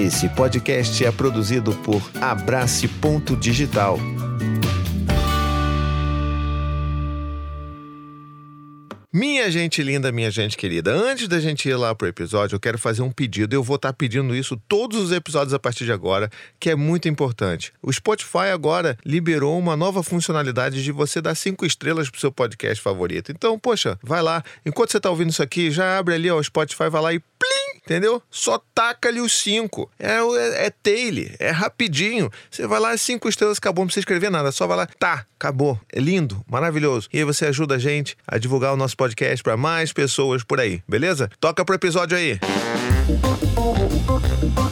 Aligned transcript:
Esse 0.00 0.30
podcast 0.30 1.04
é 1.04 1.12
produzido 1.12 1.74
por 1.74 2.00
Abrace 2.22 2.88
Ponto 2.88 3.36
Digital. 3.36 3.98
Minha 9.12 9.50
gente 9.50 9.82
linda, 9.82 10.10
minha 10.10 10.30
gente 10.30 10.56
querida, 10.56 10.90
antes 10.90 11.28
da 11.28 11.38
gente 11.38 11.68
ir 11.68 11.74
lá 11.74 11.94
pro 11.94 12.08
episódio, 12.08 12.56
eu 12.56 12.60
quero 12.60 12.78
fazer 12.78 13.02
um 13.02 13.10
pedido. 13.10 13.54
Eu 13.54 13.62
vou 13.62 13.76
estar 13.76 13.92
pedindo 13.92 14.34
isso 14.34 14.56
todos 14.66 14.98
os 14.98 15.12
episódios 15.12 15.52
a 15.52 15.58
partir 15.58 15.84
de 15.84 15.92
agora, 15.92 16.30
que 16.58 16.70
é 16.70 16.74
muito 16.74 17.06
importante. 17.06 17.70
O 17.82 17.92
Spotify 17.92 18.48
agora 18.54 18.96
liberou 19.04 19.58
uma 19.58 19.76
nova 19.76 20.02
funcionalidade 20.02 20.82
de 20.82 20.92
você 20.92 21.20
dar 21.20 21.34
cinco 21.34 21.66
estrelas 21.66 22.08
pro 22.08 22.18
seu 22.18 22.32
podcast 22.32 22.82
favorito. 22.82 23.30
Então, 23.30 23.58
poxa, 23.58 23.98
vai 24.02 24.22
lá. 24.22 24.42
Enquanto 24.64 24.92
você 24.92 25.00
tá 25.00 25.10
ouvindo 25.10 25.28
isso 25.28 25.42
aqui, 25.42 25.70
já 25.70 25.98
abre 25.98 26.14
ali 26.14 26.30
ó, 26.30 26.38
o 26.38 26.42
Spotify, 26.42 26.88
vai 26.88 27.02
lá 27.02 27.12
e 27.12 27.18
plim, 27.18 27.59
entendeu? 27.90 28.22
Só 28.30 28.62
taca-lhe 28.72 29.20
os 29.20 29.32
cinco. 29.32 29.90
É, 29.98 30.18
é, 30.18 30.66
é 30.66 30.70
tail, 30.70 31.32
é 31.40 31.50
rapidinho. 31.50 32.30
Você 32.48 32.64
vai 32.64 32.78
lá, 32.78 32.96
cinco 32.96 33.28
estrelas, 33.28 33.58
acabou, 33.58 33.82
não 33.82 33.88
precisa 33.88 34.02
escrever 34.02 34.30
nada. 34.30 34.52
Só 34.52 34.64
vai 34.66 34.76
lá, 34.76 34.86
tá, 34.86 35.26
acabou. 35.36 35.78
É 35.92 35.98
lindo, 35.98 36.44
maravilhoso. 36.48 37.08
E 37.12 37.18
aí 37.18 37.24
você 37.24 37.46
ajuda 37.46 37.74
a 37.74 37.78
gente 37.78 38.16
a 38.26 38.38
divulgar 38.38 38.72
o 38.72 38.76
nosso 38.76 38.96
podcast 38.96 39.42
para 39.42 39.56
mais 39.56 39.92
pessoas 39.92 40.44
por 40.44 40.60
aí, 40.60 40.80
beleza? 40.88 41.28
Toca 41.40 41.64
pro 41.64 41.74
episódio 41.74 42.16
aí. 42.16 42.38
Trincou 44.30 44.69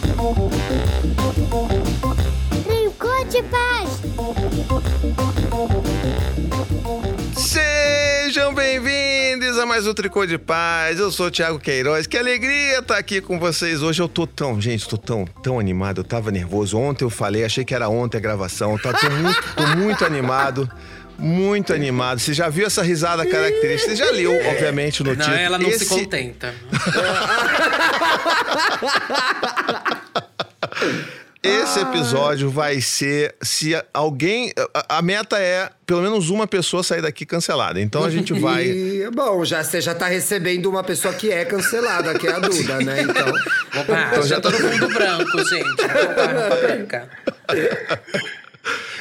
mais 9.68 9.86
um 9.86 9.92
Tricô 9.94 10.24
de 10.26 10.38
Paz. 10.38 10.98
Eu 10.98 11.12
sou 11.12 11.26
o 11.26 11.30
Thiago 11.30 11.58
Queiroz. 11.58 12.06
Que 12.06 12.16
alegria 12.16 12.78
estar 12.78 12.96
aqui 12.96 13.20
com 13.20 13.38
vocês 13.38 13.82
hoje. 13.82 14.00
Eu 14.00 14.08
tô 14.08 14.26
tão, 14.26 14.58
gente, 14.60 14.88
tô 14.88 14.96
tão, 14.96 15.24
tão 15.42 15.60
animado. 15.60 15.98
Eu 16.00 16.04
tava 16.04 16.30
nervoso. 16.30 16.78
Ontem 16.78 17.04
eu 17.04 17.10
falei, 17.10 17.44
achei 17.44 17.64
que 17.64 17.74
era 17.74 17.88
ontem 17.88 18.16
a 18.16 18.20
gravação. 18.20 18.78
Tá, 18.78 18.92
tô, 18.92 19.10
muito, 19.10 19.42
tô 19.54 19.66
muito 19.76 20.04
animado. 20.04 20.68
Muito 21.18 21.72
animado. 21.74 22.18
Você 22.20 22.32
já 22.32 22.48
viu 22.48 22.66
essa 22.66 22.82
risada 22.82 23.26
característica? 23.26 23.90
Você 23.90 23.96
já 23.96 24.10
leu, 24.10 24.32
obviamente, 24.48 25.02
no 25.02 25.10
Não, 25.10 25.16
título. 25.16 25.36
ela 25.36 25.58
não 25.58 25.68
Esse- 25.68 25.84
se 25.84 25.86
contenta. 25.88 26.54
Esse 31.42 31.78
episódio 31.80 32.50
vai 32.50 32.80
ser 32.80 33.34
se 33.40 33.72
alguém. 33.94 34.52
A, 34.74 34.98
a 34.98 35.02
meta 35.02 35.38
é 35.38 35.70
pelo 35.86 36.02
menos 36.02 36.30
uma 36.30 36.48
pessoa 36.48 36.82
sair 36.82 37.00
daqui 37.00 37.24
cancelada. 37.24 37.80
Então 37.80 38.02
a 38.02 38.10
gente 38.10 38.32
vai. 38.40 38.64
E, 38.64 39.08
bom, 39.14 39.44
já, 39.44 39.62
você 39.62 39.80
já 39.80 39.94
tá 39.94 40.06
recebendo 40.06 40.66
uma 40.66 40.82
pessoa 40.82 41.14
que 41.14 41.30
é 41.30 41.44
cancelada, 41.44 42.18
que 42.18 42.26
é 42.26 42.32
a 42.32 42.38
Duda, 42.38 42.78
né? 42.80 43.02
Então. 43.08 43.32
Ah, 43.94 44.20
já 44.22 44.40
tô 44.40 44.50
no 44.50 44.58
fundo 44.58 44.88
branco, 44.88 45.44
gente. 45.44 45.76
Branca. 46.60 47.08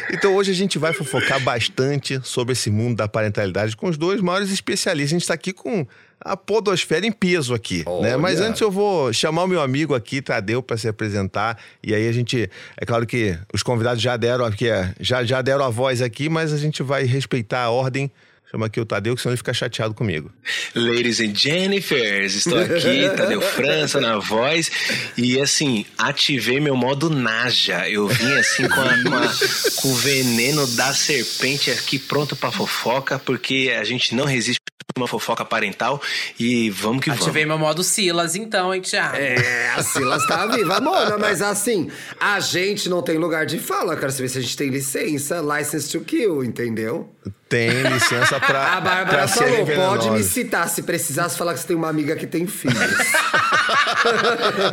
Então 0.10 0.34
hoje 0.36 0.52
a 0.52 0.56
gente 0.56 0.80
vai 0.80 0.94
fofocar 0.94 1.42
bastante 1.42 2.22
sobre 2.24 2.54
esse 2.54 2.70
mundo 2.70 2.96
da 2.96 3.10
parentalidade 3.10 3.76
com 3.76 3.90
os 3.90 3.98
dois 3.98 4.22
maiores 4.22 4.50
especialistas. 4.52 5.12
A 5.12 5.16
gente 5.16 5.22
está 5.24 5.34
aqui 5.34 5.52
com 5.52 5.86
a 6.20 6.36
podosfera 6.36 7.06
em 7.06 7.12
peso 7.12 7.54
aqui, 7.54 7.86
né? 8.02 8.18
Mas 8.18 8.40
antes 8.40 8.62
eu 8.62 8.72
vou 8.72 9.14
chamar 9.14 9.44
o 9.44 9.48
meu 9.48 9.62
amigo 9.62 9.94
aqui, 9.94 10.22
Tadeu, 10.22 10.64
para 10.64 10.78
se 10.78 10.88
apresentar. 10.88 11.58
E 11.84 11.94
aí 11.94 12.08
a 12.08 12.12
gente, 12.12 12.50
é 12.76 12.86
claro 12.86 13.06
que 13.06 13.38
os 13.54 13.62
convidados 13.64 14.02
já 14.02 14.18
deram 14.18 14.46
aqui, 14.46 14.68
é, 14.68 14.94
já, 15.00 15.24
já 15.24 15.42
deram 15.42 15.64
a 15.64 15.70
voz 15.70 16.02
aqui, 16.02 16.28
mas 16.30 16.52
a 16.52 16.58
gente 16.58 16.82
vai 16.82 17.04
respeitar 17.04 17.64
a 17.64 17.70
ordem. 17.70 18.12
Chama 18.50 18.68
aqui 18.68 18.80
o 18.80 18.86
Tadeu, 18.86 19.14
que 19.14 19.22
senão 19.22 19.32
ele 19.34 19.38
fica 19.38 19.54
chateado 19.54 19.94
comigo. 19.94 20.32
Ladies 20.74 21.20
and 21.20 21.36
Jennifers, 21.36 22.34
estou 22.36 22.58
aqui, 22.58 23.10
Tadeu 23.18 23.42
França 23.42 24.00
na 24.00 24.18
voz. 24.20 24.72
E 25.18 25.40
assim, 25.42 25.86
ativei 25.98 26.60
meu 26.62 26.76
modo 26.76 27.10
Naja. 27.10 27.90
Eu 27.90 28.08
vim 28.08 28.32
assim 28.38 28.66
com, 28.70 28.80
a- 28.80 29.04
com 29.04 29.16
a- 29.16 29.82
com 29.82 29.88
o 29.90 29.96
veneno 29.96 30.66
da 30.66 30.94
serpente 30.94 31.70
aqui 31.70 32.00
pronto 32.00 32.38
pra 32.38 32.50
fofoca, 32.50 33.20
porque 33.20 33.76
a 33.78 33.84
gente 33.84 34.16
não 34.16 34.24
resiste 34.24 34.62
a 34.96 35.00
uma 35.00 35.10
fofoca 35.10 35.44
parental. 35.44 36.02
E 36.40 36.70
vamos 36.70 37.04
que 37.04 37.12
Ativei 37.12 37.44
vamos. 37.44 37.48
meu 37.48 37.58
modo 37.68 37.84
Silas, 37.84 38.34
então, 38.38 38.74
hein, 38.74 38.80
Thiago? 38.82 39.18
É, 39.18 39.72
a 39.76 39.84
Silas 39.84 40.26
tá 40.26 40.46
viva, 40.46 40.80
Mona, 40.80 41.18
mas 41.18 41.42
assim, 41.42 41.92
a 42.18 42.40
gente 42.40 42.88
não 42.88 43.02
tem 43.02 43.18
lugar 43.18 43.46
de 43.46 43.60
fala. 43.60 43.98
Quero 43.98 44.12
saber 44.14 44.30
se 44.30 44.38
a 44.38 44.42
gente 44.42 44.56
tem 44.56 44.70
licença, 44.70 45.42
license 45.42 45.90
to 45.92 46.00
kill, 46.00 46.46
entendeu? 46.46 47.14
Tem 47.50 47.70
licença 47.84 48.40
pra. 48.42 48.74
A 48.74 48.82
Bárbara 48.82 49.26
pra 49.26 49.28
falou: 49.28 49.66
pode 49.66 50.10
me 50.12 50.24
citar 50.24 50.68
se 50.68 50.84
precisasse 50.84 51.38
falar 51.38 51.54
que 51.54 51.62
você 51.62 51.68
tem 51.68 51.76
uma 51.76 51.90
amiga 51.90 52.16
que 52.16 52.28
tem 52.28 52.46
filhos. 52.46 52.78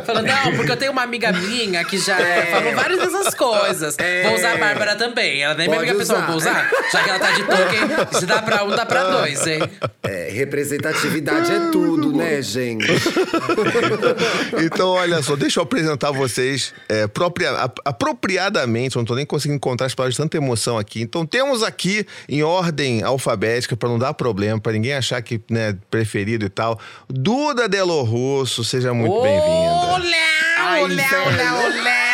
Falando, 0.05 0.27
não, 0.27 0.55
porque 0.55 0.71
eu 0.71 0.77
tenho 0.77 0.91
uma 0.91 1.03
amiga 1.03 1.31
minha 1.31 1.83
que 1.83 1.97
já 1.97 2.19
É. 2.19 2.45
falou 2.47 2.73
várias 2.75 2.99
dessas 2.99 3.33
coisas. 3.33 3.95
É. 3.97 4.23
Vou 4.23 4.35
usar 4.35 4.53
a 4.53 4.57
Bárbara 4.57 4.95
também. 4.95 5.43
Ela 5.43 5.53
nem 5.55 5.65
é 5.65 5.69
minha 5.69 5.81
amiga 5.81 5.95
pessoal, 5.97 6.21
vou 6.23 6.35
usar. 6.37 6.69
usar. 6.71 6.89
Já 6.91 7.03
que 7.03 7.09
ela 7.09 7.19
tá 7.19 7.31
de 7.31 7.43
token, 7.43 8.19
se 8.19 8.25
dá 8.25 8.41
pra 8.41 8.63
um, 8.63 8.69
dá 8.69 8.85
pra 8.85 9.03
dois, 9.03 9.45
hein? 9.47 9.59
É, 10.03 10.24
representatividade 10.31 11.51
é 11.51 11.59
tudo, 11.71 12.11
né, 12.15 12.41
gente? 12.41 12.85
Então, 14.63 14.89
olha 14.89 15.21
só, 15.21 15.35
deixa 15.35 15.59
eu 15.59 15.63
apresentar 15.63 16.11
vocês 16.11 16.73
é, 16.89 17.07
propria- 17.07 17.69
apropriadamente. 17.83 18.95
Eu 18.95 19.01
não 19.01 19.05
tô 19.05 19.15
nem 19.15 19.25
conseguindo 19.25 19.57
encontrar 19.57 19.87
as 19.87 19.93
palavras 19.95 20.15
de 20.15 20.21
tanta 20.21 20.37
emoção 20.37 20.77
aqui. 20.77 21.01
Então, 21.01 21.25
temos 21.25 21.63
aqui 21.63 22.05
em 22.29 22.43
ordem 22.43 23.03
alfabética, 23.03 23.75
para 23.75 23.89
não 23.89 23.99
dar 23.99 24.13
problema, 24.13 24.59
para 24.59 24.71
ninguém 24.73 24.93
achar 24.93 25.21
que 25.21 25.41
né, 25.49 25.75
preferido 25.89 26.45
e 26.45 26.49
tal. 26.49 26.79
Duda 27.09 27.67
Delo 27.67 28.01
Russo, 28.03 28.63
seja 28.63 28.93
muito 28.93 29.21
bem-vinda. 29.21 29.45
Olá, 29.45 30.01
Ai, 30.57 30.83
olá, 30.83 30.93
olá, 30.93 31.31
velho. 31.31 31.79
olá. 31.79 32.05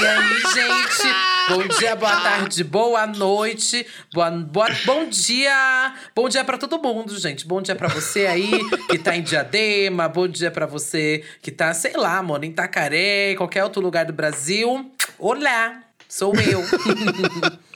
E 0.00 0.06
aí, 0.06 0.40
gente? 0.54 1.14
Bom 1.48 1.66
dia, 1.78 1.96
boa 1.96 2.20
tarde, 2.20 2.62
boa 2.62 3.06
noite, 3.06 3.86
boa, 4.12 4.30
boa, 4.30 4.68
bom 4.84 5.08
dia. 5.08 5.94
Bom 6.14 6.28
dia 6.28 6.44
pra 6.44 6.58
todo 6.58 6.78
mundo, 6.78 7.18
gente. 7.18 7.46
Bom 7.46 7.62
dia 7.62 7.74
pra 7.74 7.88
você 7.88 8.26
aí 8.26 8.50
que 8.90 8.98
tá 8.98 9.16
em 9.16 9.22
Diadema, 9.22 10.08
bom 10.08 10.28
dia 10.28 10.50
pra 10.50 10.66
você 10.66 11.24
que 11.40 11.50
tá, 11.50 11.72
sei 11.72 11.96
lá, 11.96 12.22
mano, 12.22 12.44
em 12.44 12.50
Itacaré, 12.50 13.34
qualquer 13.36 13.64
outro 13.64 13.80
lugar 13.80 14.04
do 14.04 14.12
Brasil. 14.12 14.92
Olá, 15.18 15.82
sou 16.06 16.34
eu. 16.36 16.62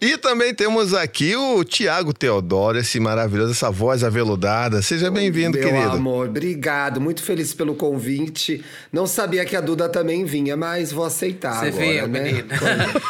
E 0.00 0.16
também 0.16 0.54
temos 0.54 0.94
aqui 0.94 1.34
o 1.36 1.62
Tiago 1.64 2.12
Teodoro, 2.12 2.78
esse 2.78 2.98
maravilhoso, 3.00 3.52
essa 3.52 3.70
voz 3.70 4.02
aveludada. 4.04 4.80
Seja 4.82 5.10
bem-vindo, 5.10 5.58
Meu 5.58 5.68
querido. 5.68 5.90
amor, 5.90 6.28
obrigado. 6.28 7.00
Muito 7.00 7.22
feliz 7.22 7.52
pelo 7.52 7.74
convite. 7.74 8.64
Não 8.92 9.06
sabia 9.06 9.44
que 9.44 9.56
a 9.56 9.60
Duda 9.60 9.88
também 9.88 10.24
vinha, 10.24 10.56
mas 10.56 10.92
vou 10.92 11.04
aceitar 11.04 11.60
Você 11.60 11.68
agora, 11.68 11.86
viu, 11.86 12.08
né? 12.08 12.20
menina? 12.20 12.46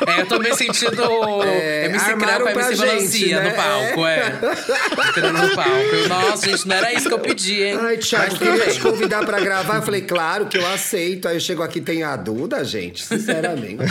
É, 0.06 0.20
eu 0.20 0.26
tô 0.26 0.38
me 0.38 0.54
sentindo 0.54 0.98
É, 1.44 1.86
MC 1.86 2.16
pra 2.16 2.50
MC 2.50 2.76
Melancia 2.76 3.41
né? 3.41 3.50
no 3.50 3.56
palco, 3.56 4.06
é. 4.06 4.38
Entrando 5.08 5.42
no 5.48 5.54
palco. 5.54 6.08
Nossa, 6.08 6.50
gente, 6.50 6.68
não 6.68 6.76
era 6.76 6.92
isso 6.92 7.08
que 7.08 7.14
eu 7.14 7.18
pedi, 7.18 7.62
hein? 7.62 7.78
Ai, 7.80 7.98
tudo 7.98 8.38
queria 8.38 8.70
te 8.72 8.80
convidar 8.80 9.24
pra 9.24 9.41
gravar. 9.41 9.76
Eu 9.76 9.82
falei, 9.82 10.02
claro 10.02 10.47
que 10.47 10.56
eu 10.58 10.66
aceito. 10.66 11.28
Aí 11.28 11.36
eu 11.36 11.41
chego 11.41 11.62
aqui, 11.62 11.80
tem 11.80 12.02
a 12.02 12.16
Duda, 12.16 12.64
gente, 12.64 13.04
sinceramente. 13.04 13.82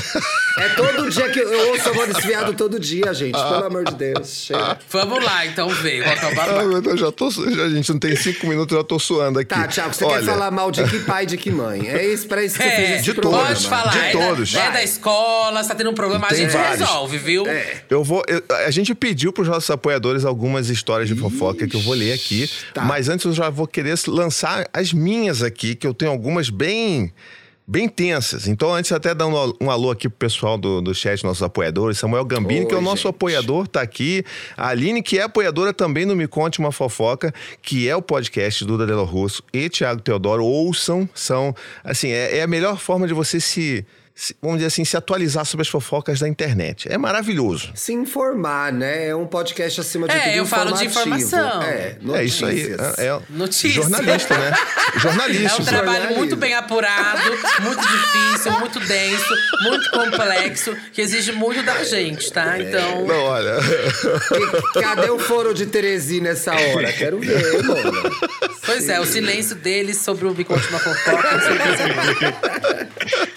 é 0.59 0.69
todo 0.69 1.09
dia 1.09 1.29
que 1.29 1.39
eu, 1.39 1.69
ouço 1.69 1.89
a 1.89 1.91
voz 1.93 2.13
desse 2.13 2.27
viado 2.27 2.53
todo 2.57 2.79
dia, 2.79 3.13
gente. 3.13 3.31
Pelo 3.33 3.63
amor 3.65 3.85
de 3.85 3.95
Deus. 3.95 4.27
Chega. 4.45 4.77
Vamos 4.89 5.23
lá, 5.23 5.45
então, 5.45 5.69
ver 5.69 6.03
qual 6.03 6.15
que 6.17 6.21
é 6.21 6.25
o 6.25 6.29
Ai, 6.29 6.35
babado. 6.35 6.67
meu 6.67 6.81
Deus, 6.81 6.99
já 6.99 7.11
tô, 7.11 7.29
já, 7.31 7.69
gente, 7.69 7.89
não 7.91 7.99
tem 7.99 8.15
cinco 8.15 8.47
minutos, 8.47 8.73
eu 8.75 8.79
já 8.81 8.83
tô 8.83 8.99
suando 8.99 9.39
aqui. 9.39 9.49
Tá, 9.53 9.67
Thiago, 9.67 9.93
você 9.93 10.03
Olha, 10.03 10.19
quer 10.19 10.25
falar 10.25 10.51
mal 10.51 10.71
de 10.71 10.83
que 10.83 10.99
pai, 10.99 11.25
de 11.25 11.37
que 11.37 11.51
mãe? 11.51 11.87
É 11.87 12.05
isso, 12.05 12.27
pra 12.27 12.43
isso 12.43 12.57
que 12.57 12.63
você 12.63 12.69
fez 12.69 12.89
É, 12.89 12.95
esse 12.95 13.03
de 13.03 13.13
programa. 13.13 13.45
pode 13.47 13.67
falar. 13.67 13.91
De 13.91 13.99
é 13.99 14.11
todos. 14.11 14.51
Da, 14.51 14.59
é 14.59 14.63
Vai. 14.63 14.73
da 14.73 14.83
escola, 14.83 15.63
você 15.63 15.69
tá 15.69 15.75
tendo 15.75 15.89
um 15.91 15.93
problema, 15.93 16.25
a 16.25 16.29
Tem 16.29 16.39
gente 16.39 16.51
vários. 16.51 16.79
resolve, 16.79 17.17
viu? 17.17 17.45
É. 17.47 17.83
Eu 17.89 18.03
vou. 18.03 18.23
eu- 18.27 18.43
a 18.65 18.71
gente 18.71 18.93
pediu 18.95 19.31
para 19.31 19.43
os 19.43 19.47
nossos 19.47 19.69
apoiadores 19.69 20.25
algumas 20.25 20.69
histórias 20.69 21.07
de 21.07 21.15
fofoca 21.15 21.67
que 21.67 21.75
eu 21.75 21.81
vou 21.81 21.93
ler 21.93 22.13
aqui. 22.13 22.49
tá. 22.73 22.81
Mas 22.83 23.07
antes 23.09 23.25
eu 23.25 23.33
já 23.33 23.49
vou 23.49 23.67
querer 23.67 23.95
lançar 24.07 24.67
as 24.73 24.91
minhas 24.93 25.43
aqui, 25.43 25.75
que 25.75 25.85
eu 25.85 25.93
tenho 25.93 26.11
algumas 26.11 26.49
bem. 26.49 27.13
Bem 27.69 27.89
tensas. 27.89 28.47
Então, 28.47 28.73
antes, 28.73 28.93
até 28.93 29.13
dar 29.13 29.27
um, 29.27 29.53
um 29.59 29.69
alô 29.69 29.91
aqui 29.91 30.07
pro 30.07 30.17
pessoal 30.17 30.57
do, 30.57 30.79
do 30.81 30.95
chat, 30.95 31.21
nossos 31.25 31.43
apoiadores. 31.43 31.97
Samuel 31.97 32.23
Gambini, 32.23 32.65
que 32.65 32.73
é 32.73 32.77
o 32.77 32.79
Oi, 32.79 32.83
nosso 32.85 33.03
gente. 33.03 33.09
apoiador, 33.09 33.67
tá 33.67 33.81
aqui. 33.81 34.23
A 34.55 34.69
Aline, 34.69 35.03
que 35.03 35.19
é 35.19 35.23
apoiadora 35.23 35.73
também 35.73 36.05
no 36.05 36.15
Me 36.15 36.29
Conte 36.29 36.59
Uma 36.59 36.71
Fofoca, 36.71 37.33
que 37.61 37.89
é 37.89 37.93
o 37.93 38.01
podcast 38.01 38.63
Duda 38.63 38.85
Delo 38.85 39.03
Russo 39.03 39.43
e 39.51 39.67
Thiago 39.67 39.99
Teodoro. 40.01 40.45
Ouçam, 40.45 41.09
são. 41.13 41.53
Assim, 41.83 42.07
é, 42.09 42.37
é 42.37 42.41
a 42.43 42.47
melhor 42.47 42.79
forma 42.79 43.05
de 43.05 43.13
você 43.13 43.37
se- 43.41 43.85
Vamos 44.41 44.57
dizer 44.57 44.67
assim, 44.67 44.83
se 44.83 44.97
atualizar 44.97 45.45
sobre 45.45 45.61
as 45.61 45.67
fofocas 45.67 46.19
da 46.19 46.27
internet. 46.27 46.91
É 46.91 46.97
maravilhoso. 46.97 47.71
Se 47.75 47.93
informar, 47.93 48.73
né? 48.73 49.09
É 49.09 49.15
um 49.15 49.27
podcast 49.27 49.79
acima 49.79 50.07
de 50.07 50.15
É, 50.15 50.19
tudo 50.19 50.35
eu 50.37 50.45
falo 50.47 50.71
de 50.71 50.85
informativo. 50.85 51.27
informação. 51.27 51.61
É, 51.61 51.97
É 52.15 52.23
isso 52.23 52.43
aí. 52.45 52.69
notícias. 52.69 52.97
É, 52.97 53.05
é 53.07 53.19
Notícias. 53.29 53.73
jornalista, 53.75 54.37
né? 54.37 54.51
É 54.95 54.99
Jornalista. 54.99 55.61
um 55.61 55.65
trabalho 55.65 55.87
jornalismo. 55.91 56.17
muito 56.17 56.35
bem 56.35 56.53
apurado, 56.55 57.21
muito 57.61 57.81
difícil, 57.81 58.51
muito 58.59 58.79
denso, 58.79 59.33
muito 59.61 59.91
complexo, 59.91 60.75
que 60.91 61.01
exige 61.01 61.31
muito 61.33 61.61
da 61.61 61.83
gente, 61.83 62.31
tá? 62.33 62.59
Então. 62.59 63.05
Não, 63.05 63.23
olha. 63.25 63.57
Que- 64.73 64.81
Cadê 64.81 65.09
o 65.11 65.19
foro 65.19 65.53
de 65.53 65.67
Teresina 65.67 66.29
nessa 66.29 66.53
hora? 66.55 66.91
Quero 66.93 67.19
ver, 67.19 67.61
mano. 67.63 67.91
Pois 68.65 68.89
é, 68.89 68.99
o 68.99 69.05
silêncio 69.05 69.55
deles 69.55 69.97
sobre 69.97 70.25
o 70.25 70.33
Me 70.33 70.43
Conte 70.43 70.67
Uma 70.69 70.79
Fofoca. 70.79 71.29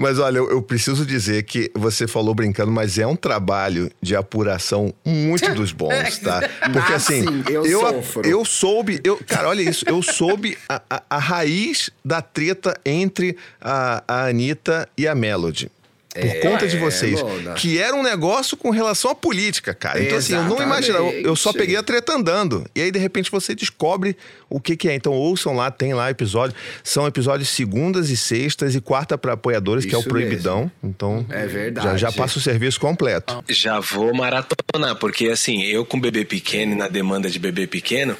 Mas 0.00 0.18
olha, 0.18 0.38
eu, 0.38 0.50
eu 0.50 0.62
preciso 0.62 1.04
dizer 1.04 1.42
que 1.42 1.70
você 1.74 2.08
falou 2.08 2.34
brincando, 2.34 2.72
mas 2.72 2.98
é 2.98 3.06
um 3.06 3.14
trabalho 3.14 3.90
de 4.00 4.16
apuração 4.16 4.94
muito 5.04 5.52
dos 5.54 5.72
bons, 5.72 6.16
tá? 6.18 6.40
Porque 6.72 6.92
Ah, 6.94 6.96
assim, 6.96 7.22
sim, 7.22 7.44
eu 7.50 7.66
eu, 7.66 8.02
eu 8.24 8.44
soube, 8.46 8.98
eu, 9.04 9.18
cara, 9.26 9.50
olha 9.50 9.60
isso, 9.60 9.84
eu 9.86 10.00
soube 10.02 10.56
a, 10.66 10.80
a, 10.88 11.02
a 11.10 11.18
raiz 11.18 11.90
da 12.02 12.22
treta 12.22 12.80
entre 12.86 13.36
a, 13.60 14.02
a 14.08 14.26
Anitta 14.28 14.88
e 14.96 15.06
a 15.06 15.14
Melody. 15.14 15.70
Por 16.12 16.40
conta 16.40 16.66
de 16.66 16.76
é, 16.76 16.80
vocês. 16.80 17.22
Mona. 17.22 17.54
Que 17.54 17.78
era 17.78 17.94
um 17.94 18.02
negócio 18.02 18.56
com 18.56 18.70
relação 18.70 19.12
à 19.12 19.14
política, 19.14 19.72
cara. 19.72 20.02
Então, 20.02 20.18
assim, 20.18 20.34
eu 20.34 20.42
não 20.42 20.60
imaginava. 20.60 21.04
Eu 21.04 21.36
só 21.36 21.50
Exatamente. 21.50 21.58
peguei 21.58 21.76
a 21.76 21.82
treta 21.82 22.12
andando. 22.12 22.66
E 22.74 22.82
aí, 22.82 22.90
de 22.90 22.98
repente, 22.98 23.30
você 23.30 23.54
descobre 23.54 24.16
o 24.48 24.60
que, 24.60 24.76
que 24.76 24.88
é. 24.88 24.94
Então, 24.94 25.12
ouçam 25.12 25.54
lá, 25.54 25.70
tem 25.70 25.94
lá 25.94 26.10
episódio. 26.10 26.56
São 26.82 27.06
episódios 27.06 27.48
segundas 27.48 28.10
e 28.10 28.16
sextas 28.16 28.74
e 28.74 28.80
quarta 28.80 29.16
para 29.16 29.34
apoiadores, 29.34 29.84
que 29.84 29.94
é 29.94 29.98
o 29.98 30.00
Isso 30.00 30.08
Proibidão. 30.08 30.70
Então, 30.82 31.24
É 31.30 31.46
verdade. 31.46 31.86
Já, 31.86 31.96
já 31.96 32.12
passa 32.12 32.38
o 32.38 32.42
serviço 32.42 32.80
completo. 32.80 33.44
Já 33.48 33.78
vou 33.78 34.12
maratonar, 34.12 34.96
porque 34.96 35.28
assim, 35.28 35.62
eu 35.62 35.84
com 35.84 36.00
bebê 36.00 36.24
pequeno 36.24 36.72
e 36.72 36.74
na 36.74 36.88
demanda 36.88 37.30
de 37.30 37.38
bebê 37.38 37.66
pequeno, 37.66 38.16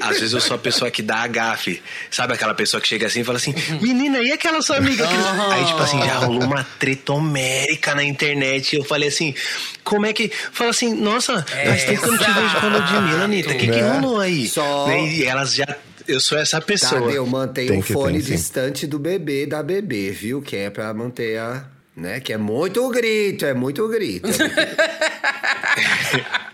às 0.00 0.18
vezes 0.18 0.32
eu 0.32 0.40
sou 0.40 0.56
a 0.56 0.58
pessoa 0.58 0.90
que 0.90 1.02
dá 1.02 1.18
a 1.18 1.26
gafe. 1.26 1.82
Sabe 2.10 2.32
aquela 2.32 2.54
pessoa 2.54 2.80
que 2.80 2.88
chega 2.88 3.06
assim 3.06 3.20
e 3.20 3.24
fala 3.24 3.36
assim, 3.36 3.54
menina, 3.82 4.18
e 4.20 4.32
aquela 4.32 4.62
sua 4.62 4.78
amiga? 4.78 5.06
que 5.06 5.14
não-" 5.14 5.50
Aí, 5.50 5.64
tipo 5.66 5.82
assim, 5.82 5.98
já 5.98 6.14
rolou 6.14 6.42
uma 6.42 6.64
treta 6.78 7.12
homérica 7.34 7.94
na 7.94 8.04
internet. 8.04 8.76
Eu 8.76 8.84
falei 8.84 9.08
assim, 9.08 9.34
como 9.82 10.06
é 10.06 10.12
que. 10.12 10.30
Fala 10.52 10.70
assim, 10.70 10.94
nossa, 10.94 11.42
faz 11.42 11.84
tempo 11.84 12.02
que 12.02 12.08
eu 12.08 12.12
não 12.12 12.18
te 12.18 12.30
vejo 12.30 12.60
com 12.60 12.66
a 12.66 12.68
Ludmilla, 12.70 13.24
Anitta. 13.24 13.50
O 13.50 13.56
que, 13.58 13.66
que 13.68 13.78
É. 13.78 13.90
rolou 13.92 14.20
aí? 14.20 14.46
Só- 14.48 14.86
Né, 14.86 15.06
E 15.08 15.24
elas 15.24 15.54
já. 15.54 15.66
Eu 16.06 16.20
sou 16.20 16.38
essa 16.38 16.60
pessoa. 16.60 17.00
Tadeu, 17.00 17.26
mantém 17.26 17.66
Tem 17.66 17.78
o 17.78 17.82
fone 17.82 18.18
ter, 18.18 18.24
sim. 18.26 18.32
distante 18.34 18.86
do 18.86 18.98
bebê 18.98 19.46
da 19.46 19.62
bebê, 19.62 20.10
viu? 20.10 20.42
Que 20.42 20.56
é 20.56 20.70
pra 20.70 20.92
manter 20.94 21.38
a. 21.38 21.64
Né? 21.96 22.18
Que 22.20 22.32
é 22.32 22.36
muito 22.36 22.86
grito, 22.90 23.44
é 23.46 23.54
muito 23.54 23.86
grito. 23.88 24.28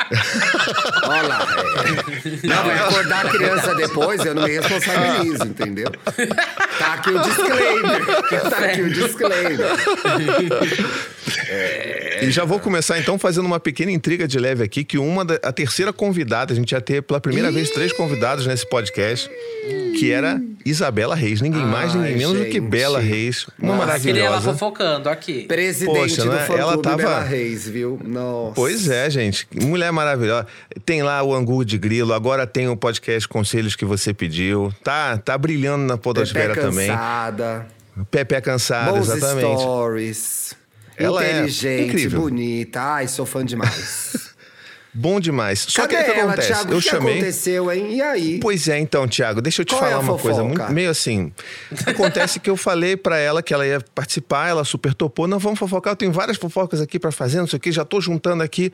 Olha 1.04 1.22
lá. 1.28 1.46
é. 2.42 2.46
Não, 2.46 2.64
vai 2.64 2.78
acordar 2.78 3.26
a 3.26 3.28
criança 3.30 3.74
depois, 3.74 4.24
eu 4.24 4.34
não 4.34 4.42
me 4.44 4.50
responsabilizo, 4.52 5.44
entendeu? 5.44 5.90
Tá 6.78 6.94
aqui 6.94 7.10
o 7.10 7.18
disclaimer. 7.20 8.06
Tá 8.50 8.58
aqui 8.58 8.82
o 8.82 8.90
disclaimer. 8.90 9.68
E 12.22 12.30
já 12.30 12.44
vou 12.44 12.58
começar 12.60 12.98
então 12.98 13.18
fazendo 13.18 13.46
uma 13.46 13.58
pequena 13.60 13.90
intriga 13.90 14.26
de 14.28 14.38
leve 14.38 14.62
aqui, 14.62 14.84
que 14.84 14.98
uma 14.98 15.24
da, 15.24 15.34
a 15.42 15.52
terceira 15.52 15.92
convidada, 15.92 16.52
a 16.52 16.56
gente 16.56 16.72
ia 16.72 16.80
ter 16.80 17.02
pela 17.02 17.20
primeira 17.20 17.50
vez 17.50 17.70
três 17.70 17.92
convidados 17.92 18.46
nesse 18.46 18.68
podcast, 18.68 19.30
que 19.98 20.10
era 20.12 20.40
Isabela 20.64 21.14
Reis, 21.14 21.40
ninguém 21.40 21.64
mais, 21.64 21.94
ninguém 21.94 22.16
menos 22.16 22.38
do 22.38 22.44
que. 22.46 22.60
Bela 22.60 23.00
Reis, 23.00 23.46
uma 23.58 23.74
Nossa, 23.86 23.98
Queria 24.00 24.20
ela 24.22 24.30
maravilhosa. 24.36 24.52
fofocando 24.58 25.08
aqui. 25.08 25.42
Presidente 25.46 25.96
Poxa, 25.98 26.22
do 26.24 26.30
né? 26.32 26.44
fã 26.46 26.54
Ela 26.56 26.76
tava- 26.78 26.96
Bela 26.98 27.20
Reis, 27.20 27.66
viu? 27.68 27.98
Nossa. 28.04 28.52
Pois 28.54 28.88
é, 28.88 29.08
gente. 29.10 29.48
Mulher 29.54 29.90
maravilhosa. 30.04 30.46
Tem 30.84 31.02
lá 31.02 31.22
o 31.22 31.34
Angu 31.34 31.64
de 31.64 31.78
Grilo, 31.78 32.12
agora 32.12 32.46
tem 32.46 32.68
o 32.68 32.76
podcast 32.76 33.28
Conselhos 33.28 33.76
que 33.76 33.84
você 33.84 34.12
pediu. 34.14 34.72
Tá, 34.82 35.16
tá 35.18 35.36
brilhando 35.36 35.84
na 35.84 35.94
Pepe 35.94 36.02
podosfera 36.04 36.54
também. 36.54 36.88
cansada. 36.88 37.66
Pepe 38.10 38.34
é 38.34 38.40
cansada, 38.40 38.92
Bons 38.92 39.08
exatamente. 39.08 39.60
stories. 39.60 40.54
Ela 40.96 41.24
é 41.24 41.30
inteligente, 41.32 41.88
incrível. 41.88 42.20
bonita. 42.20 42.80
Ai, 42.82 43.08
sou 43.08 43.24
fã 43.26 43.44
demais. 43.44 44.30
Bom 44.92 45.20
demais. 45.20 45.66
Só 45.68 45.82
Cadê 45.82 45.96
que 45.96 46.02
o 46.02 46.04
que 46.14 46.20
ela, 46.20 46.32
acontece? 46.32 46.48
Thiago? 46.48 46.72
eu 46.72 46.78
o 46.78 46.82
que 46.82 46.88
chamei. 46.88 47.12
aconteceu, 47.14 47.70
hein? 47.72 47.94
E 47.94 48.02
aí? 48.02 48.40
Pois 48.40 48.66
é, 48.68 48.76
então, 48.80 49.06
Thiago, 49.06 49.40
deixa 49.40 49.62
eu 49.62 49.64
te 49.64 49.72
Qual 49.72 49.84
é 49.84 49.90
falar 49.90 49.96
a 49.96 50.00
uma 50.00 50.18
coisa 50.18 50.42
muito, 50.42 50.72
meio 50.72 50.90
assim. 50.90 51.32
Acontece 51.86 52.40
que 52.40 52.50
eu 52.50 52.56
falei 52.56 52.96
pra 52.96 53.16
ela 53.16 53.40
que 53.40 53.54
ela 53.54 53.64
ia 53.64 53.80
participar, 53.94 54.48
ela 54.48 54.64
super 54.64 54.92
topou. 54.92 55.28
Não, 55.28 55.38
vamos 55.38 55.60
fofocar, 55.60 55.92
eu 55.92 55.96
tenho 55.96 56.10
várias 56.12 56.36
fofocas 56.36 56.80
aqui 56.80 56.98
pra 56.98 57.12
fazer, 57.12 57.38
não 57.38 57.46
sei 57.46 57.58
o 57.58 57.60
que, 57.60 57.70
já 57.70 57.84
tô 57.84 58.00
juntando 58.00 58.42
aqui. 58.42 58.72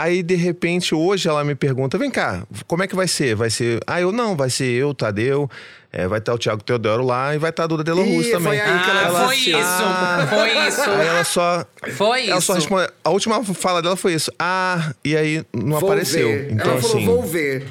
Aí, 0.00 0.22
de 0.22 0.34
repente, 0.36 0.94
hoje 0.94 1.28
ela 1.28 1.42
me 1.42 1.54
pergunta: 1.54 1.98
vem 1.98 2.10
cá, 2.10 2.44
como 2.66 2.82
é 2.82 2.86
que 2.86 2.94
vai 2.94 3.08
ser? 3.08 3.34
Vai 3.34 3.50
ser. 3.50 3.80
Ah, 3.86 4.00
eu 4.00 4.12
não, 4.12 4.36
vai 4.36 4.48
ser 4.50 4.66
eu, 4.66 4.94
Tadeu, 4.94 5.50
é, 5.92 6.06
vai 6.06 6.18
estar 6.20 6.34
o 6.34 6.38
Thiago 6.38 6.62
Teodoro 6.62 7.04
lá 7.04 7.34
e 7.34 7.38
vai 7.38 7.50
estar 7.50 7.64
a 7.64 7.66
Duda 7.66 7.82
Delo 7.82 8.02
Russo 8.04 8.30
também. 8.30 8.58
foi 8.58 8.60
aí 8.60 8.78
que 8.84 8.90
ela 8.90 9.00
Ah, 9.08 9.10
foi 9.26 9.34
assistiu. 9.34 9.58
isso. 9.58 10.28
Foi 10.28 10.68
isso. 10.68 10.90
Aí 10.90 11.06
ela 11.06 11.24
só. 11.24 11.66
Foi 11.96 12.28
Ela 12.28 12.40
só 12.40 12.52
isso. 12.52 12.60
responde. 12.60 12.88
A 13.02 13.10
última 13.10 13.42
fala 13.44 13.82
dela 13.82 13.96
foi 13.96 14.14
isso. 14.14 14.30
Ah, 14.38 14.92
e 15.04 15.16
aí 15.16 15.44
não 15.52 15.78
Vou 15.80 15.88
apareceu. 15.90 16.28
ver. 16.28 16.52
Então, 16.52 16.70
ela 16.72 16.80
falou, 16.80 16.96
assim. 16.96 17.06
vou 17.06 17.22
ver. 17.22 17.66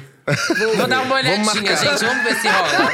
Vou 0.76 0.86
dar 0.86 1.00
uma 1.02 1.14
olhadinha, 1.16 1.76
gente. 1.76 2.04
Vamos 2.04 2.24
ver 2.24 2.34
se 2.36 2.48
rola. 2.48 2.92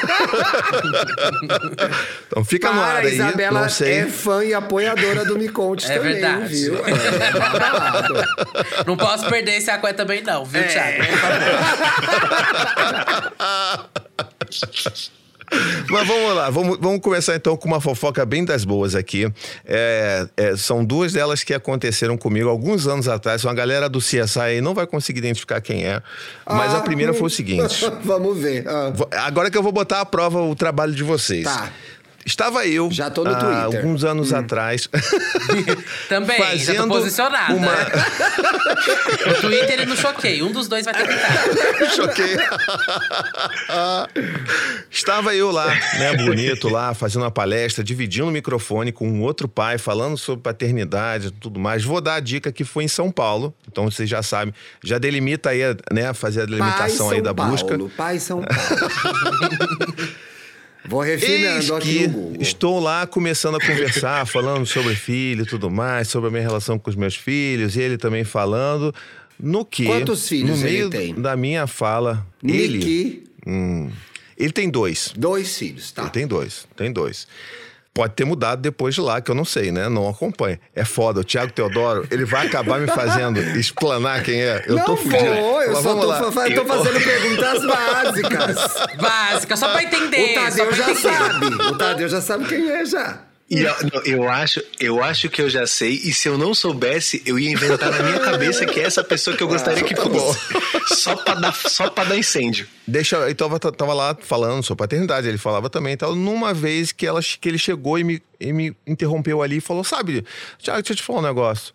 Então 2.27 2.45
fica 2.45 2.69
no 2.73 2.81
Para, 2.81 2.91
ar 2.93 2.97
a 2.97 3.01
aí. 3.01 3.15
Isabela 3.15 3.61
não 3.63 3.69
sei. 3.69 3.99
é 4.01 4.07
fã 4.07 4.45
e 4.45 4.55
apoiadora 4.55 5.25
do 5.25 5.39
Me 5.39 5.49
Conte 5.49 5.91
É 5.91 5.97
também, 5.97 6.13
verdade. 6.15 6.47
viu? 6.55 6.83
É 6.87 7.31
babado. 7.33 8.15
Não 8.87 8.97
posso 8.97 9.27
perder 9.29 9.57
esse 9.57 9.71
aqué 9.71 9.93
também, 9.93 10.23
não, 10.23 10.45
viu, 10.45 10.61
É. 10.61 10.65
Thiago? 10.65 11.03
Mas 15.91 16.07
vamos 16.07 16.35
lá, 16.35 16.51
vamos, 16.51 16.79
vamos 16.81 17.01
começar 17.01 17.35
então 17.37 17.57
com 17.57 17.69
uma 17.69 17.81
fofoca 17.81 18.25
bem 18.25 18.45
das 18.45 18.65
boas 18.65 18.95
aqui. 18.95 19.31
É, 19.65 20.27
é, 20.37 20.57
são 20.57 20.85
duas 20.85 21.13
delas 21.13 21.43
que 21.45 21.55
aconteceram 21.55 22.17
comigo 22.17 22.49
alguns 22.49 22.87
anos 22.87 23.09
atrás. 23.09 23.45
Uma 23.45 23.55
galera 23.55 23.89
do 23.89 23.99
CSI 23.99 24.41
aí 24.41 24.61
não 24.61 24.75
vai 24.75 24.87
conseguir 24.87 25.19
identificar 25.19 25.61
quem 25.61 25.85
é. 25.85 26.03
Mas 26.47 26.75
Ah, 26.75 26.79
a 26.79 26.81
primeira 26.81 27.13
foi 27.13 27.27
o 27.27 27.31
seguinte. 27.31 27.85
Vamos 28.03 28.39
ver. 28.39 28.65
Ah. 28.69 28.93
Agora 29.27 29.51
que 29.51 29.59
eu 29.59 29.63
vou 29.63 29.73
botar 29.73 30.01
à 30.01 30.05
prova 30.05 30.41
o 30.43 30.55
trabalho 30.55 30.95
de 30.95 31.03
vocês. 31.03 31.45
Tá. 31.45 31.71
Estava 32.25 32.67
eu, 32.67 32.91
Já 32.91 33.11
tô 33.11 33.23
no 33.23 33.31
há 33.31 33.35
Twitter. 33.35 33.59
Hum. 33.59 33.77
alguns 33.77 34.05
anos 34.05 34.33
atrás, 34.33 34.89
Também, 36.09 36.39
já 36.39 36.45
tô 36.45 36.59
fazendo 36.59 36.89
posicionada. 36.89 37.55
uma... 37.55 37.75
No 39.27 39.35
Twitter 39.41 39.81
e 39.81 39.87
no 39.87 39.97
Choquei. 39.97 40.43
Um 40.43 40.53
dos 40.53 40.69
dois 40.69 40.85
vai 40.85 40.95
ter 40.95 41.07
que 41.07 41.15
estar. 41.15 41.91
Choquei. 41.97 42.37
Estava 44.91 45.35
eu 45.35 45.51
lá, 45.51 45.67
né, 45.99 46.17
bonito 46.17 46.69
lá, 46.69 46.95
fazendo 46.95 47.23
uma 47.23 47.31
palestra, 47.31 47.83
dividindo 47.83 48.29
o 48.29 48.31
microfone 48.31 48.93
com 48.93 49.09
um 49.09 49.23
outro 49.23 49.49
pai, 49.49 49.79
falando 49.79 50.17
sobre 50.17 50.43
paternidade 50.43 51.29
e 51.29 51.31
tudo 51.31 51.59
mais. 51.59 51.85
Vou 51.85 52.01
dar 52.01 52.15
a 52.15 52.21
dica 52.21 52.53
que 52.53 52.65
foi 52.65 52.85
em 52.85 52.89
São 52.89 53.11
Paulo, 53.11 53.55
então 53.71 53.91
vocês 53.91 54.09
já 54.09 54.23
sabem, 54.23 54.55
já 54.83 54.99
delimita 54.99 55.51
aí, 55.51 55.61
né, 55.93 56.13
fazer 56.15 56.43
a 56.43 56.47
delimitação 56.47 57.09
Pai 57.09 57.17
aí 57.17 57.23
São 57.23 57.23
da 57.23 57.35
Paulo, 57.35 57.53
busca. 57.53 57.79
Pai 57.97 58.19
São 58.19 58.43
Paulo. 58.43 58.59
Vou 60.87 61.01
refinando 61.01 61.75
aqui 61.75 62.11
estou 62.39 62.79
lá 62.79 63.07
começando 63.07 63.57
a 63.57 63.61
conversar, 63.61 64.27
falando 64.29 64.67
sobre 64.67 64.95
filho 64.95 65.43
e 65.43 65.47
tudo 65.47 65.71
mais, 65.71 66.09
sobre 66.09 66.29
a 66.29 66.31
minha 66.31 66.43
relação 66.43 66.79
com 66.79 66.91
os 66.91 66.97
meus 66.97 67.17
filhos, 67.17 67.77
e 67.77 67.81
ele 67.81 67.97
também 67.97 68.25
falando. 68.25 68.95
No 69.41 69.65
que, 69.65 69.87
Quantos 69.87 70.29
filhos 70.29 70.61
no 70.61 70.67
ele 70.67 70.73
meio 70.77 70.91
tem? 70.91 71.15
da 71.15 71.37
minha 71.37 71.67
fala, 71.67 72.25
ele, 72.43 72.79
Niki, 72.79 73.25
hum, 73.47 73.91
ele 74.39 74.53
tem 74.53 74.71
dois. 74.71 75.13
dois 75.17 75.59
filhos, 75.59 75.91
tá? 75.91 76.03
Ele 76.03 76.11
tem 76.11 76.27
dois, 76.27 76.69
tem 76.77 76.93
dois. 76.93 77.27
Pode 77.95 78.15
ter 78.15 78.25
mudado 78.25 78.61
depois 78.61 78.93
de 78.93 79.01
lá, 79.01 79.21
que 79.21 79.31
eu 79.31 79.37
não 79.37 79.45
sei, 79.45 79.71
né? 79.71 79.89
Não 79.89 80.09
acompanha. 80.09 80.59
É 80.75 80.85
foda. 80.85 81.21
O 81.21 81.25
Thiago 81.25 81.53
Teodoro, 81.53 82.05
ele 82.11 82.25
vai 82.25 82.45
acabar 82.49 82.81
me 82.81 82.89
fazendo 82.89 83.39
explanar 83.57 84.21
quem 84.25 84.41
é. 84.43 84.65
Eu 84.67 84.75
não 84.77 84.85
tô 84.85 84.97
vou, 84.97 85.05
fudido. 85.05 85.25
eu 85.25 85.73
Mas 85.75 85.83
só 85.85 85.95
tô, 85.95 86.07
lá. 86.07 86.33
fa- 86.33 86.49
eu 86.49 86.55
tô 86.57 86.67
fazendo 86.67 87.05
perguntas 87.05 87.65
básicas. 87.65 88.57
Básica, 89.01 89.57
só 89.57 89.69
pra 89.71 89.85
entender. 89.85 90.33
O 90.33 90.35
Tadeu 90.43 90.73
já 90.73 90.91
entender. 90.91 91.01
sabe. 91.15 91.47
O 91.47 91.79
Tadeu 91.79 92.09
já 92.09 92.21
sabe 92.21 92.45
quem 92.47 92.69
é 92.69 92.85
já. 92.85 93.19
E 93.51 93.61
eu, 93.61 93.75
não, 93.93 94.03
eu 94.05 94.29
acho, 94.29 94.63
eu 94.81 95.03
acho 95.03 95.29
que 95.29 95.43
eu 95.43 95.51
já 95.51 95.67
sei, 95.67 95.93
e 95.93 96.15
se 96.15 96.29
eu 96.29 96.39
não 96.39 96.55
soubesse, 96.55 97.23
eu 97.27 97.39
ia 97.39 97.51
inventar 97.51 97.91
na 97.91 98.03
minha 98.03 98.19
cabeça 98.19 98.65
que 98.65 98.81
é 98.81 98.85
essa 98.85 99.05
pessoa 99.05 99.37
que 99.37 99.43
eu 99.43 99.49
gostaria 99.49 99.83
que 99.83 99.95
tá 99.95 100.03
fosse. 100.03 100.41
Só 100.95 101.15
pra 101.15 101.35
dar, 101.35 101.55
só 101.55 101.91
pra 101.91 102.05
dar 102.05 102.17
incêndio. 102.17 102.67
Deixa, 102.87 103.17
eu 103.17 103.35
tava, 103.35 103.59
tava 103.59 103.93
lá 103.93 104.17
falando 104.19 104.63
sobre 104.63 104.83
paternidade, 104.83 105.29
ele 105.29 105.37
falava 105.37 105.69
também 105.69 105.93
e 105.93 105.97
tal. 105.97 106.15
Numa 106.15 106.55
vez 106.55 106.91
que, 106.91 107.07
ela, 107.07 107.21
que 107.23 107.49
ele 107.49 107.59
chegou 107.59 107.99
e 107.99 108.05
me, 108.05 108.23
e 108.41 108.53
me 108.53 108.75
interrompeu 108.87 109.43
ali 109.43 109.59
e 109.59 109.61
falou: 109.61 109.85
Sabe, 109.85 110.25
Thiago, 110.63 110.81
deixa 110.81 110.93
eu 110.93 110.97
te 110.97 111.03
falar 111.03 111.19
um 111.19 111.23
negócio. 111.23 111.75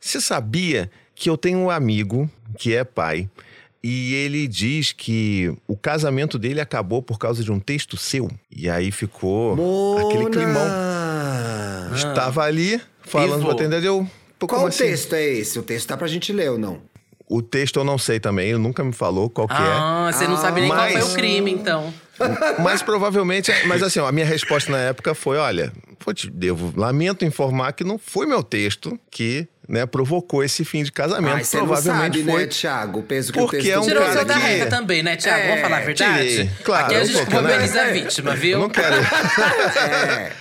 Você 0.00 0.20
sabia 0.20 0.90
que 1.14 1.28
eu 1.28 1.36
tenho 1.36 1.58
um 1.58 1.70
amigo 1.70 2.30
que 2.58 2.74
é 2.74 2.82
pai 2.82 3.28
e 3.82 4.14
ele 4.14 4.46
diz 4.46 4.92
que 4.92 5.54
o 5.66 5.76
casamento 5.76 6.38
dele 6.38 6.60
acabou 6.60 7.02
por 7.02 7.18
causa 7.18 7.44
de 7.44 7.52
um 7.52 7.60
texto 7.60 7.96
seu? 7.96 8.30
E 8.50 8.68
aí 8.68 8.90
ficou 8.90 9.98
aquele 9.98 10.30
climão. 10.30 10.99
Estava 11.94 12.42
ali 12.42 12.80
falando 13.02 13.34
Pivô. 13.40 13.44
pra 13.46 13.52
atender, 13.54 13.84
eu. 13.84 14.06
pô, 14.38 14.46
Qual 14.46 14.58
como 14.60 14.64
o 14.66 14.68
assim? 14.68 14.84
texto 14.84 15.14
é 15.14 15.24
esse? 15.24 15.58
O 15.58 15.62
texto 15.62 15.86
tá 15.88 15.96
pra 15.96 16.06
gente 16.06 16.32
ler 16.32 16.50
ou 16.50 16.58
não? 16.58 16.80
O 17.28 17.40
texto 17.40 17.78
eu 17.78 17.84
não 17.84 17.96
sei 17.96 18.18
também, 18.18 18.48
ele 18.50 18.58
nunca 18.58 18.82
me 18.82 18.92
falou 18.92 19.30
qual 19.30 19.46
que 19.46 19.54
é. 19.54 19.56
Ah, 19.58 20.10
você 20.12 20.26
não 20.26 20.36
sabe 20.36 20.60
nem 20.62 20.68
qual 20.68 20.80
Mas- 20.80 20.92
foi 20.92 21.02
o 21.12 21.14
crime, 21.14 21.50
então. 21.52 21.92
Mas 22.62 22.82
provavelmente. 22.82 23.50
Mas 23.66 23.82
assim, 23.82 24.00
ó, 24.00 24.06
a 24.08 24.12
minha 24.12 24.26
resposta 24.26 24.70
na 24.70 24.78
época 24.78 25.14
foi: 25.14 25.38
olha, 25.38 25.72
vou 26.04 26.12
te 26.12 26.28
devo, 26.28 26.72
lamento 26.76 27.24
informar 27.24 27.72
que 27.72 27.84
não 27.84 27.98
foi 27.98 28.26
meu 28.26 28.42
texto 28.42 28.98
que 29.10 29.46
né, 29.70 29.86
provocou 29.86 30.42
esse 30.42 30.64
fim 30.64 30.82
de 30.82 30.90
casamento. 30.90 31.36
Ai, 31.36 31.44
você 31.44 31.56
não 31.58 31.66
Provavelmente 31.66 32.18
sabe, 32.18 32.30
foi 32.32 32.40
né, 32.42 32.46
Thiago? 32.48 32.98
O 32.98 33.02
peso 33.04 33.32
que 33.32 33.38
Porque 33.38 33.56
o 33.58 33.60
texto 33.60 33.72
é 33.72 33.78
um 33.78 33.82
Tirou 33.82 34.02
cara 34.04 34.24
da 34.24 34.34
que- 34.34 34.40
reta 34.40 34.66
também, 34.66 35.02
né, 35.02 35.16
Thiago? 35.16 35.42
Vamos 35.42 35.58
É, 35.58 35.62
falar 35.62 35.76
a 35.76 35.80
verdade? 35.80 36.28
tirei. 36.28 36.50
Claro, 36.64 36.84
Aqui 36.86 36.94
a 36.96 36.98
um 36.98 37.04
gente 37.04 37.16
pouco, 37.16 37.30
né? 37.40 37.40
mobiliza 37.52 37.82
a 37.82 37.90
vítima, 37.92 38.34
viu? 38.34 38.50
Eu 38.52 38.58
não 38.58 38.68
quero. 38.68 38.96
É. 39.80 40.32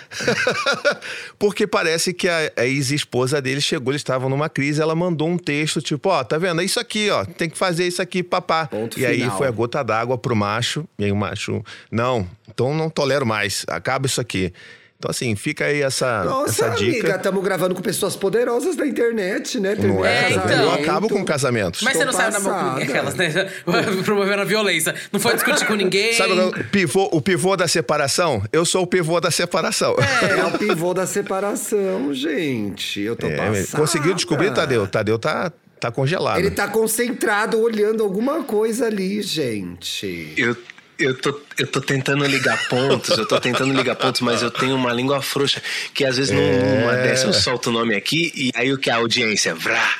Porque 1.38 1.68
parece 1.68 2.14
que 2.14 2.28
a, 2.28 2.52
a 2.58 2.66
ex-esposa 2.66 3.42
dele 3.42 3.62
chegou, 3.62 3.92
eles 3.92 4.00
estavam 4.00 4.30
numa 4.30 4.50
crise, 4.50 4.82
ela 4.82 4.96
mandou 4.96 5.28
um 5.30 5.38
texto, 5.38 5.82
tipo, 5.82 6.10
ó, 6.10 6.24
tá 6.24 6.38
vendo? 6.38 6.62
É 6.62 6.66
isso 6.66 6.80
aqui, 6.80 7.10
ó, 7.10 7.24
tem 7.26 7.50
que 7.50 7.58
fazer 7.58 7.88
isso 7.88 8.02
aqui, 8.02 8.24
papá. 8.24 8.66
Ponto 8.68 9.00
e 9.00 9.06
aí 9.06 9.20
final. 9.22 9.38
foi 9.38 9.48
a 9.48 9.52
gota 9.52 9.84
d'água 9.84 10.18
pro 10.18 10.36
macho, 10.36 10.86
e 10.98 11.06
aí 11.06 11.12
o 11.12 11.16
macho, 11.16 11.64
não, 11.92 12.28
então 12.50 12.74
não 12.74 12.90
tolero 12.90 13.26
mais, 13.26 13.66
acaba 13.68 14.08
isso 14.08 14.20
aqui. 14.20 14.52
Então, 15.00 15.10
assim, 15.12 15.34
fica 15.34 15.64
aí 15.64 15.82
essa, 15.82 16.26
Nossa, 16.26 16.66
essa 16.66 16.76
dica. 16.76 16.92
amiga, 16.92 17.16
estamos 17.16 17.42
gravando 17.42 17.74
com 17.74 17.82
pessoas 17.82 18.18
poderosas 18.18 18.76
da 18.76 18.86
internet, 18.86 19.58
né? 19.58 19.74
Não 19.76 20.04
é, 20.04 20.26
É, 20.26 20.32
então. 20.32 20.50
Eu 20.50 20.72
acabo 20.74 21.08
com 21.08 21.24
casamentos. 21.24 21.82
Mas 21.84 21.96
você 21.96 22.04
não 22.04 22.12
Tô 22.12 22.18
saiu 22.18 22.32
na 22.34 22.40
mão 22.42 22.52
com 22.52 22.60
passada. 22.60 22.80
ninguém, 22.82 22.90
aquelas, 22.98 23.16
né? 23.16 23.50
Promovendo 24.04 24.42
a 24.42 24.44
violência. 24.44 24.94
Não 25.10 25.18
foi 25.18 25.36
discutir 25.36 25.66
com 25.66 25.76
ninguém. 25.76 26.12
Sabe 26.16 26.34
o 26.34 26.52
pivô, 26.66 27.08
o 27.14 27.22
pivô 27.22 27.56
da 27.56 27.66
separação? 27.66 28.44
Eu 28.52 28.66
sou 28.66 28.84
o 28.84 28.88
pivô 28.88 29.22
da 29.22 29.32
separação. 29.32 29.96
É 30.38 30.44
o 30.54 30.58
pivô 30.58 30.94
da 30.94 31.08
separação, 31.08 32.14
gente. 32.14 33.00
Eu 33.00 33.16
tô 33.16 33.28
É, 33.28 33.38
passada. 33.38 33.78
conseguiu 33.82 34.14
descobrir, 34.14 34.54
Tadeu? 34.54 34.86
Tadeu 34.86 35.18
tá, 35.18 35.50
tá 35.80 35.90
congelado. 35.90 36.40
Ele 36.40 36.52
tá 36.52 36.68
concentrado 36.68 37.58
olhando 37.58 38.04
alguma 38.04 38.44
coisa 38.44 38.88
ali, 38.88 39.22
gente. 39.22 40.34
Eu, 40.36 40.58
eu, 41.00 41.16
tô, 41.18 41.40
eu 41.58 41.68
tô 41.68 41.82
tentando 41.82 42.26
ligar 42.26 42.68
pontos, 42.68 43.18
eu 43.18 43.26
tô 43.26 43.40
tentando 43.40 43.74
ligar 43.74 43.96
pontos, 43.96 44.22
mas 44.22 44.42
eu 44.42 44.52
tenho 44.52 44.76
uma 44.76 44.92
língua 44.94 45.22
frouxa, 45.22 45.62
que 45.94 46.06
às 46.06 46.18
vezes 46.18 46.32
num- 46.32 46.80
numa 46.82 46.94
dessa 46.94 47.26
eu 47.28 47.34
solto 47.34 47.70
o 47.70 47.74
nome 47.74 47.96
aqui, 47.96 48.32
e 48.36 48.52
aí 48.56 48.72
o 48.74 48.78
que 48.78 48.90
a 48.90 48.98
audiência, 48.98 49.56
vrá, 49.56 49.94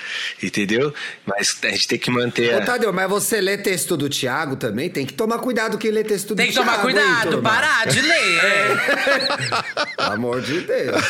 entendeu? 0.44 0.94
Mas 1.26 1.58
a 1.64 1.68
gente 1.70 1.88
tem 1.88 1.98
que 2.00 2.12
manter 2.12 2.56
Ô. 2.62 2.66
Tadeu, 2.66 2.92
mas 2.94 3.10
você 3.10 3.40
lê 3.42 3.58
texto 3.58 3.96
do 3.98 4.10
Thiago 4.10 4.56
também? 4.56 4.90
Tem 4.90 5.06
que 5.06 5.14
tomar 5.14 5.40
cuidado 5.40 5.78
quem 5.78 5.92
lê 5.92 6.04
texto 6.04 6.30
do 6.30 6.36
Tem 6.36 6.48
que 6.48 6.54
Thiago. 6.54 6.70
tomar 6.70 6.82
cuidado, 6.82 7.42
parar 7.42 7.88
de 7.88 8.02
ler. 8.02 8.42
Pelo 9.98 10.12
amor 10.14 10.42
de 10.42 10.62
Deus. 10.62 11.02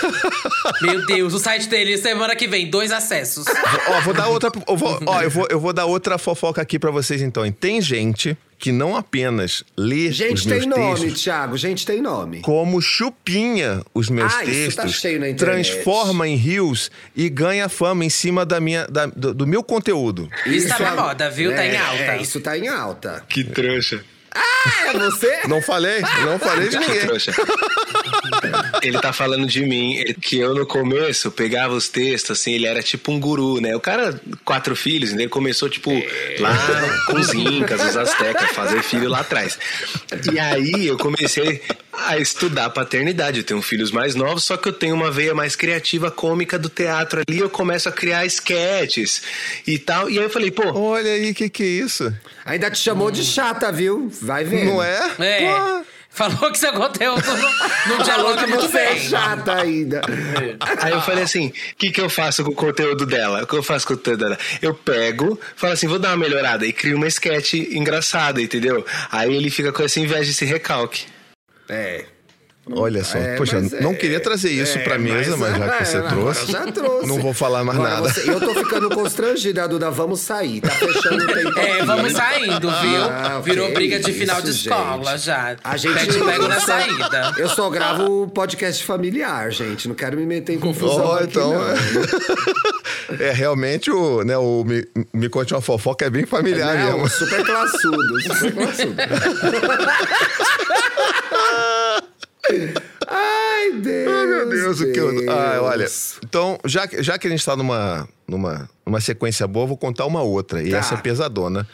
Meu 0.82 1.06
Deus, 1.06 1.34
o 1.34 1.40
site 1.40 1.68
dele, 1.68 1.98
semana 1.98 2.36
que 2.36 2.48
vem, 2.48 2.70
dois 2.70 2.92
acessos. 2.92 3.46
Ó, 3.88 4.02
vou 4.02 4.14
dar 4.14 4.28
outra. 4.28 4.52
Eu 4.68 4.78
vou, 4.78 5.00
ó, 5.06 5.22
eu 5.22 5.30
vou, 5.30 5.48
eu 5.50 5.60
vou 5.60 5.74
dar 5.74 5.86
outra 5.86 6.18
fofoca 6.18 6.62
aqui 6.62 6.78
pra 6.80 6.92
vocês 6.92 7.22
então. 7.22 7.46
E 7.46 7.52
Tem 7.52 7.82
gente 7.82 8.38
que 8.60 8.72
não 8.74 8.96
apenas 8.96 9.64
lê 9.78 10.10
os 10.10 10.16
Gente 10.18 10.48
meus 10.48 10.60
tem 10.60 10.70
nome, 10.70 11.00
textos, 11.00 11.24
Thiago. 11.24 11.58
Gente 11.58 11.86
tem 11.86 12.02
nome. 12.02 12.42
como 12.42 12.82
chupinha 12.82 13.82
os 13.94 14.10
meus 14.10 14.34
Ah, 14.34 14.44
isso 14.44 14.76
tá 14.76 14.84
textos, 14.84 15.02
cheio 15.02 15.20
na 15.20 15.30
internet. 15.30 15.72
transforma 15.72 16.28
em 16.28 16.36
rios 16.36 16.92
e 17.16 17.30
ganha 17.30 17.70
fama 17.70 18.04
em 18.04 18.10
cima 18.10 18.46
da 18.46 18.60
minha, 18.60 18.86
da- 18.88 19.06
do, 19.08 19.34
do 19.34 19.48
meu 19.48 19.64
conteúdo. 19.64 20.30
Isso 20.46 20.68
tá 20.68 20.78
na 20.80 20.90
é- 20.90 20.96
moda, 20.96 21.30
viu? 21.30 21.56
Tá 21.56 21.66
em 21.66 21.78
alta. 21.78 22.04
É, 22.04 22.22
isso 22.22 22.40
tá 22.42 22.58
em 22.58 22.68
alta. 22.68 23.24
Que 23.30 23.44
trouxa. 23.44 24.04
Ah, 24.34 24.88
é 24.88 24.94
você? 24.94 25.40
Não 25.48 25.62
falei, 25.62 26.02
não 26.26 26.38
falei 26.38 26.68
de 26.70 26.78
ninguém. 26.78 27.00
trouxa. 27.00 27.32
Ele 28.82 29.00
tá 29.00 29.12
falando 29.12 29.48
de 29.48 29.66
mim, 29.66 29.96
ele- 29.96 30.14
que 30.14 30.38
eu 30.38 30.54
no 30.54 30.66
começo 30.66 31.32
pegava 31.32 31.74
os 31.74 31.90
textos, 31.90 32.40
assim, 32.40 32.54
ele 32.54 32.68
era 32.68 32.82
tipo 32.84 33.12
um 33.12 33.20
guru, 33.20 33.60
né? 33.60 33.76
O 33.76 33.80
cara, 33.80 34.20
quatro 34.46 34.76
filhos, 34.76 35.12
né? 35.14 35.24
ele 35.24 35.30
começou, 35.30 35.70
tipo, 35.70 35.92
lá 36.40 36.56
com 37.08 37.18
os 37.20 37.34
incas, 37.34 37.82
os 37.84 37.98
astecas, 37.98 38.52
fazer 38.52 38.84
filho 38.84 39.10
lá 39.10 39.22
atrás. 39.22 39.58
E 40.32 40.40
aí 40.40 40.86
eu 40.88 40.98
comecei 40.98 41.62
a 41.94 42.18
estudar 42.18 42.70
paternidade. 42.70 43.40
Eu 43.40 43.44
tenho 43.44 43.62
filhos 43.62 43.92
mais 43.92 44.16
novos, 44.16 44.44
só 44.44 44.58
que 44.58 44.70
eu 44.70 44.74
tenho 44.74 44.96
uma 44.96 45.12
veia 45.12 45.34
mais 45.34 45.56
criativa, 45.56 46.12
cômica 46.12 46.58
do 46.58 46.70
teatro 46.70 47.22
ali, 47.28 47.40
eu 47.40 47.50
começo 47.50 47.90
a 47.90 47.92
criar 47.92 48.26
esquetes 48.26 49.22
e 49.66 49.78
tal. 49.78 50.10
E 50.10 50.18
aí 50.18 50.24
eu 50.24 50.30
falei, 50.30 50.52
pô, 50.52 50.64
Olha 50.74 51.12
aí, 51.12 51.32
o 51.32 51.36
que, 51.36 51.50
que 51.50 51.64
é 51.64 51.68
isso? 51.68 52.14
Ainda 52.46 52.70
te 52.72 52.78
chamou 52.78 53.12
de 53.12 53.24
chata, 53.24 53.72
viu? 53.72 54.10
Vai 54.22 54.44
ver. 54.44 54.66
Não 54.66 54.82
é? 54.82 55.12
É. 55.20 55.40
Pô, 55.40 55.86
Falou 56.12 56.52
que 56.52 56.58
seu 56.58 56.74
conteúdo 56.74 57.24
não, 57.24 57.98
não 57.98 57.98
dialoga 58.04 58.44
que 58.44 58.50
muito 58.50 58.68
você 58.68 58.80
é 58.80 58.98
chata 58.98 59.54
ainda. 59.54 60.02
Aí 60.82 60.92
eu 60.92 61.02
falei 61.02 61.24
assim: 61.24 61.48
o 61.48 61.54
que, 61.78 61.92
que 61.92 62.02
eu 62.02 62.10
faço 62.10 62.44
com 62.44 62.50
o 62.50 62.56
conteúdo 62.56 63.06
dela? 63.06 63.44
O 63.44 63.48
que 63.48 63.56
eu 63.56 63.64
faço 63.64 63.86
com 63.88 63.94
o 63.94 63.98
conteúdo 63.98 64.20
dela? 64.22 64.38
Eu 64.62 64.74
pego, 64.74 65.40
falo 65.56 65.74
assim, 65.74 65.88
vou 65.88 66.00
dar 66.00 66.10
uma 66.10 66.18
melhorada 66.18 66.66
e 66.66 66.74
crio 66.74 66.98
uma 66.98 67.08
sketch 67.08 67.54
engraçada, 67.54 68.42
entendeu? 68.42 68.84
Aí 69.12 69.34
ele 69.34 69.52
fica 69.52 69.72
com 69.72 69.84
essa 69.84 70.00
inveja 70.00 70.26
desse 70.26 70.46
recalque. 70.46 71.06
É. 71.70 72.19
Olha 72.76 73.04
só, 73.04 73.18
É, 73.18 73.36
poxa, 73.36 73.60
mas 73.62 73.74
é- 73.74 73.82
não 73.82 73.96
queria 73.96 74.20
trazer 74.20 74.52
isso 74.52 74.78
é, 74.78 74.82
pra 74.82 74.98
mesa, 75.00 75.36
mas, 75.38 75.58
já 75.58 75.70
que 75.70 75.82
é, 75.82 75.86
você 75.86 76.02
trouxe, 76.04 76.52
Já 76.52 76.72
trouxe. 76.72 77.08
não 77.08 77.20
vou 77.20 77.34
falar 77.34 77.64
mais 77.64 77.80
Agora 77.80 77.96
nada. 77.96 78.10
você- 78.14 78.30
eu 78.30 78.40
tô 78.40 78.54
ficando 78.54 78.90
constrangida, 78.90 79.68
Duda. 79.68 79.90
Vamos 79.90 80.20
sair. 80.22 80.62
Tá 80.62 80.70
fechando 80.70 81.24
o 81.24 81.28
tempo. 81.34 81.60
É, 81.60 81.72
aqui. 81.78 81.86
vamos 81.86 82.12
saindo, 82.14 82.70
viu? 82.70 83.04
Ah, 83.04 83.42
Virou 83.44 83.72
briga 83.74 84.00
de 84.00 84.14
final 84.14 84.42
de 84.42 84.52
isso, 84.52 84.70
escola 84.70 85.12
gente. 85.18 85.26
já. 85.26 85.56
A 85.64 85.78
gente 85.78 85.94
Pede 86.06 86.20
pego 86.20 86.48
na 86.48 86.60
saída. 86.60 87.34
Eu 87.38 87.50
só 87.50 87.70
gravo 87.70 88.28
podcast 88.28 88.84
familiar, 88.84 89.52
gente. 89.52 89.88
Não 89.88 89.96
quero 89.96 90.16
me 90.18 90.26
meter 90.26 90.54
em 90.54 90.60
confusão 90.60 91.06
Ó, 91.06 91.16
aqui, 91.16 91.26
então, 91.28 91.54
não. 91.54 93.20
É, 93.20 93.32
realmente 93.32 93.90
o, 93.90 94.24
né, 94.24 94.38
o 94.38 94.64
me, 94.64 94.86
me 95.12 95.28
conte 95.30 95.52
uma 95.54 95.62
fofoca 95.62 96.06
é 96.06 96.10
bem 96.12 96.28
familiar 96.28 96.76
Não, 96.78 96.94
mesmo. 97.00 97.10
super 97.10 97.44
classudo. 97.44 98.22
Super 98.22 98.52
classudo. 98.54 98.96
Ai, 103.08 103.72
Deus. 103.74 104.08
Ai, 104.08 104.26
meu 104.28 104.50
Deus, 104.50 104.80
o 104.82 104.92
que 104.92 105.00
eu. 105.00 105.32
Ah, 105.32 105.60
olha. 105.62 105.80
Deus. 105.80 106.20
Então, 106.24 106.60
já, 106.66 106.88
que- 106.88 107.02
já 107.02 107.18
que 107.18 107.28
a 107.28 107.30
gente 107.30 107.44
tá 107.46 107.56
numa, 107.56 108.08
numa, 108.28 108.70
numa 108.86 109.02
sequência 109.02 109.48
boa, 109.48 109.64
eu 109.64 109.68
vou 109.68 109.78
contar 109.78 110.06
uma 110.06 110.22
outra. 110.22 110.62
E 110.62 110.72
Tá. 110.72 110.78
essa 110.78 110.96
é 110.96 110.98
pesadona. 110.98 111.68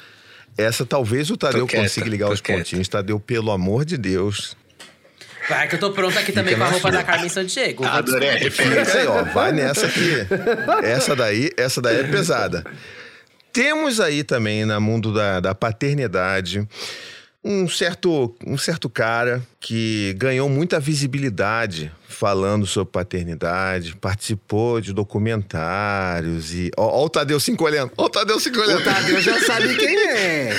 Essa 0.57 0.85
talvez 0.85 1.29
o 1.29 1.35
Tadeu 1.37 1.67
quieta, 1.67 1.83
consiga 1.83 2.07
ligar 2.09 2.29
os 2.31 2.39
quieta. 2.39 2.61
pontinhos. 2.61 2.87
Tadeu, 2.87 3.19
pelo 3.19 3.51
amor 3.51 3.83
de 3.83 3.97
Deus. 3.97 4.55
Vai 5.49 5.67
que 5.67 5.75
eu 5.75 5.79
tô 5.79 5.91
pronta 5.91 6.19
aqui 6.19 6.31
também 6.31 6.55
com 6.55 6.61
a 6.63 6.65
na 6.65 6.71
roupa 6.71 6.91
da 6.91 7.03
Carmen 7.03 7.29
Sandiego. 7.29 7.83
Vou 7.83 7.91
Adorei 7.91 8.29
a 8.29 8.33
referência. 8.33 8.85
Fica 8.85 8.99
aí, 8.99 9.07
ó. 9.07 9.23
Vai 9.25 9.51
nessa 9.51 9.85
aqui. 9.85 10.11
Essa 10.83 11.15
daí, 11.15 11.51
essa 11.57 11.81
daí 11.81 11.99
é 11.99 12.03
pesada. 12.03 12.63
Temos 13.53 13.99
aí 13.99 14.23
também, 14.23 14.65
no 14.65 14.79
mundo 14.81 15.13
da, 15.13 15.39
da 15.39 15.53
paternidade, 15.53 16.67
um 17.45 17.67
certo, 17.69 18.35
um 18.45 18.57
certo 18.57 18.89
cara 18.89 19.43
que 19.59 20.15
ganhou 20.17 20.49
muita 20.49 20.79
visibilidade 20.79 21.91
falando 22.09 22.65
sobre 22.65 22.91
paternidade, 22.91 23.95
participou 23.97 24.81
de 24.81 24.91
documentários 24.91 26.51
e. 26.55 26.71
Ó, 26.75 27.01
ó 27.01 27.05
o 27.05 27.09
Tadeu 27.09 27.39
se 27.39 27.51
encolhendo. 27.51 27.91
Ó 27.95 28.05
o 28.05 28.09
Tadeu 28.09 28.39
se 28.39 28.49
encolhendo. 28.49 28.79
O 28.79 28.83
Tadeu 28.83 29.21
já 29.21 29.39
sabe 29.41 29.75
quem 29.75 30.07
é. 30.09 30.49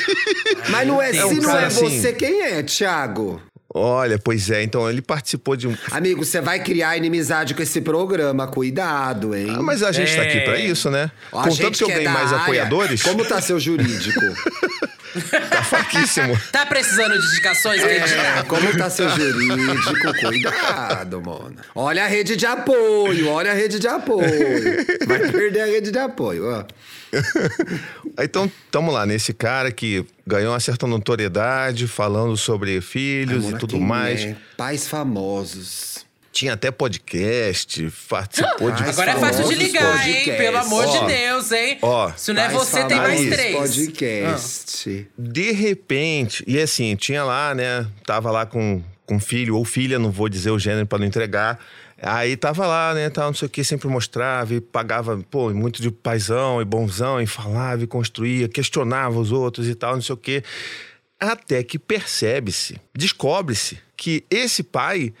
Mas 0.70 0.88
não 0.88 1.02
é, 1.02 1.10
É 1.10 1.12
se 1.12 1.24
um 1.24 1.34
não 1.34 1.58
é 1.58 1.66
assim. 1.66 2.00
você, 2.00 2.14
quem 2.14 2.40
é, 2.40 2.62
Thiago? 2.62 3.40
Olha, 3.74 4.18
pois 4.18 4.50
é. 4.50 4.62
Então 4.62 4.88
ele 4.88 5.02
participou 5.02 5.56
de 5.56 5.68
um. 5.68 5.76
Amigo, 5.90 6.24
você 6.24 6.40
vai 6.40 6.62
criar 6.62 6.96
inimizade 6.96 7.54
com 7.54 7.62
esse 7.62 7.80
programa. 7.80 8.46
Cuidado, 8.46 9.34
hein? 9.34 9.48
Ah, 9.50 9.62
mas 9.62 9.82
a 9.82 9.92
gente 9.92 10.14
tá 10.14 10.22
aqui 10.22 10.40
pra 10.40 10.58
isso, 10.58 10.90
né? 10.90 11.10
Ó, 11.30 11.42
Contanto 11.42 11.78
que 11.78 11.84
eu 11.84 11.88
é 11.88 11.92
ganhei 11.92 12.04
da 12.06 12.12
mais 12.12 12.32
área. 12.32 12.42
apoiadores, 12.42 13.02
Como 13.02 13.24
tá 13.24 13.40
seu 13.40 13.58
jurídico? 13.60 14.20
tá 15.50 15.62
fraquíssimo. 15.62 16.38
Tá 16.50 16.66
precisando 16.66 17.18
de 17.20 17.26
indicações, 17.26 17.82
É, 17.82 18.42
como 18.48 18.76
tá 18.76 18.88
seu 18.90 19.08
jurídico? 19.08 20.12
Cuidado, 20.20 21.20
mano. 21.22 21.56
Olha 21.74 22.04
a 22.04 22.06
rede 22.06 22.36
de 22.36 22.46
apoio, 22.46 23.28
olha 23.28 23.50
a 23.52 23.54
rede 23.54 23.78
de 23.78 23.88
apoio. 23.88 24.26
Vai 25.06 25.30
perder 25.30 25.60
a 25.60 25.66
rede 25.66 25.90
de 25.90 25.98
apoio, 25.98 26.48
ó. 26.50 26.64
Então, 28.18 28.50
tamo 28.70 28.90
lá, 28.90 29.04
nesse 29.04 29.32
cara 29.34 29.70
que 29.70 30.04
ganhou 30.26 30.52
uma 30.52 30.60
certa 30.60 30.86
notoriedade 30.86 31.86
falando 31.86 32.36
sobre 32.36 32.80
filhos 32.80 33.44
Amor, 33.44 33.56
e 33.56 33.58
tudo 33.58 33.78
mais. 33.80 34.22
é? 34.22 34.36
Pais 34.56 34.86
famosos. 34.88 35.91
Tinha 36.32 36.54
até 36.54 36.70
podcast, 36.70 37.92
participou 38.08 38.70
de 38.70 38.82
Pais 38.82 38.98
Agora 38.98 39.10
é 39.10 39.20
fácil 39.20 39.48
de 39.48 39.54
ligar, 39.54 40.08
hein? 40.08 40.14
podcast. 40.14 40.42
Pelo 40.42 40.56
amor 40.56 40.86
Ó, 40.86 40.98
de 41.00 41.06
Deus, 41.12 41.52
hein? 41.52 41.78
ó, 41.82 42.12
Se 42.16 42.32
não 42.32 42.42
é 42.42 42.48
você, 42.48 42.84
tem 42.84 42.96
mais 42.96 43.28
três. 43.28 43.54
Podcast. 43.54 45.08
De 45.18 45.52
repente, 45.52 46.42
e 46.46 46.58
assim, 46.58 46.96
tinha 46.96 47.22
lá, 47.22 47.54
né? 47.54 47.86
Tava 48.06 48.30
lá 48.30 48.46
com, 48.46 48.82
com 49.04 49.20
filho 49.20 49.56
ou 49.56 49.64
filha, 49.64 49.98
não 49.98 50.10
vou 50.10 50.26
dizer 50.26 50.50
o 50.50 50.58
gênero 50.58 50.86
pra 50.86 50.98
não 50.98 51.04
entregar. 51.06 51.58
Aí 52.00 52.34
tava 52.36 52.66
lá, 52.66 52.94
né, 52.94 53.10
tal, 53.10 53.26
não 53.26 53.34
sei 53.34 53.46
o 53.46 53.50
que, 53.50 53.62
sempre 53.62 53.86
mostrava 53.86 54.54
e 54.54 54.60
pagava, 54.60 55.16
pô, 55.30 55.50
muito 55.50 55.80
de 55.80 55.88
paizão 55.90 56.60
e 56.60 56.64
bonzão 56.64 57.20
e 57.20 57.26
falava 57.26 57.84
e 57.84 57.86
construía, 57.86 58.48
questionava 58.48 59.20
os 59.20 59.30
outros 59.30 59.68
e 59.68 59.74
tal, 59.74 59.94
não 59.94 60.02
sei 60.02 60.14
o 60.14 60.16
que. 60.16 60.42
Até 61.20 61.62
que 61.62 61.78
percebe-se, 61.78 62.80
descobre-se 62.92 63.78
que 63.96 64.24
esse 64.28 64.64
pai, 64.64 65.12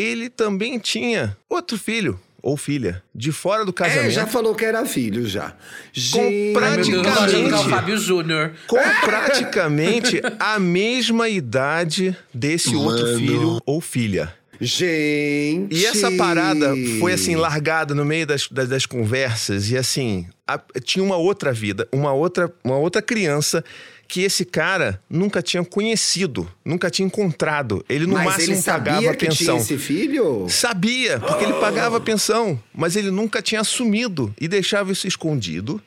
ele 0.00 0.28
também 0.30 0.78
tinha 0.78 1.36
outro 1.48 1.76
filho 1.78 2.18
ou 2.40 2.56
filha 2.56 3.02
de 3.14 3.32
fora 3.32 3.64
do 3.64 3.72
casamento. 3.72 4.06
É, 4.06 4.10
já 4.10 4.26
falou 4.26 4.54
que 4.54 4.64
era 4.64 4.84
filho, 4.86 5.26
já. 5.26 5.54
Gente, 5.92 6.56
Ai, 6.56 6.76
meu 6.76 7.02
Deus, 7.02 7.06
Praticamente. 7.16 7.68
Fábio 7.70 7.98
Júnior. 7.98 8.52
com 8.66 8.78
praticamente 9.02 10.20
a 10.38 10.58
mesma 10.58 11.28
idade 11.28 12.16
desse 12.32 12.74
outro 12.76 13.04
Mano. 13.04 13.18
filho 13.18 13.60
ou 13.66 13.80
filha. 13.80 14.32
Gente. 14.60 15.74
E 15.74 15.86
essa 15.86 16.10
parada 16.12 16.74
foi 16.98 17.12
assim, 17.12 17.36
largada 17.36 17.94
no 17.94 18.04
meio 18.04 18.26
das, 18.26 18.48
das, 18.48 18.68
das 18.68 18.86
conversas, 18.86 19.70
e 19.70 19.76
assim, 19.76 20.26
a- 20.46 20.60
tinha 20.84 21.04
uma 21.04 21.16
outra 21.16 21.52
vida, 21.52 21.86
uma 21.92 22.12
outra, 22.12 22.52
uma 22.64 22.76
outra 22.76 23.00
criança 23.02 23.64
que 24.08 24.22
esse 24.22 24.46
cara 24.46 25.00
nunca 25.08 25.42
tinha 25.42 25.62
conhecido, 25.62 26.50
nunca 26.64 26.90
tinha 26.90 27.04
encontrado. 27.04 27.84
Ele 27.88 28.06
no 28.06 28.14
Mas 28.14 28.24
máximo 28.24 28.54
ele 28.54 28.62
pagava 28.62 29.14
que 29.14 29.28
tinha 29.28 29.30
pensão. 29.30 29.56
esse 29.58 29.76
filho? 29.76 30.46
Sabia, 30.48 31.20
porque 31.20 31.44
ele 31.44 31.52
pagava 31.54 31.98
a 31.98 32.00
pensão, 32.00 32.58
mas 32.74 32.96
ele 32.96 33.10
nunca 33.10 33.42
tinha 33.42 33.60
assumido 33.60 34.34
e 34.40 34.48
deixava 34.48 34.90
isso 34.90 35.06
escondido 35.06 35.80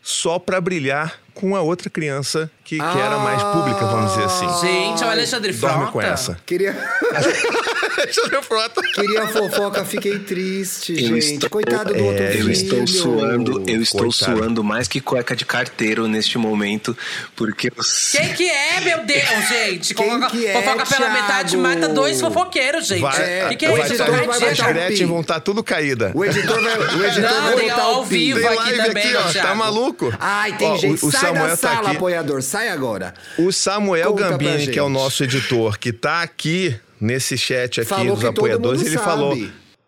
só 0.00 0.38
pra 0.38 0.60
brilhar 0.60 1.20
com 1.34 1.56
a 1.56 1.60
outra 1.62 1.90
criança 1.90 2.48
que, 2.64 2.76
que 2.76 2.82
era 2.98 3.18
mais 3.18 3.42
pública, 3.42 3.84
vamos 3.86 4.12
dizer 4.12 4.24
assim. 4.24 4.66
Gente, 4.66 5.02
o 5.04 5.08
Alexandre 5.08 5.52
Dorme 5.52 5.76
Frota. 5.78 5.92
com 5.92 6.00
essa. 6.00 6.38
Queria, 6.46 6.72
Alexandre 7.98 8.42
Frota. 8.42 8.82
queria 8.94 9.26
fofoca, 9.28 9.84
fiquei 9.84 10.18
triste, 10.20 10.92
Eu 10.92 10.98
gente. 11.20 11.34
estou- 11.34 11.50
Coitado 11.50 11.92
do 11.94 12.04
outro 12.04 12.22
É, 12.22 12.30
filho. 12.32 12.48
Eu 12.48 12.52
estou 12.52 12.86
suando, 12.86 13.64
eu 13.68 13.82
estou 13.82 14.00
Coitado. 14.08 14.36
suando 14.38 14.64
mais 14.64 14.88
que 14.88 15.00
cueca 15.00 15.36
de 15.36 15.44
carteiro 15.44 16.06
neste 16.08 16.38
momento, 16.38 16.96
porque 17.36 17.68
eu 17.68 17.84
Quem 18.12 18.32
que 18.34 18.48
é, 18.48 18.80
meu 18.80 19.04
Deus, 19.04 19.22
gente? 19.48 19.94
Quem 19.94 20.06
Fofoca, 20.10 20.30
que 20.30 20.46
é, 20.46 20.52
fofoca 20.62 20.86
pela 20.86 21.10
metade 21.10 21.56
mata 21.56 21.88
dois 21.88 22.20
fofoqueiros, 22.20 22.86
gente. 22.86 23.00
Vai, 23.00 23.48
que 23.50 23.56
que 23.56 23.66
é 23.66 23.72
isso? 23.72 23.80
editor 23.94 24.06
tá- 24.06 24.12
vai 24.12 24.20
as 24.20 24.26
botar 24.26 24.70
o 24.70 24.72
Gretchen 24.72 25.06
vão 25.06 25.20
estar 25.20 25.40
tudo 25.40 25.62
caída. 25.62 26.12
O 26.14 26.24
editor 26.24 26.60
vai, 26.62 26.78
o 26.78 27.04
editor 27.04 27.30
Não, 27.30 27.42
vai 27.42 27.56
tem 27.56 27.68
botar 27.68 27.82
ao 27.82 28.00
o 28.00 28.04
vivo 28.04 28.38
Tem 28.40 28.48
aqui 28.48 28.56
live 28.56 28.78
também, 28.82 29.14
aqui, 29.16 29.38
ó. 29.38 29.42
Tá 29.42 29.54
maluco? 29.54 30.12
Ai, 30.18 30.56
tem 30.56 30.70
Ó, 30.70 30.76
gente. 30.76 30.98
Samuel 31.26 31.44
da 31.44 31.50
tá 31.50 31.56
sala, 31.56 31.88
aqui. 31.88 31.96
apoiador. 31.96 32.42
Sai 32.42 32.68
agora. 32.68 33.14
O 33.38 33.52
Samuel 33.52 34.12
Conta 34.12 34.30
Gambini, 34.30 34.66
que 34.68 34.78
é 34.78 34.82
o 34.82 34.88
nosso 34.88 35.24
editor, 35.24 35.78
que 35.78 35.92
tá 35.92 36.22
aqui 36.22 36.78
nesse 37.00 37.36
chat 37.36 37.80
aqui 37.80 37.88
Falou 37.90 38.16
dos 38.16 38.24
apoiadores, 38.24 38.80
ele 38.82 38.90
sabe. 38.94 39.04
falou. 39.04 39.38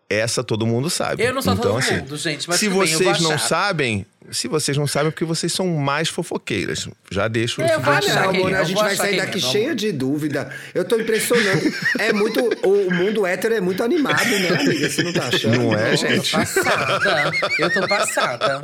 Essa 0.09 0.41
todo 0.41 0.65
mundo 0.65 0.89
sabe. 0.89 1.21
Eu 1.21 1.33
não 1.33 1.41
sou 1.41 1.51
então, 1.51 1.65
todo 1.65 1.79
assim, 1.79 1.95
mundo, 1.95 2.15
gente, 2.15 2.47
mas 2.47 2.57
se 2.57 2.67
eu 2.67 2.71
vocês 2.71 3.19
não 3.19 3.37
sabem, 3.37 4.05
se 4.31 4.47
vocês 4.47 4.77
não 4.77 4.87
sabem, 4.87 5.09
é 5.09 5.11
porque 5.11 5.25
vocês 5.25 5.51
são 5.51 5.67
mais 5.67 6.07
fofoqueiras. 6.07 6.87
Já 7.11 7.27
deixo 7.27 7.59
Eu 7.61 7.65
isso 7.67 7.79
vou 7.81 7.93
achar. 7.93 8.23
Não, 8.23 8.31
quem 8.31 8.39
amor, 8.39 8.55
a 8.55 8.59
eu 8.59 8.65
gente 8.65 8.77
vai 8.77 8.95
sair 8.95 9.17
daqui 9.17 9.39
vamos. 9.39 9.51
cheia 9.51 9.75
de 9.75 9.91
dúvida. 9.91 10.49
Eu 10.73 10.85
tô 10.85 10.95
impressionando. 10.97 11.61
É 11.99 12.13
muito. 12.13 12.39
O 12.63 12.89
mundo 12.89 13.25
hétero 13.25 13.55
é 13.55 13.59
muito 13.59 13.83
animado, 13.83 14.23
né, 14.29 14.47
amiga? 14.47 14.89
Você 14.89 15.03
não 15.03 15.11
tá 15.11 15.27
achando? 15.27 15.57
Não 15.57 15.77
é, 15.77 15.91
Eu 15.91 15.97
gente? 15.97 16.31
tô 16.31 16.37
passada. 16.37 17.31
Eu 17.59 17.69
tô 17.73 17.87
passada. 17.87 18.61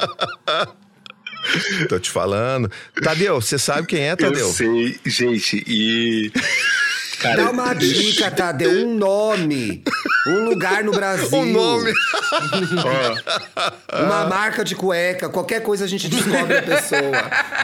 Tô 1.89 1.99
te 1.99 2.09
falando. 2.09 2.71
Tadeu, 3.01 3.39
você 3.41 3.57
sabe 3.57 3.87
quem 3.87 4.01
é, 4.01 4.11
Eu 4.13 4.17
Tadeu? 4.17 4.49
sei, 4.51 4.99
gente, 5.05 5.63
e. 5.67 6.31
Cara, 7.23 7.35
Dá 7.45 7.51
uma 7.51 7.73
dica, 7.73 8.29
Tadeu. 8.29 8.69
Um 8.85 8.95
nome. 8.97 9.81
Um 10.27 10.45
lugar 10.49 10.83
no 10.83 10.91
Brasil. 10.95 11.27
O 11.39 11.45
nome. 11.45 11.91
Uma 13.93 14.25
marca 14.25 14.63
de 14.63 14.75
cueca. 14.75 15.29
Qualquer 15.29 15.61
coisa 15.61 15.85
a 15.85 15.87
gente 15.87 16.07
descobre 16.09 16.57
a 16.57 16.61
pessoa. 16.61 17.01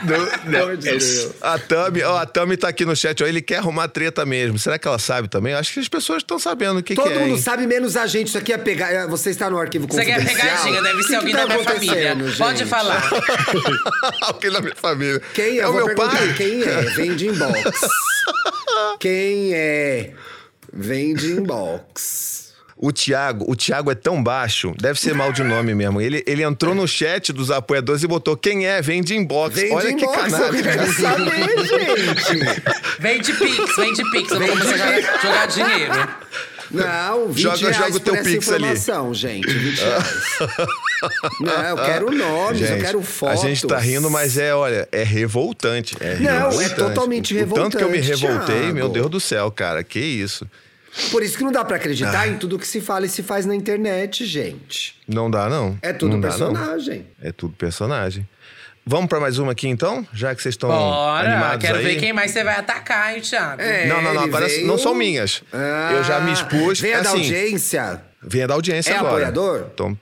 não, 0.03 0.07
Pelo 0.07 0.51
não, 0.51 0.59
amor 0.63 0.77
de 0.77 0.87
é- 0.87 0.91
Deus. 0.91 1.29
A 1.41 1.57
Tami, 1.57 2.03
ó, 2.03 2.17
a 2.17 2.25
Tami 2.25 2.55
tá 2.57 2.67
aqui 2.69 2.85
no 2.85 2.95
chat, 2.95 3.21
ó, 3.23 3.27
ele 3.27 3.41
quer 3.41 3.57
arrumar 3.57 3.87
treta 3.87 4.25
mesmo. 4.25 4.57
Será 4.59 4.77
que 4.77 4.87
ela 4.87 4.99
sabe 4.99 5.27
também? 5.27 5.53
Acho 5.53 5.73
que 5.73 5.79
as 5.79 5.87
pessoas 5.87 6.19
estão 6.19 6.37
sabendo 6.39 6.79
o 6.79 6.83
que, 6.83 6.95
Todo 6.95 7.07
que 7.07 7.13
é. 7.13 7.19
mundo 7.19 7.35
hein? 7.35 7.41
sabe, 7.41 7.65
menos 7.67 7.97
a 7.97 8.05
gente. 8.07 8.27
Isso 8.27 8.37
aqui 8.37 8.53
é 8.53 8.57
pegar. 8.57 9.07
Você 9.07 9.29
está 9.31 9.49
no 9.49 9.57
arquivo 9.59 9.87
Você 9.89 10.05
quer 10.05 10.15
confidencial. 10.21 10.47
pegadinha, 10.57 10.81
deve 10.81 11.03
ser 11.03 11.15
alguém 11.15 11.31
que 11.31 11.37
da 11.37 11.47
tá 11.47 11.53
minha 11.55 11.63
família. 11.65 12.11
acontecendo, 12.11 12.37
Pode 12.37 12.57
gente? 12.59 12.67
falar. 12.69 13.09
Alguém 14.21 14.51
da 14.51 14.61
minha 14.61 14.75
família. 14.75 15.21
Quem 15.33 15.57
é? 15.59 15.61
É 15.61 15.67
o 15.67 15.73
meu 15.73 15.95
pai. 15.95 16.33
quem 16.37 16.61
é. 16.63 16.81
Vem 16.95 17.15
de 17.15 17.27
inbox. 17.27 17.79
quem 18.99 19.48
é? 19.53 20.13
Vem 20.71 21.13
de 21.13 21.31
inbox. 21.31 22.49
O 22.81 22.93
Thiago, 22.93 23.43
o 23.45 23.57
Thiago 23.57 23.91
é 23.91 23.95
tão 23.95 24.23
baixo, 24.23 24.73
deve 24.79 24.97
ser 24.97 25.13
mal 25.13 25.33
de 25.33 25.43
nome 25.43 25.75
mesmo. 25.75 25.99
Ele, 25.99 26.23
ele 26.25 26.43
entrou 26.43 26.73
no 26.73 26.87
chat 26.87 27.33
dos 27.33 27.51
apoiadores 27.51 28.03
e 28.03 28.07
botou 28.07 28.37
quem 28.37 28.65
é, 28.65 28.81
vem 28.81 29.01
de 29.01 29.17
inbox. 29.17 29.55
Vem 29.55 29.73
Olha 29.73 29.93
que 29.93 30.01
inbox. 30.01 30.31
Eu 30.31 30.39
canalha. 30.39 30.63
quero 30.63 30.93
saber, 30.93 31.65
gente. 31.65 32.63
Vem 32.99 33.19
de 33.19 33.33
Pix, 33.33 33.75
vem 33.75 33.93
de 33.93 34.11
Pix. 34.11 34.31
Eu 34.31 34.39
vou 34.39 34.47
começar 34.47 34.87
a 34.87 35.01
jogar 35.17 35.47
dinheiro. 35.47 35.93
Não, 36.71 37.27
20 37.29 37.41
Joga- 37.41 37.73
joga 37.73 37.95
o 37.95 37.99
teu 37.99 38.13
Pix 38.23 38.49
ali. 38.49 38.63
informação, 38.63 39.13
gente. 39.13 39.47
20 39.51 39.79
reais. 39.79 40.05
Não, 41.39 41.63
eu 41.63 41.75
quero 41.77 42.11
nomes, 42.11 42.61
eu 42.61 42.67
Gente, 42.67 42.81
quero 42.81 43.01
fotos. 43.01 43.43
A 43.43 43.47
gente 43.47 43.65
tá 43.65 43.77
rindo, 43.79 44.09
mas 44.09 44.37
é, 44.37 44.53
olha, 44.53 44.87
é 44.91 45.03
revoltante. 45.03 45.95
É 45.99 46.15
Não, 46.17 46.29
é 46.29 46.33
revoltante. 46.49 46.75
totalmente 46.75 47.33
O- 47.37 47.43
o 47.45 47.53
Tanto 47.53 47.77
que 47.77 47.83
eu 47.83 47.89
me 47.89 47.97
revoltante, 47.97 48.25
revoltei, 48.33 48.59
Thiago. 48.61 48.75
meu 48.75 48.89
Deus 48.89 49.09
do 49.09 49.19
céu, 49.19 49.49
cara, 49.51 49.83
que 49.83 49.99
isso. 49.99 50.45
Por 51.11 51.23
isso 51.23 51.37
que 51.37 51.43
não 51.43 51.51
dá 51.51 51.63
pra 51.63 51.75
acreditar 51.77 52.21
Ah. 52.21 52.27
em 52.27 52.37
tudo 52.37 52.57
que 52.59 52.67
se 52.67 52.81
fala 52.81 53.05
e 53.05 53.09
se 53.09 53.21
faz 53.23 53.45
na 53.45 53.55
internet, 53.55 54.25
gente. 54.25 54.95
Não 55.07 55.29
dá, 55.29 55.47
não. 55.47 55.77
É 55.81 55.93
tudo 55.93 56.13
não 56.13 56.19
dá, 56.21 56.29
não. 56.37 56.53
personagem. 56.53 57.07
É 57.21 57.31
tudo 57.31 57.53
personagem. 57.55 58.27
Vamos 58.91 59.07
pra 59.07 59.19
mais 59.19 59.37
uma 59.37 59.51
aqui, 59.51 59.67
então? 59.67 60.03
Já 60.11 60.33
que 60.33 60.41
vocês 60.41 60.53
estão 60.53 60.67
Bora, 60.67 61.29
animados 61.29 61.63
quero 61.63 61.77
aí. 61.77 61.83
ver 61.83 61.95
quem 61.97 62.11
mais 62.11 62.31
você 62.31 62.43
vai 62.43 62.55
atacar, 62.55 63.13
hein, 63.15 63.21
Thiago? 63.21 63.61
É, 63.61 63.85
Não, 63.85 64.01
não, 64.01 64.15
não, 64.15 64.23
agora 64.23 64.47
veio- 64.47 64.65
não 64.65 64.79
são 64.79 64.95
minhas. 64.95 65.43
Eu 65.95 66.03
já 66.03 66.19
me 66.19 66.31
expus, 66.33 66.79
Vem 66.79 66.93
a 66.95 67.01
da 67.01 67.09
assim, 67.09 67.17
audiência. 67.19 68.01
Vem 68.19 68.47
da 68.47 68.55
audiência 68.55 68.91
É 68.91 68.95
agora. 68.97 69.11
apoiador? 69.27 69.67
Então, 69.71 69.95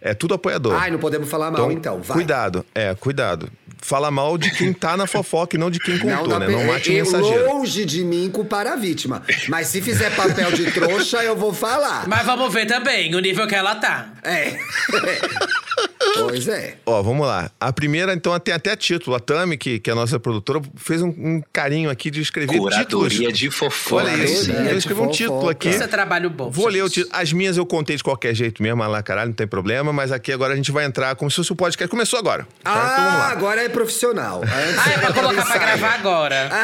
é 0.00 0.14
tudo 0.14 0.34
apoiador. 0.34 0.74
Ai, 0.74 0.90
não 0.90 0.98
podemos 0.98 1.30
falar 1.30 1.52
mal, 1.52 1.70
então. 1.70 2.02
Vai. 2.02 2.16
Cuidado, 2.16 2.66
é, 2.74 2.92
cuidado. 2.96 3.48
Fala 3.80 4.10
mal 4.10 4.36
de 4.36 4.50
quem 4.50 4.72
tá 4.72 4.96
na 4.96 5.06
fofoca 5.06 5.54
e 5.54 5.58
não 5.58 5.70
de 5.70 5.78
quem 5.78 5.96
contou, 5.98 6.26
dá 6.26 6.40
né? 6.40 6.46
pra- 6.46 6.54
Não 6.56 6.64
mate 6.64 6.90
eu- 6.92 7.04
mensageiro. 7.04 7.46
Longe 7.52 7.84
de 7.84 8.02
mim 8.02 8.28
culpar 8.32 8.66
a 8.66 8.74
vítima. 8.74 9.22
Mas 9.48 9.68
se 9.68 9.80
fizer 9.80 10.10
papel 10.16 10.50
de 10.50 10.72
trouxa, 10.72 11.22
eu 11.22 11.36
vou 11.36 11.54
falar. 11.54 12.08
Mas 12.08 12.26
vamos 12.26 12.52
ver 12.52 12.66
também 12.66 13.14
o 13.14 13.20
nível 13.20 13.46
que 13.46 13.54
ela 13.54 13.76
tá. 13.76 14.08
É. 14.24 14.56
pois 16.14 16.48
é. 16.48 16.76
Ó, 16.86 17.02
vamos 17.02 17.26
lá. 17.26 17.50
A 17.60 17.72
primeira, 17.72 18.12
então, 18.14 18.38
tem 18.40 18.54
até 18.54 18.74
título. 18.76 19.16
A 19.16 19.20
Tami, 19.20 19.56
que, 19.56 19.78
que 19.78 19.90
é 19.90 19.92
a 19.92 19.96
nossa 19.96 20.18
produtora, 20.18 20.60
fez 20.76 21.02
um, 21.02 21.08
um 21.08 21.42
carinho 21.52 21.90
aqui 21.90 22.10
de 22.10 22.20
escrever 22.20 22.58
Curadoria 22.58 22.84
títulos. 22.84 23.38
de 23.38 23.50
fofoca. 23.50 24.04
Olha 24.04 24.24
isso, 24.24 24.46
Curadoria 24.46 24.72
eu 24.72 24.78
escrevi 24.78 25.00
um 25.00 25.10
título 25.10 25.48
aqui. 25.48 25.68
Isso 25.68 25.82
é 25.82 25.86
trabalho 25.86 26.30
bom. 26.30 26.50
Vou 26.50 26.68
ler 26.68 26.82
o 26.82 26.86
gente. 26.88 27.04
título. 27.04 27.16
As 27.20 27.32
minhas 27.32 27.56
eu 27.56 27.66
contei 27.66 27.96
de 27.96 28.02
qualquer 28.04 28.34
jeito 28.34 28.62
mesmo, 28.62 28.82
lá 28.86 29.02
caralho, 29.02 29.28
não 29.28 29.34
tem 29.34 29.46
problema. 29.46 29.92
Mas 29.92 30.12
aqui 30.12 30.32
agora 30.32 30.52
a 30.52 30.56
gente 30.56 30.70
vai 30.72 30.84
entrar 30.84 31.14
como 31.16 31.30
se 31.30 31.36
fosse 31.36 31.52
o 31.52 31.56
podcast. 31.56 31.90
Começou 31.90 32.18
agora. 32.18 32.46
tá? 32.62 32.70
Então 32.70 33.04
vamos 33.04 33.14
Ah, 33.14 33.18
lá. 33.18 33.28
agora 33.30 33.62
é 33.64 33.68
profissional. 33.68 34.42
Antes 34.42 34.78
Ah, 34.86 34.90
é 34.92 34.98
pra 34.98 35.12
colocar 35.12 35.44
pra 35.46 35.58
gravar 35.58 35.94
agora. 35.94 36.50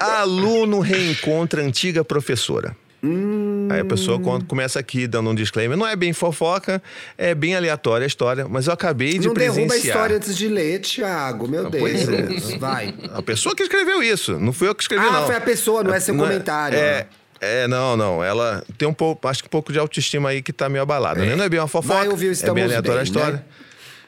Aluno 0.00 0.80
reencontra 0.80 1.62
antiga 1.62 2.04
professora. 2.04 2.76
Hum. 3.04 3.66
Aí 3.70 3.80
a 3.80 3.84
pessoa 3.84 4.20
quando 4.20 4.44
começa 4.44 4.78
aqui 4.78 5.06
dando 5.08 5.30
um 5.30 5.34
disclaimer. 5.34 5.76
Não 5.76 5.86
é 5.86 5.96
bem 5.96 6.12
fofoca, 6.12 6.80
é 7.18 7.34
bem 7.34 7.56
aleatória 7.56 8.04
a 8.04 8.06
história, 8.06 8.46
mas 8.48 8.66
eu 8.68 8.72
acabei 8.72 9.18
de 9.18 9.26
Não 9.26 9.34
derruba 9.34 9.60
a 9.62 9.66
presenciar. 9.66 9.96
história 9.96 10.16
antes 10.16 10.36
de 10.36 10.48
ler, 10.48 10.78
Thiago. 10.80 11.48
Meu 11.48 11.68
Deus. 11.68 11.82
pois 11.82 12.08
é. 12.08 12.58
Vai. 12.58 12.94
A 13.12 13.20
pessoa 13.22 13.54
que 13.56 13.62
escreveu 13.62 14.02
isso, 14.02 14.38
não 14.38 14.52
fui 14.52 14.68
eu 14.68 14.74
que 14.74 14.82
escrevi, 14.82 15.04
Ah, 15.04 15.10
não. 15.12 15.26
foi 15.26 15.34
a 15.34 15.40
pessoa, 15.40 15.82
não 15.82 15.92
é 15.92 15.98
seu 15.98 16.14
comentário. 16.16 16.78
É, 16.78 17.06
é, 17.40 17.66
não, 17.66 17.96
não. 17.96 18.22
Ela 18.22 18.62
tem 18.78 18.86
um 18.86 18.94
pouco, 18.94 19.26
acho 19.26 19.42
que 19.42 19.48
um 19.48 19.50
pouco 19.50 19.72
de 19.72 19.78
autoestima 19.80 20.28
aí 20.28 20.40
que 20.40 20.52
tá 20.52 20.68
meio 20.68 20.82
abalada, 20.82 21.24
né? 21.24 21.34
Não 21.34 21.44
é 21.44 21.48
bem 21.48 21.58
uma 21.58 21.66
fofoca, 21.66 21.98
Vai 21.98 22.08
ouvir 22.08 22.30
é 22.40 22.50
bem 22.52 22.64
aleatória 22.64 22.92
a 22.92 22.94
Bem, 22.96 23.02
história. 23.04 23.32
né? 23.32 23.42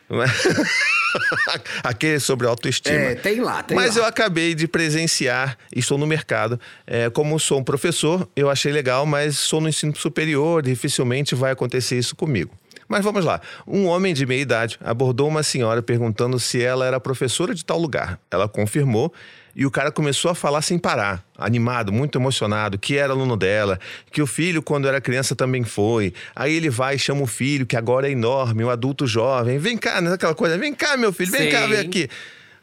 Não 0.11 0.23
é? 0.23 0.27
Aquele 1.83 2.21
sobre 2.21 2.47
autoestima. 2.47 2.95
É, 2.95 3.15
tem 3.15 3.41
lá, 3.41 3.63
tem 3.63 3.77
Mas 3.77 3.97
lá. 3.97 4.03
eu 4.03 4.07
acabei 4.07 4.55
de 4.55 4.67
presenciar, 4.67 5.57
e 5.75 5.79
estou 5.79 5.97
no 5.97 6.07
mercado. 6.07 6.61
É, 6.87 7.09
como 7.09 7.39
sou 7.39 7.61
um 7.61 7.65
professor, 7.65 8.29
eu 8.35 8.51
achei 8.51 8.73
legal, 8.73 9.07
mas 9.07 9.39
sou 9.39 9.61
no 9.61 9.69
ensino 9.69 9.95
superior, 9.97 10.63
dificilmente 10.63 11.35
vai 11.35 11.53
acontecer 11.53 11.97
isso 11.97 12.15
comigo. 12.17 12.53
Mas 12.87 13.03
vamos 13.03 13.25
lá. 13.25 13.41
Um 13.67 13.87
homem 13.87 14.13
de 14.13 14.27
meia 14.27 14.43
idade 14.43 14.79
abordou 14.83 15.29
uma 15.29 15.43
senhora 15.43 15.83
perguntando 15.83 16.39
se 16.39 16.63
ela 16.63 16.85
era 16.85 17.01
professora 17.01 17.55
de 17.55 17.65
tal 17.65 17.79
lugar. 17.79 18.21
Ela 18.31 18.47
confirmou 18.47 19.13
e 19.55 19.65
o 19.65 19.71
cara 19.71 19.91
começou 19.93 20.31
a 20.31 20.35
falar 20.35 20.63
sem 20.63 20.79
parar, 20.79 21.25
animado, 21.39 21.93
muito 21.93 22.19
emocionado, 22.19 22.79
que 22.79 22.97
era 22.97 23.13
aluno 23.13 23.37
dela, 23.37 23.79
que 24.11 24.21
o 24.21 24.27
filho, 24.27 24.63
quando 24.63 24.89
era 24.89 25.01
criança, 25.01 25.37
também 25.37 25.65
foi. 25.65 26.13
Aí 26.35 26.55
ele 26.55 26.71
vai 26.71 26.97
e 26.97 26.99
chama 26.99 27.23
o 27.23 27.27
filho, 27.27 27.67
que 27.67 27.77
agora 27.77 28.09
é 28.09 28.11
enorme, 28.11 28.65
um 28.65 28.71
adulto 28.71 29.07
jovem. 29.07 29.59
Vem 29.59 29.77
cá, 29.77 30.01
né? 30.01 30.13
aquela 30.13 30.35
coisa, 30.35 30.59
vem 30.59 30.75
cá, 30.75 30.97
meu 30.97 31.13
filho, 31.13 31.31
vem 31.31 31.51
cá, 31.51 31.63
Sim. 31.63 31.69
vem 31.69 31.81
aqui. 31.81 32.09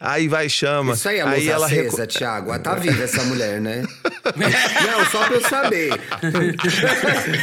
Aí 0.03 0.27
vai 0.27 0.49
chama. 0.49 0.93
Isso 0.93 1.07
aí 1.07 1.19
é 1.19 1.23
luz 1.23 1.35
aí 1.35 1.47
ela 1.49 1.65
acesa, 1.67 1.83
reco- 2.01 2.07
Thiago. 2.07 2.51
Ah, 2.51 2.57
Tá 2.57 2.73
viva 2.73 3.03
essa 3.03 3.21
mulher, 3.23 3.61
né? 3.61 3.83
Não, 4.35 5.05
só 5.11 5.23
pra 5.25 5.35
eu 5.35 5.41
saber. 5.41 5.89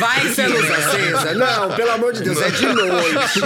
Vai, 0.01 0.27
Isso 0.27 0.41
é 0.41 0.49
luz 0.49 0.71
acesa? 0.71 1.35
Não, 1.35 1.71
pelo 1.77 1.91
amor 1.93 2.13
de 2.13 2.23
Deus, 2.25 2.41
é 2.43 2.51
de 2.51 2.67
noite. 2.67 3.41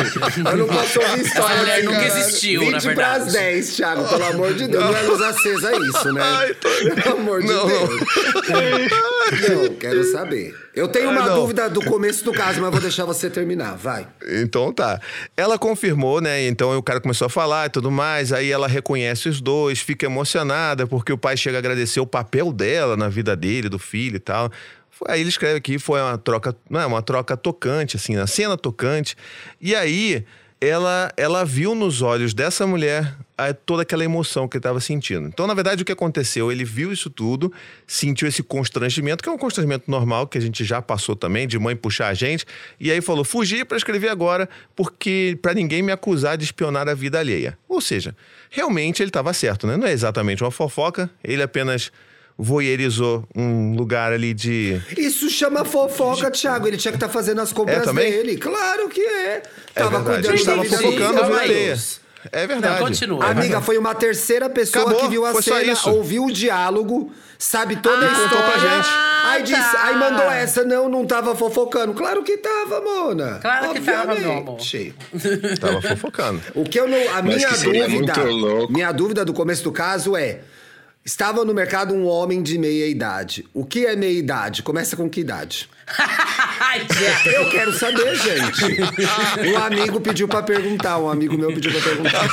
Eu 0.50 0.56
não 0.56 0.66
posso 0.66 1.00
ouvir 1.00 1.20
história. 1.26 1.56
mulher 1.56 1.74
assim, 1.76 1.84
nunca 1.84 2.00
cara. 2.08 2.18
existiu, 2.20 2.60
20 2.60 2.72
na 2.72 2.78
verdade. 2.78 3.20
pras 3.20 3.32
10, 3.34 3.76
Thiago, 3.76 4.08
pelo 4.08 4.24
amor 4.24 4.54
de 4.54 4.68
Deus. 4.68 4.84
Não 4.84 4.96
é 4.96 5.02
luz 5.02 5.20
acesa 5.20 5.72
isso, 5.76 6.12
né? 6.14 6.22
Ai, 6.24 6.54
tô- 6.54 6.68
Pelo 7.02 7.16
amor 7.18 7.42
de 7.42 7.48
Não, 7.48 7.68
não. 7.68 7.68
Deus. 7.68 8.00
Não, 9.48 9.74
quero 9.76 10.04
saber. 10.12 10.54
Eu 10.74 10.88
tenho 10.88 11.10
uma 11.10 11.26
não. 11.26 11.34
dúvida 11.34 11.68
do 11.68 11.84
começo 11.84 12.24
do 12.24 12.32
caso, 12.32 12.60
mas 12.60 12.70
vou 12.70 12.80
deixar 12.80 13.04
você 13.04 13.28
terminar. 13.28 13.76
Vai. 13.76 14.08
Então 14.42 14.72
tá. 14.72 15.00
Ela 15.36 15.58
confirmou, 15.58 16.20
né? 16.20 16.46
Então 16.46 16.76
o 16.76 16.82
cara 16.82 17.00
começou 17.00 17.26
a 17.26 17.28
falar 17.28 17.66
e 17.66 17.70
tudo 17.70 17.90
mais. 17.90 18.32
Aí 18.32 18.50
ela 18.50 18.66
reconhece 18.66 19.28
os 19.28 19.40
dois, 19.40 19.80
fica 19.80 20.06
emocionada 20.06 20.86
porque 20.86 21.12
o 21.12 21.18
pai 21.18 21.36
chega 21.36 21.58
a 21.58 21.60
agradecer 21.60 22.00
o 22.00 22.06
papel 22.06 22.52
dela 22.52 22.96
na 22.96 23.08
vida 23.08 23.36
dele, 23.36 23.68
do 23.68 23.78
filho 23.78 24.16
e 24.16 24.20
tal. 24.20 24.50
Aí 25.08 25.20
ele 25.20 25.28
escreve 25.28 25.56
aqui, 25.56 25.78
foi 25.78 26.00
uma 26.00 26.16
troca, 26.16 26.56
não 26.70 26.80
é, 26.80 26.86
uma 26.86 27.02
troca 27.02 27.36
tocante, 27.36 27.96
assim, 27.96 28.16
a 28.16 28.26
cena 28.26 28.56
tocante. 28.56 29.16
E 29.60 29.74
aí 29.74 30.24
ela, 30.60 31.10
ela 31.16 31.44
viu 31.44 31.74
nos 31.74 32.02
olhos 32.02 32.32
dessa 32.32 32.66
mulher 32.66 33.16
a- 33.50 33.54
toda 33.54 33.82
aquela 33.82 34.04
emoção 34.04 34.46
que 34.48 34.56
ele 34.56 34.60
estava 34.60 34.80
sentindo. 34.80 35.28
Então, 35.28 35.46
na 35.46 35.54
verdade, 35.54 35.82
o 35.82 35.84
que 35.84 35.92
aconteceu? 35.92 36.50
Ele 36.52 36.64
viu 36.64 36.92
isso 36.92 37.08
tudo, 37.10 37.52
sentiu 37.86 38.26
esse 38.28 38.42
constrangimento, 38.42 39.22
que 39.22 39.28
é 39.28 39.32
um 39.32 39.38
constrangimento 39.38 39.90
normal, 39.90 40.26
que 40.26 40.38
a 40.38 40.40
gente 40.40 40.64
já 40.64 40.80
passou 40.82 41.14
também, 41.16 41.46
de 41.46 41.58
mãe 41.58 41.74
puxar 41.76 42.08
a 42.08 42.14
gente, 42.14 42.44
e 42.80 42.90
aí 42.90 43.00
falou: 43.00 43.24
fugi 43.24 43.64
para 43.64 43.76
escrever 43.76 44.08
agora, 44.08 44.48
porque 44.76 45.38
para 45.42 45.54
ninguém 45.54 45.82
me 45.82 45.92
acusar 45.92 46.36
de 46.36 46.44
espionar 46.44 46.88
a 46.88 46.94
vida 46.94 47.18
alheia. 47.18 47.58
Ou 47.68 47.80
seja, 47.80 48.14
realmente 48.50 49.02
ele 49.02 49.10
estava 49.10 49.32
certo, 49.32 49.66
né? 49.66 49.76
Não 49.76 49.86
é 49.86 49.92
exatamente 49.92 50.42
uma 50.42 50.50
fofoca, 50.50 51.10
ele 51.24 51.42
apenas 51.42 51.90
voyeurizou 52.38 53.26
um 53.36 53.74
lugar 53.76 54.12
ali 54.12 54.34
de. 54.34 54.80
Isso 54.96 55.28
chama 55.30 55.64
fofoca, 55.64 56.30
Thiago. 56.30 56.66
Ele 56.66 56.76
tinha 56.76 56.90
que 56.92 56.96
estar 56.96 57.08
fazendo 57.08 57.40
as 57.40 57.52
compras 57.52 57.86
É, 57.86 57.92
dele. 57.92 58.36
Claro 58.36 58.88
que 58.88 59.00
é. 59.00 59.42
É 59.74 59.80
Tava 59.82 60.00
verdade, 60.02 60.28
cuidando 60.28 60.28
da 60.28 60.34
estava 60.34 60.62
vida 60.62 60.76
fofocando 60.78 61.20
a 61.22 61.28
É 62.30 62.46
verdade. 62.46 62.78
Não, 62.80 62.86
continua. 62.86 63.24
Amiga, 63.24 63.60
foi 63.60 63.76
uma 63.78 63.94
terceira 63.94 64.48
pessoa 64.48 64.84
Acabou, 64.84 65.00
que 65.02 65.08
viu 65.08 65.26
a 65.26 65.42
cena, 65.42 65.72
isso. 65.72 65.90
ouviu 65.90 66.26
o 66.26 66.30
diálogo, 66.32 67.12
sabe 67.38 67.76
toda 67.76 68.06
a 68.06 68.08
E 68.08 68.14
contou 68.14 68.24
história. 68.38 68.50
pra 68.52 68.58
gente. 68.76 68.88
Aí, 69.24 69.42
disse, 69.42 69.72
tá. 69.72 69.86
aí 69.86 69.96
mandou 69.96 70.30
essa, 70.30 70.64
não, 70.64 70.88
não 70.88 71.04
tava 71.06 71.34
fofocando. 71.34 71.94
Claro 71.94 72.22
que 72.22 72.36
tava, 72.36 72.80
Mona. 72.80 73.38
Claro 73.40 73.72
que 73.72 73.80
tava, 73.80 74.14
meu 74.14 74.32
amor. 74.32 74.54
Obviamente. 74.54 74.94
Tava 75.60 75.82
fofocando. 75.82 76.40
O 76.54 76.64
que 76.64 76.78
eu 76.78 76.86
não. 76.88 76.98
A 77.10 77.22
Mas 77.22 77.36
minha 77.36 77.48
dúvida. 77.50 77.88
muito 77.88 78.20
louco. 78.24 78.72
Minha 78.72 78.92
dúvida 78.92 79.24
do 79.24 79.32
começo 79.32 79.64
do 79.64 79.72
caso 79.72 80.16
é. 80.16 80.40
Estava 81.04 81.44
no 81.44 81.52
mercado 81.52 81.92
um 81.92 82.06
homem 82.06 82.40
de 82.42 82.56
meia 82.58 82.86
idade. 82.86 83.44
O 83.52 83.64
que 83.64 83.84
é 83.86 83.96
meia 83.96 84.16
idade? 84.16 84.62
Começa 84.62 84.96
com 84.96 85.10
que 85.10 85.20
idade? 85.20 85.68
Eu 87.24 87.50
quero 87.50 87.72
saber, 87.72 88.14
gente. 88.16 88.64
Um 89.52 89.58
amigo 89.58 90.00
pediu 90.00 90.28
pra 90.28 90.42
perguntar, 90.42 90.98
um 90.98 91.10
amigo 91.10 91.36
meu 91.36 91.52
pediu 91.52 91.72
pra 91.72 91.80
perguntar. 91.80 92.28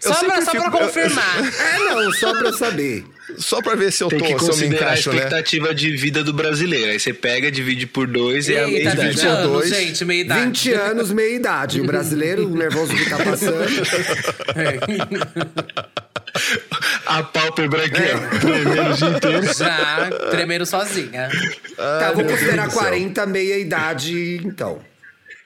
Só, 0.00 0.14
pra 0.24 0.42
fico- 0.42 0.70
confirmar. 0.70 1.38
É, 1.38 1.78
não, 1.78 2.12
só 2.12 2.36
pra 2.38 2.52
saber. 2.52 3.04
Só 3.38 3.62
pra 3.62 3.74
ver 3.74 3.90
se 3.92 4.02
eu 4.04 4.08
Tem 4.08 4.18
tô, 4.18 4.24
que 4.24 4.30
se 4.30 4.34
eu 4.34 4.40
me 4.40 4.46
considerar 4.48 4.76
encaixo, 4.88 5.10
a 5.10 5.12
né? 5.14 5.18
expectativa 5.20 5.74
de 5.74 5.90
vida 5.96 6.22
do 6.24 6.32
brasileiro. 6.34 6.90
Aí 6.90 7.00
você 7.00 7.14
pega, 7.14 7.50
divide 7.50 7.86
por 7.86 8.06
dois 8.06 8.48
e 8.48 8.54
é 8.54 8.64
a 8.64 8.68
idade. 8.68 9.08
20 9.08 9.20
por 9.20 9.26
anos, 9.28 9.52
dois. 9.52 9.68
gente, 9.70 10.04
meia 10.04 10.20
idade. 10.22 10.44
20 10.44 10.72
anos, 10.74 11.10
meia 11.12 11.34
idade. 11.36 11.80
O 11.80 11.84
brasileiro, 11.86 12.46
o 12.46 12.54
nervoso 12.56 12.94
que 12.94 13.08
tá 13.08 13.16
passando. 13.18 13.64
A 17.06 17.22
pálpebra 17.22 17.84
aqui, 17.84 18.00
ó. 18.14 18.38
Tremendo 18.40 18.90
o 18.90 18.94
dia 18.94 19.08
inteiro. 19.08 19.54
Já 19.54 20.08
tremeram 21.12 21.30
sozinha. 21.30 21.76
Tá, 21.76 22.12
vou 22.12 22.24
considerar 22.24 22.62
Deus 22.62 22.74
do 22.74 22.80
céu. 22.80 22.88
40 22.88 23.26
meia 23.26 23.58
idade, 23.58 24.40
então. 24.44 24.80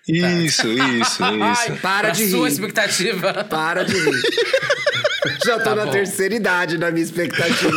Isso, 0.08 0.68
isso, 0.68 1.22
Ai, 1.24 1.52
isso. 1.52 1.72
Para 1.82 2.08
na 2.08 2.14
de 2.14 2.30
sua 2.30 2.46
rir. 2.48 2.52
expectativa. 2.54 3.44
Para 3.44 3.84
de 3.84 3.98
rir. 3.98 4.22
Já 5.44 5.58
tô 5.58 5.64
Tá 5.64 5.74
na 5.74 5.86
bom. 5.86 5.90
terceira 5.90 6.34
idade 6.36 6.78
na 6.78 6.90
minha 6.92 7.04
expectativa. 7.04 7.70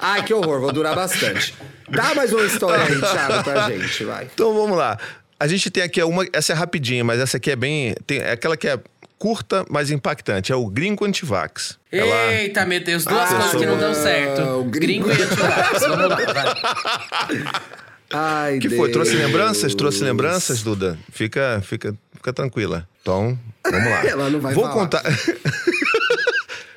Ai, 0.00 0.24
que 0.24 0.32
horror, 0.32 0.60
vou 0.60 0.72
durar 0.72 0.94
bastante. 0.94 1.54
Dá 1.88 2.14
mais 2.14 2.32
uma 2.32 2.44
história 2.44 2.84
aí, 2.84 3.00
Thiago, 3.00 3.44
pra 3.44 3.70
gente, 3.70 4.04
vai. 4.04 4.28
Então 4.32 4.54
vamos 4.54 4.76
lá. 4.76 4.98
A 5.40 5.46
gente 5.46 5.70
tem 5.70 5.82
aqui 5.82 6.02
uma. 6.02 6.26
Essa 6.32 6.52
é 6.52 6.56
rapidinha, 6.56 7.04
mas 7.04 7.20
essa 7.20 7.36
aqui 7.36 7.50
é 7.50 7.56
bem. 7.56 7.94
Tem, 8.06 8.18
é 8.18 8.32
aquela 8.32 8.56
que 8.56 8.68
é 8.68 8.78
curta, 9.18 9.64
mas 9.68 9.90
impactante. 9.90 10.52
É 10.52 10.56
o 10.56 10.66
Gringo 10.66 11.04
Antivax. 11.04 11.78
Ela- 11.90 12.32
Eita, 12.34 12.64
meu 12.64 12.80
Deus, 12.82 13.04
duas 13.04 13.30
Ah, 13.32 13.34
coisas 13.34 13.54
que 13.60 13.66
não 13.66 13.78
dão 13.78 13.94
certo. 13.94 14.40
o 14.60 14.64
gringo. 14.64 15.08
Gringo 15.08 15.10
e 15.10 15.22
antivax. 15.22 15.80
Vamos 15.80 16.08
lá, 16.08 16.16
vai. 16.16 17.52
Ai, 18.10 18.58
que 18.58 18.70
foi? 18.70 18.90
Trouxe 18.90 19.12
Deus. 19.12 19.24
lembranças? 19.24 19.74
Trouxe 19.74 20.02
lembranças, 20.02 20.62
Duda? 20.62 20.98
Fica, 21.12 21.60
fica, 21.62 21.94
fica 22.14 22.32
tranquila. 22.32 22.88
Então, 23.02 23.38
vamos 23.70 23.90
lá. 23.90 24.04
Ela 24.08 24.30
não 24.30 24.40
vai 24.40 24.54
Vou 24.54 24.64
falar. 24.64 24.74
contar. 24.74 25.02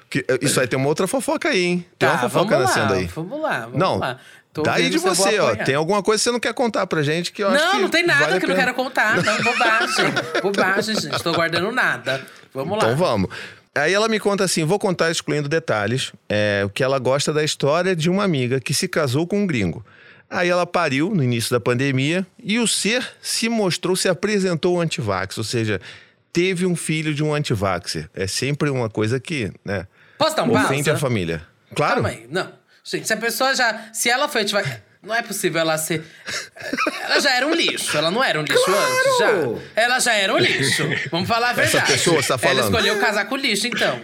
Que, 0.10 0.26
eh, 0.28 0.40
Isso 0.42 0.60
aí 0.60 0.68
tem 0.68 0.78
uma 0.78 0.90
outra 0.90 1.08
fofoca 1.08 1.48
aí, 1.48 1.64
hein? 1.64 1.86
Tem 1.98 2.10
Tá, 2.10 2.16
uma 2.16 2.30
fofoca 2.30 2.50
vamos 2.58 2.66
nascendo 2.68 2.94
lá, 2.94 3.00
aí. 3.00 3.06
vamos 3.06 3.42
lá, 3.42 3.60
vamos 3.62 3.80
não, 3.80 3.98
lá. 3.98 4.20
Tô 4.54 4.64
daí 4.64 4.90
de 4.90 4.98
você, 4.98 5.40
ó. 5.40 5.56
Tem 5.56 5.76
alguma 5.76 6.04
coisa 6.04 6.20
que 6.20 6.24
você 6.26 6.32
não 6.32 6.40
quer 6.40 6.54
contar 6.54 6.86
pra 6.86 7.02
gente 7.02 7.32
que 7.32 7.42
eu 7.42 7.48
acho 7.50 7.58
que 7.58 7.74
Não, 7.74 7.82
não 7.84 7.90
tem 7.90 8.06
nada 8.06 8.26
vale 8.26 8.40
que 8.40 8.46
eu 8.46 8.50
não 8.50 8.56
quero 8.56 8.74
contar. 8.74 9.24
Não, 9.24 9.42
bobagem. 9.42 10.06
Bobagem, 10.44 11.00
gente. 11.00 11.24
Tô 11.24 11.32
guardando 11.32 11.72
nada. 11.72 12.22
Vamos 12.54 12.78
lá. 12.78 12.84
Então 12.86 12.98
vamos. 12.98 13.30
Aí 13.74 13.94
ela 13.94 14.10
me 14.10 14.20
conta 14.20 14.44
assim, 14.44 14.66
vou 14.66 14.78
contar 14.78 15.10
excluindo 15.10 15.48
detalhes, 15.48 16.12
é, 16.28 16.68
que 16.74 16.84
ela 16.84 17.00
gosta 17.00 17.32
da 17.32 17.42
história 17.42 17.96
de 17.96 18.10
uma 18.10 18.24
amiga 18.26 18.60
que 18.60 18.74
se 18.74 18.88
casou 18.88 19.26
com 19.26 19.40
um 19.44 19.48
gringo. 19.48 19.86
Aí 20.30 20.50
ela 20.50 20.66
pariu 20.66 21.14
no 21.16 21.24
início 21.24 21.52
da 21.52 21.60
pandemia 21.60 22.28
e 22.44 22.60
o 22.60 22.68
ser 22.68 23.06
se 23.22 23.48
mostrou, 23.48 23.96
se 23.96 24.10
apresentou 24.10 24.82
antivax, 24.82 25.38
ou 25.38 25.44
seja, 25.46 25.80
teve 26.34 26.66
um 26.66 26.76
filho 26.76 27.14
de 27.14 27.24
um 27.24 27.34
antivaxer. 27.34 28.10
É 28.14 28.28
sempre 28.28 28.70
uma 28.70 28.90
coisa 28.90 29.20
que, 29.20 29.52
né, 29.64 29.88
Posso 30.18 30.36
dar 30.36 30.44
um 30.44 30.52
ofende 30.52 30.84
pausa? 30.84 30.94
a 30.94 30.98
família. 30.98 31.42
Claro. 31.74 31.96
Calma 31.96 32.10
aí. 32.10 32.28
Não. 32.30 32.52
Gente, 32.84 33.08
se 33.08 33.14
a 33.14 33.18
pessoa 33.18 33.54
já. 33.56 33.90
Se 33.94 34.10
ela 34.10 34.28
foi 34.28 34.42
antivax. 34.42 34.70
Não 35.04 35.16
é 35.16 35.22
possível 35.24 35.60
ela 35.62 35.78
ser. 35.80 36.04
Ela 37.04 37.20
já 37.20 37.32
era 37.32 37.48
um 37.48 37.54
lixo. 37.56 37.98
Ela 37.98 38.12
não 38.12 38.24
era 38.24 38.40
um 38.40 38.44
lixo 38.44 38.64
antes, 38.70 39.18
Claro! 39.18 39.62
já. 39.76 39.82
Ela 39.82 40.00
já 40.00 40.14
era 40.14 40.32
um 40.34 40.38
lixo. 40.38 40.84
Vamos 41.10 41.28
falar 41.28 41.48
a 41.48 41.52
Essa 41.54 41.62
verdade. 41.64 41.92
pessoa 41.94 42.20
está 42.20 42.34
Ela 42.36 42.40
falando. 42.40 42.64
escolheu 42.76 43.00
casar 43.00 43.26
com 43.26 43.36
lixo, 43.36 43.66
então. 43.68 44.00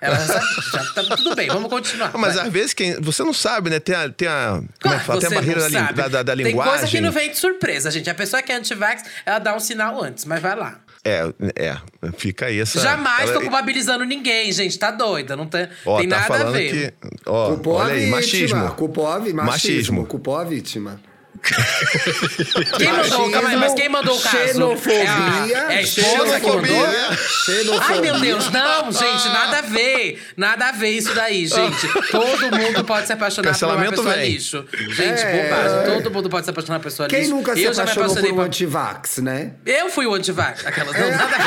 Ela 0.00 0.16
já, 0.18 0.40
já 0.72 0.92
tá 0.94 1.16
tudo 1.16 1.36
bem, 1.36 1.46
vamos 1.46 1.70
continuar. 1.70 2.10
Ah, 2.12 2.18
Mas 2.18 2.34
vai. 2.34 2.46
às 2.48 2.52
vezes 2.52 2.74
quem, 2.74 3.00
você 3.00 3.22
não 3.22 3.32
sabe, 3.32 3.70
né? 3.70 3.78
Tem 3.78 3.94
a, 3.94 4.08
tem 4.08 4.26
a, 4.26 4.60
como 4.82 5.00
Claro 5.00 5.18
é 5.18 5.20
Tem 5.20 5.26
a 5.28 5.40
barreira 5.40 5.70
da, 5.70 5.92
da, 5.92 6.08
da, 6.08 6.22
da 6.24 6.34
Tem 6.34 6.44
linguagem. 6.44 6.72
coisa 6.72 6.88
que 6.90 7.00
não 7.00 7.12
vem 7.12 7.30
de 7.30 7.38
surpresa, 7.38 7.88
gente. 7.88 8.10
A 8.10 8.14
pessoa 8.14 8.42
que 8.42 8.50
é 8.50 8.56
antivax, 8.56 9.04
ela 9.24 9.38
dá 9.38 9.54
um 9.54 9.60
sinal 9.60 10.02
antes, 10.02 10.24
mas 10.24 10.42
vai 10.42 10.56
lá. 10.56 10.80
É, 11.04 11.22
é, 11.56 11.76
fica 12.16 12.46
aí 12.46 12.60
essa. 12.60 12.78
Jamais 12.80 13.22
ela- 13.28 13.32
tô 13.34 13.40
culpabilizando 13.40 14.04
ninguém, 14.04 14.52
gente. 14.52 14.78
Tá 14.78 14.90
doida, 14.92 15.34
não 15.34 15.46
tem, 15.46 15.68
Ó, 15.84 15.98
tem 15.98 16.08
tá 16.08 16.20
nada 16.20 16.48
a 16.48 16.50
ver. 16.52 16.92
que. 16.92 17.08
Ó, 17.26 17.48
Culpou 17.48 17.74
olha 17.74 17.92
a 17.92 17.96
aí, 17.96 18.00
vítima. 18.02 18.16
machismo. 18.16 18.70
Culpou 18.74 19.06
a 19.08 19.18
machismo. 19.18 19.42
Machismo. 19.42 20.06
Culpou 20.06 20.36
a 20.36 20.44
vítima. 20.44 21.00
Quem 22.78 22.92
mandou, 22.92 23.30
calma 23.30 23.48
aí, 23.48 23.56
mas 23.56 23.74
quem 23.74 23.88
mandou 23.88 24.16
o 24.16 24.20
caso? 24.20 24.36
Xenofobia. 24.36 24.94
É 25.02 25.06
a, 25.08 25.72
é 25.72 25.76
a 25.78 25.82
esposa 25.82 26.40
que 26.40 26.46
mandou? 26.46 26.62
Xenofobia. 26.62 27.16
Xenofobia. 27.44 27.80
Ai, 27.88 28.00
meu 28.00 28.20
Deus, 28.20 28.50
não, 28.50 28.92
gente, 28.92 29.28
nada 29.28 29.58
a 29.58 29.62
ver. 29.62 30.22
Nada 30.36 30.68
a 30.68 30.72
ver 30.72 30.90
isso 30.90 31.12
daí, 31.14 31.46
gente. 31.46 31.88
Todo 32.10 32.56
mundo 32.56 32.84
pode 32.84 33.06
se 33.08 33.12
apaixonar 33.12 33.58
por 33.58 33.68
uma 33.68 33.90
pessoa 33.90 34.14
vem. 34.14 34.30
lixo. 34.30 34.64
Gente, 34.72 35.20
É. 35.20 35.42
bobagem. 35.50 35.94
Todo 35.94 36.10
mundo 36.12 36.30
pode 36.30 36.44
se 36.44 36.50
apaixonar 36.50 36.78
por 36.78 36.84
uma 36.86 36.90
pessoa 36.90 37.08
Quem 37.08 37.20
lixo. 37.20 37.32
nunca 37.34 37.54
se 37.54 37.62
Eu 37.62 37.74
já 37.74 37.84
me 37.84 37.90
apaixonou 37.90 38.08
por 38.08 38.12
apaixonei 38.12 38.32
um 38.32 38.36
por... 38.36 38.46
antivax, 38.46 39.18
né? 39.18 39.52
Eu 39.66 39.90
fui 39.90 40.06
o 40.06 40.14
antivax. 40.14 40.64
Aquelas, 40.64 40.96
não, 40.96 41.10
nada 41.10 41.36
a 41.36 41.38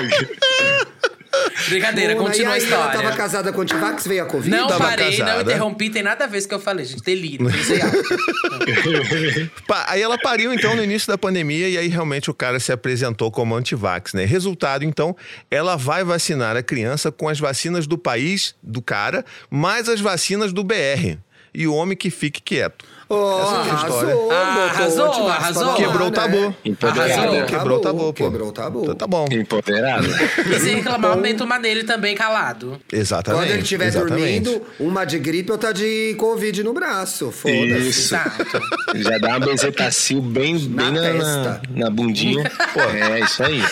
ver. 0.00 0.38
Brincadeira, 1.68 2.14
continua 2.14 2.54
a 2.54 2.58
e 2.58 2.62
aí, 2.62 2.72
Ela 2.72 2.84
tava 2.86 2.96
história. 2.96 3.16
casada 3.16 3.52
com 3.52 3.60
antivax, 3.60 4.06
veio 4.06 4.22
a 4.22 4.26
Covid? 4.26 4.56
Não 4.56 4.68
tava 4.68 4.84
parei, 4.84 5.18
não 5.18 5.26
casada. 5.26 5.42
interrompi, 5.42 5.90
tem 5.90 6.02
nada 6.02 6.24
a 6.24 6.26
ver 6.26 6.40
com 6.40 6.46
o 6.46 6.48
que 6.48 6.54
eu 6.54 6.60
falei, 6.60 6.84
gente. 6.84 7.02
Delírio, 7.02 7.46
Aí 9.86 10.02
ela 10.02 10.18
pariu, 10.18 10.52
então, 10.52 10.74
no 10.76 10.82
início 10.82 11.08
da 11.08 11.18
pandemia, 11.18 11.68
e 11.68 11.78
aí 11.78 11.88
realmente 11.88 12.30
o 12.30 12.34
cara 12.34 12.58
se 12.60 12.72
apresentou 12.72 13.30
como 13.30 13.54
antivax, 13.54 14.14
né? 14.14 14.24
Resultado, 14.24 14.84
então, 14.84 15.16
ela 15.50 15.76
vai 15.76 16.04
vacinar 16.04 16.56
a 16.56 16.62
criança 16.62 17.10
com 17.12 17.28
as 17.28 17.38
vacinas 17.38 17.86
do 17.86 17.98
país 17.98 18.54
do 18.62 18.80
cara, 18.82 19.24
mais 19.50 19.88
as 19.88 20.00
vacinas 20.00 20.52
do 20.52 20.62
BR. 20.64 21.18
E 21.52 21.66
o 21.66 21.74
homem 21.74 21.96
que 21.96 22.10
fique 22.10 22.42
quieto. 22.42 22.84
Oh, 23.16 23.66
é 23.66 23.70
arrasou, 23.70 24.32
Ah, 24.32 24.70
arrasou, 24.70 25.28
arrasou. 25.28 25.74
Quebrou 25.74 26.08
o 26.08 26.10
né? 26.10 26.16
tabu. 26.16 26.56
Empoderado. 26.64 27.12
Arrasou. 27.22 27.46
Quebrou 27.46 27.78
o 27.78 27.80
tabu, 27.80 27.98
pô. 27.98 28.12
Quebrou 28.12 28.48
o 28.48 28.52
tabu. 28.52 28.82
Então 28.82 28.94
tá 28.94 29.06
bom. 29.06 29.26
Empoderado. 29.30 30.06
E 30.54 30.60
se 30.60 30.74
reclamar, 30.74 31.12
aumenta 31.12 31.44
uma 31.44 31.58
nele 31.58 31.84
também, 31.84 32.14
calado. 32.14 32.80
Exatamente. 32.92 33.40
Quando 33.42 33.50
ele 33.50 33.62
estiver 33.62 33.90
dormindo, 33.90 34.62
uma 34.78 35.04
de 35.04 35.18
gripe 35.18 35.50
ou 35.52 35.58
tá 35.58 35.72
de 35.72 36.14
Covid 36.18 36.62
no 36.62 36.72
braço. 36.72 37.30
Foda-se. 37.30 37.88
Isso. 37.88 38.14
Exato. 38.14 38.60
Já 38.94 39.18
dá 39.18 39.28
uma 39.28 39.40
benzetacil 39.40 40.20
bem, 40.20 40.58
Na 40.68 40.84
bem 40.84 40.92
na, 40.92 41.00
na, 41.00 41.12
testa. 41.12 41.62
na 41.70 41.90
bundinha. 41.90 42.50
Pô, 42.72 42.80
é 42.80 43.20
isso 43.20 43.42
aí. 43.42 43.62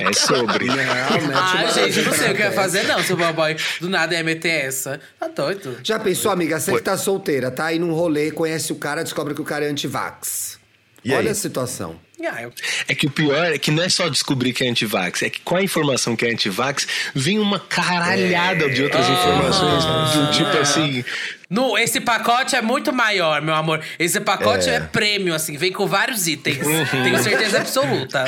É 0.00 0.12
sobre. 0.12 0.66
Não, 0.66 0.74
uma 0.74 1.70
gente, 1.70 1.98
eu 1.98 2.04
não 2.06 2.12
sei 2.12 2.32
o 2.32 2.34
que 2.34 2.42
eu 2.42 2.46
ia 2.46 2.52
fazer, 2.52 2.78
testa. 2.80 2.96
não. 2.96 3.02
Se 3.02 3.12
o 3.12 3.16
boy 3.32 3.56
do 3.80 3.88
nada 3.90 4.14
ia 4.14 4.24
meter 4.24 4.66
essa. 4.66 5.00
Tá 5.18 5.28
doido. 5.28 5.76
Já 5.82 5.98
pensou, 5.98 6.30
amiga? 6.32 6.58
Você 6.58 6.72
que 6.72 6.80
tá 6.82 6.96
solteira, 6.96 7.50
tá 7.50 7.66
aí 7.66 7.78
num 7.78 7.92
rolê, 7.92 8.30
conhece 8.42 8.72
o 8.72 8.76
cara, 8.76 9.04
descobre 9.04 9.34
que 9.34 9.40
o 9.40 9.44
cara 9.44 9.64
é 9.64 9.68
antivax. 9.68 10.58
E 11.04 11.12
Olha 11.12 11.26
aí? 11.26 11.28
a 11.28 11.34
situação. 11.34 11.96
Ah, 12.24 12.48
É 12.88 12.94
que 12.94 13.06
o 13.06 13.10
pior 13.10 13.52
é 13.52 13.58
que 13.58 13.70
não 13.70 13.82
é 13.82 13.88
só 13.88 14.08
descobrir 14.08 14.52
que 14.52 14.64
é 14.64 14.68
antivax, 14.68 15.22
é 15.22 15.30
que 15.30 15.40
com 15.40 15.56
a 15.56 15.62
informação 15.62 16.14
que 16.14 16.24
é 16.24 16.30
antivax, 16.30 16.86
vem 17.14 17.38
uma 17.38 17.58
caralhada 17.58 18.68
de 18.68 18.82
outras 18.82 19.08
informações. 19.08 19.84
De 20.12 20.18
um 20.18 20.30
tipo 20.30 20.56
assim. 20.58 21.04
No, 21.52 21.76
esse 21.76 22.00
pacote 22.00 22.56
é 22.56 22.62
muito 22.62 22.92
maior, 22.92 23.42
meu 23.42 23.54
amor. 23.54 23.80
Esse 23.98 24.18
pacote 24.20 24.70
é, 24.70 24.76
É. 24.76 24.80
prêmio, 24.80 25.34
assim, 25.34 25.56
vem 25.58 25.70
com 25.70 25.86
vários 25.86 26.26
itens. 26.26 26.66
Uhum. 26.66 27.02
Tenho 27.04 27.22
certeza 27.22 27.58
absoluta. 27.58 28.24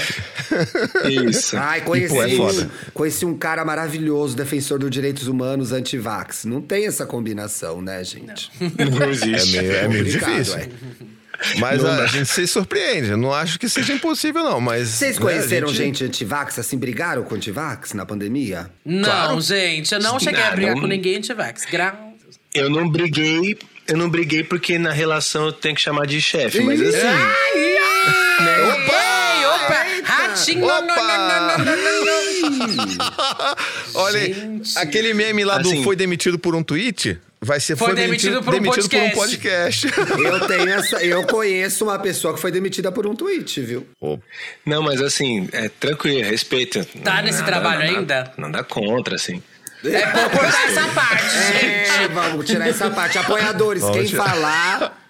Isso. 1.28 1.56
Ai, 1.56 1.80
conheci, 1.80 2.14
pô, 2.14 2.22
é 2.22 2.26
um, 2.26 2.70
conheci 2.92 3.24
um 3.24 3.36
cara 3.36 3.64
maravilhoso, 3.64 4.36
defensor 4.36 4.78
dos 4.78 4.90
direitos 4.90 5.26
humanos, 5.26 5.72
antivax. 5.72 6.44
Não 6.44 6.60
tem 6.60 6.86
essa 6.86 7.06
combinação, 7.06 7.80
né, 7.80 8.02
gente? 8.04 8.50
Não 8.60 9.02
É 9.06 9.10
existe. 9.10 9.56
meio, 9.56 9.72
é 9.74 9.88
meio 9.88 10.04
Complicado, 10.04 10.32
difícil. 10.32 10.58
é. 10.58 10.68
Mas 11.58 11.84
a, 11.84 12.06
gente 12.06 12.26
se 12.28 12.46
surpreende. 12.46 13.10
Eu 13.10 13.16
não 13.16 13.32
acho 13.32 13.58
que 13.58 13.68
seja 13.68 13.92
impossível, 13.92 14.44
não. 14.44 14.60
Mas. 14.60 14.88
Vocês 14.88 15.16
né, 15.18 15.22
conheceram 15.22 15.68
a 15.68 15.72
gente... 15.72 16.04
antivax, 16.04 16.58
assim, 16.58 16.78
brigaram 16.78 17.22
com 17.24 17.34
antivax 17.34 17.92
na 17.92 18.06
pandemia? 18.06 18.70
Não, 18.84 19.02
Claro. 19.04 19.40
gente, 19.40 19.92
eu 19.92 20.00
não 20.00 20.18
cheguei 20.20 20.40
a 20.40 20.48
Ah, 20.48 20.50
brigar 20.52 20.74
não- 20.74 20.82
com 20.82 20.86
ninguém 20.86 21.16
antivax. 21.16 21.64
Graças. 21.70 22.13
Eu 22.54 22.70
não 22.70 22.88
briguei. 22.88 23.58
Eu 23.86 23.96
não 23.98 24.08
briguei 24.08 24.42
porque 24.42 24.78
na 24.78 24.92
relação 24.92 25.46
eu 25.46 25.52
tenho 25.52 25.74
que 25.74 25.80
chamar 25.80 26.06
de 26.06 26.20
chefe, 26.20 26.60
mas 26.60 26.80
assim. 26.80 26.96
Opa! 28.72 29.84
Ratinho! 30.04 30.64
Opa! 30.64 30.82
não, 30.82 31.58
não, 31.58 31.58
não, 31.58 31.64
não, 31.64 32.76
não, 32.76 32.76
não. 32.76 33.54
Olha, 34.02 34.20
Gente. 34.20 34.78
aquele 34.78 35.12
meme 35.14 35.44
lá 35.44 35.58
do 35.58 35.68
Assim- 35.68 35.82
foi 35.84 35.96
demitido 35.96 36.38
por 36.38 36.54
um 36.54 36.62
tweet, 36.62 37.18
vai 37.40 37.60
ser 37.60 37.76
Foi 37.76 37.94
demitido 37.94 38.42
por 38.42 38.54
um 38.54 38.58
demitido 38.58 38.88
por 38.88 38.98
um 39.00 39.10
podcast. 39.10 39.86
Eu 40.24 40.46
tenho 40.46 40.68
essa. 40.70 41.02
Eu 41.04 41.24
conheço 41.24 41.84
uma 41.84 41.98
pessoa 41.98 42.34
que 42.34 42.40
foi 42.40 42.50
demitida 42.50 42.90
por 42.90 43.06
um 43.06 43.14
tweet, 43.14 43.60
viu? 43.60 43.86
Não, 44.64 44.82
mas 44.82 45.00
assim, 45.02 45.48
é 45.52 45.68
tranquilo, 45.68 46.22
respeito. 46.28 46.84
Tá 47.02 47.20
nesse 47.22 47.40
Nada- 47.40 47.52
trabalho 47.52 47.80
nada- 47.80 47.98
ainda? 47.98 48.32
Nada 48.38 48.64
contra, 48.64 49.14
assim. 49.16 49.42
É 49.84 50.06
bom 50.12 50.30
cortar 50.30 50.64
essa 50.66 50.88
parte, 50.88 51.24
É, 51.36 51.84
gente. 51.84 52.08
vamos 52.12 52.46
tirar 52.46 52.68
essa 52.68 52.90
parte. 52.90 53.18
Apoiadores, 53.18 53.82
Vamos 53.82 53.96
quem 53.98 54.06
tirar. 54.06 54.24
falar. 54.28 55.04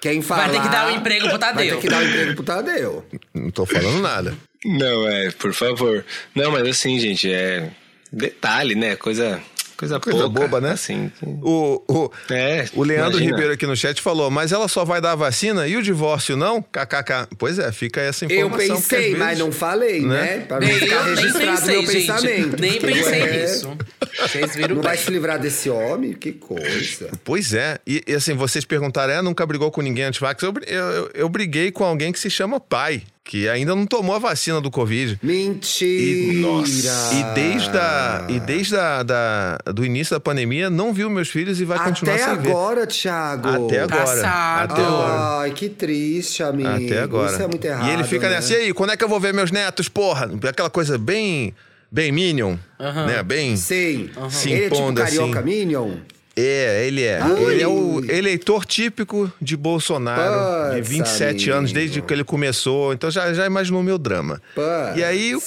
Quem 0.00 0.22
falar. 0.22 0.48
Vai 0.48 0.56
ter 0.56 0.62
que 0.62 0.68
dar 0.68 0.86
um 0.88 0.96
emprego 0.96 1.28
pro 1.28 1.38
Vai 1.38 1.52
Tadeu. 1.52 1.74
ter 1.76 1.80
que 1.82 1.88
dar 1.88 1.98
um 1.98 2.02
emprego 2.08 2.34
pro 2.34 2.44
Tadeu. 2.44 3.06
Não 3.34 3.50
tô 3.50 3.64
falando 3.66 4.00
nada. 4.00 4.34
Não, 4.64 5.06
é, 5.08 5.30
por 5.32 5.52
favor. 5.52 6.04
Não, 6.34 6.50
mas 6.52 6.66
assim, 6.68 6.98
gente, 6.98 7.30
é. 7.32 7.70
Detalhe, 8.12 8.74
né? 8.74 8.94
Coisa. 8.96 9.40
Coisa, 9.82 9.98
Coisa 9.98 10.18
pouca, 10.30 10.40
boba, 10.40 10.60
né? 10.60 10.70
Assim. 10.72 11.10
O, 11.42 11.82
o, 11.88 12.10
É, 12.30 12.66
o 12.72 12.84
Leandro 12.84 13.12
imagina. 13.18 13.30
Ribeiro 13.32 13.52
aqui 13.52 13.66
no 13.66 13.74
chat 13.76 14.00
falou, 14.00 14.30
mas 14.30 14.52
ela 14.52 14.68
só 14.68 14.84
vai 14.84 15.00
dar 15.00 15.12
a 15.12 15.14
vacina 15.16 15.66
e 15.66 15.76
o 15.76 15.82
divórcio 15.82 16.36
não? 16.36 16.62
KKK. 16.62 17.28
Pois 17.36 17.58
é, 17.58 17.72
fica 17.72 18.00
essa 18.00 18.24
Eu 18.26 18.46
informação. 18.46 18.76
às 18.76 18.82
pensei, 18.82 18.98
vezes- 19.00 19.18
mas 19.18 19.38
não 19.40 19.50
falei, 19.50 20.02
né? 20.02 20.22
né? 20.36 20.38
Pra 20.46 20.60
não 20.60 20.66
Nem, 20.68 20.78
ficar 20.78 20.94
eu 20.96 21.04
nem 21.06 21.14
registrado 21.16 21.60
pensei, 21.60 21.74
meu 21.82 21.82
gente. 21.90 21.92
pensamento. 22.06 22.60
Nem 22.60 22.80
pensei 22.80 23.22
ué, 23.22 23.42
nisso. 23.42 23.76
Vocês 24.20 24.54
viram 24.54 24.68
Não 24.76 24.82
bem. 24.82 24.82
vai 24.84 24.96
se 24.96 25.10
livrar 25.10 25.38
desse 25.40 25.68
homem? 25.68 26.12
Que 26.12 26.32
coisa. 26.32 27.10
Pois 27.24 27.52
é. 27.52 27.78
E, 27.84 28.04
e 28.06 28.14
assim, 28.14 28.34
vocês 28.34 28.64
perguntaram, 28.64 29.12
é, 29.12 29.20
nunca 29.20 29.44
brigou 29.44 29.70
com 29.72 29.80
ninguém 29.82 30.04
antivax? 30.04 30.42
Eu, 30.42 30.54
eu, 30.66 30.78
eu, 30.90 31.10
eu 31.14 31.28
briguei 31.28 31.72
com 31.72 31.82
alguém 31.84 32.12
que 32.12 32.20
se 32.20 32.30
chama 32.30 32.60
pai, 32.60 33.02
que 33.24 33.48
ainda 33.48 33.74
não 33.74 33.86
tomou 33.86 34.14
a 34.14 34.18
vacina 34.18 34.60
do 34.60 34.70
Covid. 34.70 35.18
Mentira! 35.22 36.40
Nossa. 36.40 37.14
E 37.14 37.34
desde, 37.34 37.78
a, 37.78 38.26
e 38.28 38.40
desde 38.40 38.76
a, 38.76 39.02
da, 39.02 39.58
do 39.72 39.84
início 39.84 40.14
da 40.14 40.20
pandemia, 40.20 40.68
não 40.68 40.92
viu 40.92 41.08
meus 41.08 41.28
filhos 41.28 41.60
e 41.60 41.64
vai 41.64 41.78
continuar 41.78 42.14
Até 42.14 42.24
sem 42.24 42.38
ver. 42.38 42.50
agora, 42.50 42.86
Thiago. 42.86 43.66
Até 43.66 43.80
agora. 43.80 44.04
Passado. 44.04 44.72
Até 44.72 44.82
agora. 44.82 45.38
Ai, 45.40 45.50
que 45.52 45.68
triste, 45.68 46.42
amigo. 46.42 46.68
Até 46.68 47.00
agora. 47.00 47.32
Isso 47.32 47.42
é 47.42 47.46
muito 47.46 47.64
errado. 47.64 47.88
E 47.88 47.90
ele 47.92 48.04
fica 48.04 48.28
né? 48.28 48.36
nessa, 48.36 48.52
e 48.54 48.56
aí, 48.56 48.74
quando 48.74 48.90
é 48.90 48.96
que 48.96 49.04
eu 49.04 49.08
vou 49.08 49.20
ver 49.20 49.32
meus 49.32 49.50
netos, 49.50 49.88
porra? 49.88 50.28
Aquela 50.48 50.70
coisa 50.70 50.98
bem, 50.98 51.54
bem 51.90 52.10
Minion, 52.10 52.56
né? 52.78 53.22
Bem... 53.22 53.56
Sim. 53.56 54.10
Se 54.30 54.50
Ele 54.50 54.58
é 54.58 54.62
tipo 54.64 54.76
impondo, 54.76 55.00
carioca 55.00 55.38
assim. 55.38 55.48
Minion? 55.48 55.92
É, 56.34 56.86
ele 56.86 57.02
é. 57.02 57.20
Ai. 57.20 57.44
Ele 57.44 57.62
é 57.62 57.68
o 57.68 58.02
eleitor 58.10 58.64
típico 58.64 59.30
de 59.40 59.56
Bolsonaro, 59.56 60.70
de 60.74 60.78
Puts, 60.80 60.88
27 60.88 61.42
amigo. 61.44 61.58
anos, 61.58 61.72
desde 61.72 62.00
que 62.02 62.12
ele 62.12 62.24
começou. 62.24 62.92
Então 62.92 63.10
já, 63.10 63.32
já 63.34 63.44
imaginou 63.46 63.80
o 63.80 63.84
meu 63.84 63.98
drama. 63.98 64.40
Puts. 64.54 64.96
E 64.96 65.04
aí 65.04 65.34
o 65.36 65.42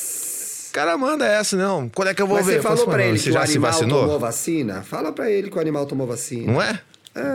cara 0.71 0.97
manda 0.97 1.25
essa, 1.25 1.55
não. 1.57 1.89
Quando 1.89 2.09
é 2.09 2.13
que 2.13 2.21
eu 2.21 2.27
vou 2.27 2.37
Mas 2.37 2.45
ver? 2.45 2.53
você 2.57 2.61
falou 2.61 2.75
assim, 2.77 2.85
pra 2.85 2.97
"Mano, 2.97 3.03
ele 3.09 3.17
Você 3.17 3.23
que 3.23 3.29
o 3.29 3.33
já 3.33 3.45
se 3.45 3.51
animal 3.53 3.71
vacinou? 3.71 4.01
tomou 4.03 4.19
vacina? 4.19 4.81
Fala 4.83 5.11
pra 5.11 5.31
ele 5.31 5.49
que 5.49 5.57
o 5.57 5.61
animal 5.61 5.85
tomou 5.85 6.05
vacina. 6.05 6.51
Não 6.51 6.61
é? 6.61 6.79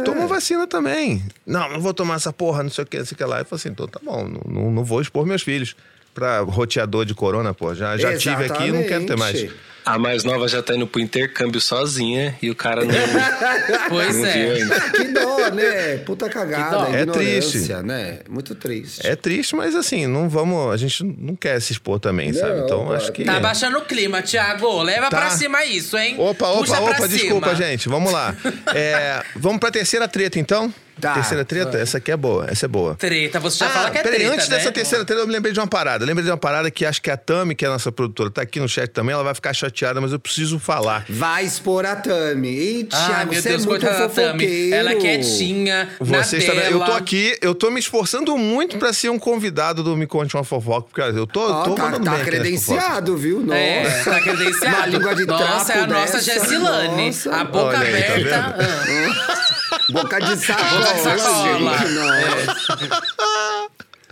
Tomou 0.05 0.29
vacina 0.29 0.67
também. 0.67 1.25
Não, 1.47 1.71
não 1.71 1.81
vou 1.81 1.95
tomar 1.95 2.17
essa 2.17 2.33
porra, 2.33 2.63
não 2.63 2.71
sei 2.71 2.85
o 2.85 2.87
que, 2.87 2.99
não 2.99 3.05
sei 3.07 3.15
o 3.15 3.19
que 3.19 3.25
lá. 3.25 3.39
Eu 3.41 3.45
falei 3.47 3.61
assim, 3.61 3.71
então 3.71 3.89
tá 3.89 3.99
bom, 4.05 4.29
não, 4.29 4.43
não, 4.63 4.71
não 4.71 4.85
vou 4.85 5.01
expor 5.01 5.25
meus 5.27 5.41
filhos 5.43 5.75
pra 6.15 6.41
roteador 6.41 7.07
de 7.07 7.15
corona, 7.15 7.55
pô. 7.55 7.75
Já, 7.75 7.97
já 7.97 8.15
tive 8.17 8.45
aqui 8.45 8.65
e 8.69 8.73
não 8.73 8.83
quero 8.85 9.07
ter 9.07 9.17
mais. 9.17 9.49
A 9.85 9.99
mais 9.99 10.25
nova 10.25 10.47
já 10.49 10.62
tá 10.62 10.75
indo 10.75 10.87
pro 10.87 11.01
intercâmbio 11.01 11.61
sozinha 11.61 12.37
e 12.43 12.51
o 12.51 12.55
cara 12.55 12.85
não, 12.85 12.95
Pois 13.88 14.14
não 14.16 14.23
viu 14.23 14.53
é. 14.53 14.55
ainda. 14.55 14.81
Que 14.90 15.05
dó, 15.05 15.51
né? 15.51 15.97
Puta 15.99 16.27
Que 16.29 16.35
cagada, 16.35 16.77
dó. 16.77 16.87
É 16.95 17.07
triste. 17.07 17.73
né? 17.83 18.19
Muito 18.29 18.55
triste. 18.55 19.07
É 19.07 19.16
triste, 19.16 19.57
mas 19.57 19.75
assim, 19.75 20.07
não 20.07 20.29
vamos. 20.29 20.73
A 20.73 20.77
gente 20.77 21.03
não 21.05 21.35
quer 21.35 21.61
se 21.61 21.73
expor 21.73 21.99
também, 21.99 22.33
sabe? 22.33 22.59
Não, 22.59 22.64
Então 22.64 22.85
claro 22.85 22.97
acho 22.97 23.12
que. 23.12 23.25
Tá 23.25 23.40
baixando 23.40 23.79
o 23.79 23.83
clima, 23.85 24.23
Thiago. 24.23 24.83
Leva 24.83 25.09
Tá. 25.09 25.16
pra 25.19 25.31
cima 25.31 25.64
isso, 25.64 25.97
hein? 25.97 26.14
Opa, 26.19 26.49
opa, 26.49 26.59
Puxa 26.61 26.77
pra 26.77 26.85
opa, 26.90 27.09
desculpa, 27.09 27.55
gente. 27.55 27.88
Vamos 27.88 28.12
lá. 28.12 28.35
É, 28.75 29.23
vamos 29.37 29.59
pra 29.59 29.71
terceira 29.71 30.07
treta, 30.07 30.38
então? 30.38 30.73
Tá. 31.01 31.15
Terceira 31.15 31.45
treta? 31.45 31.79
Essa 31.79 31.99
aqui 31.99 32.11
é 32.13 32.17
boa, 32.17 32.47
essa 32.49 32.67
é 32.67 32.69
boa. 32.69 32.95
Treta, 32.95 33.41
você 33.41 33.59
já 33.59 33.67
ah, 33.67 33.71
fala 33.71 33.91
que 33.91 33.99
é 33.99 34.03
peraí, 34.03 34.19
treta, 34.21 34.35
antes 34.35 34.49
né? 34.49 34.57
dessa 34.57 34.71
terceira 34.73 35.05
treta, 35.05 35.23
eu 35.23 35.27
me 35.27 35.33
lembrei 35.33 35.53
de 35.53 35.59
uma 35.61 35.67
parada. 35.67 36.05
Eu 36.05 36.07
lembrei 36.07 36.25
de 36.25 36.31
uma 36.31 36.37
parada 36.37 36.71
que 36.71 36.85
acho 36.85 37.01
que 37.01 37.11
a 37.11 37.17
Tami, 37.17 37.55
que 37.55 37.65
é 37.65 37.69
a 37.69 37.73
nossa 37.73 37.91
produtora, 37.91 38.31
tá 38.31 38.43
aqui 38.43 38.61
no 38.61 38.69
chat 38.69 38.89
também, 38.89 39.13
ela 39.15 39.25
vai 39.25 39.35
ficar 39.35 39.53
chateada, 39.53 40.01
mas 40.01 40.13
eu 40.13 40.19
preciso 40.19 40.59
falar. 40.59 41.05
Vai 41.09 41.45
expor 41.45 41.85
a 41.87 41.97
Tami. 41.97 42.49
Ih, 42.49 42.89
Ah, 42.93 43.07
Thiago, 43.07 43.33
meu 43.33 43.43
você 43.43 43.49
Deus, 43.49 43.65
é 43.65 43.67
muito 43.67 43.81
coitada 43.87 44.09
da 44.09 44.15
Tami. 44.15 44.71
Ela 44.73 44.91
é 44.93 44.95
quietinha, 44.97 45.89
Você 46.01 46.37
na 46.37 46.43
está, 46.43 46.53
dela. 46.55 46.67
eu 46.71 46.81
tô 46.85 46.93
aqui, 46.93 47.37
eu 47.41 47.55
tô 47.55 47.71
me 47.71 47.81
esforçando 47.81 48.37
muito 48.37 48.79
pra 48.79 48.93
ser 48.93 49.09
um 49.11 49.19
convidado 49.19 49.83
do 49.83 49.97
Me 49.97 50.07
Conte 50.07 50.35
uma 50.37 50.45
Fofoca, 50.45 50.89
porque 50.93 51.19
eu 51.19 51.27
tô, 51.27 51.41
Ó, 51.51 51.63
tô 51.65 51.75
tá, 51.75 51.83
mandando 51.85 52.05
tá 52.05 52.11
bem 52.17 52.25
credenciado, 52.25 53.17
viu? 53.17 53.41
Nossa. 53.41 53.59
É, 53.59 54.03
tá 54.05 54.21
credenciado. 54.21 54.77
Uma 54.77 54.87
língua 54.87 55.15
de 55.15 55.27
Nossa, 55.27 55.65
trapo 55.73 55.79
é 55.81 55.83
a 55.83 55.87
nossa 55.87 56.21
Gessilane. 56.21 57.07
nossa. 57.07 57.35
A 57.37 57.45
boca 57.45 57.79
Olha 57.79 57.81
aí, 57.81 58.25
tá 58.25 58.47
aberta. 58.47 58.85
vendo? 58.87 59.15
ah. 59.29 59.50
Boca 59.92 60.18
de 60.20 60.37
sacola, 60.37 60.87
gente. 60.94 61.62
Nossa. 61.62 62.57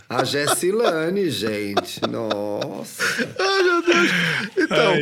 A 0.09 0.25
Gessilane, 0.25 1.31
gente. 1.31 2.01
Nossa. 2.09 3.05
Então, 4.57 4.95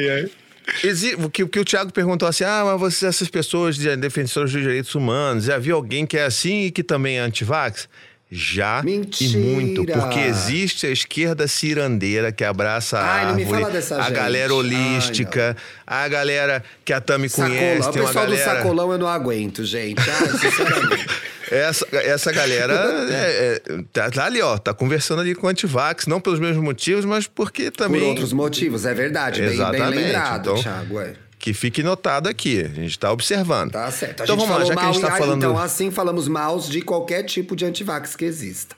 exi- 0.82 1.14
o 1.14 1.30
que, 1.30 1.42
o 1.44 1.48
que 1.48 1.60
o 1.60 1.64
Thiago 1.64 1.92
perguntou 1.92 2.28
assim: 2.28 2.44
ah, 2.44 2.62
mas 2.66 2.80
você, 2.80 3.06
essas 3.06 3.28
pessoas 3.28 3.76
de 3.76 3.94
defensores 3.96 4.52
dos 4.52 4.60
direitos 4.62 4.94
humanos, 4.94 5.44
já 5.44 5.58
viu 5.58 5.76
alguém 5.76 6.04
que 6.06 6.16
é 6.18 6.24
assim 6.24 6.64
e 6.64 6.70
que 6.70 6.82
também 6.82 7.18
é 7.18 7.20
antivax? 7.20 7.88
Já 8.30 8.82
Mentira. 8.82 9.38
e 9.38 9.40
muito, 9.40 9.84
porque 9.86 10.18
existe 10.18 10.84
a 10.84 10.90
esquerda 10.90 11.46
cirandeira 11.46 12.32
que 12.32 12.42
abraça 12.42 12.98
a 12.98 13.14
Ai, 13.14 13.24
árvore, 13.26 13.44
fala 13.46 13.70
dessa 13.70 13.96
a 13.98 14.02
gente. 14.02 14.14
galera 14.14 14.52
Ai, 14.52 14.58
holística, 14.58 15.56
a 15.86 16.08
galera 16.08 16.64
que 16.84 16.92
a 16.92 17.00
Tami 17.00 17.30
conhece, 17.30 17.82
Sacolão. 17.84 17.88
O 17.88 17.92
tem 17.92 18.02
uma 18.02 18.08
pessoal 18.08 18.26
do 18.26 18.32
galera... 18.36 18.56
sacolão 18.62 18.92
eu 18.92 18.98
não 18.98 19.06
aguento, 19.06 19.64
gente. 19.64 20.00
Ai, 20.00 20.28
sinceramente. 20.38 21.06
Essa, 21.48 21.86
essa 21.92 22.32
galera 22.32 22.74
é- 23.08 23.62
é- 23.68 23.82
tá, 23.92 24.10
tá 24.10 24.24
ali, 24.24 24.42
ó, 24.42 24.58
tá 24.58 24.74
conversando 24.74 25.20
ali 25.20 25.32
com 25.32 25.46
o 25.46 25.50
antivax, 25.50 26.08
não 26.08 26.20
pelos 26.20 26.40
mesmos 26.40 26.64
motivos, 26.64 27.04
mas 27.04 27.28
porque 27.28 27.70
também... 27.70 28.00
Por 28.00 28.08
outros 28.08 28.32
motivos, 28.32 28.84
é 28.84 28.92
verdade. 28.92 29.40
Bem, 29.40 29.56
bem 29.70 29.86
lembrado, 29.88 30.50
então- 30.50 30.60
Thiago. 30.60 30.98
É. 30.98 31.12
Que 31.46 31.54
fique 31.54 31.80
notado 31.80 32.28
aqui, 32.28 32.60
a 32.60 32.66
gente 32.66 32.98
tá 32.98 33.12
observando. 33.12 33.70
Tá 33.70 33.88
certo. 33.92 34.22
A 34.22 34.24
então 34.24 34.36
gente 34.36 34.48
vamos 34.48 34.58
lá, 34.62 34.64
já 34.64 34.74
que 34.74 34.84
a 34.84 34.92
gente 34.92 35.00
mal, 35.00 35.10
tá 35.12 35.16
e- 35.16 35.20
falando... 35.20 35.36
Então, 35.36 35.56
assim, 35.56 35.90
falamos 35.92 36.26
mal 36.26 36.58
de 36.58 36.82
qualquer 36.82 37.22
tipo 37.22 37.54
de 37.54 37.64
antivax 37.64 38.16
que 38.16 38.24
exista. 38.24 38.74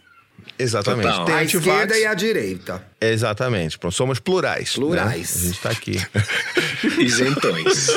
Exatamente. 0.59 1.09
Total. 1.09 1.24
Tem 1.24 1.35
a 1.35 1.38
antivax. 1.38 1.66
esquerda 1.66 1.98
e 1.98 2.04
a 2.04 2.12
direita. 2.12 2.85
Exatamente. 3.00 3.78
Pronto, 3.78 3.94
somos 3.96 4.20
plurais. 4.20 4.68
né? 4.68 4.74
Plurais. 4.74 5.35
A 5.35 5.46
gente 5.46 5.61
tá 5.62 5.70
aqui. 5.70 5.96
Isentões. 7.00 7.88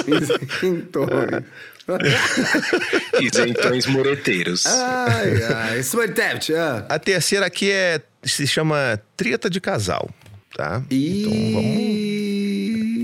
então, 0.63 1.05
Isentões 3.19 3.85
mureteiros. 3.91 4.65
ai, 4.67 5.43
ai. 5.43 5.79
Smartap, 5.79 6.55
ah. 6.55 6.85
A 6.87 6.97
terceira 6.97 7.45
aqui 7.45 7.69
é 7.69 7.99
se 8.23 8.47
chama 8.47 9.01
treta 9.17 9.49
de 9.49 9.59
casal, 9.59 10.09
tá? 10.55 10.81
E... 10.89 12.20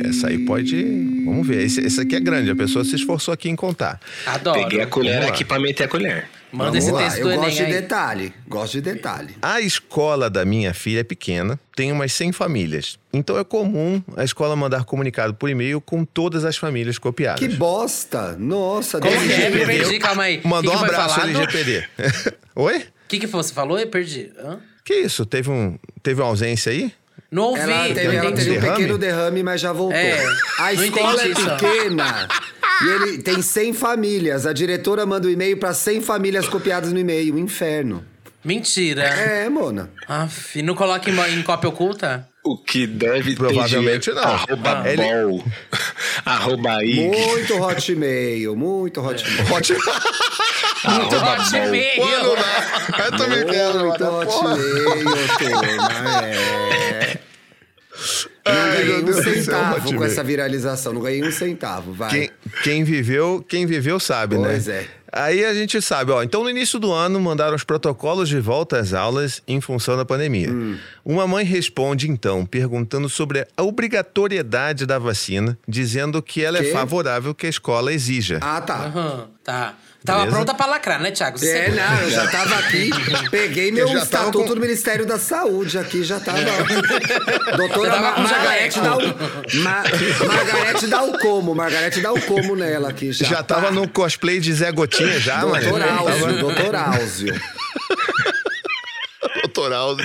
Essa 0.04 0.28
aí 0.28 0.40
pode. 0.40 0.84
Vamos 1.26 1.48
ver. 1.48 1.64
Esse, 1.64 1.82
esse 1.82 2.00
aqui 2.02 2.16
é 2.16 2.20
grande, 2.20 2.50
a 2.52 2.56
pessoa 2.56 2.84
se 2.84 2.96
esforçou 2.96 3.34
aqui 3.34 3.50
em 3.50 3.56
contar. 3.56 4.00
Adoro. 4.26 4.62
Peguei 4.64 4.82
a 4.82 4.88
colher 4.88 5.24
aqui 5.24 5.44
pra 5.46 5.60
meter 5.60 5.84
a 5.84 5.88
colher. 5.88 6.28
Manda 6.52 6.72
Vamos 6.72 6.86
esse 6.86 6.92
lá, 6.94 7.04
texto 7.04 7.18
eu 7.18 7.24
do 7.26 7.30
Enem 7.32 7.44
gosto 7.44 7.58
de 7.58 7.64
aí. 7.64 7.72
detalhe. 7.74 8.34
Gosto 8.48 8.72
de 8.74 8.82
detalhe. 8.82 9.36
A 9.42 9.60
escola 9.60 10.30
da 10.30 10.46
minha 10.46 10.74
filha 10.74 11.02
é 11.02 11.04
pequena, 11.04 11.60
tem 11.76 11.92
umas 11.92 12.14
100 12.14 12.32
famílias. 12.32 12.98
Então 13.12 13.38
é 13.38 13.44
comum 13.44 14.02
a 14.16 14.24
escola 14.24 14.56
mandar 14.56 14.86
comunicado 14.86 15.34
por 15.34 15.50
e-mail 15.50 15.82
com 15.82 16.06
todas 16.06 16.46
as 16.46 16.56
famílias 16.56 16.98
copiadas. 16.98 17.40
Que 17.42 17.50
bosta! 17.50 18.38
Nossa, 18.40 19.00
Como 19.02 19.12
que 19.14 19.34
é? 19.34 19.50
Me 19.50 19.66
perdi, 19.66 20.00
calma 20.00 20.24
aí. 20.24 20.40
Mandou 20.44 20.72
que 20.72 20.78
um 20.78 20.82
que 20.84 20.86
foi 20.88 20.96
abraço? 20.96 21.20
LGPD. 21.22 21.84
Oi? 22.56 22.78
O 22.78 22.84
que, 23.10 23.20
que 23.20 23.28
você 23.28 23.54
falou? 23.54 23.78
Eu 23.78 23.88
perdi. 23.88 24.32
Hã? 24.40 24.60
Que 24.86 24.94
isso? 25.02 25.26
Teve, 25.26 25.50
um, 25.50 25.78
teve 26.02 26.22
uma 26.22 26.30
ausência 26.30 26.72
aí? 26.72 26.94
Não 27.30 27.44
ouvi, 27.44 27.60
Ela 27.62 27.88
não 27.88 27.94
teve, 27.94 28.16
ela 28.16 28.32
teve 28.32 28.58
um 28.58 28.62
pequeno 28.62 28.98
derrame, 28.98 29.44
mas 29.44 29.60
já 29.60 29.74
voltou. 29.74 29.98
É, 29.98 30.26
a 30.60 30.74
escola 30.74 31.22
é 31.22 31.34
pequena. 31.34 32.28
E 32.84 32.88
ele 32.90 33.18
tem 33.18 33.42
100 33.42 33.74
famílias. 33.74 34.46
A 34.46 34.54
diretora 34.54 35.06
manda 35.06 35.28
um 35.28 35.32
e-mail 35.32 35.58
pra 35.58 35.74
100 35.74 36.02
famílias 36.02 36.48
copiadas 36.48 36.94
no 36.94 37.00
e-mail. 37.00 37.36
Um 37.36 37.40
inferno. 37.40 38.06
Mentira. 38.44 39.04
É, 39.04 39.50
Mona. 39.50 39.90
Aff, 40.08 40.62
não 40.62 40.74
coloca 40.76 41.10
em, 41.10 41.40
em 41.40 41.44
cópia 41.44 41.70
oculta? 41.70 42.28
O 42.52 42.58
que 42.58 42.88
deve 42.88 43.36
Provavelmente 43.36 44.06
ter 44.10 44.16
não. 44.16 44.24
Arroba 44.24 44.82
Ah. 44.84 44.90
Ele- 44.90 45.04
bol. 45.04 45.44
arroba 46.26 46.84
ig. 46.84 47.00
Muito 47.08 47.62
hotmail, 47.62 48.56
muito 48.56 49.02
hotmail. 49.02 49.54
Hotmail. 49.54 49.82
Muito 50.86 51.16
hotmail. 51.16 52.36
Dá. 52.36 53.04
Eu 53.06 53.18
também 53.18 53.46
quero, 53.46 53.80
Muito. 53.80 53.98
Porra. 53.98 54.54
hotmail, 54.54 55.28
turma. 55.38 56.24
É. 56.26 57.18
Não 58.46 58.54
Ai, 58.54 58.86
ganhei 58.86 59.04
um 59.04 59.14
céu, 59.14 59.34
centavo 59.34 59.96
com 59.96 60.04
essa 60.04 60.24
viralização. 60.24 60.94
Não 60.94 61.02
ganhei 61.02 61.24
um 61.24 61.32
centavo, 61.32 61.94
vai. 61.94 62.10
Quem, 62.10 62.30
quem 62.64 62.84
viveu, 62.84 63.44
quem 63.48 63.66
viveu 63.66 64.00
sabe, 64.00 64.38
né? 64.38 64.50
Pois 64.50 64.68
é. 64.68 64.88
Aí 65.12 65.44
a 65.46 65.54
gente 65.54 65.82
sabe, 65.82 66.12
ó. 66.12 66.22
Então, 66.22 66.44
no 66.44 66.50
início 66.50 66.80
do 66.80 66.92
ano, 66.92 67.20
mandaram 67.20 67.56
os 67.56 67.64
protocolos 67.64 68.28
de 68.30 68.40
volta 68.40 68.78
às 68.78 68.94
aulas 68.94 69.42
em 69.48 69.60
função 69.62 69.96
da 69.96 70.06
pandemia. 70.06 70.52
Hum. 70.52 70.78
Uma 71.04 71.26
mãe 71.26 71.46
responde, 71.46 72.10
então, 72.10 72.46
perguntando 72.46 73.08
sobre 73.10 73.48
a 73.56 73.64
obrigatoriedade 73.64 74.86
da 74.86 75.00
vacina, 75.00 75.58
dizendo 75.68 76.22
que 76.22 76.44
ela 76.44 76.60
Quê? 76.60 76.68
é 76.68 76.72
favorável 76.72 77.34
que 77.34 77.48
a 77.48 77.50
escola 77.50 77.94
exija. 77.94 78.40
Ah, 78.42 78.62
tá. 78.62 78.76
Aham, 78.76 79.28
tá. 79.44 79.76
Tava 80.06 80.20
Beleza? 80.20 80.36
pronta 80.38 80.54
pra 80.54 80.66
lacrar, 80.68 81.02
né, 81.02 81.12
Thiago? 81.12 81.38
Você 81.38 81.50
É, 81.52 81.70
não, 81.72 82.02
eu 82.02 82.10
já 82.12 82.28
tava 82.28 82.56
aqui, 82.60 82.90
peguei 83.30 83.72
meu 83.74 83.88
estatuto 83.98 84.40
com- 84.40 84.46
do 84.46 84.56
Ministério 84.62 85.06
da 85.06 85.20
Saúde 85.20 85.78
aqui, 85.78 86.02
já 86.04 86.18
tava. 86.20 86.38
Doutora 87.58 87.90
Já 87.90 87.96
tava 87.96 88.02
Ma 88.08 88.14
com 88.14 88.22
Margarete 88.22 88.76
jaleco. 88.80 89.06
Dal... 89.14 89.62
Ma 89.62 89.84
Margarete 90.34 90.88
dá 90.88 91.04
o 91.04 91.18
como, 91.20 91.54
Margarete 91.54 92.00
dá 92.00 92.14
o 92.14 92.22
como 92.22 92.56
nela 92.56 92.90
aqui 92.90 93.12
já. 93.12 93.26
Já 93.26 93.44
tava 93.44 93.68
Pá. 93.68 93.72
no 93.72 93.88
cosplay 93.90 94.40
de 94.40 94.54
Zé 94.54 94.72
Gotinha, 94.72 95.20
já, 95.20 95.46
mano. 95.46 95.62
Doutor 95.62 95.84
Áuzio, 95.84 96.40
doutor 96.40 96.76
Áuzio. 96.76 97.42
Doutoral. 99.44 99.98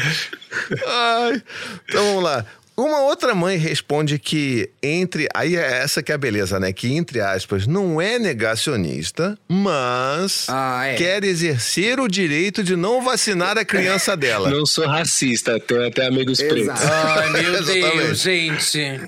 Ai. 0.86 1.42
Então 1.88 2.04
vamos 2.06 2.24
lá. 2.24 2.44
Uma 2.84 3.00
outra 3.02 3.34
mãe 3.34 3.56
responde 3.56 4.18
que 4.18 4.70
entre. 4.82 5.28
Aí 5.34 5.56
é 5.56 5.82
essa 5.82 6.02
que 6.02 6.10
é 6.10 6.14
a 6.14 6.18
beleza, 6.18 6.58
né? 6.58 6.72
Que, 6.72 6.92
entre 6.94 7.20
aspas, 7.20 7.66
não 7.66 8.00
é 8.00 8.18
negacionista, 8.18 9.38
mas 9.48 10.46
Ah, 10.48 10.86
é. 10.86 10.94
quer 10.96 11.22
exercer 11.24 12.00
o 12.00 12.08
direito 12.08 12.62
de 12.62 12.74
não 12.76 13.02
vacinar 13.02 13.56
a 13.58 13.64
criança 13.64 14.16
dela. 14.16 14.50
Não 14.50 14.66
sou 14.66 14.86
racista, 14.86 15.58
tenho 15.60 15.86
até 15.86 16.06
amigos 16.06 16.40
Exato. 16.40 16.54
pretos. 16.54 16.82
Ai, 16.90 17.30
meu. 17.30 17.62
Deus, 17.64 18.18
gente. 18.20 19.00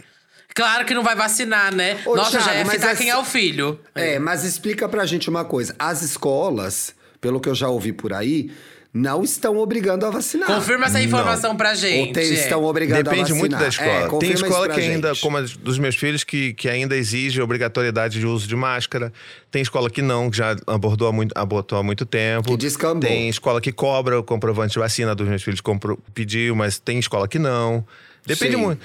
Claro 0.55 0.85
que 0.85 0.95
não 0.95 1.03
vai 1.03 1.17
vacinar, 1.17 1.75
né? 1.75 1.99
Ô, 2.07 2.15
Nossa, 2.15 2.33
já 2.39 2.45
Thiago, 2.45 2.59
ia 2.59 2.65
mas 2.65 2.75
fitar 2.77 2.91
essa- 2.93 3.01
quem 3.01 3.11
é 3.11 3.17
o 3.17 3.25
filho. 3.25 3.81
É, 3.95 4.19
mas 4.21 4.45
explica 4.45 4.89
pra 4.89 5.05
gente 5.05 5.29
uma 5.29 5.45
coisa. 5.45 5.75
As 5.79 6.03
escolas, 6.03 6.95
pelo 7.21 7.41
que 7.41 7.49
eu 7.49 7.55
já 7.55 7.69
ouvi 7.69 7.93
por 7.93 8.13
aí, 8.13 8.53
não 8.95 9.25
estão 9.25 9.59
obrigando 9.59 10.07
a 10.07 10.11
vacinar. 10.11 10.47
Confirma 10.47 10.87
essa 10.87 11.03
informação 11.03 11.57
pra 11.57 11.75
gente. 11.75 12.07
Ou 12.09 12.13
tem- 12.15 12.31
é. 12.31 12.35
estão 12.35 12.63
obrigados 12.63 13.01
a 13.01 13.03
Depende 13.11 13.23
vacinar. 13.33 13.41
muito 13.41 13.57
da 13.59 13.65
É, 13.65 13.69
escola. 13.69 13.91
Tem 14.01 14.09
confirma 14.09 14.35
isso 14.35 14.45
escola 14.47 14.69
que 14.69 14.81
ainda, 14.81 15.09
gente. 15.15 15.21
como 15.21 15.37
a 15.37 15.41
dos 15.41 15.79
meus 15.81 15.97
filhos, 15.97 16.23
que, 16.23 16.55
que 16.55 16.69
ainda 16.69 16.95
exige 16.97 17.43
obrigatoriedade 17.43 18.21
de 18.21 18.27
uso 18.27 18.47
de 18.47 18.55
máscara. 18.55 19.13
Tem 19.51 19.61
escola 19.63 19.91
que 19.91 20.01
não, 20.01 20.31
que 20.31 20.37
já 20.37 20.55
abordou 20.65 21.09
há 21.09 21.13
muito, 21.13 21.33
abortou 21.37 21.77
há 21.77 21.83
muito 21.83 22.07
tempo. 22.07 22.49
Que 22.51 22.57
descambou. 22.57 23.01
Tem 23.11 23.29
escola 23.29 23.61
que 23.61 23.73
cobra 23.73 24.19
o 24.21 24.23
comprovante 24.23 24.75
de 24.75 24.79
vacina 24.79 25.13
dos 25.13 25.27
meus 25.27 25.43
filhos, 25.43 25.61
compro, 25.61 25.99
pediu, 26.15 26.55
mas 26.55 26.79
tem 26.79 26.99
escola 27.01 27.27
que 27.27 27.39
não. 27.39 27.85
Depende 28.25 28.53
Sim. 28.55 28.63
muito. 28.63 28.81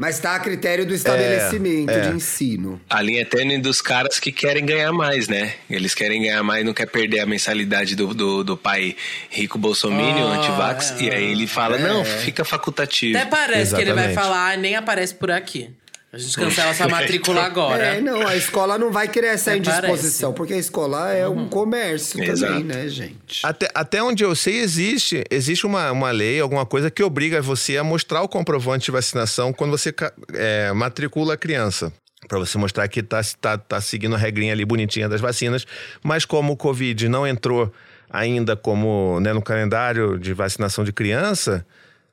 Mas 0.00 0.18
tá 0.18 0.34
a 0.34 0.40
critério 0.40 0.86
do 0.86 0.94
estabelecimento 0.94 1.90
é. 1.90 2.00
de 2.00 2.16
ensino. 2.16 2.80
A 2.88 3.02
linha 3.02 3.22
tênue 3.26 3.58
dos 3.58 3.82
caras 3.82 4.18
que 4.18 4.32
querem 4.32 4.64
ganhar 4.64 4.90
mais, 4.92 5.28
né? 5.28 5.52
Eles 5.68 5.94
querem 5.94 6.22
ganhar 6.22 6.42
mais, 6.42 6.64
não 6.64 6.72
quer 6.72 6.86
perder 6.86 7.20
a 7.20 7.26
mensalidade 7.26 7.94
do, 7.94 8.14
do, 8.14 8.42
do 8.42 8.56
pai 8.56 8.96
rico 9.28 9.58
bolsominion, 9.58 10.26
Ah, 10.32 10.38
antivax. 10.38 10.92
é. 10.92 11.02
E 11.04 11.10
aí 11.10 11.24
ele 11.32 11.46
fala, 11.46 11.76
não, 11.76 12.02
fica 12.02 12.46
facultativo. 12.46 13.18
Até 13.18 13.28
parece 13.28 13.74
que 13.74 13.80
ele 13.82 13.92
vai 13.92 14.06
Exatamente. 14.06 14.14
falar, 14.14 14.52
"Ah, 14.52 14.56
nem 14.56 14.74
aparece 14.74 15.14
por 15.14 15.30
aqui. 15.30 15.68
A 16.12 16.18
gente 16.18 16.36
cancela 16.36 16.74
sua 16.74 16.88
matrícula 16.90 17.42
agora. 17.42 17.84
É, 17.84 18.00
não, 18.00 18.26
a 18.26 18.36
escola 18.36 18.76
não 18.76 18.90
vai 18.90 19.06
querer 19.06 19.28
essa 19.28 19.56
indisposição, 19.56 20.32
porque 20.32 20.54
a 20.54 20.58
escola 20.58 21.12
é 21.12 21.28
um 21.28 21.48
comércio 21.48 22.22
Exato. 22.22 22.52
também, 22.52 22.64
né, 22.64 22.88
gente? 22.88 23.46
Até, 23.46 23.68
até 23.72 24.02
onde 24.02 24.24
eu 24.24 24.34
sei, 24.34 24.58
existe, 24.58 25.24
existe 25.30 25.66
uma, 25.66 25.92
uma 25.92 26.10
lei, 26.10 26.40
alguma 26.40 26.66
coisa 26.66 26.90
que 26.90 27.02
obriga 27.02 27.40
você 27.40 27.76
a 27.76 27.84
mostrar 27.84 28.22
o 28.22 28.28
comprovante 28.28 28.86
de 28.86 28.90
vacinação 28.90 29.52
quando 29.52 29.70
você 29.70 29.94
é, 30.34 30.72
matricula 30.72 31.34
a 31.34 31.36
criança. 31.36 31.92
Para 32.28 32.38
você 32.38 32.58
mostrar 32.58 32.86
que 32.88 33.02
tá, 33.02 33.20
tá, 33.40 33.56
tá 33.56 33.80
seguindo 33.80 34.14
a 34.14 34.18
regrinha 34.18 34.52
ali 34.52 34.64
bonitinha 34.64 35.08
das 35.08 35.20
vacinas. 35.20 35.66
Mas 36.02 36.24
como 36.24 36.52
o 36.52 36.56
Covid 36.56 37.08
não 37.08 37.26
entrou 37.26 37.72
ainda 38.10 38.56
como 38.56 39.20
né, 39.20 39.32
no 39.32 39.40
calendário 39.40 40.18
de 40.18 40.34
vacinação 40.34 40.84
de 40.84 40.92
criança, 40.92 41.64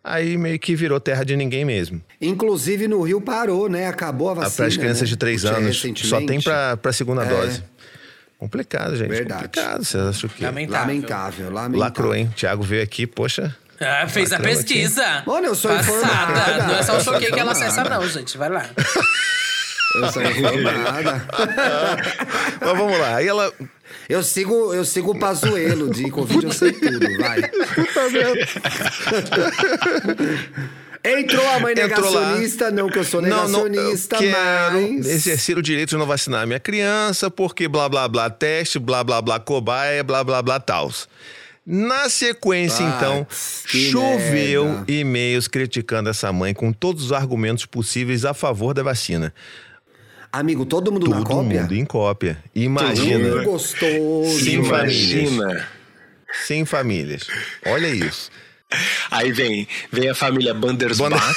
aí 0.08 0.38
meio 0.38 0.58
que 0.60 0.76
virou 0.76 1.00
terra 1.00 1.24
de 1.24 1.36
ninguém 1.36 1.64
mesmo. 1.66 2.02
Inclusive 2.22 2.88
no 2.88 3.02
Rio 3.02 3.22
parou, 3.22 3.70
né? 3.70 3.88
Acabou 3.88 4.30
a 4.30 4.34
vacina. 4.34 4.56
Para 4.56 4.66
as 4.68 4.78
crianças 4.78 5.02
né? 5.02 5.08
de 5.08 5.18
3 5.18 5.42
Tinha 5.42 5.54
anos, 5.54 5.84
só 6.04 6.22
tem 6.26 6.42
para 6.42 6.78
a 6.84 6.94
segunda 6.94 7.24
É. 7.24 7.30
dose. 7.30 7.64
Complicado, 8.40 8.96
gente. 8.96 9.10
Verdade. 9.10 9.44
Complicado. 9.46 9.84
Você 9.84 9.98
acha 9.98 10.28
que. 10.28 10.44
Lamentável. 10.44 10.80
Lamentável, 10.88 11.46
lamentável. 11.52 11.80
Lacrou, 11.80 12.16
hein? 12.16 12.32
Thiago 12.36 12.62
veio 12.64 12.84
aqui, 12.84 13.08
poxa. 13.08 13.56
Ah, 13.80 14.08
fez 14.08 14.32
a 14.34 14.40
pesquisa. 14.40 15.24
Mano, 15.26 15.48
eu 15.48 15.56
sou 15.56 15.72
Passada. 15.72 15.92
informada. 15.98 16.64
Não 16.68 16.76
é 16.76 16.84
só 16.84 16.98
o 16.98 17.02
choquei 17.02 17.32
que 17.32 17.40
ela 17.40 17.52
acessa, 17.52 17.84
não, 17.84 18.08
gente. 18.08 18.38
Vai 18.38 18.50
lá. 18.50 18.66
Eu 19.96 20.12
sou 20.12 20.22
informada. 20.24 21.26
Mas 22.62 22.78
vamos 22.78 23.00
lá. 23.00 23.16
Aí 23.16 23.28
ela. 23.28 23.52
Eu 24.10 24.24
sigo, 24.24 24.74
eu 24.74 24.86
sigo 24.86 25.12
o 25.12 25.20
Pazuelo 25.20 25.90
de 25.90 26.10
Covid, 26.10 26.46
eu 26.46 26.52
sei 26.54 26.72
tudo, 26.72 27.18
vai. 27.18 27.42
Entrou 31.04 31.48
a 31.50 31.60
mãe 31.60 31.74
Entrou 31.74 32.12
lá. 32.12 32.20
negacionista, 32.22 32.72
não 32.72 32.90
que 32.90 33.00
eu 33.00 33.04
sou 33.04 33.22
Não, 33.22 33.48
não, 33.48 33.66
negacionista, 33.68 34.18
quero 34.18 34.94
mas... 34.94 35.06
exercer 35.08 35.58
o 35.58 35.62
direito 35.62 35.90
de 35.92 35.98
não 35.98 36.06
vacinar 36.06 36.44
a 36.44 36.46
minha 36.46 36.60
criança, 36.60 37.30
porque 37.32 37.68
blá 37.68 37.88
blá 37.88 38.08
blá 38.08 38.30
teste, 38.30 38.80
blá 38.80 39.04
blá 39.04 39.22
blá 39.22 39.40
cobaia, 39.40 40.04
blá 40.04 40.24
blá 40.24 40.42
blá 40.42 40.60
tals. 40.60 41.08
Na 41.66 42.08
sequência, 42.10 42.86
Ah, 42.86 42.96
então, 42.98 43.28
choveu 43.68 44.84
e-mails 44.88 45.48
criticando 45.50 46.10
essa 46.10 46.32
mãe 46.32 46.54
com 46.54 46.72
todos 46.72 47.04
os 47.06 47.12
argumentos 47.12 47.66
possíveis 47.66 48.24
a 48.24 48.34
favor 48.34 48.74
da 48.74 48.84
vacina. 48.84 49.34
Amigo, 50.32 50.66
todo 50.66 50.92
mundo 50.92 51.10
na 51.10 51.18
Todo 51.18 51.26
cópia? 51.28 51.62
mundo 51.62 51.74
em 51.76 51.86
cópia. 51.86 52.38
Imagina, 52.54 53.44
gostoso. 53.44 54.40
Sim, 54.40 54.64
famílias. 54.64 55.32
Imagina. 55.32 55.68
sem 56.46 56.66
famílias. 56.66 57.24
Olha 57.66 57.88
isso. 57.88 58.30
Aí 59.10 59.32
vem, 59.32 59.66
vem 59.92 60.10
a 60.10 60.14
família 60.16 60.54
Bandersbach, 60.54 61.10
Bander- 61.10 61.36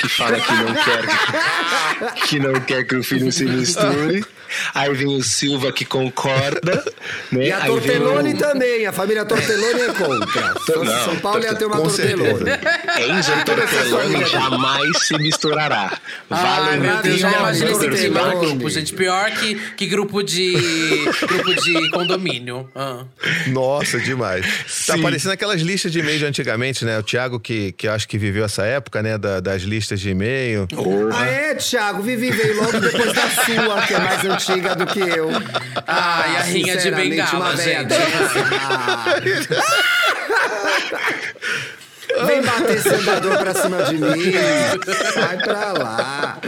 que 0.00 0.08
fala 0.08 0.40
que 0.40 0.52
não 0.52 0.74
quer 0.74 2.26
que 2.26 2.38
não 2.40 2.60
quer 2.60 2.84
que 2.84 2.96
o 2.96 3.04
filho 3.04 3.30
se 3.30 3.44
misture. 3.44 4.24
Aí 4.74 4.92
vem 4.94 5.06
o 5.08 5.22
Silva 5.22 5.72
que 5.72 5.84
concorda, 5.84 6.84
né? 7.32 7.46
E 7.46 7.52
a 7.52 7.60
Tortelloni 7.60 8.34
o 8.34 8.38
também, 8.38 8.86
a 8.86 8.92
família 8.92 9.24
Tortelloni 9.24 9.80
é 9.82 9.92
contra. 9.92 10.54
São, 10.66 10.84
Não, 10.84 11.04
São 11.04 11.16
Paulo 11.16 11.42
ia 11.42 11.54
ter 11.54 11.64
uma 11.66 11.76
com 11.76 11.82
Tortelloni. 11.84 12.50
Enzo 13.08 13.32
Tortelloni 13.44 14.24
jamais 14.26 14.98
se 15.06 15.16
misturará. 15.18 15.98
Valentina 16.28 17.32
Tortelloni. 17.68 18.46
grupo, 18.46 18.70
gente. 18.70 18.92
Pior 18.94 19.30
que, 19.32 19.54
que 19.76 19.86
grupo 19.86 20.22
de 20.22 20.52
grupo 21.26 21.54
de 21.62 21.90
condomínio. 21.90 22.68
Ah. 22.74 23.04
Nossa, 23.48 23.98
demais. 23.98 24.44
Tá 24.86 24.94
Sim. 24.96 25.02
parecendo 25.02 25.32
aquelas 25.34 25.60
listas 25.60 25.90
de 25.92 26.00
e-mail 26.00 26.18
de 26.18 26.26
antigamente, 26.26 26.84
né? 26.84 26.98
O 26.98 27.02
Thiago, 27.02 27.40
que, 27.40 27.72
que 27.72 27.86
eu 27.88 27.92
acho 27.92 28.06
que 28.08 28.18
viveu 28.18 28.44
essa 28.44 28.64
época, 28.64 29.02
né? 29.02 29.18
da- 29.18 29.40
das 29.40 29.62
listas 29.62 30.00
de 30.00 30.10
e-mail. 30.10 30.66
Ah, 31.14 31.26
é, 31.26 31.54
Thiago? 31.54 32.02
Vivi 32.02 32.30
veio 32.30 32.56
logo 32.56 32.78
depois 32.80 33.12
da 33.12 33.28
sua, 33.30 33.82
que 33.86 33.94
é 33.94 33.98
mais 33.98 34.24
antiga 34.24 34.41
do 34.76 34.86
que 34.86 35.00
eu. 35.00 35.30
Ah, 35.86 36.24
e 36.32 36.36
a 36.36 36.40
rinha 36.42 36.76
de 36.76 36.90
bengala, 36.90 37.56
gente. 37.56 37.94
Ah. 42.14 42.26
Vem 42.26 42.42
bater 42.42 42.76
esse 42.76 42.88
andador 42.90 43.38
pra 43.38 43.54
cima 43.54 43.82
de 43.84 43.94
mim. 43.96 44.32
Sai 45.14 45.38
pra 45.38 45.72
lá. 45.72 46.38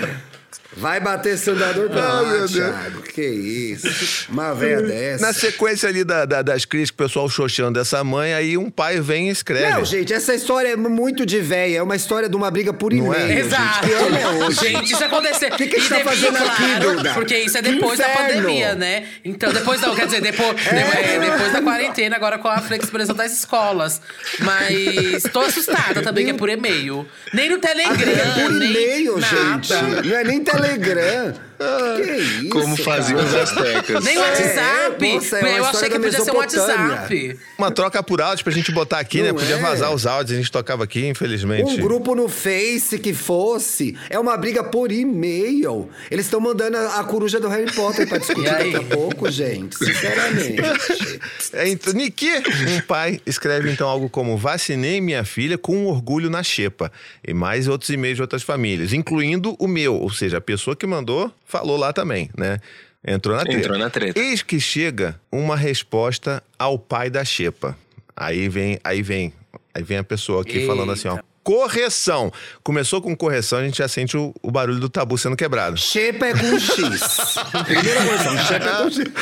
Vai 0.77 0.99
bater 1.01 1.39
seu 1.39 1.55
andador 1.55 1.89
pra 1.89 2.03
Ah, 2.03 2.13
lá, 2.21 2.23
meu 2.29 2.39
Deus. 2.39 2.53
Thiago. 2.53 3.03
Que 3.03 3.23
isso. 3.23 4.27
Uma 4.29 4.55
véia 4.55 4.83
dessa. 4.83 5.25
Na 5.27 5.33
sequência 5.33 5.89
ali 5.89 6.03
da- 6.05 6.25
da- 6.25 6.43
das 6.43 6.65
críticas, 6.65 6.91
o 6.91 6.95
pessoal 7.09 7.29
xoxando 7.29 7.79
dessa 7.79 8.03
mãe, 8.03 8.35
aí 8.35 8.59
um 8.59 8.69
pai 8.71 9.01
vem 9.01 9.29
e 9.29 9.31
escreve. 9.31 9.71
Não, 9.71 9.85
gente, 9.85 10.13
essa 10.13 10.35
história 10.35 10.69
é 10.69 10.77
muito 10.77 11.25
de 11.25 11.39
véia. 11.39 11.79
É 11.79 11.83
uma 11.83 11.95
história 11.95 12.29
de 12.29 12.35
uma 12.37 12.51
briga 12.51 12.73
por 12.73 12.93
Não 12.93 13.15
é? 13.15 13.23
e-mail, 13.25 13.39
Exato. 13.47 13.87
gente. 13.87 13.87
Que 13.87 13.93
ano 14.05 14.17
é 14.17 14.29
hoje? 14.47 14.61
Gente, 14.61 14.93
isso 14.93 15.05
aconteceu. 15.05 15.51
Que 15.53 15.67
que 15.69 15.77
a 15.77 15.79
gente 15.79 15.87
E 15.87 15.91
tá 15.91 15.97
depois, 15.99 16.19
fazendo 16.19 16.37
aqui, 16.39 16.57
claro, 16.81 16.97
Duda? 16.97 17.15
Porque 17.15 17.39
isso 17.39 17.57
é 17.59 17.63
depois 17.63 17.99
da 17.99 18.09
pandemia, 18.09 18.75
né? 18.75 19.07
Então, 19.25 19.53
depois 19.53 19.81
não, 19.81 19.95
quer 19.95 20.07
dizer, 20.07 20.21
depois, 20.21 20.57
é, 20.67 21.19
depois 21.21 21.53
da 21.53 21.63
quarentena, 21.63 22.17
agora 22.17 22.37
com 22.39 22.49
a 22.49 22.59
flexibilização 22.59 23.15
das 23.15 23.33
escolas. 23.33 24.01
Mas 24.41 25.23
tô 25.33 25.41
assustada 25.41 26.03
também, 26.03 26.25
que 26.25 26.31
é 26.33 26.35
por 26.35 26.49
e-mail. 26.49 27.07
Nem 27.33 27.49
no 27.49 27.59
Telegram, 27.59 27.95
É 27.95 28.43
por 28.43 28.53
nem 28.53 28.71
e-mail, 28.71 29.21
gente. 29.21 29.73
Não 30.09 30.17
é 30.17 30.25
nem 30.25 30.41
Telegram. 30.43 30.64
Telegram. 30.65 31.35
que 31.97 32.03
isso? 32.03 32.49
Como 32.51 32.77
faziam 32.77 33.19
cara? 33.19 33.29
os 33.29 33.35
astecas. 33.35 34.05
Nem 34.05 34.17
o 34.17 34.21
WhatsApp. 34.21 35.07
É, 35.07 35.15
nossa, 35.15 35.39
é 35.39 35.59
eu 35.59 35.65
achei 35.65 35.91
que 35.91 35.99
podia 35.99 36.21
ser 36.21 36.33
um. 36.33 36.37
WhatsApp. 36.37 37.39
Uma 37.59 37.71
troca 37.71 38.03
por 38.03 38.21
áudio 38.21 38.45
pra 38.45 38.53
gente 38.53 38.73
botar 38.73 38.99
aqui, 38.99 39.23
né? 39.23 39.29
Não 39.29 39.39
Podia 39.39 39.57
é? 39.57 39.61
vazar 39.61 39.93
os 39.93 40.07
áudios, 40.07 40.33
a 40.33 40.41
gente 40.41 40.51
tocava 40.51 40.85
aqui, 40.85 41.07
infelizmente. 41.07 41.73
Um 41.73 41.77
grupo 41.77 42.15
no 42.15 42.29
Face 42.29 42.99
que 42.99 43.15
fosse, 43.15 43.97
é 44.11 44.19
uma 44.19 44.37
briga 44.37 44.63
por 44.65 44.91
e-mail. 44.91 45.89
Eles 46.11 46.27
estão 46.27 46.41
mandando 46.41 46.77
a, 46.77 47.01
a 47.01 47.05
coruja 47.05 47.39
do 47.39 47.49
Harry 47.49 47.73
Potter 47.73 48.09
pra 48.09 48.19
discutir 48.19 48.51
daqui 48.51 48.77
a 48.77 48.83
pouco, 48.83 49.31
gente. 49.31 49.77
Sinceramente. 49.77 50.63
É, 51.53 51.69
então, 51.69 51.93
Niki, 51.93 52.29
um 52.77 52.81
pai, 52.87 53.21
escreve 53.25 53.71
então 53.71 53.89
algo 53.89 54.09
como: 54.09 54.37
vacinei 54.37 55.01
minha 55.01 55.25
filha 55.25 55.57
com 55.57 55.87
orgulho 55.87 56.29
na 56.29 56.43
xepa. 56.43 56.91
E 57.27 57.33
mais 57.33 57.69
outros 57.69 57.91
e-mails 57.91 58.17
de 58.17 58.23
outras 58.23 58.43
famílias, 58.43 58.93
incluindo 58.93 59.55
o 59.59 59.69
meu. 59.69 59.95
Ou 59.95 60.11
seja, 60.11 60.39
a 60.39 60.41
pessoa 60.41 60.75
que 60.75 60.87
mandou 60.87 61.33
falou 61.59 61.77
lá 61.77 61.93
também, 61.93 62.29
né? 62.37 62.59
Entrou 63.07 63.37
na 63.37 63.45
treta. 63.45 63.59
Entrou 63.61 63.79
na 63.79 63.89
treta. 63.89 64.19
Eis 64.19 64.43
que 64.43 64.59
chega 64.59 65.21
uma 65.31 65.55
resposta 65.55 66.43
ao 66.59 66.77
pai 66.77 67.09
da 67.09 67.25
xepa. 67.25 67.79
Aí 68.17 68.49
vem, 68.49 68.81
aí 68.83 69.03
vem, 69.03 69.33
aí 69.73 69.83
vem 69.85 69.99
a 69.99 70.05
pessoa 70.05 70.43
aqui 70.43 70.59
Eita. 70.59 70.67
falando 70.67 70.91
assim, 70.91 71.07
ó. 71.07 71.19
Correção. 71.45 72.33
Começou 72.63 73.01
com 73.03 73.15
correção, 73.15 73.59
a 73.59 73.65
gente 73.65 73.79
já 73.79 73.87
sente 73.87 74.17
o, 74.17 74.35
o 74.43 74.51
barulho 74.51 74.81
do 74.81 74.89
tabu 74.89 75.17
sendo 75.17 75.37
quebrado. 75.37 75.77
Xepa 75.77 76.27
é 76.27 76.33
com 76.33 76.59
X. 76.59 77.37
Primeira 77.67 78.03
correção, 78.03 78.39
xepa 78.39 78.65
é 78.65 78.83
com 78.83 78.91
X. 78.91 79.13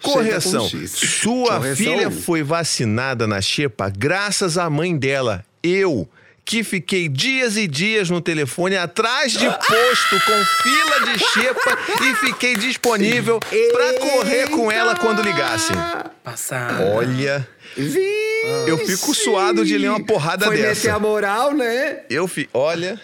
Correção. 0.00 0.68
Xepa 0.68 0.76
é 0.76 0.80
com 0.80 0.86
X. 0.86 1.10
Sua 1.20 1.56
Correção. 1.56 1.76
filha 1.76 2.10
foi 2.10 2.42
vacinada 2.42 3.26
na 3.26 3.42
xepa 3.42 3.90
graças 3.94 4.56
à 4.56 4.70
mãe 4.70 4.96
dela. 4.96 5.44
Eu, 5.62 6.08
que 6.50 6.64
fiquei 6.64 7.08
dias 7.08 7.56
e 7.56 7.68
dias 7.68 8.10
no 8.10 8.20
telefone 8.20 8.76
atrás 8.76 9.30
de 9.34 9.46
posto 9.48 10.20
com 10.26 10.44
fila 10.62 11.12
de 11.12 11.18
xepa 11.20 11.78
e 12.02 12.14
fiquei 12.26 12.56
disponível 12.56 13.38
pra 13.38 13.94
correr 14.00 14.48
com 14.50 14.68
ela 14.68 14.96
quando 14.96 15.22
ligassem. 15.22 15.76
Passada. 16.24 16.86
Olha, 16.96 17.48
Vixe. 17.76 18.00
Eu 18.66 18.78
fico 18.78 19.14
suado 19.14 19.64
de 19.64 19.78
ler 19.78 19.90
uma 19.90 20.04
porrada 20.04 20.46
Foi 20.46 20.56
dessa. 20.56 20.88
meter 20.88 20.90
a 20.90 20.98
moral, 20.98 21.54
né? 21.54 22.00
eu 22.10 22.26
fi, 22.26 22.50
olha, 22.52 23.00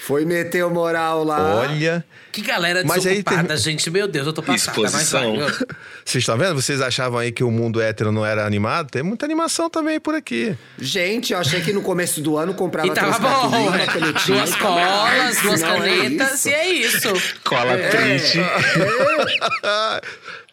Foi 0.00 0.24
meter 0.24 0.64
o 0.64 0.70
moral 0.70 1.24
lá. 1.24 1.56
olha. 1.56 2.04
Que 2.30 2.40
galera 2.40 2.82
Mas 2.84 3.04
aí 3.04 3.14
desocupada, 3.22 3.48
tem- 3.48 3.56
gente. 3.58 3.90
Meu 3.90 4.06
Deus, 4.06 4.26
eu 4.28 4.32
tô 4.32 4.42
passada. 4.42 4.70
Exposição. 4.80 5.36
Mas 5.36 5.50
vai. 5.58 5.66
Vocês 6.04 6.22
estão 6.22 6.38
vendo? 6.38 6.54
Vocês 6.54 6.80
achavam 6.80 7.18
aí 7.18 7.32
que 7.32 7.42
o 7.42 7.50
mundo 7.50 7.80
hétero 7.80 8.12
não 8.12 8.24
era 8.24 8.46
animado? 8.46 8.90
Tem 8.90 9.02
muita 9.02 9.24
animação 9.26 9.68
também 9.68 9.98
por 9.98 10.14
aqui. 10.14 10.56
Gente, 10.78 11.32
eu 11.32 11.38
achei 11.38 11.60
que 11.60 11.72
no 11.72 11.82
começo 11.82 12.20
do 12.20 12.36
ano 12.36 12.54
comprava 12.54 12.86
E 12.88 12.92
três 12.92 13.18
bom, 13.18 13.50
Duas 14.26 14.54
colas, 14.54 15.42
duas 15.42 15.62
é 15.62 15.66
canetas, 15.66 16.34
isso. 16.34 16.48
e 16.48 16.52
é 16.54 16.68
isso. 16.70 17.12
Cola 17.44 17.76
triste. 17.90 18.38
É. 18.38 20.00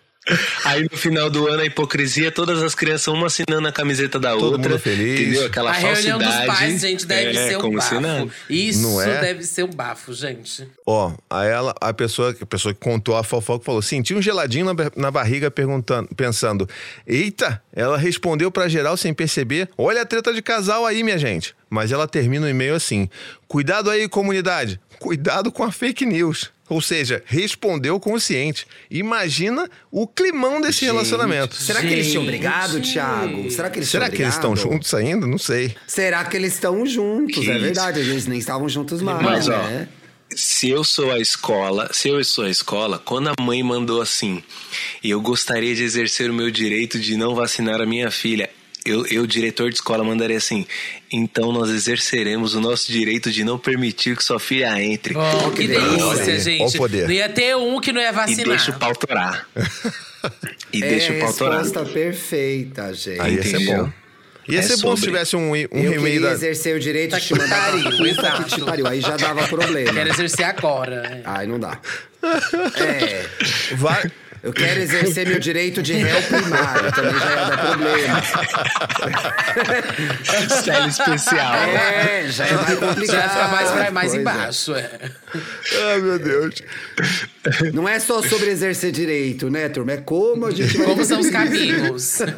Aí 0.63 0.87
no 0.91 0.97
final 0.97 1.29
do 1.29 1.47
ano, 1.47 1.61
a 1.61 1.65
hipocrisia, 1.65 2.31
todas 2.31 2.63
as 2.63 2.73
crianças, 2.73 3.07
uma 3.13 3.27
assinando 3.27 3.67
a 3.67 3.71
camiseta 3.71 4.19
da 4.19 4.31
Todo 4.31 4.53
outra. 4.53 4.69
mundo 4.71 4.79
feliz. 4.79 5.19
Entendeu? 5.21 5.45
Aquela 5.45 5.69
a 5.69 5.73
falsidade. 5.75 6.07
reunião 6.07 6.29
dos 6.31 6.45
pais, 6.47 6.81
gente, 6.81 7.05
deve 7.05 7.37
É, 7.37 7.47
ser 7.49 7.57
um 7.57 7.61
como 7.61 7.81
se 7.81 7.93
nada. 7.99 8.25
bafo. 8.25 8.31
Isso 8.49 8.81
Não 8.81 9.01
é? 9.01 9.21
deve 9.21 9.43
ser 9.43 9.63
um 9.63 9.69
bafo, 9.69 10.13
gente. 10.13 10.67
Ó, 10.85 11.11
aí 11.29 11.49
ela, 11.49 11.75
a 11.79 11.93
pessoa, 11.93 12.35
a 12.41 12.45
pessoa 12.45 12.73
que 12.73 12.79
contou 12.79 13.15
a 13.15 13.23
fofoca 13.23 13.63
falou: 13.63 13.81
senti 13.83 14.15
um 14.15 14.21
geladinho 14.21 14.65
na, 14.65 14.73
na 14.95 15.11
barriga 15.11 15.51
perguntando, 15.51 16.09
pensando: 16.15 16.67
Eita, 17.05 17.61
ela 17.71 17.97
respondeu 17.97 18.49
pra 18.49 18.67
geral 18.67 18.97
sem 18.97 19.13
perceber. 19.13 19.69
Olha 19.77 20.01
a 20.01 20.05
treta 20.05 20.33
de 20.33 20.41
casal 20.41 20.85
aí, 20.85 21.03
minha 21.03 21.17
gente. 21.19 21.53
Mas 21.69 21.91
ela 21.91 22.07
termina 22.07 22.47
o 22.47 22.49
e-mail 22.49 22.73
assim: 22.73 23.07
Cuidado 23.47 23.89
aí, 23.91 24.09
comunidade. 24.09 24.79
Cuidado 24.97 25.51
com 25.51 25.63
a 25.63 25.71
fake 25.71 26.05
news. 26.05 26.49
Ou 26.67 26.81
seja, 26.81 27.21
respondeu 27.25 27.99
consciente. 27.99 28.65
Imagina 28.89 29.69
o 29.91 30.07
climão 30.07 30.59
desse 30.59 30.83
relacionamento. 30.85 31.55
Será 31.55 31.79
que 31.81 31.87
eles 31.87 32.07
tinham 32.09 32.23
Gente. 32.23 32.31
brigado, 32.31 32.81
Thiago? 32.81 33.51
Será 33.51 33.69
que 33.69 33.79
eles 33.79 33.89
Será 33.89 34.09
que 34.09 34.21
eles 34.21 34.33
estão 34.33 34.55
juntos 34.55 34.93
ainda? 34.93 35.27
Não 35.27 35.37
sei. 35.37 35.75
Será 35.85 36.25
que 36.25 36.35
eles 36.35 36.53
estão 36.53 36.85
juntos? 36.85 37.35
Que 37.43 37.49
é 37.51 37.53
isso? 37.53 37.61
verdade, 37.61 37.99
eles 37.99 38.25
nem 38.25 38.39
estavam 38.39 38.67
juntos 38.67 39.01
mais, 39.01 39.21
Mas, 39.21 39.47
ó, 39.47 39.57
né? 39.63 39.87
se 40.35 40.69
eu 40.69 40.83
sou 40.83 41.11
a 41.11 41.19
escola, 41.19 41.89
se 41.93 42.09
eu 42.09 42.23
sou 42.23 42.45
a 42.45 42.49
escola, 42.49 42.97
quando 42.97 43.29
a 43.29 43.33
mãe 43.39 43.61
mandou 43.61 44.01
assim, 44.01 44.41
eu 45.03 45.21
gostaria 45.21 45.75
de 45.75 45.83
exercer 45.83 46.31
o 46.31 46.33
meu 46.33 46.49
direito 46.49 46.99
de 46.99 47.15
não 47.15 47.35
vacinar 47.35 47.79
a 47.79 47.85
minha 47.85 48.09
filha. 48.09 48.49
Eu, 48.85 49.05
eu, 49.07 49.25
diretor 49.25 49.69
de 49.69 49.75
escola, 49.77 50.03
mandaria 50.03 50.37
assim: 50.37 50.65
então 51.11 51.51
nós 51.51 51.69
exerceremos 51.71 52.53
o 52.53 52.61
nosso 52.61 52.91
direito 52.91 53.31
de 53.31 53.43
não 53.43 53.57
permitir 53.57 54.15
que 54.15 54.23
sua 54.23 54.39
filha 54.39 54.79
entre. 54.81 55.15
Oh, 55.17 55.49
que 55.51 55.67
delícia. 55.67 56.39
gente. 56.39 56.61
ó 56.63 56.67
o 56.67 56.71
poder. 56.73 57.05
Não 57.07 57.11
ia 57.13 57.27
ter 57.29 57.55
um 57.55 57.81
que 57.81 57.91
não 57.91 57.99
ia 57.99 58.09
e 58.09 58.11
vacinar. 58.11 58.45
deixa 58.45 58.71
o 58.71 58.77
pau 58.79 58.95
torar. 58.95 59.47
e 60.71 60.79
deixa 60.81 61.13
é 61.13 61.17
o 61.17 61.19
pau 61.21 61.33
torar. 61.33 61.63
resposta 61.63 61.91
perfeita, 61.91 62.93
gente. 62.93 63.19
Aí 63.19 63.35
ia 63.35 63.43
ser 63.43 63.55
Entendeu? 63.61 63.85
bom. 63.85 63.91
Ia 64.47 64.59
É 64.59 64.61
ser 64.61 64.77
bom 64.77 64.95
se 64.95 65.01
sobre. 65.01 65.05
tivesse 65.05 65.35
um, 65.35 65.49
um 65.49 65.55
Eu 65.55 65.65
remake 65.73 65.99
queria 66.03 66.19
da. 66.21 66.31
exercer 66.33 66.75
o 66.75 66.79
direito 66.79 67.11
Tá 67.11 67.17
de 67.17 67.25
te 67.25 67.33
mandar 67.33 67.71
pariu, 67.71 67.89
que 67.89 68.43
te 68.55 68.61
pariu. 68.61 68.85
Aí 68.87 69.01
já 69.01 69.17
dava 69.17 69.47
problema. 69.47 69.91
Quero 69.91 70.09
exercer 70.09 70.45
agora. 70.45 70.97
é. 71.07 71.21
Ai, 71.25 71.47
não 71.47 71.59
dá. 71.59 71.79
É, 72.77 73.25
Vai... 73.75 74.11
eu 74.45 74.53
quero 74.53 74.79
exercer 74.79 75.27
meu 75.27 75.39
direito 75.39 75.81
de 75.81 75.93
réu 75.93 76.21
primário. 76.21 76.91
Também 76.93 77.19
já 77.19 77.29
ia 77.31 77.45
dar 77.49 77.57
problema. 77.57 78.21
Célio 80.63 80.89
especial. 80.89 81.55
É, 81.55 82.27
já 82.29 82.45
é 82.45 82.53
mais 82.53 82.79
complicado. 82.79 83.33
Já 83.33 83.47
mais, 83.47 83.71
vai 83.71 83.91
mais 83.91 84.13
embaixo. 84.13 84.75
É. 84.75 84.89
Ai, 85.87 85.99
meu 85.99 86.19
Deus. 86.19 86.61
Não 87.73 87.89
é 87.89 87.99
só 87.99 88.21
sobre 88.21 88.49
exercer 88.51 88.91
direito, 88.91 89.49
né, 89.49 89.67
turma? 89.69 89.93
É 89.93 89.97
como 89.97 90.45
a 90.45 90.51
gente 90.51 90.77
vai. 90.77 90.85
Como 90.85 91.03
são 91.03 91.19
os 91.19 91.29
caminhos? 91.29 92.19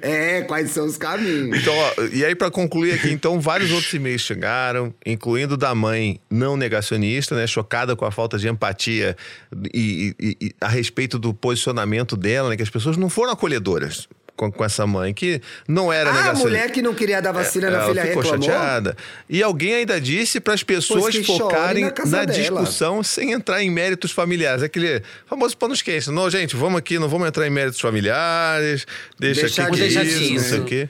É, 0.00 0.42
quais 0.42 0.70
são 0.70 0.86
os 0.86 0.96
caminhos. 0.96 1.58
Então, 1.58 1.74
ó, 1.74 1.92
e 2.12 2.24
aí, 2.24 2.34
pra 2.34 2.50
concluir 2.50 2.92
aqui, 2.92 3.10
então, 3.10 3.40
vários 3.40 3.70
outros 3.70 3.92
e-mails 3.92 4.22
chegaram, 4.22 4.94
incluindo 5.04 5.56
da 5.56 5.74
mãe 5.74 6.20
não 6.30 6.56
negacionista, 6.56 7.34
né? 7.34 7.46
Chocada 7.46 7.96
com 7.96 8.04
a 8.04 8.10
falta 8.10 8.38
de 8.38 8.48
empatia 8.48 9.16
e, 9.74 10.14
e- 10.18 10.36
e- 10.40 10.52
a 10.60 10.68
respeito 10.68 11.18
do 11.18 11.32
posicionamento 11.34 12.16
dela, 12.16 12.48
né? 12.50 12.56
Que 12.56 12.62
as 12.62 12.70
pessoas 12.70 12.96
não 12.96 13.08
foram 13.10 13.32
acolhedoras 13.32 14.08
com, 14.36 14.52
com 14.52 14.64
essa 14.64 14.86
mãe, 14.86 15.12
que 15.12 15.42
não 15.66 15.92
era 15.92 16.10
Ah, 16.10 16.30
a 16.30 16.34
mulher 16.34 16.70
que 16.70 16.80
não 16.80 16.94
queria 16.94 17.20
dar 17.20 17.32
vacina 17.32 17.68
na 17.70 17.78
Ela 17.78 17.88
filha 17.88 18.02
ficou 18.06 18.22
reclamou. 18.22 18.48
chateada. 18.48 18.96
E 19.28 19.42
alguém 19.42 19.74
ainda 19.74 20.00
disse 20.00 20.38
para 20.38 20.54
as 20.54 20.62
pessoas 20.62 21.12
que 21.16 21.24
focarem 21.24 21.84
na 21.84 21.92
na 22.06 22.24
discussão 22.24 23.02
sem 23.02 23.32
entrar 23.32 23.60
em 23.62 23.68
méritos 23.70 24.12
familiares. 24.12 24.62
Aquele 24.62 25.02
famoso 25.26 25.56
panos 25.56 25.82
quentes. 25.82 26.06
Não, 26.06 26.30
gente, 26.30 26.54
vamos 26.54 26.78
aqui, 26.78 26.98
não 27.00 27.08
vamos 27.08 27.26
entrar 27.26 27.46
em 27.48 27.50
méritos 27.50 27.80
familiares. 27.80 28.86
Deixa, 29.18 29.40
Deixa 29.42 29.62
aqui 29.64 29.76
disso. 29.88 30.04
disso, 30.04 30.32
não 30.34 30.40
sei 30.40 30.58
o 30.60 30.64
quê. 30.64 30.88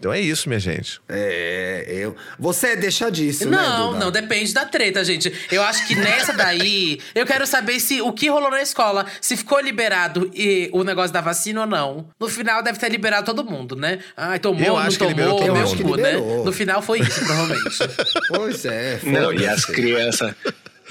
Então 0.00 0.10
é 0.10 0.18
isso, 0.18 0.48
minha 0.48 0.58
gente. 0.58 0.98
É, 1.06 1.84
eu. 1.86 2.16
Você 2.38 2.68
é 2.68 2.76
deixadiço, 2.76 3.46
né? 3.46 3.58
Não, 3.58 3.88
Duda? 3.88 3.98
não, 3.98 4.10
depende 4.10 4.54
da 4.54 4.64
treta, 4.64 5.04
gente. 5.04 5.30
Eu 5.52 5.62
acho 5.62 5.86
que 5.86 5.94
nessa 5.94 6.32
daí, 6.32 6.98
eu 7.14 7.26
quero 7.26 7.46
saber 7.46 7.78
se 7.78 8.00
o 8.00 8.10
que 8.10 8.30
rolou 8.30 8.50
na 8.50 8.62
escola, 8.62 9.04
se 9.20 9.36
ficou 9.36 9.60
liberado 9.60 10.30
e 10.34 10.70
o 10.72 10.82
negócio 10.84 11.12
da 11.12 11.20
vacina 11.20 11.60
ou 11.60 11.66
não. 11.66 12.08
No 12.18 12.28
final 12.30 12.62
deve 12.62 12.78
ter 12.78 12.88
liberado 12.88 13.26
todo 13.26 13.44
mundo, 13.44 13.76
né? 13.76 13.98
Ai, 14.16 14.38
tomou, 14.38 14.62
Eu 14.62 14.72
não 14.72 14.78
acho 14.78 14.98
que 14.98 15.04
liberou 15.06 15.36
tomou, 15.36 15.54
todo 15.54 15.76
meu 15.76 15.86
cu, 15.86 15.96
né? 15.96 16.12
No 16.46 16.52
final 16.52 16.80
foi 16.80 17.00
isso, 17.00 17.20
provavelmente. 17.22 17.78
Pois 18.28 18.64
é. 18.64 19.00
Não, 19.02 19.32
e 19.34 19.46
as 19.46 19.66
crianças. 19.66 20.34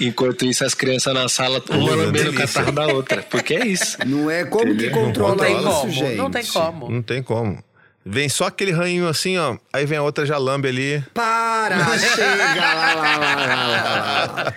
Enquanto 0.00 0.44
isso, 0.44 0.64
as 0.64 0.72
crianças 0.72 1.12
na 1.12 1.28
sala, 1.28 1.60
uma 1.68 1.78
Uma 1.78 1.94
lambendo 1.96 2.30
o 2.30 2.34
catarro 2.34 2.70
da 2.70 2.86
outra. 2.86 3.22
Porque 3.22 3.54
é 3.54 3.66
isso. 3.66 3.98
Não 4.06 4.30
é 4.30 4.44
como 4.44 4.74
que 4.76 4.88
controla 4.88 5.34
Não 5.34 5.44
tem 5.44 5.56
isso, 5.56 5.64
como, 5.68 5.90
gente. 5.90 6.16
não 6.16 6.30
tem 6.30 6.44
como. 6.46 6.90
Não 6.90 7.02
tem 7.02 7.22
como. 7.22 7.64
Vem 8.04 8.28
só 8.28 8.46
aquele 8.46 8.72
ranhinho 8.72 9.06
assim, 9.08 9.36
ó. 9.36 9.56
Aí 9.72 9.84
vem 9.84 9.98
a 9.98 10.02
outra 10.02 10.24
já 10.24 10.38
lambe 10.38 10.68
ali. 10.68 11.04
Para, 11.12 11.76
chega 11.98 12.54
lá, 12.54 12.74
lá, 12.74 12.94
lá, 12.94 13.16
lá, 13.16 13.34
lá, 13.34 14.32
lá. 14.44 14.54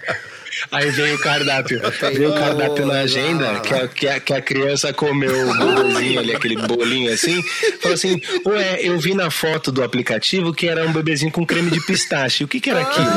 Aí 0.72 0.90
vem 0.92 1.14
o 1.14 1.20
cardápio. 1.20 1.82
Vem 2.16 2.28
o 2.28 2.34
cardápio 2.34 2.86
na 2.86 3.02
agenda, 3.02 3.60
que 3.60 3.74
a, 3.74 3.88
que 3.88 4.08
a, 4.08 4.20
que 4.20 4.34
a 4.34 4.42
criança 4.42 4.94
comeu 4.94 5.50
o 5.50 5.58
bolinho 5.58 6.20
ali, 6.20 6.34
aquele 6.36 6.56
bolinho 6.56 7.12
assim. 7.14 7.42
Falou 7.82 7.96
assim: 7.96 8.22
Ué, 8.46 8.78
eu 8.82 8.98
vi 8.98 9.14
na 9.14 9.30
foto 9.30 9.72
do 9.72 9.84
aplicativo 9.84 10.54
que 10.54 10.68
era 10.68 10.88
um 10.88 10.94
bebezinho 10.94 11.32
com 11.32 11.46
creme 11.46 11.70
de 11.70 11.82
pistache. 11.82 12.44
O 12.44 12.48
que, 12.48 12.60
que 12.60 12.70
era 12.70 12.82
aquilo? 12.82 13.12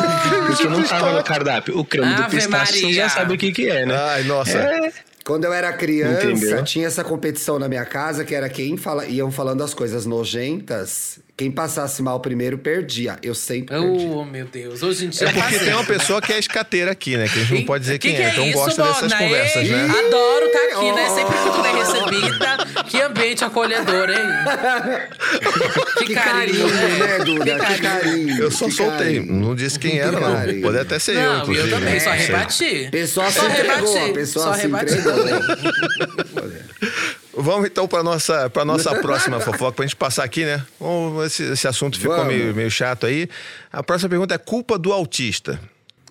Porque 0.47 0.65
não 0.65 0.83
tava 0.83 1.13
no 1.13 1.23
cardápio. 1.23 1.79
O 1.79 1.85
creme 1.85 2.15
de 2.15 2.23
Ave 2.23 2.37
pistache 2.37 2.73
você 2.73 2.83
Maria. 2.83 3.03
já 3.03 3.09
sabe 3.09 3.35
o 3.35 3.39
que, 3.39 3.53
que 3.53 3.69
é, 3.69 3.87
né? 3.87 3.97
Ai, 3.97 4.23
nossa. 4.25 4.59
É. 4.59 4.93
Quando 5.27 5.45
eu 5.45 5.53
era 5.53 5.73
criança, 5.73 6.25
Entendeu? 6.31 6.63
tinha 6.63 6.87
essa 6.87 7.03
competição 7.03 7.59
na 7.59 7.69
minha 7.69 7.85
casa, 7.85 8.25
que 8.25 8.33
era 8.33 8.49
quem 8.49 8.77
fala, 8.77 9.05
iam 9.07 9.31
falando 9.33 9.63
as 9.65 9.75
coisas 9.75 10.07
nojentas. 10.07 11.19
Quem 11.37 11.51
passasse 11.51 12.03
mal 12.03 12.19
primeiro 12.19 12.57
perdia. 12.57 13.19
Eu 13.23 13.35
sempre 13.35 13.77
perdi. 13.79 14.07
Oh, 14.07 14.25
meu 14.25 14.47
Deus. 14.47 14.83
Hoje 14.83 15.05
em 15.05 15.11
dia 15.11 15.29
É 15.29 15.33
porque 15.33 15.59
tem 15.59 15.75
uma 15.75 15.85
pessoa 15.85 16.19
que 16.23 16.33
é 16.33 16.39
escateira 16.39 16.91
aqui, 16.93 17.15
né? 17.15 17.29
Que 17.29 17.39
a 17.41 17.43
gente 17.43 17.55
não 17.61 17.65
pode 17.67 17.85
dizer 17.85 17.99
Que 17.99 18.09
quem 18.09 18.17
que 18.17 18.23
é, 18.23 18.31
então 18.31 18.47
isso, 18.47 18.55
gosta 18.59 18.83
dessas 18.83 19.13
conversas, 19.13 19.63
Ei, 19.63 19.69
né? 19.71 19.83
Adoro 19.85 20.47
estar 20.47 20.79
aqui, 20.79 20.93
né? 20.93 21.07
Oh. 21.11 21.15
Sempre 21.15 21.39
muito 21.41 21.63
bem 21.63 21.77
recebida. 21.77 22.57
Que 22.89 23.01
ambiente 23.03 23.45
acolhedor, 23.45 24.09
hein? 24.09 24.17
Que, 25.99 26.05
Que 26.07 26.15
carinho, 26.15 26.69
né, 26.69 27.19
Duda? 27.25 27.59
Que 27.59 27.81
carinho. 27.83 28.43
Eu 28.43 28.51
só 28.51 28.67
que 28.67 28.73
soltei, 28.73 29.17
carinho. 29.17 29.33
não 29.33 29.55
disse 29.55 29.79
quem 29.79 29.99
era, 29.99 30.13
não. 30.13 30.35
carinho. 30.37 30.63
Pode 30.63 30.79
até 30.79 30.99
ser 30.99 31.17
eu, 31.17 31.33
Não, 31.33 31.43
inclusive. 31.43 31.71
eu 31.71 31.79
também, 31.79 32.01
só 32.01 32.11
não 32.11 32.17
sei. 32.19 32.27
rebati. 32.27 32.89
Pessoa 32.91 33.31
só 33.31 33.41
se 33.41 33.47
entregou, 33.47 33.95
rebati. 33.95 34.11
a 34.11 34.15
pessoa 34.15 34.45
só 34.47 34.55
se 34.55 34.63
rebati 34.63 34.95
entregou. 34.95 35.17
Vamos 37.37 37.67
então 37.67 37.87
para 37.87 38.03
nossa 38.03 38.49
para 38.49 38.65
nossa 38.65 38.95
próxima 39.01 39.39
fofoca, 39.41 39.73
pra 39.73 39.85
gente 39.85 39.97
passar 39.97 40.25
aqui, 40.25 40.45
né? 40.45 40.65
Vamos, 40.81 41.27
esse, 41.27 41.43
esse 41.43 41.69
assunto 41.69 41.99
ficou 41.99 42.17
Vamos. 42.17 42.33
meio, 42.35 42.55
meio 42.55 42.71
chato 42.71 43.07
aí. 43.07 43.29
A 43.73 43.83
próxima 43.83 44.09
pergunta 44.09 44.35
é 44.35 44.39
culpa 44.39 44.79
do 44.79 44.93
autista. 44.93 45.61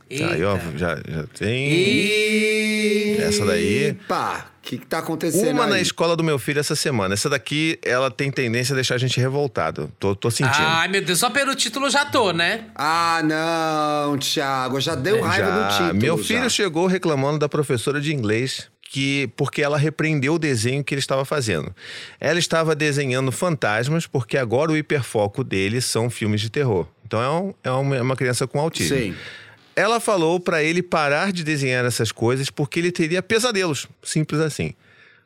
Tá, 0.08 0.34
aí, 0.34 0.44
ó, 0.44 0.54
Eita. 0.54 0.78
já, 0.78 0.96
já 0.96 1.24
tem. 1.38 1.68
E... 1.72 3.18
Essa 3.20 3.44
daí. 3.44 3.86
Epa, 3.86 4.46
o 4.60 4.62
que, 4.62 4.78
que 4.78 4.86
tá 4.86 5.00
acontecendo 5.00 5.50
Uma 5.50 5.64
aí? 5.64 5.70
na 5.72 5.80
escola 5.80 6.16
do 6.16 6.24
meu 6.24 6.38
filho 6.38 6.60
essa 6.60 6.76
semana. 6.76 7.16
Essa 7.16 7.28
daqui, 7.28 7.80
ela 7.84 8.12
tem 8.12 8.30
tendência 8.30 8.74
a 8.74 8.76
deixar 8.76 8.96
a 8.96 8.98
gente 9.00 9.20
revoltado. 9.20 9.92
Tô, 10.00 10.16
tô 10.16 10.30
sentindo. 10.30 10.58
Ai, 10.60 10.88
meu 10.90 11.04
Deus, 11.04 11.18
só 11.18 11.32
pelo 11.32 11.56
título 11.56 11.90
já 11.90 12.06
tô, 12.06 12.32
né? 12.32 12.66
Ah, 12.76 13.22
não, 13.24 14.18
Thiago. 14.20 14.80
Já 14.80 14.94
deu 14.94 15.22
raiva 15.22 15.48
Já. 15.50 15.68
do 15.68 15.72
título. 15.72 15.94
Meu 15.96 16.18
já. 16.20 16.24
filho 16.24 16.50
chegou 16.52 16.86
reclamando 16.86 17.40
da 17.40 17.50
professora 17.50 18.00
de 18.00 18.14
inglês 18.14 18.70
que 18.96 19.30
porque 19.36 19.62
ela 19.62 19.78
repreendeu 19.78 20.36
o 20.36 20.40
desenho 20.40 20.82
que 20.82 20.94
ele 20.94 21.00
estava 21.00 21.26
fazendo. 21.26 21.76
Ela 22.18 22.40
estava 22.40 22.74
desenhando 22.74 23.30
fantasmas 23.30 24.08
porque 24.08 24.38
agora 24.38 24.72
o 24.72 24.78
hiperfoco 24.78 25.44
dele 25.44 25.82
são 25.82 26.10
filmes 26.10 26.40
de 26.40 26.50
terror. 26.50 26.88
Então 27.06 27.22
é, 27.22 27.30
um- 27.30 27.54
é 27.62 27.72
uma, 27.72 27.96
é 27.98 28.02
uma 28.02 28.16
criança 28.16 28.48
com 28.48 28.58
autismo. 28.58 28.96
Sim. 28.98 29.14
Ela 29.76 30.00
falou 30.00 30.40
para 30.40 30.64
ele 30.64 30.82
parar 30.82 31.34
de 31.34 31.44
desenhar 31.44 31.84
essas 31.84 32.10
coisas 32.10 32.50
porque 32.50 32.80
ele 32.80 32.90
teria 32.90 33.22
pesadelos. 33.22 33.86
Simples 34.02 34.40
assim. 34.40 34.74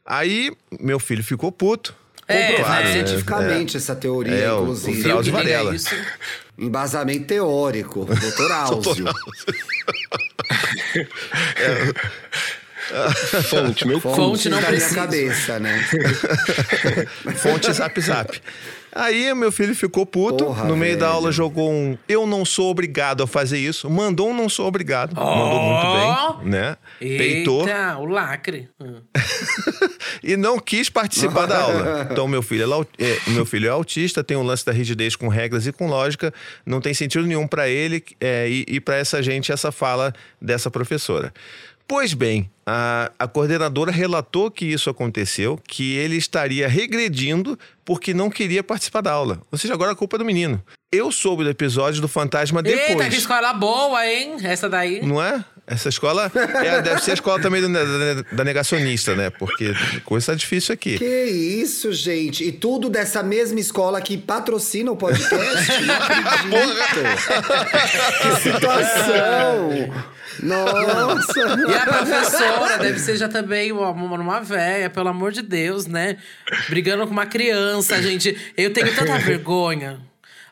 Aí 0.03 0.51
meu 0.79 0.99
filho 0.99 1.23
ficou 1.23 1.51
puto. 1.51 1.93
É, 2.27 2.47
Comprovado 2.53 2.83
né? 2.85 2.93
cientificamente 2.93 3.77
essa 3.77 3.95
teoria, 3.95 4.33
É, 4.33 4.51
o- 4.51 4.63
inclusive. 4.63 4.99
o 4.99 5.03
Drauzio 5.03 5.31
é 5.31 5.37
Varela. 5.37 5.75
isso. 5.75 5.95
Embasamento 6.57 7.25
teórico. 7.27 8.05
Doutor 8.05 8.51
Áuzio. 8.65 9.05
Fonte, 13.49 13.87
meu 13.87 14.01
cu. 14.01 14.13
Fonte 14.15 14.49
não 14.49 14.59
da 14.59 14.67
precisa. 14.67 14.95
cabeça, 14.95 15.59
né? 15.59 15.83
Fonte 17.37 17.71
zap 17.71 17.99
zap. 18.01 18.41
Aí 18.91 19.33
meu 19.35 19.51
filho 19.51 19.75
ficou 19.75 20.05
puto, 20.05 20.45
Porra, 20.45 20.65
no 20.65 20.75
meio 20.75 20.97
da 20.97 21.05
velho. 21.05 21.15
aula 21.17 21.31
jogou 21.31 21.71
um 21.71 21.97
eu 22.07 22.25
não 22.25 22.43
sou 22.43 22.71
obrigado 22.71 23.21
a 23.21 23.27
fazer 23.27 23.59
isso, 23.59 23.89
mandou 23.89 24.29
um 24.29 24.33
não 24.33 24.49
sou 24.49 24.67
obrigado, 24.67 25.15
mandou 25.15 25.61
muito 25.61 26.43
bem, 26.43 26.51
né? 26.51 26.77
Peitou 26.97 27.67
Eita, 27.67 27.97
o 27.97 28.05
lacre. 28.05 28.67
Hum. 28.79 28.99
e 30.23 30.35
não 30.35 30.57
quis 30.57 30.89
participar 30.89 31.45
da 31.45 31.59
aula. 31.61 32.07
Então 32.11 32.27
meu 32.27 32.41
filho 32.41 32.63
é, 32.97 33.05
é, 33.05 33.19
meu 33.27 33.45
filho 33.45 33.67
é 33.67 33.69
autista, 33.69 34.23
tem 34.23 34.35
um 34.35 34.43
lance 34.43 34.65
da 34.65 34.71
rigidez 34.71 35.15
com 35.15 35.27
regras 35.27 35.67
e 35.67 35.71
com 35.71 35.87
lógica, 35.87 36.33
não 36.65 36.81
tem 36.81 36.93
sentido 36.93 37.27
nenhum 37.27 37.47
para 37.47 37.69
ele 37.69 38.03
é, 38.19 38.49
e, 38.49 38.65
e 38.67 38.79
para 38.79 38.95
essa 38.95 39.21
gente 39.21 39.51
essa 39.51 39.71
fala 39.71 40.13
dessa 40.41 40.71
professora. 40.71 41.31
Pois 41.89 42.13
bem, 42.13 42.47
a, 42.67 43.11
a 43.17 43.27
coordenadora 43.27 43.91
relatou 43.91 44.51
que 44.51 44.63
isso 44.63 44.91
aconteceu, 44.91 45.59
que 45.67 45.95
ele 45.95 46.17
estaria 46.17 46.67
regredindo 46.67 47.57
porque 47.83 48.13
não 48.13 48.29
queria 48.29 48.63
participar 48.63 49.01
da 49.01 49.11
aula. 49.11 49.41
Ou 49.51 49.57
seja, 49.57 49.73
agora 49.73 49.93
a 49.93 49.95
culpa 49.95 50.15
é 50.15 50.19
do 50.19 50.23
menino. 50.25 50.61
Eu 50.91 51.11
soube 51.11 51.43
do 51.43 51.49
episódio 51.49 51.99
do 51.99 52.07
fantasma 52.07 52.61
Eita, 52.63 52.77
que 52.79 52.87
depois. 52.89 53.13
escola 53.15 53.53
boa, 53.53 54.05
hein? 54.05 54.35
Essa 54.43 54.69
daí. 54.69 55.01
Não 55.03 55.19
é? 55.21 55.43
Essa 55.65 55.89
escola 55.89 56.31
é, 56.63 56.81
deve 56.83 57.01
ser 57.01 57.11
a 57.11 57.13
escola 57.15 57.41
também 57.41 57.59
do- 57.61 57.71
da, 57.73 58.21
da 58.37 58.43
negacionista, 58.43 59.15
né? 59.15 59.31
Porque 59.31 59.73
coisa 60.05 60.27
tá 60.27 60.35
difícil 60.35 60.73
aqui. 60.73 60.97
Que 60.99 61.23
isso, 61.25 61.91
gente. 61.91 62.43
E 62.43 62.51
tudo 62.51 62.87
dessa 62.87 63.23
mesma 63.23 63.59
escola 63.59 63.99
que 63.99 64.15
patrocina 64.15 64.91
o 64.91 64.95
podcast? 64.95 65.71
Não 66.49 66.59
acredito. 66.71 66.99
que 68.21 68.41
situação. 68.41 69.69
Nossa. 70.41 71.39
E 71.39 71.73
a 71.73 71.85
professora 71.85 72.77
deve 72.77 72.99
ser 72.99 73.17
já 73.17 73.27
também 73.27 73.71
uma, 73.71 73.89
uma, 73.91 74.41
véia, 74.41 74.89
pelo 74.89 75.09
amor 75.09 75.31
de 75.31 75.41
Deus, 75.41 75.85
né? 75.85 76.17
Brigando 76.69 77.05
com 77.05 77.11
uma 77.11 77.25
criança, 77.25 78.01
gente. 78.01 78.35
Eu 78.55 78.71
tenho 78.71 78.93
tanta 78.95 79.17
vergonha. 79.17 79.99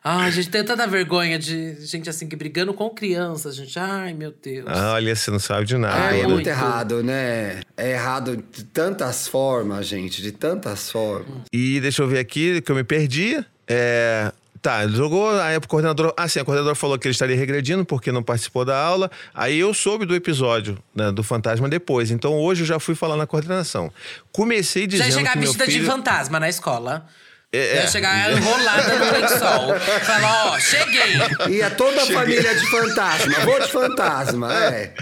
Ai, 0.10 0.32
gente, 0.32 0.50
tenho 0.50 0.64
tanta 0.64 0.88
vergonha 0.88 1.38
de 1.38 1.86
gente 1.86 2.10
assim 2.10 2.30
que 2.30 2.36
brigando 2.36 2.74
com 2.74 2.90
criança, 2.90 3.52
gente. 3.52 3.78
Ai, 3.78 4.14
meu 4.14 4.32
Deus. 4.32 4.66
Ah, 4.68 4.94
olha, 4.94 5.14
você 5.14 5.30
não 5.30 5.40
sabe 5.40 5.66
de 5.66 5.78
nada. 5.78 5.96
Ah, 5.96 6.08
é 6.08 6.12
né? 6.12 6.18
muito 6.20 6.30
muito. 6.30 6.48
errado, 6.48 7.04
né? 7.04 7.60
É 7.76 7.92
errado 7.92 8.38
de 8.38 8.64
tantas 8.64 9.28
formas, 9.28 9.86
gente. 9.86 10.22
De 10.22 10.32
tantas 10.32 10.90
formas. 10.90 11.42
E 11.52 11.82
deixa 11.82 12.02
eu 12.04 12.08
ver 12.08 12.20
aqui, 12.20 12.62
que 12.62 12.72
eu 12.72 12.76
me 12.76 12.86
perdi. 12.86 13.44
É, 13.68 14.32
Tá, 14.62 14.84
ele 14.84 14.96
jogou, 14.96 15.30
aí 15.40 15.56
a 15.56 15.62
coordenadora. 15.62 16.14
Ah, 16.18 16.28
sim, 16.28 16.40
a 16.40 16.46
coordenadora 16.46 16.76
falou 16.76 16.98
que 16.98 17.08
ele 17.08 17.14
estaria 17.14 17.36
regredindo 17.36 17.86
porque 17.86 18.12
não 18.12 18.24
participou 18.24 18.66
da 18.66 18.78
aula. 18.78 19.12
Aí 19.34 19.60
eu 19.60 19.74
soube 19.74 20.06
do 20.06 20.16
episódio 20.16 20.78
né, 20.96 21.12
do 21.12 21.24
fantasma 21.24 21.70
depois. 21.70 22.12
Então 22.12 22.34
hoje 22.34 22.64
eu 22.64 22.68
já 22.68 22.80
fui 22.80 22.96
falar 22.96 23.18
na 23.18 23.28
coordenação. 23.28 23.92
Comecei 24.32 24.84
Já 24.84 24.88
dizendo 24.88 25.10
ia 25.10 25.18
chegar 25.18 25.36
meu 25.36 25.42
vestida 25.44 25.66
filho... 25.66 25.82
de 25.82 25.86
fantasma 25.86 26.40
na 26.40 26.50
escola. 26.50 27.06
É, 27.54 27.76
Ia 27.76 27.82
é. 27.84 27.88
chegar 27.88 28.34
enrolada 28.34 28.96
no 28.98 29.06
lençol. 29.06 29.80
Falar, 29.80 30.48
ó, 30.48 30.60
cheguei. 30.60 31.56
E 31.56 31.62
a 31.62 31.70
toda 31.70 32.04
a 32.04 32.06
família 32.06 32.54
de 32.54 32.70
fantasma. 32.70 33.34
Vou 33.46 33.60
de 33.62 33.72
fantasma, 33.72 34.54
é. 34.54 34.94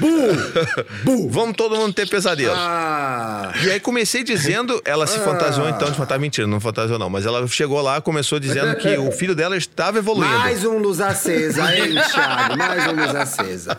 Bu! 0.00 0.08
Bu! 1.04 1.30
Vamos 1.30 1.56
todo 1.56 1.76
mundo 1.76 1.94
ter 1.94 2.08
pesadelos. 2.08 2.58
Ah! 2.58 3.52
E 3.62 3.70
aí 3.70 3.78
comecei 3.78 4.24
dizendo, 4.24 4.82
ela 4.84 5.06
se 5.06 5.20
fantasiou 5.20 5.68
então 5.68 5.88
de 5.88 5.96
fantasma. 5.96 6.18
Mentira, 6.18 6.46
não 6.48 6.58
fantasiou 6.58 6.98
não. 6.98 7.08
Mas 7.08 7.24
ela 7.24 7.46
chegou 7.46 7.80
lá, 7.80 8.00
começou 8.00 8.40
dizendo 8.40 8.74
que 8.76 8.98
o 8.98 9.12
filho 9.12 9.36
dela 9.36 9.56
estava 9.56 9.98
evoluindo. 9.98 10.38
Mais 10.38 10.64
um 10.64 10.78
luz 10.78 11.00
acesa, 11.00 11.72
hein, 11.72 11.94
Thiago? 12.12 12.56
Mais 12.56 12.84
um 12.88 12.96
luz 12.96 13.14
acesa. 13.14 13.78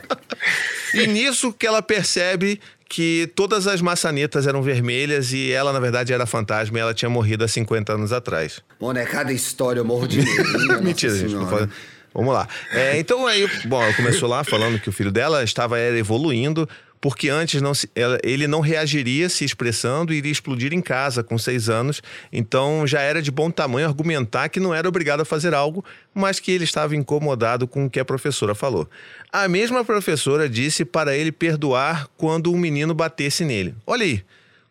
E 0.93 1.07
nisso 1.07 1.51
que 1.51 1.67
ela 1.67 1.81
percebe 1.81 2.61
que 2.89 3.29
todas 3.35 3.67
as 3.67 3.81
maçanetas 3.81 4.47
eram 4.47 4.61
vermelhas 4.61 5.33
e 5.33 5.51
ela, 5.51 5.73
na 5.73 5.79
verdade, 5.79 6.13
era 6.13 6.25
fantasma 6.25 6.77
e 6.77 6.81
ela 6.81 6.93
tinha 6.93 7.09
morrido 7.09 7.43
há 7.43 7.47
50 7.47 7.93
anos 7.93 8.13
atrás. 8.13 8.61
Mano, 8.79 8.97
é 8.99 9.05
cada 9.05 9.31
história, 9.33 9.79
eu 9.79 9.85
morro 9.85 10.07
de 10.07 10.21
medo. 10.21 10.43
Nossa 10.67 10.81
Mentira, 10.81 11.13
gente. 11.15 11.29
Senhora. 11.29 11.43
não 11.45 11.49
fala- 11.51 11.69
Vamos 12.13 12.33
lá. 12.33 12.47
É, 12.71 12.97
então 12.97 13.27
aí, 13.27 13.47
bom, 13.65 13.79
ela 13.83 13.93
começou 13.93 14.27
lá 14.27 14.43
falando 14.43 14.79
que 14.79 14.89
o 14.89 14.91
filho 14.91 15.11
dela 15.11 15.43
estava 15.43 15.77
era, 15.77 15.95
evoluindo, 15.95 16.67
porque 16.99 17.29
antes 17.29 17.61
não 17.61 17.73
se- 17.73 17.89
ele 18.23 18.47
não 18.47 18.59
reagiria 18.59 19.29
se 19.29 19.45
expressando 19.45 20.13
e 20.13 20.17
iria 20.17 20.31
explodir 20.31 20.73
em 20.73 20.81
casa 20.81 21.23
com 21.23 21.37
seis 21.37 21.69
anos. 21.69 22.01
Então 22.33 22.85
já 22.87 23.01
era 23.01 23.21
de 23.21 23.31
bom 23.31 23.49
tamanho 23.51 23.87
argumentar 23.87 24.49
que 24.49 24.59
não 24.59 24.73
era 24.73 24.87
obrigado 24.87 25.21
a 25.21 25.25
fazer 25.25 25.53
algo, 25.53 25.83
mas 26.13 26.39
que 26.39 26.51
ele 26.51 26.63
estava 26.63 26.95
incomodado 26.95 27.67
com 27.67 27.85
o 27.85 27.89
que 27.89 27.99
a 27.99 28.05
professora 28.05 28.55
falou. 28.55 28.89
A 29.31 29.47
mesma 29.47 29.83
professora 29.85 30.49
disse 30.49 30.83
para 30.85 31.15
ele 31.15 31.31
perdoar 31.31 32.07
quando 32.17 32.51
um 32.51 32.57
menino 32.57 32.93
batesse 32.93 33.45
nele. 33.45 33.75
Olha 33.85 34.03
aí, 34.03 34.23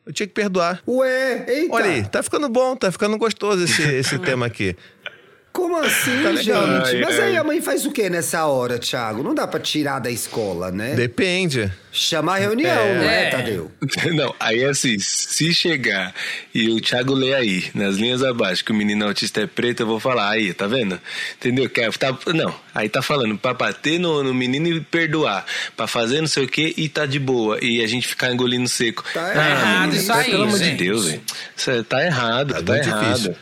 eu 0.04 0.12
tinha 0.12 0.26
que 0.26 0.32
perdoar. 0.34 0.80
Ué, 0.86 1.44
eita. 1.48 1.74
Olha 1.74 1.86
aí, 1.86 2.04
tá 2.04 2.22
ficando 2.22 2.48
bom, 2.48 2.76
tá 2.76 2.92
ficando 2.92 3.16
gostoso 3.18 3.64
esse, 3.64 3.82
esse 3.82 4.18
tema 4.20 4.46
aqui. 4.46 4.76
Como 5.56 5.76
assim, 5.78 6.22
Tá 6.22 6.34
gente? 6.36 6.52
Ai, 6.52 7.00
Mas 7.00 7.18
ai. 7.18 7.28
aí 7.30 7.36
a 7.38 7.42
mãe 7.42 7.62
faz 7.62 7.86
o 7.86 7.90
que 7.90 8.10
nessa 8.10 8.44
hora, 8.44 8.78
Thiago? 8.78 9.22
Não 9.22 9.34
dá 9.34 9.46
pra 9.46 9.58
tirar 9.58 9.98
da 10.00 10.10
escola, 10.10 10.70
né? 10.70 10.94
Depende. 10.94 11.72
Chama 11.90 12.34
a 12.34 12.36
reunião, 12.38 12.74
não 12.74 13.02
é, 13.08 13.28
É. 13.28 13.30
Tadeu? 13.30 13.70
Não, 14.14 14.34
aí 14.38 14.62
assim, 14.66 14.98
se 14.98 15.54
chegar 15.54 16.14
e 16.54 16.68
o 16.68 16.78
Thiago 16.78 17.14
lê 17.14 17.32
aí, 17.34 17.64
nas 17.74 17.96
linhas 17.96 18.22
abaixo, 18.22 18.62
que 18.62 18.70
o 18.70 18.74
menino 18.74 19.06
autista 19.06 19.40
é 19.40 19.46
preto, 19.46 19.80
eu 19.82 19.86
vou 19.86 19.98
falar, 19.98 20.28
aí, 20.28 20.52
tá 20.52 20.66
vendo? 20.66 21.00
Entendeu? 21.38 21.70
Que 21.70 21.80
é- 21.80 21.90
tá, 21.90 22.14
não, 22.34 22.54
aí 22.74 22.86
tá 22.90 23.00
falando 23.00 23.38
pra 23.38 23.54
bater 23.54 23.98
no, 23.98 24.22
no 24.22 24.34
menino 24.34 24.68
e 24.68 24.78
perdoar, 24.78 25.46
pra 25.74 25.86
fazer 25.86 26.20
não 26.20 26.28
sei 26.28 26.44
o 26.44 26.48
que 26.48 26.74
e 26.76 26.86
tá 26.86 27.06
de 27.06 27.18
boa, 27.18 27.58
e 27.62 27.82
a 27.82 27.86
gente 27.86 28.06
ficar 28.06 28.30
engolindo 28.30 28.68
seco. 28.68 29.02
Tá 29.14 29.24
Ah, 29.34 29.50
errado 29.50 29.80
menino, 29.86 30.02
isso 30.02 30.12
aí, 30.12 30.30
Pelo 30.30 30.42
amor 30.42 30.58
de. 30.58 30.70
Deus, 30.72 31.06
velho. 31.06 31.22
Isso 31.56 31.70
é- 31.70 31.82
tá 31.82 32.04
errado, 32.04 32.52
Tá 32.52 32.62
tá, 32.62 32.76
errado. 32.76 33.10
difícil. 33.14 33.36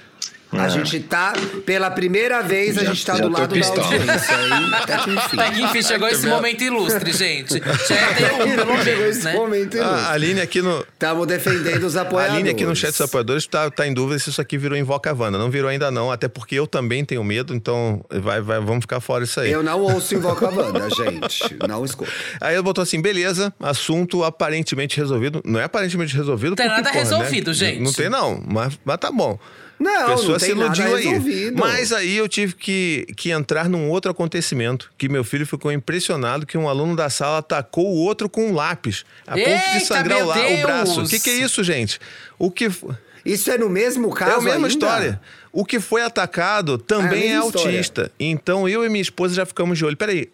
A 0.58 0.68
gente 0.68 1.00
tá, 1.00 1.32
pela 1.66 1.90
primeira 1.90 2.42
vez, 2.42 2.78
a 2.78 2.82
Já- 2.84 2.90
gente 2.90 3.04
tá 3.06 3.14
do 3.14 3.28
lado 3.28 3.58
da 3.58 3.66
audiência. 3.66 4.36
Aí, 4.36 4.74
até 4.74 4.96
que 4.98 5.10
enfim. 5.10 5.40
Até 5.40 5.50
que 5.50 5.62
enfim, 5.62 5.82
chegou 5.82 6.08
esse 6.08 6.26
momento 6.26 6.62
ilustre, 6.62 7.12
gente. 7.12 7.60
Já 7.88 7.94
ia 7.94 8.14
ter 8.14 8.32
um, 8.34 8.38
pelo 8.38 8.84
Chegou 8.84 9.00
menos, 9.02 9.16
esse 9.16 9.24
né? 9.24 9.32
momento 9.34 9.82
A 9.82 10.10
Aline 10.12 10.40
aqui 10.40 10.62
no, 10.62 10.80
Estamos 10.80 11.26
defendendo 11.26 11.84
os 11.84 11.96
a 11.96 12.02
apoiadores. 12.02 12.34
Aline 12.38 12.50
aqui 12.50 12.64
no 12.64 12.74
chat 12.76 12.90
dos 12.92 13.00
apoiadores 13.00 13.46
tá, 13.46 13.70
tá 13.70 13.86
em 13.86 13.92
dúvida 13.94 14.18
se 14.18 14.30
isso 14.30 14.40
aqui 14.40 14.56
virou 14.58 14.76
Invoca 14.76 15.12
Wanda. 15.12 15.38
Não 15.38 15.50
virou 15.50 15.68
ainda 15.70 15.90
não, 15.90 16.10
até 16.10 16.28
porque 16.28 16.54
eu 16.54 16.66
também 16.66 17.04
tenho 17.04 17.22
medo, 17.24 17.54
então 17.54 18.04
vai, 18.10 18.40
vai, 18.40 18.60
vamos 18.60 18.82
ficar 18.82 19.00
fora 19.00 19.24
isso 19.24 19.40
aí. 19.40 19.50
Eu 19.50 19.62
não 19.62 19.80
ouço 19.80 20.14
Invoca 20.14 20.48
Wanda, 20.48 20.88
gente. 20.90 21.56
Não 21.68 21.84
escuto. 21.84 22.10
Aí 22.40 22.54
ele 22.54 22.62
botou 22.62 22.82
assim, 22.82 23.00
beleza, 23.00 23.52
assunto 23.60 24.22
aparentemente 24.24 24.96
resolvido. 24.96 25.40
Não 25.44 25.58
é 25.60 25.64
aparentemente 25.64 26.14
resolvido 26.16 26.54
Tem 26.56 26.66
porque, 26.66 26.82
nada 26.82 26.90
porra, 26.92 27.02
resolvido, 27.04 27.48
né? 27.48 27.54
gente. 27.54 27.80
Não 27.80 27.92
tem 27.92 28.08
não, 28.08 28.42
mas, 28.46 28.78
mas 28.84 28.96
tá 28.98 29.10
bom. 29.10 29.38
Não, 29.78 30.02
A 30.06 30.16
pessoa 30.16 30.32
não 30.32 30.38
se 30.38 30.50
iludiu 30.50 30.94
aí. 30.96 31.04
resolvido. 31.06 31.58
Mas 31.58 31.92
aí 31.92 32.16
eu 32.16 32.28
tive 32.28 32.54
que, 32.54 33.06
que 33.16 33.30
entrar 33.30 33.68
num 33.68 33.90
outro 33.90 34.10
acontecimento. 34.10 34.90
Que 34.96 35.08
meu 35.08 35.24
filho 35.24 35.46
ficou 35.46 35.72
impressionado 35.72 36.46
que 36.46 36.56
um 36.56 36.68
aluno 36.68 36.94
da 36.94 37.10
sala 37.10 37.38
atacou 37.38 37.86
o 37.86 37.96
outro 37.96 38.28
com 38.28 38.48
um 38.48 38.54
lápis. 38.54 39.04
A 39.26 39.32
ponto 39.34 39.48
Eita, 39.48 39.70
de 39.78 39.80
sangrar 39.84 40.22
o, 40.22 40.26
la- 40.26 40.36
o 40.48 40.62
braço. 40.62 41.02
O 41.02 41.08
que, 41.08 41.18
que 41.18 41.30
é 41.30 41.34
isso, 41.38 41.62
gente? 41.64 41.98
O 42.38 42.50
que. 42.50 42.70
Isso 43.24 43.50
é 43.50 43.56
no 43.58 43.68
mesmo 43.70 44.10
caso 44.12 44.32
é 44.32 44.34
a 44.34 44.38
mesma 44.40 44.54
ainda? 44.54 44.68
história. 44.68 45.20
O 45.52 45.64
que 45.64 45.80
foi 45.80 46.02
atacado 46.02 46.76
também 46.78 47.24
É 47.24 47.32
é, 47.32 47.36
autista. 47.36 48.10
Então 48.20 48.68
eu 48.68 48.84
e 48.84 48.88
minha 48.88 49.02
esposa 49.02 49.34
já 49.34 49.46
ficamos 49.46 49.78
de 49.78 49.84
olho. 49.84 49.96
Peraí, 49.96 50.28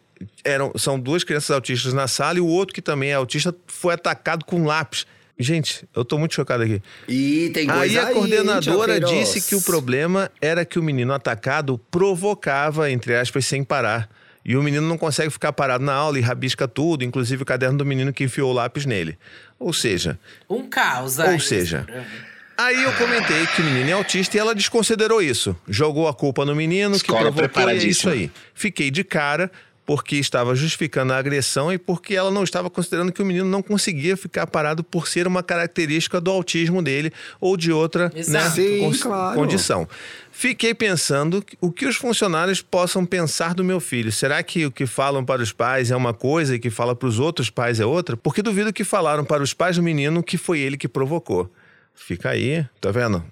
eram, 0.45 0.73
são 0.77 0.99
duas 0.99 1.23
crianças 1.25 1.51
autistas 1.51 1.93
na 1.95 2.09
sala 2.09 2.39
e 2.39 2.41
o 2.41 2.47
outro 2.47 2.75
que 2.75 2.83
também 2.83 3.11
é 3.11 3.15
autista 3.15 3.55
foi 3.67 3.95
atacado 3.95 4.45
com 4.45 4.65
lápis. 4.67 5.07
Gente, 5.43 5.89
eu 5.97 6.05
tô 6.05 6.19
muito 6.19 6.35
chocado 6.35 6.63
aqui. 6.63 6.83
Ih, 7.09 7.49
tem 7.55 7.67
coisa 7.67 7.81
Aí 7.83 7.99
a 7.99 8.09
hein, 8.09 8.15
coordenadora 8.15 9.01
disse 9.01 9.41
que 9.41 9.55
o 9.55 9.63
problema 9.63 10.31
era 10.39 10.67
que 10.67 10.79
o 10.79 10.83
menino 10.83 11.15
atacado 11.15 11.81
provocava, 11.91 12.91
entre 12.91 13.17
aspas, 13.17 13.47
sem 13.47 13.65
parar. 13.65 14.07
E 14.45 14.55
o 14.55 14.63
menino 14.63 14.87
não 14.87 14.99
consegue 14.99 15.31
ficar 15.31 15.53
parado 15.55 15.83
na 15.83 15.95
aula 15.95 16.19
e 16.19 16.21
rabisca 16.21 16.69
tudo, 16.69 17.05
inclusive 17.05 17.43
o 17.43 17.47
caderno 17.47 17.79
do 17.79 17.87
menino 17.87 18.13
que 18.13 18.25
enfiou 18.25 18.51
o 18.51 18.55
lápis 18.55 18.85
nele. 18.85 19.17
Ou 19.59 19.73
seja, 19.73 20.19
Um 20.49 20.69
caos. 20.69 21.19
ou 21.19 21.25
aí. 21.25 21.41
seja, 21.41 21.87
aí 22.59 22.83
eu 22.83 22.93
comentei 22.93 23.47
que 23.47 23.63
o 23.63 23.65
menino 23.65 23.89
é 23.89 23.93
autista 23.93 24.37
e 24.37 24.41
ela 24.41 24.55
desconsiderou 24.55 25.23
isso. 25.23 25.57
Jogou 25.67 26.07
a 26.07 26.13
culpa 26.13 26.45
no 26.45 26.55
menino 26.55 26.91
que 26.93 26.97
Escola 26.99 27.33
provocou 27.33 27.71
e 27.71 27.77
é 27.79 27.85
isso 27.85 28.11
aí. 28.11 28.31
Fiquei 28.55 28.91
de 28.91 29.05
cara 29.05 29.51
porque 29.91 30.15
estava 30.15 30.55
justificando 30.55 31.13
a 31.13 31.17
agressão 31.17 31.73
e 31.73 31.77
porque 31.77 32.15
ela 32.15 32.31
não 32.31 32.45
estava 32.45 32.71
considerando 32.71 33.11
que 33.11 33.21
o 33.21 33.27
menino 33.27 33.47
não 33.47 33.61
conseguia 33.61 34.17
ficar 34.17 34.47
parado 34.47 34.85
por 34.85 35.09
ser 35.09 35.27
uma 35.27 35.43
característica 35.43 36.21
do 36.21 36.31
autismo 36.31 36.81
dele 36.81 37.13
ou 37.41 37.57
de 37.57 37.73
outra 37.73 38.09
né. 38.29 38.51
Sim, 38.51 38.89
claro. 39.03 39.35
condição. 39.35 39.89
Fiquei 40.31 40.75
pensando 40.75 41.45
o 41.61 41.73
que 41.73 41.87
os 41.87 41.97
funcionários 41.97 42.63
possam 42.63 43.05
pensar 43.05 43.53
do 43.53 43.65
meu 43.65 43.81
filho. 43.81 44.13
Será 44.13 44.41
que 44.45 44.65
o 44.65 44.71
que 44.71 44.87
falam 44.87 45.25
para 45.25 45.43
os 45.43 45.51
pais 45.51 45.91
é 45.91 45.97
uma 45.97 46.15
coisa 46.15 46.55
e 46.55 46.59
o 46.59 46.61
que 46.61 46.71
fala 46.71 46.95
para 46.95 47.09
os 47.09 47.19
outros 47.19 47.51
pais 47.51 47.81
é 47.81 47.85
outra? 47.85 48.17
Porque 48.17 48.43
duvido 48.43 48.73
que 48.73 48.85
falaram 48.85 49.25
para 49.25 49.43
os 49.43 49.53
pais 49.53 49.75
do 49.75 49.83
menino 49.83 50.23
que 50.23 50.39
foi 50.39 50.61
ele 50.61 50.77
que 50.77 50.87
provocou. 50.87 51.51
Fica 51.97 52.31
aí, 52.31 52.65
tá 52.81 52.93
vendo? 52.93 53.25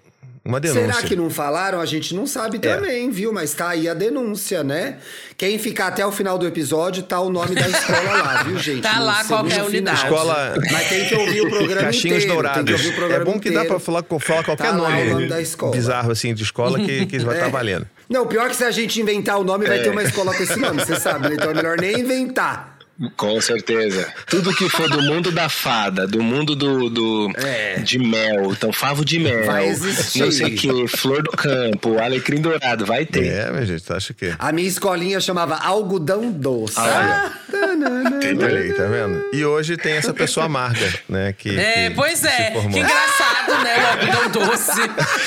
Uma 0.48 0.58
denúncia. 0.58 0.86
Será 0.86 1.02
que 1.06 1.14
não 1.14 1.28
falaram? 1.28 1.78
A 1.78 1.84
gente 1.84 2.14
não 2.14 2.26
sabe 2.26 2.56
É. 2.56 2.74
também, 2.74 3.10
viu? 3.10 3.32
Mas 3.34 3.52
tá 3.52 3.68
aí 3.68 3.86
a 3.86 3.92
denúncia, 3.92 4.64
né? 4.64 4.96
Quem 5.36 5.58
ficar 5.58 5.88
até 5.88 6.06
o 6.06 6.10
final 6.10 6.38
do 6.38 6.46
episódio, 6.46 7.02
tá 7.02 7.20
o 7.20 7.28
nome 7.30 7.54
da 7.54 7.68
escola 7.68 8.12
lá, 8.22 8.42
viu, 8.44 8.56
gente? 8.58 8.80
Tá 8.80 8.98
No 8.98 9.04
lá 9.04 9.22
segundo 9.22 9.28
qual 9.28 9.44
que 9.44 9.52
é 9.52 9.54
a 9.56 9.64
final. 9.64 9.68
unidade. 9.68 10.02
Escola 10.04 10.54
Mas 10.72 10.88
tem 10.88 11.04
que 11.06 11.14
ouvir 11.14 11.40
o 11.42 11.50
programa 11.50 11.82
Caixinhos 11.82 12.04
inteiro. 12.04 12.18
Tem 12.20 12.28
que 12.28 12.34
Dourados. 12.34 12.72
ouvir 12.72 12.88
o 12.88 12.94
programa 12.96 13.22
É 13.22 13.24
bom 13.26 13.38
que 13.38 13.50
dá 13.50 13.60
inteiro. 13.60 13.68
pra 13.68 13.78
falar, 13.78 14.02
falar 14.20 14.42
qualquer 14.44 14.62
Tá 14.64 14.70
lá 14.72 14.88
nome, 14.90 15.02
o 15.02 15.10
nome 15.14 15.28
da 15.28 15.40
escola. 15.42 15.72
bizarro 15.72 16.10
assim 16.10 16.32
de 16.32 16.42
escola 16.42 16.78
que, 16.80 17.04
que 17.04 17.18
vai 17.18 17.34
estar 17.34 17.48
É. 17.48 17.50
valendo. 17.50 17.86
Não, 18.08 18.26
pior 18.26 18.48
que 18.48 18.56
se 18.56 18.64
a 18.64 18.70
gente 18.70 18.98
inventar 19.02 19.38
o 19.38 19.44
nome, 19.44 19.66
vai 19.66 19.80
É. 19.80 19.82
ter 19.82 19.90
uma 19.90 20.02
escola 20.02 20.34
com 20.34 20.42
esse 20.42 20.58
nome, 20.58 20.80
você 20.82 20.96
sabe, 20.98 21.28
né? 21.28 21.34
Então 21.34 21.50
é 21.50 21.54
melhor 21.54 21.76
nem 21.78 22.00
inventar. 22.00 22.77
Com 23.16 23.40
certeza. 23.40 24.12
Tudo 24.26 24.52
que 24.54 24.68
for 24.68 24.88
do 24.90 25.00
mundo 25.02 25.30
da 25.30 25.48
fada, 25.48 26.04
do 26.06 26.20
mundo 26.20 26.56
do, 26.56 26.90
do 26.90 27.30
É. 27.36 27.76
de 27.78 27.96
mel, 27.98 28.50
então 28.50 28.72
favo 28.72 29.04
de 29.04 29.20
mel, 29.20 29.44
Vai 29.46 29.68
existir. 29.68 30.18
não 30.20 30.32
sei 30.32 30.46
o 30.48 30.56
que, 30.56 30.88
flor 30.88 31.22
do 31.22 31.30
campo, 31.30 31.96
alecrim 32.00 32.40
dourado, 32.40 32.84
vai 32.84 33.06
ter. 33.06 33.26
É, 33.26 33.50
minha 33.52 33.64
gente, 33.64 33.84
tu 33.84 33.94
acha 33.94 34.12
que. 34.12 34.34
A 34.36 34.50
minha 34.50 34.66
escolinha 34.66 35.20
chamava 35.20 35.54
Algodão 35.56 36.32
Doce. 36.32 36.74
Olha. 36.78 37.32
Olha 38.44 38.58
aí, 38.60 38.72
tá 38.72 38.84
vendo? 38.86 39.24
E 39.32 39.44
hoje 39.44 39.76
tem 39.76 39.92
essa 39.92 40.12
pessoa 40.12 40.46
amarga, 40.46 40.92
né? 41.08 41.32
Que, 41.38 41.56
É, 41.56 41.90
que 41.90 41.94
pois 41.94 42.24
é. 42.24 42.50
Que 42.50 42.66
engraçado, 42.78 43.62
né? 43.62 43.76
O 43.78 43.86
algodão 43.86 44.30
doce. 44.48 44.80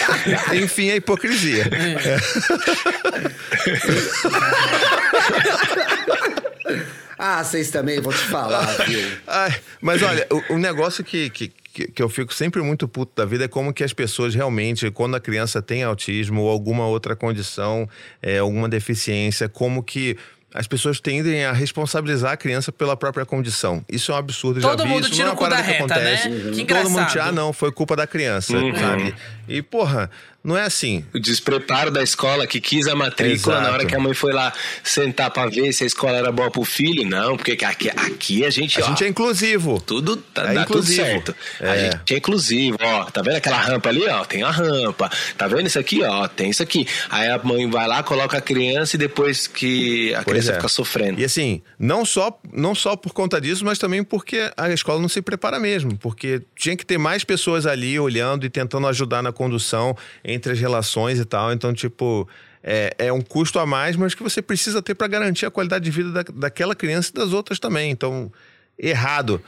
Enfim, 0.62 0.92
a 0.92 0.96
hipocrisia. 0.98 1.70
Ah, 7.24 7.44
vocês 7.44 7.70
também, 7.70 8.02
vou 8.02 8.12
te 8.12 8.18
falar, 8.18 8.66
viu? 8.88 9.00
Ai, 9.28 9.56
mas 9.80 10.02
olha, 10.02 10.26
o, 10.50 10.56
o 10.56 10.58
negócio 10.58 11.04
que, 11.04 11.30
que, 11.30 11.52
que 11.72 12.02
eu 12.02 12.10
fico 12.10 12.34
sempre 12.34 12.64
muito 12.64 12.88
puto 12.88 13.12
da 13.16 13.26
vida 13.26 13.46
é 13.46 13.48
como 13.48 13.72
que 13.72 13.84
as 13.84 13.94
pessoas 13.94 14.34
realmente, 14.34 14.90
quando 14.90 15.16
a 15.16 15.20
criança 15.20 15.62
tem 15.62 15.84
autismo 15.84 16.42
ou 16.42 16.50
alguma 16.50 16.88
outra 16.88 17.16
condição, 17.16 17.88
é, 18.24 18.40
alguma 18.40 18.68
deficiência, 18.68 19.48
como 19.48 19.84
que 19.84 20.18
as 20.54 20.68
pessoas 20.68 21.00
tendem 21.00 21.46
a 21.46 21.54
responsabilizar 21.54 22.34
a 22.34 22.38
criança 22.38 22.72
pela 22.72 22.98
própria 22.98 23.26
condição. 23.26 23.86
Isso 23.88 24.12
é 24.12 24.16
um 24.16 24.18
absurdo, 24.18 24.60
eu 24.60 24.64
Todo 24.64 24.80
já 24.80 24.84
vi 24.86 24.90
mundo 24.90 25.04
isso, 25.04 25.12
tira 25.12 25.26
não 25.26 25.32
é 25.32 25.36
o 25.36 25.40
uma 25.40 25.50
parada 25.50 25.64
que 25.64 25.72
reta, 25.72 25.94
acontece. 25.94 26.30
né? 26.30 26.52
Que 26.52 26.66
Todo 26.66 26.90
mundo 26.90 27.08
tira, 27.08 27.26
ah, 27.26 27.32
não, 27.32 27.54
foi 27.54 27.72
culpa 27.72 27.96
da 27.96 28.06
criança, 28.06 28.54
sabe? 28.78 29.16
E, 29.48 29.62
porra, 29.62 30.10
não 30.44 30.58
é 30.58 30.64
assim. 30.64 31.06
O 31.14 31.20
despreparo 31.20 31.92
da 31.92 32.02
escola 32.02 32.48
que 32.48 32.60
quis 32.60 32.88
a 32.88 32.96
matrícula 32.96 33.56
Exato. 33.56 33.68
na 33.68 33.74
hora 33.74 33.86
que 33.86 33.96
a 33.96 34.00
mãe 34.00 34.14
foi 34.14 34.34
lá 34.34 34.52
sentar 34.84 35.30
pra 35.32 35.46
ver 35.48 35.72
se 35.74 35.84
a 35.84 35.88
escola 35.88 36.18
era 36.18 36.32
boa 36.32 36.50
pro 36.50 36.64
filho. 36.64 37.08
Não, 37.08 37.38
porque 37.38 37.52
aqui, 37.64 37.90
aqui 37.90 38.46
a 38.46 38.50
gente, 38.50 38.82
A 38.82 38.86
ó, 38.86 38.88
gente 38.90 39.04
é 39.04 39.08
inclusivo. 39.08 39.80
tudo 39.82 40.18
tá, 40.18 40.44
É 40.52 40.54
dá 40.54 40.66
tudo 40.66 40.80
inclusivo. 40.80 41.02
certo. 41.06 41.36
A 41.60 41.66
É. 41.76 41.92
gente 41.92 42.14
é 42.14 42.18
inclusivo, 42.18 42.78
ó. 42.82 43.06
Tá 43.06 43.22
vendo 43.22 43.36
aquela 43.36 43.58
rampa 43.58 43.90
ali, 43.90 44.06
ó? 44.08 44.26
Tem 44.26 44.44
a 44.44 44.50
rampa. 44.52 45.10
Tá 45.38 45.48
vendo 45.48 45.68
isso 45.68 45.80
aqui, 45.80 46.04
ó? 46.04 46.28
Tem 46.28 46.50
isso 46.50 46.64
aqui. 46.64 46.88
Aí 47.10 47.30
a 47.30 47.38
mãe 47.44 47.70
vai 47.70 47.88
lá, 47.88 48.02
coloca 48.04 48.38
a 48.38 48.42
criança 48.42 48.96
e 48.96 49.00
depois 49.00 49.48
que 49.48 50.14
a 50.14 50.24
Pois 50.24 50.26
criança 50.34 50.52
é. 50.52 50.56
fica 50.56 50.68
sofrendo. 50.68 51.20
E 51.20 51.24
assim, 51.26 51.62
não 51.78 52.04
só, 52.06 52.40
não 52.52 52.74
só 52.74 52.96
por 52.96 53.14
conta 53.14 53.40
disso, 53.40 53.64
mas 53.64 53.78
também 53.78 54.04
porque 54.04 54.52
a 54.58 54.70
escola 54.72 55.00
não 55.00 55.10
se 55.10 55.22
prepara 55.22 55.60
mesmo. 55.60 55.98
Porque 55.98 56.42
tinha 56.58 56.76
que 56.76 56.86
ter 56.86 56.98
mais 56.98 57.24
pessoas 57.24 57.66
ali 57.66 58.00
olhando 58.00 58.46
e 58.46 58.50
tentando 58.50 58.88
ajudar 58.88 59.22
na 59.22 59.32
condução 59.32 59.96
entre 60.32 60.54
as 60.54 60.60
relações 60.60 61.20
e 61.20 61.26
tal. 61.26 61.52
Então, 61.54 61.74
tipo, 61.74 62.28
é, 62.64 62.94
é 62.98 63.14
um 63.14 63.22
custo 63.22 63.60
a 63.60 63.66
mais, 63.66 63.96
mas 63.96 64.14
que 64.14 64.24
você 64.24 64.42
precisa 64.42 64.82
ter 64.82 64.96
para 64.96 65.08
garantir 65.08 65.46
a 65.46 65.52
qualidade 65.52 65.84
de 65.86 65.92
vida 65.92 66.12
da, 66.12 66.24
daquela 66.34 66.76
criança 66.76 67.12
e 67.14 67.14
das 67.18 67.34
outras 67.34 67.60
também. 67.60 67.92
Então, 67.92 68.32
errado. 68.78 69.42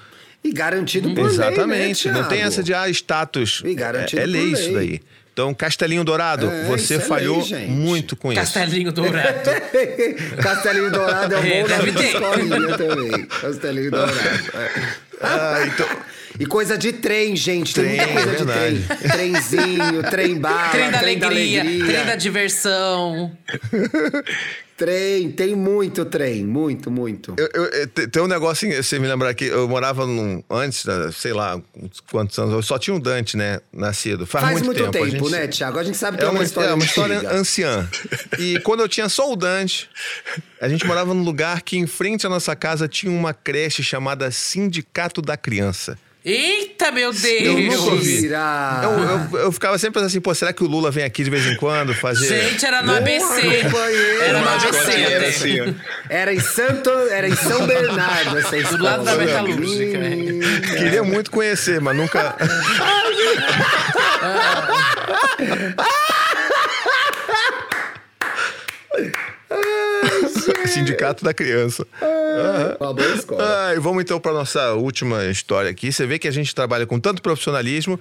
E 0.44 0.52
garantido 0.52 1.14
por 1.14 1.26
Exatamente. 1.30 2.08
lei, 2.08 2.16
né, 2.16 2.22
não 2.22 2.28
tem 2.28 2.42
essa 2.42 2.62
de 2.62 2.74
ah, 2.74 2.90
status. 2.90 3.62
E 3.66 3.74
garantido 3.74 4.20
é, 4.22 4.24
é 4.24 4.28
lei 4.28 4.50
por 4.50 4.54
isso 4.60 4.64
lei. 4.66 4.74
daí. 4.74 5.02
Então, 5.32 5.52
Castelinho 5.52 6.04
Dourado, 6.04 6.48
É, 6.48 6.66
você 6.66 6.96
é 6.96 7.00
falhou 7.00 7.44
lei, 7.50 7.66
muito 7.66 8.16
com 8.16 8.32
isso. 8.32 8.40
Castelinho 8.40 8.92
dourado. 8.92 9.50
Castelinho 10.44 10.92
Dourado 10.92 11.34
é 11.34 11.40
um 11.40 11.44
É, 11.44 11.62
bom 11.62 11.68
deve 11.68 11.92
nome 11.92 11.92
de 11.92 12.06
escolinha 12.06 12.78
também. 12.78 13.26
Castelinho 13.26 13.90
Dourado. 13.90 14.18
é. 14.54 15.12
Ah, 15.24 15.63
então, 15.65 15.88
E 16.39 16.45
coisa 16.45 16.78
de 16.78 16.93
trem, 16.93 17.36
gente. 17.36 17.74
Tem 17.74 17.84
Trem, 17.84 17.97
muita 17.97 18.13
coisa 18.13 18.30
é 18.30 18.36
de 18.36 18.45
trem. 18.45 18.74
verdade. 18.76 19.11
Trenzinho, 19.11 20.03
trem 20.09 20.36
bala, 20.39 20.69
trem 20.69 20.91
da 20.91 20.97
alegria, 20.99 21.61
trem 21.63 22.05
da 22.05 22.15
diversão. 22.15 23.32
Trem, 24.76 25.32
tem 25.32 25.55
muito 25.55 26.03
trem, 26.03 26.43
muito, 26.43 26.89
muito. 26.89 27.36
Eu, 27.38 27.47
eu- 27.53 27.88
te- 27.88 28.07
tem 28.07 28.21
um 28.24 28.28
negócio, 28.28 28.67
você 28.76 28.97
me 28.97 29.07
lembrar 29.07 29.30
aqui, 29.30 29.45
eu 29.45 29.67
morava 29.67 30.05
num, 30.07 30.43
antes, 30.49 30.84
sei 31.13 31.32
lá, 31.32 31.61
quantos 32.11 32.38
anos, 32.39 32.53
eu 32.53 32.61
só 32.63 32.80
tinha 32.80 32.95
um 32.95 32.99
Dante, 32.99 33.38
né, 33.38 33.59
nascido. 33.71 34.26
Faz, 34.26 34.45
Faz 34.45 34.61
muito, 34.63 34.78
tempo, 34.91 35.03
a 35.03 35.09
gente- 35.09 35.32
né, 35.32 35.47
Thiago? 35.47 35.78
A 35.78 35.84
gente 35.84 35.95
sabe 35.97 36.17
que 36.17 36.24
É 36.24 36.28
uma, 36.28 36.43
história 36.43 36.69
é 36.69 36.74
uma 36.74 36.84
história 36.84 37.17
antiga. 37.17 37.36
anciã. 37.36 37.89
E 38.39 38.59
quando 38.61 38.80
eu 38.80 38.89
tinha 38.89 39.07
só 39.09 39.32
o 39.32 39.36
Dante, 39.36 39.88
a 40.59 40.67
gente 40.67 40.86
morava 40.88 41.13
num 41.13 41.24
lugar 41.24 41.61
que 41.61 41.78
em 41.78 41.86
frente 41.86 42.26
à 42.26 42.30
nossa 42.30 42.55
casa 42.55 42.88
tinha 42.88 43.11
uma 43.11 43.34
creche 43.34 43.84
chamada 43.84 44.32
Sindicato 44.32 45.21
da 45.21 45.38
Criança. 45.38 45.97
Eita, 46.26 46.89
meu 46.91 47.11
Deus! 47.11 47.41
Eu 47.45 47.57
nunca 47.57 47.78
ouvi. 47.91 48.26
Eu, 48.28 48.32
eu- 49.34 49.39
eu 49.41 49.51
ficava 49.51 49.78
sempre 49.78 49.95
pensando 49.95 50.07
assim, 50.07 50.21
pô, 50.21 50.34
será 50.34 50.53
que 50.53 50.63
o 50.63 50.67
Lula 50.67 50.89
vem 50.89 51.03
aqui 51.03 51.21
de 51.21 51.30
vez 51.30 51.45
em 51.45 51.57
quando 51.57 51.93
fazer... 51.93 52.28
Gente, 52.49 52.65
era 52.65 52.82
no 52.82 52.95
ABC. 52.95 53.41
companheiro. 53.63 54.21
Era 54.21 54.39
no 54.39 54.47
ABC 54.49 54.78
até. 54.78 55.28
assim. 55.28 55.76
Era 56.09 56.34
em 56.34 56.39
Santo, 56.39 56.89
era 57.11 57.28
em 57.28 57.36
São 57.36 57.67
Bernardo 57.67 58.38
essa 58.38 58.55
escola. 58.57 58.78
Do 58.78 58.84
lado 58.86 59.03
da 59.03 59.13
Hum, 59.15 59.17
metalúrgica, 59.17 59.97
né? 59.97 60.15
Queria 60.80 61.03
muito 61.03 61.30
conhecer, 61.30 61.82
mas 61.82 61.93
nunca... 61.97 62.36
Sindicato 70.68 71.24
da 71.24 71.34
Criança. 71.34 71.86
Uma 72.80 72.93
boa 72.93 73.16
escola. 73.16 73.68
Ah, 73.68 73.76
e 73.76 73.80
vamos 73.80 74.04
então 74.04 74.20
para 74.20 74.34
nossa 74.34 74.74
última 74.74 75.26
história 75.26 75.70
aqui. 75.70 75.91
Você 75.91 76.06
vê 76.06 76.18
que 76.20 76.28
a 76.28 76.32
gente 76.32 76.54
trabalha 76.54 76.86
com 76.86 76.99
tanto 76.99 77.22
profissionalismo 77.22 77.99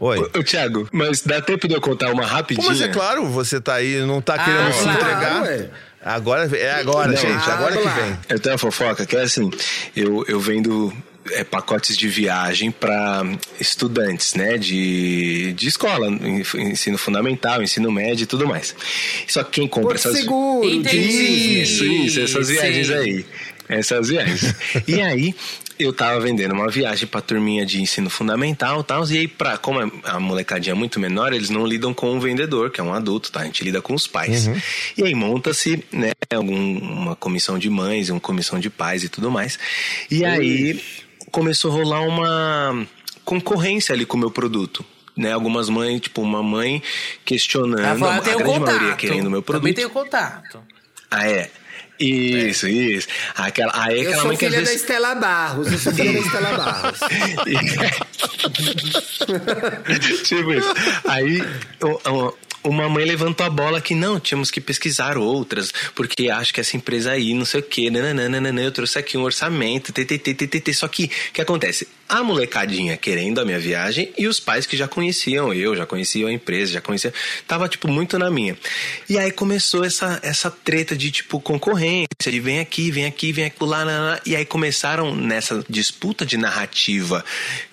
Oi. 0.00 0.30
Ô, 0.32 0.44
Thiago, 0.44 0.88
mas 0.92 1.22
dá 1.22 1.40
tempo 1.40 1.66
de 1.66 1.74
eu 1.74 1.80
contar 1.80 2.12
uma 2.12 2.22
Pô, 2.22 2.28
rapidinha? 2.28 2.68
mas 2.68 2.80
é 2.80 2.86
claro, 2.86 3.26
você 3.26 3.60
tá 3.60 3.74
aí, 3.74 4.00
não 4.06 4.20
tá 4.20 4.38
querendo 4.38 4.72
se 4.72 4.84
claro, 4.84 5.00
entregar. 5.00 5.42
ué. 5.42 5.70
Agora 6.00 6.56
é 6.56 6.70
agora, 6.74 7.08
Não, 7.08 7.16
gente. 7.16 7.50
Agora 7.50 7.76
que 7.76 7.88
vem. 7.88 8.18
Eu 8.28 8.38
tenho 8.38 8.52
uma 8.52 8.58
fofoca 8.58 9.04
que 9.04 9.16
é 9.16 9.22
assim, 9.22 9.50
eu, 9.96 10.24
eu 10.28 10.38
vendo 10.38 10.92
é, 11.32 11.44
pacotes 11.44 11.96
de 11.96 12.08
viagem 12.08 12.70
para 12.70 13.22
estudantes, 13.60 14.34
né, 14.34 14.56
de, 14.58 15.52
de 15.54 15.68
escola, 15.68 16.08
en- 16.08 16.42
ensino 16.70 16.98
fundamental, 16.98 17.62
ensino 17.62 17.90
médio 17.90 18.24
e 18.24 18.26
tudo 18.26 18.46
mais. 18.46 18.74
Só 19.26 19.42
que 19.44 19.52
quem 19.60 19.68
compra 19.68 19.90
Porto 19.94 20.08
essas... 20.08 20.18
Seguro, 20.18 20.68
Entendi. 20.68 21.60
Isso, 21.62 21.84
isso, 21.84 22.20
essas 22.20 22.48
viagens 22.48 22.86
Sim. 22.86 22.94
aí. 22.94 23.26
Essas 23.68 24.08
viagens. 24.08 24.54
e 24.86 24.94
aí, 25.02 25.34
eu 25.78 25.92
tava 25.92 26.18
vendendo 26.20 26.54
uma 26.54 26.68
viagem 26.70 27.06
pra 27.06 27.20
turminha 27.20 27.66
de 27.66 27.80
ensino 27.82 28.08
fundamental 28.08 28.80
e 28.80 28.84
tal. 28.84 29.06
E 29.10 29.18
aí, 29.18 29.28
pra, 29.28 29.58
como 29.58 29.78
a 30.04 30.18
molecadinha 30.18 30.72
é 30.72 30.74
muito 30.74 30.98
menor, 30.98 31.32
eles 31.34 31.50
não 31.50 31.66
lidam 31.66 31.92
com 31.92 32.16
o 32.16 32.20
vendedor, 32.20 32.70
que 32.70 32.80
é 32.80 32.82
um 32.84 32.94
adulto, 32.94 33.30
tá? 33.30 33.40
A 33.40 33.44
gente 33.44 33.62
lida 33.62 33.82
com 33.82 33.94
os 33.94 34.06
pais. 34.06 34.48
E 34.96 35.04
aí 35.04 35.14
monta-se, 35.14 35.84
né, 35.92 36.12
algum, 36.34 36.78
uma 36.78 37.14
comissão 37.14 37.58
de 37.58 37.68
mães, 37.68 38.08
uma 38.08 38.18
comissão 38.18 38.58
de 38.58 38.70
pais 38.70 39.04
e 39.04 39.08
tudo 39.10 39.30
mais. 39.30 39.58
E 40.10 40.24
aí 40.24 40.80
começou 41.30 41.70
a 41.70 41.74
rolar 41.74 42.00
uma 42.02 42.86
concorrência 43.24 43.94
ali 43.94 44.04
com 44.06 44.16
o 44.16 44.20
meu 44.20 44.30
produto. 44.30 44.84
Né, 45.16 45.32
algumas 45.32 45.68
mães, 45.68 46.00
tipo, 46.00 46.22
uma 46.22 46.44
mãe 46.44 46.80
questionando, 47.24 47.98
falou, 47.98 48.14
a 48.14 48.20
grande 48.20 48.44
contato. 48.44 48.66
maioria 48.66 48.94
querendo 48.94 49.26
o 49.26 49.30
meu 49.32 49.42
produto. 49.42 49.62
Também 49.62 49.74
tenho 49.74 49.90
contato. 49.90 50.60
Ah, 51.10 51.28
é. 51.28 51.50
Isso, 51.98 52.68
isso. 52.68 53.08
Aquela, 53.34 53.72
aí 53.74 53.96
Eu 53.96 54.02
aquela 54.02 54.16
sou 54.16 54.26
mãe 54.28 54.36
que 54.36 54.46
às 54.46 54.52
filha 54.52 54.64
da 54.64 54.70
vezes... 54.70 54.82
Estela 54.82 55.14
Barros. 55.16 55.72
Eu 55.72 55.78
sou 55.78 55.92
filha 55.92 56.12
da 56.12 56.18
Estela 56.20 56.52
Barros. 56.56 57.00
tipo 60.22 60.52
isso. 60.52 60.72
Aí 61.04 61.42
uma 62.68 62.88
mãe 62.88 63.04
levantou 63.04 63.46
a 63.46 63.50
bola 63.50 63.80
que 63.80 63.94
não, 63.94 64.20
tínhamos 64.20 64.50
que 64.50 64.60
pesquisar 64.60 65.16
outras, 65.16 65.72
porque 65.94 66.28
acho 66.28 66.52
que 66.52 66.60
essa 66.60 66.76
empresa 66.76 67.12
aí, 67.12 67.34
não 67.34 67.44
sei 67.44 67.60
o 67.60 67.62
quê, 67.62 67.90
nananana, 67.90 68.60
eu 68.60 68.72
trouxe 68.72 68.98
aqui 68.98 69.16
um 69.16 69.22
orçamento, 69.22 69.92
ttt, 69.92 70.18
ttt. 70.18 70.74
Só 70.74 70.88
que, 70.88 71.04
o 71.04 71.32
que 71.32 71.40
acontece? 71.40 71.88
A 72.08 72.22
molecadinha 72.24 72.96
querendo 72.96 73.40
a 73.40 73.44
minha 73.44 73.58
viagem 73.58 74.12
e 74.16 74.26
os 74.26 74.40
pais 74.40 74.66
que 74.66 74.76
já 74.76 74.88
conheciam 74.88 75.52
eu, 75.52 75.76
já 75.76 75.84
conheciam 75.84 76.28
a 76.28 76.32
empresa, 76.32 76.72
já 76.72 76.80
conheciam, 76.80 77.12
tava, 77.46 77.68
tipo, 77.68 77.86
muito 77.88 78.18
na 78.18 78.30
minha. 78.30 78.56
E 79.08 79.18
aí 79.18 79.30
começou 79.30 79.84
essa, 79.84 80.18
essa 80.22 80.50
treta 80.50 80.96
de, 80.96 81.10
tipo, 81.10 81.38
concorrência, 81.40 82.08
de 82.30 82.40
vem 82.40 82.60
aqui, 82.60 82.90
vem 82.90 83.04
aqui, 83.06 83.32
vem 83.32 83.44
aqui 83.44 83.56
lá, 83.62 83.84
lá, 83.84 83.98
lá. 84.00 84.20
e 84.24 84.34
aí 84.34 84.44
começaram 84.44 85.14
nessa 85.14 85.62
disputa 85.68 86.24
de 86.24 86.36
narrativa, 86.38 87.24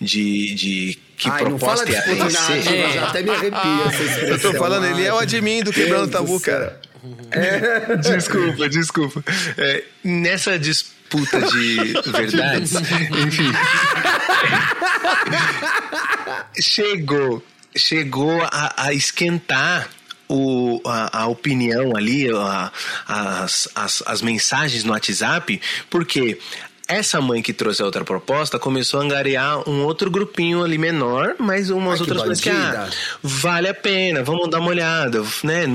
de, 0.02 0.54
de 0.54 1.00
que 1.18 1.30
Ai, 1.30 1.44
não 1.46 1.58
fala 1.58 1.78
proposta 1.86 1.90
ia 1.92 1.98
disputa 2.02 2.24
vencer. 2.26 2.42
narrativa, 2.74 2.76
É. 2.76 3.00
até 3.08 3.22
me 3.22 3.30
arrepia 3.30 3.84
essa. 3.88 4.20
Eu 4.26 4.40
tô 4.42 4.54
falando, 4.54 4.86
ele 4.86 5.06
é 5.06 5.14
o 5.14 5.18
admin 5.18 5.64
do 5.64 5.72
Quebrando 5.72 6.12
Tabu, 6.12 6.40
cara. 6.42 6.82
Desculpa, 8.02 8.68
desculpa. 8.68 9.24
É, 9.58 9.84
nessa 10.04 10.58
disputa 10.58 11.40
de 11.40 11.94
verdades, 12.12 12.74
enfim. 12.74 13.52
Chegou, 16.60 17.44
chegou 17.76 18.42
a, 18.44 18.74
a 18.78 18.94
esquentar 18.94 19.90
o, 20.28 20.82
a, 20.86 21.22
a 21.24 21.28
opinião 21.28 21.96
ali, 21.96 22.30
a- 22.32 22.72
as, 23.08 23.70
as, 23.76 24.04
as 24.06 24.22
mensagens 24.22 24.84
no 24.84 24.92
WhatsApp, 24.94 25.62
porque 25.90 26.40
essa 26.88 27.20
mãe 27.20 27.42
que 27.42 27.52
trouxe 27.54 27.82
a 27.82 27.86
outra 27.86 28.04
proposta 28.04 28.60
começou 28.60 29.00
a 29.00 29.04
angariar 29.04 29.68
um 29.68 29.84
outro 29.84 30.10
grupinho 30.10 30.64
ali 30.64 30.78
menor, 30.78 31.36
mas 31.40 31.70
umas 31.70 32.00
outras 32.02 32.20
coisas 32.28 32.42
que 32.44 32.50
ah, 32.50 32.90
vale 33.24 33.68
a 33.68 33.74
pena, 33.74 34.24
vamos 34.24 34.50
dar 34.50 34.60
uma 34.60 34.70
olhada, 34.70 35.24
né? 35.44 35.66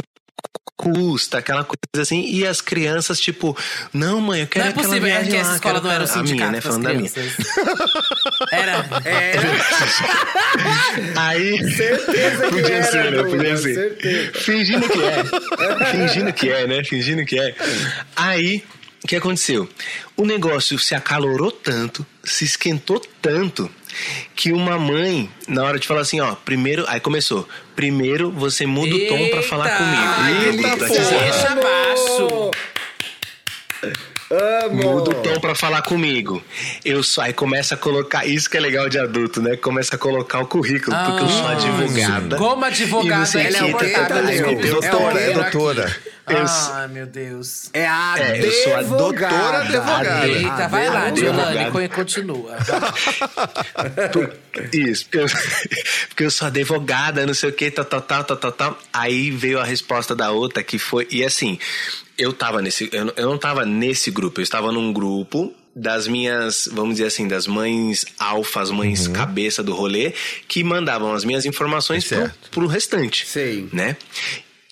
Não 0.85 0.95
custa, 0.95 1.39
aquela 1.39 1.65
coisa 1.65 2.03
assim, 2.03 2.25
e 2.27 2.47
as 2.47 2.61
crianças, 2.61 3.21
tipo, 3.21 3.57
não, 3.93 4.21
mãe, 4.21 4.41
eu 4.41 4.45
Não 4.45 4.49
quero 4.49 4.67
é 4.67 4.69
aquela 4.71 4.87
possível, 4.89 5.09
é 5.09 5.11
viagem 5.11 5.31
que 5.31 5.37
lá, 5.37 5.43
essa 5.43 5.55
escola 5.55 5.75
quero 5.75 5.85
não 5.85 5.93
era 5.93 6.05
o 6.05 6.07
a 6.07 6.13
minha, 6.13 6.27
sindicato 6.27 6.53
né? 6.53 6.61
Falando 6.61 6.83
da 6.83 6.95
minha. 6.95 7.11
crianças. 7.11 7.47
Era. 8.53 8.87
É, 9.05 9.35
Aí. 11.17 11.75
certeza 11.75 12.43
que 12.45 12.51
Podia 12.51 12.75
era, 12.77 12.91
ser, 12.91 13.11
né? 13.13 13.23
Podia 13.23 13.57
ser. 13.57 13.75
certeza. 13.75 14.33
Fingindo 14.41 14.89
que 14.89 15.03
é. 15.03 15.87
Fingindo 15.91 16.33
que 16.33 16.49
é, 16.49 16.67
né? 16.67 16.85
Fingindo 16.85 17.25
que 17.25 17.39
é. 17.39 17.55
Aí, 18.17 18.65
o 19.03 19.07
que 19.07 19.17
aconteceu? 19.17 19.69
O 20.17 20.25
negócio 20.25 20.79
se 20.79 20.95
acalorou 20.95 21.51
tanto, 21.51 22.05
se 22.25 22.45
esquentou 22.45 23.01
tanto, 23.23 23.71
que 24.35 24.53
uma 24.53 24.79
mãe, 24.79 25.31
na 25.49 25.65
hora 25.65 25.79
de 25.79 25.87
falar 25.87 26.03
assim, 26.03 26.21
ó, 26.21 26.35
primeiro. 26.35 26.85
Aí 26.89 27.01
começou. 27.01 27.49
Primeiro 27.85 28.31
você 28.31 28.67
muda 28.67 28.95
o 28.95 29.09
tom 29.09 29.31
pra 29.31 29.43
falar 29.43 29.71
comigo. 29.71 30.13
Eita, 30.53 30.69
Eita. 30.69 30.87
Deixa 30.87 31.49
abaixo. 31.49 32.51
Amo. 34.31 34.83
Muda 34.83 35.11
o 35.13 35.15
tom 35.15 35.41
pra 35.41 35.55
falar 35.55 35.81
comigo. 35.81 36.45
Eu 36.85 37.03
só 37.03 37.23
aí 37.23 37.33
começa 37.33 37.77
a 37.77 37.79
colocar. 37.79 38.27
Isso 38.27 38.51
que 38.51 38.59
é 38.59 38.61
legal 38.61 38.87
de 38.91 38.99
adulto, 38.99 39.41
né? 39.41 39.57
Começa 39.57 39.97
a 39.97 39.99
colocar 39.99 40.41
o 40.41 40.47
currículo, 40.47 40.95
porque 40.95 41.23
eu 41.23 41.29
sou 41.31 41.47
Ah, 41.47 41.53
advogada. 41.53 42.37
Como 42.37 42.65
advogada, 42.67 43.41
ela 43.41 43.57
é 43.57 43.73
quê, 43.73 43.89
tá, 43.89 44.05
tá, 44.05 44.21
Doutora, 44.21 44.31
é 44.31 44.37
É 44.37 45.31
o 45.31 45.33
quê? 45.33 45.33
doutora. 45.33 45.97
Eu- 46.31 46.47
Ai, 46.75 46.89
meu 46.89 47.07
Deus. 47.07 47.71
É 47.73 47.87
a 47.87 48.15
É, 48.19 48.45
eu 48.47 48.53
sou 48.53 48.77
a 48.77 48.83
doutora 48.83 49.59
advogada. 49.63 50.29
Eita, 50.29 50.69
vai 50.69 50.89
lá, 50.89 51.07
advogada. 51.07 51.53
Dilane, 51.71 51.89
continua. 51.89 52.57
Isso, 54.73 55.05
porque 55.07 55.19
eu, 55.19 55.27
porque 56.09 56.25
eu 56.25 56.31
sou 56.31 56.47
advogada, 56.49 57.27
não 57.27 57.35
sei 57.35 57.51
o 57.51 57.53
que, 57.53 57.71
tal, 57.71 57.85
tal, 57.85 58.01
tal, 58.01 58.25
tal, 58.25 58.37
tal, 58.37 58.53
tal. 58.53 58.79
Aí 58.93 59.31
veio 59.31 59.59
a 59.61 59.65
resposta 59.65 60.15
da 60.15 60.31
outra 60.31 60.63
que 60.63 60.79
foi. 60.79 61.07
E 61.11 61.25
assim, 61.25 61.59
eu 62.19 62.33
tava 62.33 62.61
nesse. 62.63 62.89
Eu, 62.93 63.07
não- 63.07 63.13
eu 63.17 63.29
não 63.29 63.39
tava 63.39 63.65
nesse 63.65 64.11
grupo, 64.11 64.41
eu 64.41 64.45
estava 64.45 64.73
num 64.73 64.93
grupo 64.93 65.55
das 65.75 66.09
minhas, 66.09 66.69
vamos 66.73 66.97
dizer 66.97 67.07
assim, 67.07 67.29
das 67.29 67.47
mães 67.47 68.05
alfas, 68.19 68.71
mães 68.73 69.07
cabeça 69.07 69.63
do 69.63 69.73
rolê, 69.73 70.13
que 70.49 70.65
mandavam 70.65 71.15
as 71.15 71.25
minhas 71.25 71.47
informações 71.47 72.05
pro, 72.05 72.31
pro 72.51 72.67
restante. 72.67 73.25
Sei. 73.27 73.69
Né? 73.73 73.97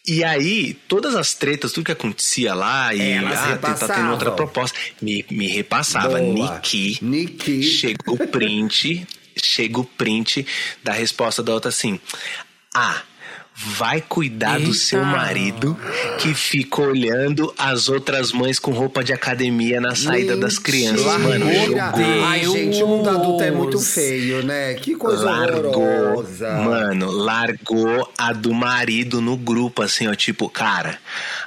E 0.09 0.25
aí, 0.25 0.73
todas 0.89 1.15
as 1.15 1.35
tretas, 1.35 1.71
tudo 1.71 1.85
que 1.85 1.93
acontecia 1.93 2.55
lá, 2.55 2.95
e 2.95 3.13
Elas 3.13 3.39
ah, 3.39 3.59
tá, 3.59 3.95
tendo 3.95 4.11
outra 4.11 4.31
proposta, 4.31 4.79
me, 5.03 5.23
me 5.31 5.47
repassava. 5.47 6.19
Niki. 6.19 6.99
Niki. 7.03 7.63
Chega 7.63 8.11
o 8.11 8.17
print, 8.27 9.07
chega 9.37 9.79
o 9.79 9.85
print 9.85 10.47
da 10.83 10.93
resposta 10.93 11.43
da 11.43 11.53
outra 11.53 11.69
assim. 11.69 12.01
Ah, 12.75 13.03
vai 13.61 14.01
cuidar 14.01 14.59
do 14.59 14.67
Eita. 14.67 14.75
seu 14.75 15.05
marido 15.05 15.77
que 16.21 16.33
fica 16.33 16.81
olhando 16.81 17.53
as 17.59 17.89
outras 17.89 18.31
mães 18.33 18.59
com 18.59 18.71
roupa 18.71 19.03
de 19.03 19.13
academia 19.13 19.81
na 19.81 19.95
saída 19.97 20.37
das 20.37 20.59
crianças. 20.59 21.05
Mano, 21.05 21.45
Mentira. 21.47 21.87
jogou. 21.91 22.25
Ai, 22.25 22.41
gente, 22.47 22.83
o 22.83 22.87
mundo 22.87 23.11
adulto 23.11 23.43
é 23.43 23.51
muito 23.51 23.81
feio, 23.81 24.45
né? 24.45 24.75
Que 24.75 24.95
coisa 24.95 25.25
Largou, 25.25 25.83
horrorosa. 25.83 26.51
mano, 26.59 27.11
largou 27.11 28.09
a 28.17 28.33
do 28.33 28.55
marido 28.55 29.21
no 29.21 29.37
grupo, 29.37 29.83
assim, 29.83 30.07
ó, 30.07 30.15
tipo, 30.15 30.49
cara. 30.49 30.99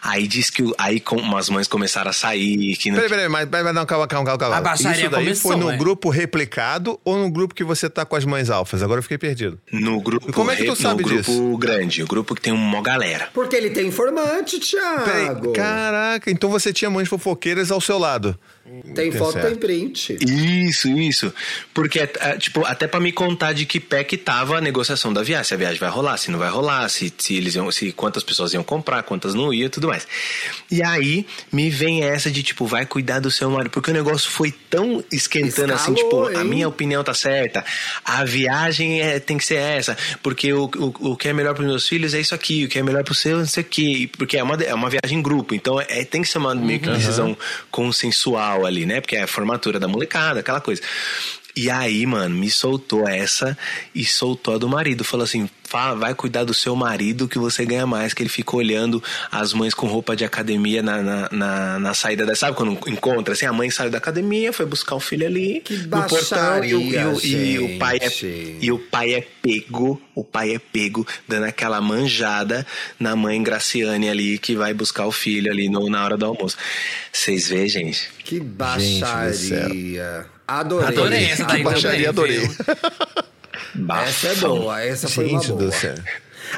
Aí 0.01 0.27
diz 0.27 0.49
que 0.49 0.63
aí 0.77 0.99
com, 0.99 1.15
umas 1.15 1.49
mães 1.49 1.67
começaram 1.67 2.09
a 2.09 2.13
sair, 2.13 2.75
que 2.75 2.89
não 2.89 2.95
Peraí, 2.97 3.09
peraí, 3.09 3.29
mas, 3.29 3.47
mas 3.49 3.73
não, 3.75 3.85
calma, 3.85 4.07
calma, 4.07 4.25
calma, 4.25 4.37
calma. 4.37 4.71
A 4.71 4.73
Isso 4.73 4.83
daí 4.83 5.09
começou, 5.09 5.51
foi 5.51 5.59
no 5.59 5.71
é. 5.71 5.77
grupo 5.77 6.09
replicado 6.09 6.99
ou 7.05 7.17
no 7.17 7.29
grupo 7.31 7.55
que 7.55 7.63
você 7.63 7.89
tá 7.89 8.03
com 8.05 8.15
as 8.15 8.25
mães 8.25 8.49
alfas? 8.49 8.83
Agora 8.83 8.99
eu 8.99 9.03
fiquei 9.03 9.17
perdido. 9.17 9.57
no 9.71 10.01
grupo, 10.01 10.29
E 10.29 10.33
como 10.33 10.51
é 10.51 10.55
que 10.55 10.63
tu 10.63 10.69
no 10.71 10.75
sabe 10.75 11.03
grupo 11.03 11.17
disso? 11.21 11.57
grande, 11.57 12.00
o 12.03 12.07
grupo 12.07 12.35
que 12.35 12.41
tem 12.41 12.53
uma 12.53 12.81
galera. 12.81 13.29
Porque 13.33 13.55
ele 13.55 13.69
tem 13.69 13.87
informante, 13.87 14.59
Peraí, 14.59 15.25
Thiago. 15.25 15.53
caraca, 15.53 16.29
então 16.31 16.49
você 16.49 16.71
tinha 16.73 16.89
mães 16.89 17.07
fofoqueiras 17.07 17.71
ao 17.71 17.81
seu 17.81 17.97
lado. 17.97 18.37
Tem 18.95 19.11
foto, 19.11 19.33
certo. 19.33 19.47
tem 19.47 19.55
print. 19.55 20.17
Isso, 20.21 20.87
isso. 20.87 21.33
Porque, 21.73 21.99
é, 21.99 22.37
tipo, 22.37 22.65
até 22.65 22.87
pra 22.87 22.99
me 22.99 23.11
contar 23.11 23.51
de 23.51 23.65
que 23.65 23.79
pé 23.79 24.03
que 24.03 24.17
tava 24.17 24.57
a 24.57 24.61
negociação 24.61 25.11
da 25.11 25.21
viagem. 25.21 25.43
Se 25.43 25.53
a 25.53 25.57
viagem 25.57 25.79
vai 25.79 25.89
rolar, 25.89 26.17
se 26.17 26.31
não 26.31 26.39
vai 26.39 26.49
rolar, 26.49 26.87
se, 26.87 27.13
se 27.17 27.35
eles 27.35 27.55
iam, 27.55 27.69
se 27.71 27.91
quantas 27.91 28.23
pessoas 28.23 28.53
iam 28.53 28.63
comprar, 28.63 29.03
quantas 29.03 29.33
não 29.33 29.53
iam 29.53 29.65
e 29.65 29.69
tudo 29.69 29.87
mais. 29.87 30.07
E 30.69 30.81
aí 30.81 31.25
me 31.51 31.69
vem 31.69 32.03
essa 32.03 32.31
de, 32.31 32.41
tipo, 32.43 32.65
vai 32.65 32.85
cuidar 32.85 33.19
do 33.19 33.29
seu 33.29 33.49
marido. 33.49 33.71
Porque 33.71 33.91
o 33.91 33.93
negócio 33.93 34.29
foi 34.29 34.51
tão 34.51 35.03
esquentando 35.11 35.73
assim, 35.73 35.93
Escalou, 35.93 36.27
tipo, 36.27 36.37
a 36.37 36.41
hein? 36.41 36.47
minha 36.47 36.67
opinião 36.67 37.03
tá 37.03 37.13
certa. 37.13 37.65
A 38.05 38.23
viagem 38.23 39.01
é, 39.01 39.19
tem 39.19 39.37
que 39.37 39.45
ser 39.45 39.55
essa. 39.55 39.97
Porque 40.23 40.53
o, 40.53 40.71
o, 40.77 41.11
o 41.11 41.17
que 41.17 41.27
é 41.27 41.33
melhor 41.33 41.53
pros 41.55 41.67
meus 41.67 41.87
filhos 41.87 42.13
é 42.13 42.21
isso 42.21 42.33
aqui. 42.33 42.65
O 42.65 42.69
que 42.69 42.79
é 42.79 42.83
melhor 42.83 43.03
pro 43.03 43.13
seu, 43.13 43.39
não 43.39 43.45
sei 43.45 43.63
o 43.63 43.65
quê. 43.65 44.09
Porque 44.17 44.37
é 44.37 44.43
uma, 44.43 44.55
é 44.55 44.73
uma 44.73 44.89
viagem 44.89 45.19
em 45.19 45.21
grupo. 45.21 45.53
Então 45.53 45.79
é, 45.81 46.05
tem 46.05 46.21
que 46.21 46.29
ser 46.29 46.37
uma 46.37 46.55
meio 46.55 46.79
que 46.79 46.89
decisão 46.89 47.37
consensual 47.69 48.60
ali, 48.65 48.85
né? 48.85 49.01
Porque 49.01 49.15
é 49.15 49.23
a 49.23 49.27
formatura 49.27 49.79
da 49.79 49.87
molecada, 49.87 50.39
aquela 50.39 50.61
coisa. 50.61 50.81
E 51.55 51.69
aí, 51.69 52.05
mano, 52.05 52.35
me 52.35 52.49
soltou 52.49 53.07
essa 53.07 53.57
e 53.93 54.05
soltou 54.05 54.55
a 54.55 54.57
do 54.57 54.69
marido. 54.69 55.03
Falou 55.03 55.23
assim: 55.23 55.49
fala, 55.71 55.95
vai 55.95 56.13
cuidar 56.13 56.43
do 56.43 56.53
seu 56.53 56.75
marido 56.75 57.27
que 57.27 57.39
você 57.39 57.65
ganha 57.65 57.87
mais. 57.87 58.13
Que 58.13 58.23
ele 58.23 58.29
fica 58.29 58.55
olhando 58.55 59.01
as 59.31 59.53
mães 59.53 59.73
com 59.73 59.87
roupa 59.87 60.15
de 60.15 60.25
academia 60.25 60.83
na, 60.83 61.01
na, 61.01 61.29
na, 61.31 61.79
na 61.79 61.93
saída 61.93 62.25
da. 62.25 62.35
Sabe 62.35 62.57
quando 62.57 62.77
encontra? 62.89 63.33
Assim, 63.33 63.45
a 63.45 63.53
mãe 63.53 63.69
saiu 63.69 63.89
da 63.89 63.97
academia, 63.97 64.51
foi 64.51 64.65
buscar 64.65 64.95
o 64.95 64.99
filho 64.99 65.25
ali 65.25 65.61
Que 65.61 65.77
no 65.77 66.03
portão 66.07 66.63
e 66.63 66.73
o, 66.73 66.81
e, 66.81 66.97
o, 66.97 67.25
e 67.25 67.59
o 67.59 67.77
baixaria, 67.77 67.79
pai 67.79 67.97
é, 68.01 68.09
gente. 68.09 68.57
e 68.61 68.71
o 68.71 68.79
pai 68.79 69.13
é 69.13 69.21
pego. 69.41 70.01
O 70.13 70.23
pai 70.23 70.53
é 70.55 70.59
pego, 70.59 71.07
dando 71.27 71.45
aquela 71.45 71.79
manjada 71.79 72.67
na 72.99 73.15
mãe 73.15 73.41
Graciane 73.41 74.09
ali 74.09 74.37
que 74.37 74.55
vai 74.55 74.73
buscar 74.73 75.05
o 75.05 75.11
filho 75.11 75.51
ali 75.51 75.69
no, 75.69 75.89
na 75.89 76.03
hora 76.03 76.17
do 76.17 76.25
almoço. 76.25 76.57
Vocês 77.11 77.47
veem, 77.47 77.69
gente? 77.69 78.09
Que 78.23 78.35
Gente 78.35 78.45
baixaria. 78.45 80.25
Adorei. 80.47 80.87
Adorei 80.87 81.25
essa 81.31 81.45
daí 81.45 81.57
Que 81.57 81.63
baixaria, 81.63 82.09
adorei. 82.09 82.49
Essa 84.05 84.27
é 84.29 84.35
boa, 84.35 84.81
essa 84.81 85.07
foi 85.07 85.27
uma 85.29 85.39
Gente 85.41 85.51
boa. 85.51 85.63
do 85.65 85.71
céu. 85.71 85.95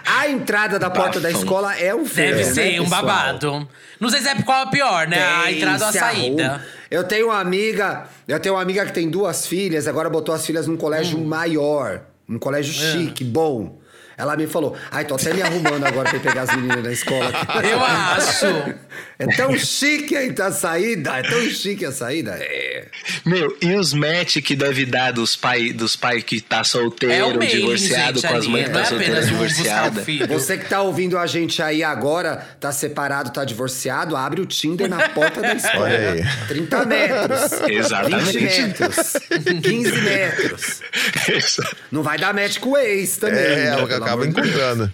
A 0.06 0.28
entrada 0.28 0.80
da 0.80 0.90
porta 0.90 1.20
da 1.20 1.30
Bafão. 1.30 1.42
escola 1.44 1.78
é 1.78 1.94
um 1.94 2.04
ferro, 2.06 2.38
Deve 2.38 2.48
né, 2.50 2.54
ser 2.54 2.80
um 2.80 2.84
pessoal? 2.86 3.02
babado. 3.06 3.70
Não 4.00 4.10
sei 4.10 4.22
se 4.22 4.28
é 4.30 4.42
qual 4.42 4.68
é 4.68 4.72
pior, 4.72 5.08
né? 5.08 5.24
a 5.24 5.44
Tem, 5.44 5.58
entrada 5.58 5.84
ou 5.84 5.90
a 5.90 5.94
saída. 5.94 6.46
arruma. 6.48 6.66
Eu 6.90 7.04
tenho 7.04 7.28
uma 7.28 7.40
amiga, 7.40 8.06
eu 8.28 8.40
tenho 8.40 8.56
uma 8.56 8.62
amiga 8.62 8.86
que 8.88 8.92
tem 8.94 9.08
duas 9.10 9.46
filhas, 9.46 9.88
agora 9.88 10.10
botou 10.10 10.34
as 10.34 10.44
filhas 10.46 10.66
num 10.66 10.78
colégio 10.78 11.20
Hum. 11.20 11.26
maior, 11.26 12.02
um 12.28 12.40
colégio 12.40 12.74
É. 12.74 12.92
chique, 12.92 13.24
bom. 13.24 13.80
Ela 14.18 14.36
me 14.38 14.46
falou, 14.48 14.76
ai, 14.92 15.06
tô 15.06 15.16
até 15.16 15.34
me 15.34 15.42
arrumando 15.42 15.84
agora 15.86 16.08
pra 16.10 16.20
pegar 16.20 16.44
as 16.44 16.56
meninas 16.56 16.84
na 16.84 16.92
escola. 16.92 17.32
Eu 17.64 17.84
acho. 17.84 18.46
É 19.24 19.36
tão 19.36 19.58
chique 19.58 20.16
aí 20.16 20.34
a 20.40 20.52
saída, 20.52 21.18
é 21.18 21.24
tão 21.24 21.42
chique 21.50 21.86
a 21.86 21.92
saída. 21.92 22.38
É. 22.40 22.86
Meu, 23.26 23.56
e 23.62 23.74
os 23.76 23.94
match 23.94 24.38
que 24.42 24.56
deve 24.56 24.86
dar 24.86 25.12
dos 25.12 25.36
pai, 25.36 25.72
dos 25.72 25.96
pai 25.96 26.22
que 26.22 26.42
tá 26.42 26.64
solteiro, 26.64 27.14
É 27.14 27.24
o 27.24 27.38
mailing, 27.38 27.62
divorciado, 27.62 28.20
gente, 28.20 28.32
com 28.32 28.38
as 28.38 28.48
mães 28.48 28.66
que 28.66 28.72
tá 28.72 28.82
é 28.82 28.86
solteira, 28.86 29.20
um 29.20 29.26
divorciada. 29.26 30.06
Você 30.28 30.58
que 30.58 30.66
tá 30.66 30.82
ouvindo 30.82 31.18
a 31.18 31.26
gente 31.26 31.62
aí 31.62 31.84
agora, 31.84 32.38
tá 32.60 32.72
separado, 32.72 33.32
tá 33.32 33.46
divorciado, 33.46 34.16
abre 34.16 34.42
o 34.42 34.46
Tinder 34.46 34.90
na 34.90 35.10
porta 35.10 35.42
da 35.42 35.54
escola. 35.54 35.84
Olha 35.84 36.12
aí. 36.12 36.24
30 36.48 36.86
metros. 36.86 37.52
Exatamente. 37.68 38.38
20 38.38 38.62
metros. 38.62 39.14
15 39.64 40.02
metros. 40.02 40.82
Não 41.92 42.04
vai 42.04 42.18
dar 42.18 42.34
match 42.34 42.60
com 42.60 42.72
o 42.72 42.78
ex 42.78 43.18
também. 43.18 43.40
É, 43.40 43.56
né, 43.56 43.66
ela 43.68 43.84
acaba 43.84 44.26
encontrando. 44.26 44.92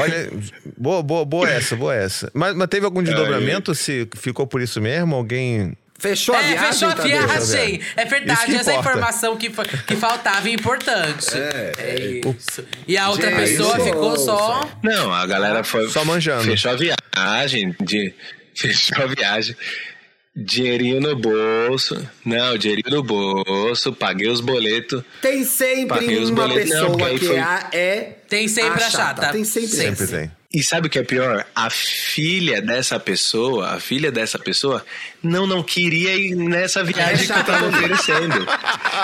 Olha, 0.00 0.30
boa, 0.76 1.02
boa, 1.02 1.24
boa 1.24 1.50
essa, 1.50 1.76
boa 1.76 1.94
essa. 1.94 2.30
Mas, 2.34 2.54
mas 2.54 2.68
teve 2.68 2.84
algum 2.84 3.02
desdobramento? 3.02 3.65
Se 3.74 4.08
ficou 4.16 4.46
por 4.46 4.60
isso 4.60 4.80
mesmo? 4.80 5.14
Alguém. 5.16 5.76
Fechou 5.98 6.34
a 6.34 6.42
É, 6.42 6.48
viagem, 6.48 6.72
fechou 6.72 6.88
a 6.88 6.94
viagem. 6.94 7.80
É 7.96 8.04
verdade, 8.04 8.54
essa 8.54 8.72
é 8.72 8.76
informação 8.78 9.34
que, 9.34 9.48
que 9.86 9.96
faltava 9.96 10.46
e 10.46 10.52
importante. 10.52 11.30
É, 11.34 12.20
isso. 12.38 12.64
E 12.86 12.98
a 12.98 13.08
outra 13.08 13.30
Gente, 13.30 13.38
pessoa 13.40 13.76
isso- 13.78 13.84
ficou 13.86 14.16
só. 14.18 14.68
Não, 14.82 15.10
a 15.12 15.26
galera 15.26 15.64
foi. 15.64 15.88
Só 15.88 16.04
manjando. 16.04 16.44
Fechou 16.44 16.72
a 16.72 16.76
viagem. 16.76 17.74
De, 17.80 18.12
fechou 18.54 19.04
a 19.04 19.06
viagem. 19.06 19.56
Dinheirinho 20.38 21.00
no 21.00 21.16
bolso. 21.16 22.06
Não, 22.22 22.58
dinheirinho 22.58 22.94
no 22.96 23.02
bolso. 23.02 23.90
Paguei 23.94 24.28
os 24.28 24.42
boletos. 24.42 25.02
Tem 25.22 25.44
sempre 25.44 25.98
Paguei 25.98 26.18
os 26.18 26.28
uma 26.28 26.46
boletos. 26.46 26.70
Não, 26.72 26.90
pessoa 26.92 27.08
aí 27.08 27.18
que 27.18 27.26
foi- 27.26 27.38
a- 27.38 27.70
é. 27.72 28.00
Tem 28.28 28.46
sempre 28.48 28.84
a 28.84 28.90
chata. 28.90 29.28
Tem 29.32 29.44
sempre, 29.44 29.68
Sempre. 29.68 29.96
Sempre 30.06 30.18
tem. 30.18 30.30
E 30.56 30.62
sabe 30.62 30.86
o 30.86 30.90
que 30.90 30.98
é 30.98 31.02
pior? 31.02 31.44
A 31.54 31.68
filha 31.68 32.62
dessa 32.62 32.98
pessoa, 32.98 33.74
a 33.74 33.78
filha 33.78 34.10
dessa 34.10 34.38
pessoa, 34.38 34.82
não, 35.22 35.46
não 35.46 35.62
queria 35.62 36.14
ir 36.14 36.34
nessa 36.34 36.82
viagem 36.82 37.26
que 37.26 37.38
eu 37.38 37.44
tava 37.44 37.66
oferecendo. 37.66 38.46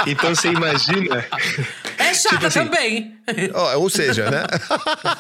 Então 0.07 0.35
você 0.35 0.49
imagina. 0.49 1.27
É 1.99 2.15
chata 2.15 2.37
Tipo 2.37 2.47
assim, 2.47 2.59
também. 2.65 3.15
Ou 3.77 3.91
seja, 3.91 4.31
né? 4.31 4.45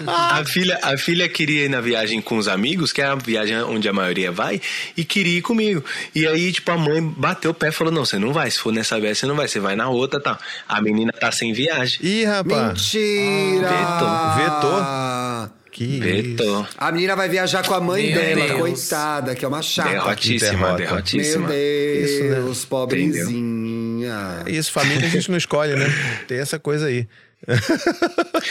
A 0.06 0.42
filha, 0.42 0.78
a 0.82 0.96
filha 0.96 1.28
queria 1.28 1.66
ir 1.66 1.68
na 1.68 1.82
viagem 1.82 2.22
com 2.22 2.38
os 2.38 2.48
amigos, 2.48 2.92
que 2.92 3.02
é 3.02 3.04
a 3.04 3.14
viagem 3.14 3.62
onde 3.64 3.86
a 3.86 3.92
maioria 3.92 4.32
vai, 4.32 4.58
e 4.96 5.04
queria 5.04 5.36
ir 5.36 5.42
comigo. 5.42 5.84
E 6.14 6.26
aí, 6.26 6.50
tipo, 6.50 6.70
a 6.70 6.78
mãe 6.78 7.02
bateu 7.02 7.50
o 7.50 7.54
pé 7.54 7.68
e 7.68 7.72
falou: 7.72 7.92
Não, 7.92 8.06
você 8.06 8.18
não 8.18 8.32
vai. 8.32 8.50
Se 8.50 8.58
for 8.58 8.72
nessa 8.72 8.98
viagem, 8.98 9.16
você 9.16 9.26
não 9.26 9.36
vai. 9.36 9.48
Você 9.48 9.60
vai 9.60 9.76
na 9.76 9.90
outra 9.90 10.18
tal. 10.18 10.38
A 10.66 10.80
menina 10.80 11.12
tá 11.12 11.30
sem 11.30 11.52
viagem. 11.52 11.98
Ih, 12.02 12.24
rapaz. 12.24 12.68
Mentira! 12.68 13.68
Vetou. 14.38 15.51
Que 15.72 15.84
isso. 15.84 16.00
Vetou. 16.02 16.66
A 16.76 16.92
menina 16.92 17.16
vai 17.16 17.28
viajar 17.30 17.66
com 17.66 17.72
a 17.74 17.80
mãe 17.80 18.12
Meu 18.12 18.20
dela, 18.20 18.46
Deus. 18.46 18.60
coitada, 18.60 19.34
que 19.34 19.44
é 19.44 19.48
uma 19.48 19.62
chata. 19.62 19.88
Derrotíssima, 19.90 20.50
derrota. 20.50 20.76
Meu 20.78 20.86
derrotíssima. 20.86 21.48
Deus, 21.48 22.10
Isso, 22.10 22.24
né? 22.24 22.66
pobrezinha. 22.68 24.44
Isso, 24.46 24.70
família 24.72 25.06
a 25.06 25.10
gente 25.10 25.30
não 25.30 25.38
escolhe, 25.38 25.74
né? 25.74 25.86
Tem 26.28 26.38
essa 26.38 26.58
coisa 26.58 26.86
aí. 26.86 27.08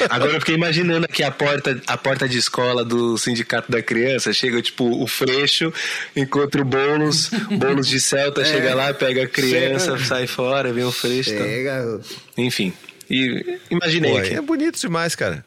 Agora 0.10 0.34
eu 0.34 0.40
fiquei 0.40 0.56
imaginando 0.56 1.06
aqui 1.06 1.24
a 1.24 1.32
porta, 1.32 1.80
a 1.88 1.98
porta 1.98 2.28
de 2.28 2.38
escola 2.38 2.84
do 2.84 3.18
sindicato 3.18 3.72
da 3.72 3.82
criança. 3.82 4.34
Chega, 4.34 4.62
tipo, 4.62 4.84
o 5.02 5.08
Freixo, 5.08 5.72
encontra 6.16 6.62
o 6.62 6.66
Boulos, 6.66 7.30
Boulos 7.52 7.88
de 7.88 8.00
Celta, 8.02 8.44
chega 8.44 8.74
lá, 8.76 8.94
pega 8.94 9.24
a 9.24 9.28
criança, 9.28 9.94
Chega. 9.94 10.06
sai 10.06 10.28
fora, 10.28 10.74
vem 10.74 10.84
o 10.84 10.92
Freixo. 10.92 11.32
tá? 11.32 11.38
Chega. 11.44 12.02
Enfim. 12.38 12.74
E 13.10 13.60
imaginei 13.70 14.12
Pô, 14.12 14.18
aqui. 14.18 14.34
é 14.34 14.42
bonito 14.42 14.80
demais, 14.80 15.16
cara. 15.16 15.46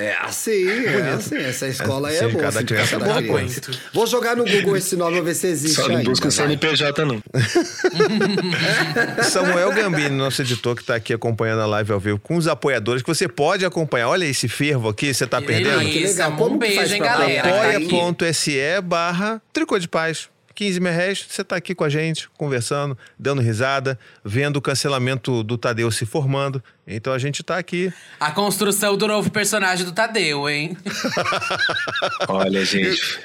É 0.00 0.16
assim, 0.22 0.64
é 0.68 1.10
assim. 1.12 1.36
Essa 1.38 1.66
escola 1.66 2.08
aí 2.08 2.16
é 2.16 2.20
Sim, 2.20 2.28
boa. 2.28 2.44
cada 2.44 2.62
criança 2.62 2.98
cada 3.00 3.10
é 3.10 3.16
criança. 3.16 3.60
coisa. 3.62 3.80
Vou 3.92 4.06
jogar 4.06 4.36
no 4.36 4.44
Google 4.44 4.76
esse 4.76 4.94
nome 4.94 5.16
pra 5.16 5.24
ver 5.24 5.34
se 5.34 5.48
existe 5.48 5.74
Só 5.74 5.88
não 5.88 6.04
busca 6.04 6.28
o. 6.28 6.30
CNPJ, 6.30 7.04
não. 7.04 7.20
Samuel 9.24 9.72
Gambini, 9.72 10.10
nosso 10.10 10.40
editor 10.42 10.76
que 10.76 10.84
tá 10.84 10.94
aqui 10.94 11.12
acompanhando 11.12 11.62
a 11.62 11.66
live 11.66 11.92
ao 11.92 11.98
vivo 11.98 12.18
com 12.20 12.36
os 12.36 12.46
apoiadores, 12.46 13.02
que 13.02 13.08
você 13.08 13.26
pode 13.26 13.64
acompanhar. 13.64 14.08
Olha 14.08 14.24
esse 14.24 14.46
fervo 14.48 14.88
aqui, 14.88 15.12
você 15.12 15.26
tá 15.26 15.40
Que 15.40 15.48
perdendo? 15.48 15.78
delícia. 15.80 16.00
que 16.00 16.06
legal. 16.06 16.30
Um 16.32 16.36
Como 16.36 16.58
beijo, 16.58 16.94
hein, 16.94 17.02
galera. 17.02 17.48
apoia.se 17.48 18.80
barra 18.84 19.42
tricô 19.52 19.78
de 19.78 19.88
paz. 19.88 20.28
15 20.58 20.80
mil 20.80 20.92
reais, 20.92 21.24
você 21.28 21.44
tá 21.44 21.54
aqui 21.54 21.72
com 21.72 21.84
a 21.84 21.88
gente, 21.88 22.28
conversando, 22.36 22.98
dando 23.16 23.40
risada, 23.40 23.96
vendo 24.24 24.56
o 24.56 24.60
cancelamento 24.60 25.44
do 25.44 25.56
Tadeu 25.56 25.88
se 25.92 26.04
formando. 26.04 26.60
Então 26.84 27.12
a 27.12 27.18
gente 27.18 27.44
tá 27.44 27.58
aqui. 27.58 27.92
A 28.18 28.32
construção 28.32 28.96
do 28.96 29.06
novo 29.06 29.30
personagem 29.30 29.86
do 29.86 29.92
Tadeu, 29.92 30.48
hein? 30.48 30.76
Olha, 32.26 32.64
gente. 32.64 33.20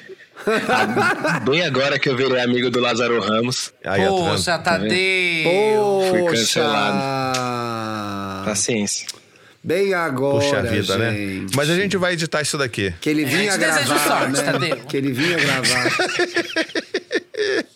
Bem 1.49 1.63
agora 1.63 1.97
que 1.97 2.07
eu 2.07 2.15
virei 2.15 2.39
amigo 2.39 2.69
do 2.69 2.79
Lázaro 2.79 3.19
Ramos. 3.19 3.73
Aí, 3.83 4.03
tá? 4.03 4.09
Poxa, 4.09 4.59
Tadeu. 4.59 6.01
Fui 6.11 6.19
Poxa! 6.19 6.35
cancelado. 6.35 8.45
Paciência. 8.45 9.07
Bem 9.63 9.91
agora, 9.95 10.43
Puxa 10.43 10.61
vida, 10.61 10.97
né? 10.99 11.15
gente. 11.15 11.55
Mas 11.55 11.67
a 11.67 11.75
gente 11.75 11.97
vai 11.97 12.13
editar 12.13 12.43
isso 12.43 12.59
daqui. 12.59 12.93
Que 13.01 13.09
ele 13.09 13.25
vinha 13.25 13.53
te 13.53 13.57
desejo 13.57 13.87
gravar, 13.87 14.07
sorte, 14.07 14.33
né? 14.33 14.51
Tadeu. 14.51 14.77
Que 14.85 14.97
ele 14.97 15.11
vinha 15.13 15.37
gravar. 15.37 15.89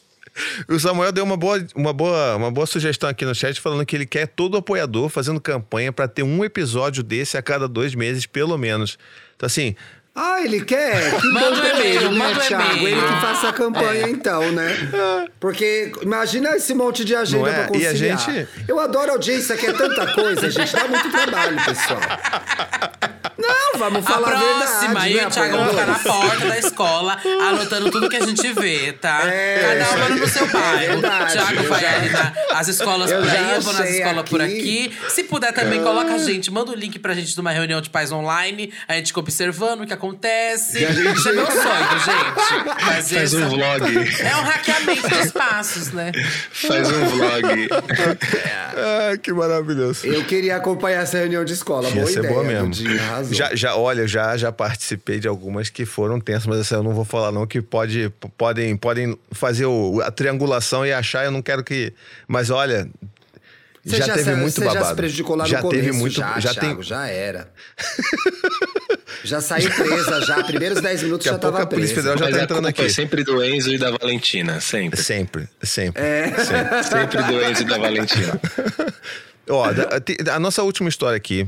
O 0.70 0.80
Samuel 0.80 1.12
deu 1.12 1.24
uma 1.24 1.36
boa, 1.36 1.66
uma, 1.74 1.92
boa, 1.92 2.36
uma 2.36 2.52
boa 2.52 2.68
sugestão 2.68 3.10
aqui 3.10 3.26
no 3.26 3.34
chat, 3.34 3.60
falando 3.60 3.84
que 3.84 3.96
ele 3.96 4.06
quer 4.06 4.28
todo 4.28 4.56
apoiador 4.56 5.10
fazendo 5.10 5.42
campanha 5.42 5.92
para 5.92 6.08
ter 6.08 6.22
um 6.22 6.46
episódio 6.46 7.02
desse 7.02 7.38
a 7.38 7.42
cada 7.42 7.68
dois 7.68 7.96
meses, 7.96 8.28
pelo 8.28 8.56
menos. 8.56 9.00
Então, 9.36 9.48
assim, 9.48 9.76
Ah, 10.14 10.40
ele 10.44 10.64
quer? 10.64 11.20
Que 11.20 11.28
Manda 11.32 11.50
bom 11.50 11.62
um 11.78 11.80
ele, 11.82 12.10
né, 12.10 12.18
manda 12.20 12.40
Thiago? 12.42 12.88
Ele 12.88 13.02
que 13.02 13.22
faça 13.22 13.50
a 13.50 13.54
campanha, 13.54 14.10
então, 14.10 14.52
né? 14.52 14.76
Porque 15.42 15.92
imagina 16.04 16.56
esse 16.56 16.76
monte 16.76 17.04
de 17.04 17.16
agenda 17.16 17.50
é? 17.50 17.54
pra 17.66 17.78
E 17.78 17.86
a 17.88 17.90
conciliar. 17.92 18.20
gente- 18.20 18.48
Eu 18.68 18.80
adoro 18.80 19.14
audiência, 19.14 19.58
que 19.58 19.66
é 19.66 19.74
tanta 19.74 20.14
coisa, 20.14 20.52
gente. 20.52 20.72
Dá 20.72 20.88
muito 20.88 21.10
trabalho, 21.10 21.58
pessoal. 21.66 22.00
Não, 23.38 23.78
vamos 23.80 24.04
falar 24.04 24.28
a 24.30 24.32
próxima, 24.32 25.00
verdade, 25.02 25.12
e 25.12 25.16
né, 25.16 25.28
o 25.28 25.30
Thiago 25.30 25.58
vamos 25.58 25.72
ficar 25.72 25.86
na 25.86 26.00
porta 26.00 26.48
da 26.48 26.58
escola, 26.58 27.18
anotando 27.50 27.92
tudo 27.92 28.10
que 28.10 28.16
a 28.16 28.26
gente 28.26 28.52
vê, 28.54 28.94
tá? 28.94 29.22
É, 29.26 29.78
Cada 29.80 29.96
uma 29.96 30.10
no 30.16 30.28
seu 30.28 30.48
bairro. 30.48 30.94
verdade, 31.02 31.32
Thiago 31.34 31.64
vai 31.68 31.82
já- 31.82 31.96
ali 31.96 32.10
nas 32.54 32.68
escolas 32.68 33.12
eu 33.12 33.20
por 33.20 33.28
já 33.28 33.34
aí, 33.34 33.54
eu 33.56 33.62
vou 33.62 33.74
nas 33.74 33.90
escolas 33.90 34.30
por 34.30 34.42
aqui. 34.42 34.90
aqui. 34.90 34.98
Se 35.10 35.24
puder 35.26 35.54
também, 35.54 35.82
coloca 35.84 36.14
a 36.16 36.18
gente, 36.18 36.50
manda 36.52 36.72
o 36.72 36.76
link 36.76 36.98
pra 36.98 37.14
gente 37.14 37.34
de 37.34 37.40
uma 37.40 37.52
reunião 37.52 37.80
de 37.80 37.90
pais 37.92 38.12
online, 38.12 38.74
a 38.88 38.94
gente 38.96 39.08
fica 39.08 39.20
observando 39.20 39.82
o 39.82 39.86
que 39.88 39.94
acontece. 39.94 40.84
a 40.84 40.92
gente- 40.92 41.18
Isso 41.18 41.30
é 41.30 41.34
meu 41.34 41.46
sonho, 41.46 42.00
gente. 42.06 43.14
Faz 43.14 43.34
um 43.36 43.50
vlog. 43.50 44.20
É 44.22 44.36
um 44.36 44.42
hackeamento 44.42 45.08
dos 45.10 45.32
passos, 45.32 45.92
né? 45.92 46.12
Faz 46.52 46.90
um 46.92 47.06
vlog. 47.06 47.70
ah, 48.78 49.18
que 49.22 49.32
maravilhoso. 49.32 50.06
Eu 50.08 50.24
queria 50.26 50.56
acompanhar 50.56 51.04
essa 51.04 51.18
reunião 51.18 51.46
de 51.46 51.54
escola. 51.54 51.88
Ia 51.90 51.96
Boa 51.96 52.08
ser 52.08 52.20
ideia, 52.20 52.34
boa 52.34 52.44
mesmo. 52.44 52.74
Arrasou. 53.36 53.50
Já, 53.50 53.56
já, 53.56 53.76
olha, 53.76 54.02
eu 54.02 54.08
já, 54.08 54.36
já 54.38 54.52
participei 54.52 55.20
de 55.20 55.28
algumas 55.28 55.70
que 55.70 55.86
foram 55.86 56.20
tensas, 56.20 56.46
mas 56.46 56.60
essa 56.60 56.76
eu 56.76 56.84
não 56.84 56.94
vou 56.94 57.06
falar 57.06 57.32
não, 57.32 57.46
que 57.48 57.62
pode, 57.62 58.12
podem, 58.38 58.76
podem 58.78 59.18
fazer 59.32 59.66
o- 59.66 60.02
a 60.02 60.12
triangulação 60.12 60.86
e 60.86 60.92
achar, 60.94 61.26
eu 61.26 61.32
não 61.32 61.42
quero 61.42 61.64
que... 61.64 61.94
Mas 62.28 62.50
olha, 62.50 62.90
já, 63.86 63.98
já, 64.06 64.14
teve 64.16 64.32
se- 64.32 64.36
muito 64.36 64.54
você 64.56 64.62
babado. 64.66 64.80
já 64.80 64.90
se 64.90 64.96
prejudicou 64.96 65.36
lá 65.36 65.46
já 65.46 65.58
no 65.58 65.64
começo, 65.64 65.82
teve 65.86 65.98
muito, 65.98 66.16
já, 66.16 66.40
já 66.40 66.54
Thiago, 66.54 66.76
tem 66.76 66.84
já 66.84 67.08
era. 67.08 67.50
já 69.24 69.42
saiu 69.42 69.70
presa, 69.74 70.22
já. 70.26 70.44
Primeiros 70.44 70.82
10 70.82 71.04
minutos 71.04 71.26
Daqui 71.26 71.30
a 71.30 71.34
já 71.34 71.40
tava 71.40 71.64
a 71.64 71.66
Polícia 71.66 71.94
presa. 71.96 72.10
Federal 72.12 72.18
já 72.18 72.26
Mas 72.26 72.36
tá 72.36 72.42
a 72.42 72.44
entrando 72.44 72.68
aqui. 72.68 72.82
é 72.84 72.90
sempre 72.90 73.24
do 73.24 73.44
Enzo 73.44 73.74
e 73.74 73.78
da 73.78 73.92
Valentina. 73.92 74.60
Sempre. 74.60 75.02
Sempre, 75.02 75.48
sempre. 75.64 76.02
É. 76.04 76.32
Sempre 76.84 77.24
do 77.24 77.42
Enzo 77.44 77.62
e 77.62 77.66
da 77.66 77.78
Valentina. 77.78 78.42
Ó, 79.50 79.68
te- 80.02 80.18
a 80.30 80.40
nossa 80.40 80.62
última 80.64 80.90
história 80.90 81.16
aqui, 81.16 81.48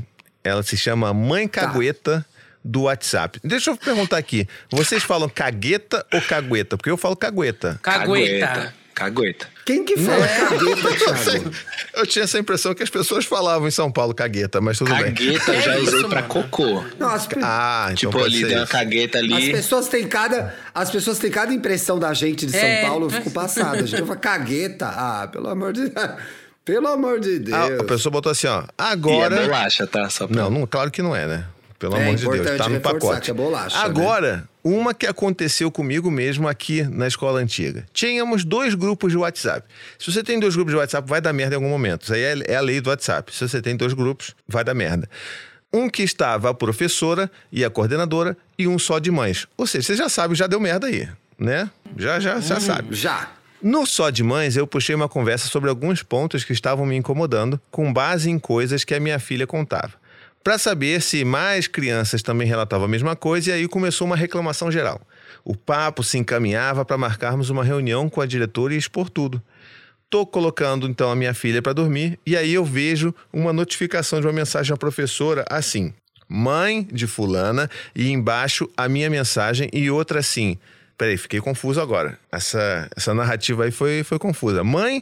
ela 0.49 0.63
se 0.63 0.75
chama 0.77 1.13
Mãe 1.13 1.47
Tá. 1.47 1.61
Cagueta 1.61 2.25
do 2.63 2.83
WhatsApp. 2.83 3.39
Deixa 3.43 3.71
eu 3.71 3.77
perguntar 3.77 4.17
aqui. 4.17 4.47
Vocês 4.69 5.03
falam 5.03 5.29
cagueta 5.29 6.05
ou 6.13 6.21
cagueta? 6.21 6.75
Porque 6.77 6.89
eu 6.89 6.97
falo 6.97 7.15
cagueta. 7.15 7.79
Cagueta. 7.81 8.73
Cagueta. 8.93 9.47
Quem 9.65 9.85
que 9.85 9.95
fala 9.97 10.25
É. 10.25 10.39
cagueta, 10.45 10.93
Thiago? 11.23 11.51
Eu 11.93 12.05
tinha 12.05 12.25
essa 12.25 12.37
impressão 12.37 12.75
que 12.75 12.83
as 12.83 12.89
pessoas 12.89 13.23
falavam 13.23 13.65
em 13.65 13.71
São 13.71 13.89
Paulo 13.89 14.13
cagueta, 14.13 14.59
mas 14.59 14.77
tudo 14.77 14.93
bem. 14.93 15.13
Cagueta 15.13 15.53
eu 15.53 15.61
já 15.61 15.73
É 15.75 15.79
isso, 15.79 15.95
usei 15.95 16.09
pra 16.09 16.21
mano. 16.21 16.27
cocô. 16.33 16.83
Não, 16.99 17.07
as, 17.07 17.25
Ah, 17.41 17.83
então 17.91 17.95
tipo, 17.95 18.11
pode 18.11 18.35
ali 18.35 18.43
deu 18.45 18.57
uma 18.57 18.63
isso. 18.63 18.71
cagueta 18.73 19.17
as 19.19 19.23
ali. 19.23 19.51
pessoas 19.53 19.87
têm 19.87 20.05
cada. 20.05 20.53
As 20.75 20.91
pessoas 20.91 21.17
têm 21.17 21.31
cada 21.31 21.53
impressão 21.53 21.97
da 21.97 22.13
gente 22.13 22.45
de 22.45 22.51
São 22.51 22.59
É. 22.59 22.81
Paulo, 22.81 23.05
eu 23.05 23.09
fico 23.09 23.31
passada. 23.31 23.77
A 23.77 23.85
gente 23.85 24.01
fala 24.03 24.17
cagueta. 24.17 24.87
Ah, 24.89 25.29
pelo 25.31 25.47
amor 25.47 25.71
de 25.71 25.93
Pelo 26.69 26.87
amor 26.87 27.19
de 27.19 27.39
Deus. 27.39 27.57
Ah, 27.57 27.81
a 27.81 27.83
pessoa 27.83 28.11
botou 28.11 28.31
assim, 28.31 28.45
ó. 28.47 28.61
E 28.61 28.63
é 28.63 28.65
Agora. 28.77 29.41
bolacha, 29.41 29.87
tá? 29.87 30.07
Só 30.09 30.27
pra... 30.27 30.35
Não, 30.35 30.49
não, 30.51 30.67
claro 30.67 30.91
que 30.91 31.01
não 31.01 31.15
é, 31.15 31.25
né? 31.25 31.45
Pelo 31.79 31.95
É 31.95 32.01
amor 32.03 32.15
de 32.15 32.21
Deus, 32.23 32.35
importante 32.35 32.57
tá 32.57 32.69
no 32.69 32.79
pacote. 32.81 33.21
que 33.21 33.31
é 33.31 33.33
bolacha, 33.33 33.77
né? 33.77 33.83
Agora, 33.85 34.43
uma 34.63 34.93
que 34.93 35.07
aconteceu 35.07 35.71
comigo 35.71 36.11
mesmo 36.11 36.47
aqui 36.47 36.83
na 36.83 37.07
escola 37.07 37.39
antiga. 37.39 37.85
Tínhamos 37.93 38.43
dois 38.43 38.75
grupos 38.75 39.11
de 39.11 39.17
WhatsApp. 39.17 39.65
Se 39.97 40.11
você 40.11 40.21
tem 40.21 40.39
dois 40.39 40.55
grupos 40.55 40.73
de 40.73 40.77
WhatsApp, 40.77 41.09
vai 41.09 41.21
dar 41.21 41.33
merda 41.33 41.55
em 41.55 41.57
algum 41.57 41.69
momento. 41.69 42.03
Isso 42.03 42.13
aí 42.13 42.21
é, 42.21 42.35
é 42.51 42.55
a 42.57 42.61
lei 42.61 42.81
do 42.81 42.89
WhatsApp. 42.89 43.33
Se 43.33 43.47
você 43.47 43.61
tem 43.61 43.75
dois 43.75 43.93
grupos, 43.93 44.35
vai 44.47 44.63
dar 44.63 44.73
merda. 44.75 45.09
Um 45.73 45.89
que 45.89 46.03
estava 46.03 46.49
a 46.49 46.53
professora 46.53 47.31
e 47.51 47.63
a 47.63 47.69
coordenadora 47.69 48.35
e 48.57 48.67
um 48.67 48.77
só 48.77 48.99
de 48.99 49.09
mães. 49.09 49.47
Ou 49.57 49.65
seja, 49.65 49.87
você 49.87 49.95
já 49.95 50.09
sabe, 50.09 50.35
já 50.35 50.47
deu 50.47 50.59
merda 50.59 50.87
aí, 50.87 51.07
né? 51.39 51.69
Já, 51.97 52.19
já, 52.19 52.39
já 52.39 52.59
sabe. 52.59 52.93
Já. 52.95 53.29
No 53.61 53.85
Só 53.85 54.09
de 54.09 54.23
Mães, 54.23 54.55
eu 54.55 54.65
puxei 54.65 54.95
uma 54.95 55.09
conversa 55.09 55.47
sobre 55.47 55.69
alguns 55.69 56.01
pontos 56.01 56.45
que 56.45 56.53
estavam 56.53 56.85
me 56.85 56.95
incomodando, 56.95 57.59
com 57.69 57.91
base 57.91 58.29
em 58.29 58.39
coisas 58.39 58.85
que 58.85 58.95
a 58.95 59.01
minha 59.01 59.19
filha 59.19 59.45
contava. 59.45 59.91
Para 60.41 60.57
saber 60.57 61.01
se 61.01 61.25
mais 61.25 61.67
crianças 61.67 62.23
também 62.23 62.47
relatavam 62.47 62.85
a 62.85 62.89
mesma 62.89 63.17
coisa, 63.17 63.49
e 63.49 63.53
aí 63.53 63.67
começou 63.67 64.07
uma 64.07 64.15
reclamação 64.15 64.71
geral. 64.71 65.01
O 65.43 65.57
papo 65.57 66.03
se 66.03 66.17
encaminhava 66.17 66.85
para 66.85 66.97
marcarmos 66.97 67.49
uma 67.49 67.61
reunião 67.61 68.07
com 68.07 68.21
a 68.21 68.25
diretora 68.25 68.73
e 68.73 68.77
expor 68.77 69.09
tudo. 69.09 69.41
Tô 70.09 70.25
colocando 70.25 70.87
então 70.87 71.11
a 71.11 71.15
minha 71.15 71.33
filha 71.33 71.61
para 71.61 71.73
dormir 71.73 72.17
e 72.25 72.37
aí 72.37 72.53
eu 72.53 72.63
vejo 72.63 73.13
uma 73.31 73.51
notificação 73.51 74.21
de 74.21 74.25
uma 74.25 74.33
mensagem 74.33 74.71
da 74.71 74.77
professora 74.77 75.45
assim: 75.49 75.93
mãe 76.27 76.87
de 76.91 77.05
fulana 77.05 77.69
e 77.93 78.09
embaixo 78.09 78.69
a 78.75 78.89
minha 78.89 79.09
mensagem 79.09 79.69
e 79.73 79.91
outra 79.91 80.19
assim. 80.19 80.57
Peraí, 80.99 81.17
fiquei 81.17 81.39
confuso 81.39 81.79
agora. 81.81 82.19
Essa, 82.31 82.87
essa 82.95 83.13
narrativa 83.13 83.63
aí 83.63 83.71
foi, 83.71 84.03
foi 84.03 84.19
confusa. 84.19 84.63
Mãe 84.63 85.01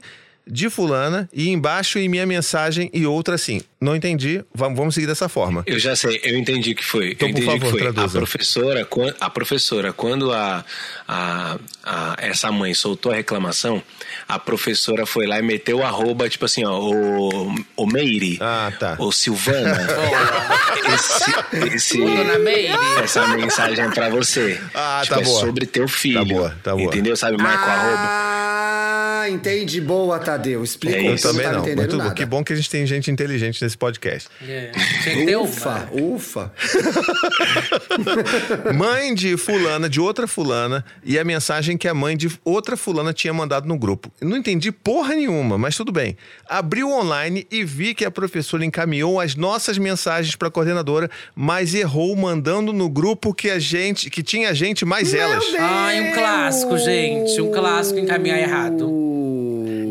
de 0.50 0.70
fulana 0.70 1.28
e 1.34 1.50
embaixo 1.50 2.00
e 2.00 2.08
minha 2.08 2.26
mensagem 2.26 2.90
e 2.94 3.06
outra 3.06 3.36
assim. 3.36 3.60
Não 3.82 3.94
entendi. 3.94 4.42
Vamos, 4.56 4.78
vamos 4.78 4.96
seguir 4.96 5.06
dessa 5.06 5.28
forma. 5.28 5.62
Eu 5.68 5.78
já 5.78 5.94
sei, 5.94 6.22
eu 6.24 6.38
entendi 6.38 6.74
que 6.74 6.86
foi. 6.86 7.12
Então, 7.12 7.28
eu 7.28 7.34
por 7.34 7.42
entendi 7.42 7.60
favor, 7.60 7.74
que 7.74 7.80
foi. 7.80 7.88
A 7.90 7.94
traduza. 7.94 8.18
professora, 8.20 8.86
quan- 8.86 9.14
a 9.20 9.30
professora, 9.30 9.92
quando 9.92 10.32
a, 10.32 10.64
a, 11.06 11.58
a- 11.84 12.16
essa 12.20 12.50
mãe 12.50 12.74
soltou 12.74 13.12
a 13.12 13.16
reclamação, 13.16 13.84
a 14.26 14.40
professora 14.40 15.06
foi 15.06 15.28
lá 15.28 15.38
e 15.38 15.42
meteu 15.42 15.80
o 15.80 15.84
arroba, 15.84 16.30
tipo 16.30 16.46
assim, 16.46 16.64
ó, 16.64 16.80
o, 16.80 17.54
o 17.76 17.86
Meire, 17.86 18.38
Ah, 18.40 18.72
tá. 18.80 18.96
o 19.00 19.12
Silvana, 19.12 19.76
esse, 20.94 21.76
esse- 21.76 21.98
Dona 21.98 22.40
Meire. 22.40 22.74
essa 23.04 23.28
mensagem 23.28 23.86
é 23.86 23.90
pra 23.90 24.10
você. 24.10 24.60
Ah, 24.74 25.00
tipo, 25.04 25.16
tá 25.16 25.22
é 25.22 25.24
boa. 25.24 25.40
sobre 25.40 25.66
teu 25.66 25.88
filho. 25.88 26.20
Tá 26.20 26.26
boa, 26.34 26.56
tá 26.64 26.72
boa. 26.72 26.84
Entendeu? 26.84 27.16
Sabe, 27.16 27.38
marca 27.38 27.66
o 27.66 27.70
arroba. 27.70 28.77
Ah, 29.22 29.30
entendi. 29.30 29.82
Boa, 29.82 30.20
Tadeu. 30.20 30.64
Explicou. 30.64 31.00
É 31.00 31.08
Eu 31.08 31.16
isso. 31.16 31.28
também 31.28 31.46
não. 31.48 31.54
não. 31.54 31.62
Tá 31.62 31.64
Mas 31.64 31.72
entendendo 31.72 31.90
tudo, 31.90 32.04
nada. 32.04 32.16
que 32.16 32.26
bom 32.26 32.44
que 32.44 32.54
a 32.54 32.56
gente 32.56 32.70
tem 32.70 32.86
gente 32.86 33.10
inteligente 33.12 33.62
nesse 33.64 33.78
podcast. 33.78 34.30
É. 34.48 34.72
Ter 35.04 35.36
Ufa, 35.38 35.90
uma. 35.92 36.16
ufa. 36.16 36.54
Mãe 38.76 39.14
de 39.14 39.38
fulana, 39.38 39.90
de 39.90 40.00
outra 40.00 40.28
fulana, 40.28 40.84
e 41.04 41.18
a 41.18 41.24
mensagem 41.24 41.78
que 41.78 41.88
a 41.88 41.94
mãe 41.94 42.16
de 42.16 42.30
outra 42.44 42.78
fulana 42.78 43.14
tinha 43.14 43.34
mandado 43.34 43.68
no 43.68 43.78
grupo. 43.78 44.12
Não 44.22 44.38
entendi 44.38 44.72
porra 44.72 45.16
nenhuma, 45.16 45.58
mas 45.58 45.76
tudo 45.76 45.92
bem. 45.92 46.18
Abri 46.48 46.84
o 46.84 46.92
online 46.92 47.48
e 47.52 47.64
vi 47.64 47.94
que 47.94 48.06
a 48.06 48.12
professora 48.12 48.66
encaminhou 48.66 49.20
as 49.20 49.36
nossas 49.36 49.78
mensagens 49.78 50.36
para 50.36 50.48
a 50.48 50.52
coordenadora, 50.52 51.10
mas 51.36 51.74
errou 51.74 52.16
mandando 52.16 52.74
no 52.74 52.90
grupo 52.90 53.34
que 53.34 53.50
a 53.50 53.60
gente, 53.60 54.10
que 54.10 54.24
tinha 54.24 54.50
a 54.50 54.54
gente 54.54 54.86
mais 54.86 55.14
elas. 55.14 55.44
Ai, 55.58 56.02
um 56.02 56.14
clássico, 56.14 56.78
gente. 56.78 57.42
Um 57.42 57.52
clássico 57.52 58.00
encaminhar 58.00 58.40
errado. 58.40 58.88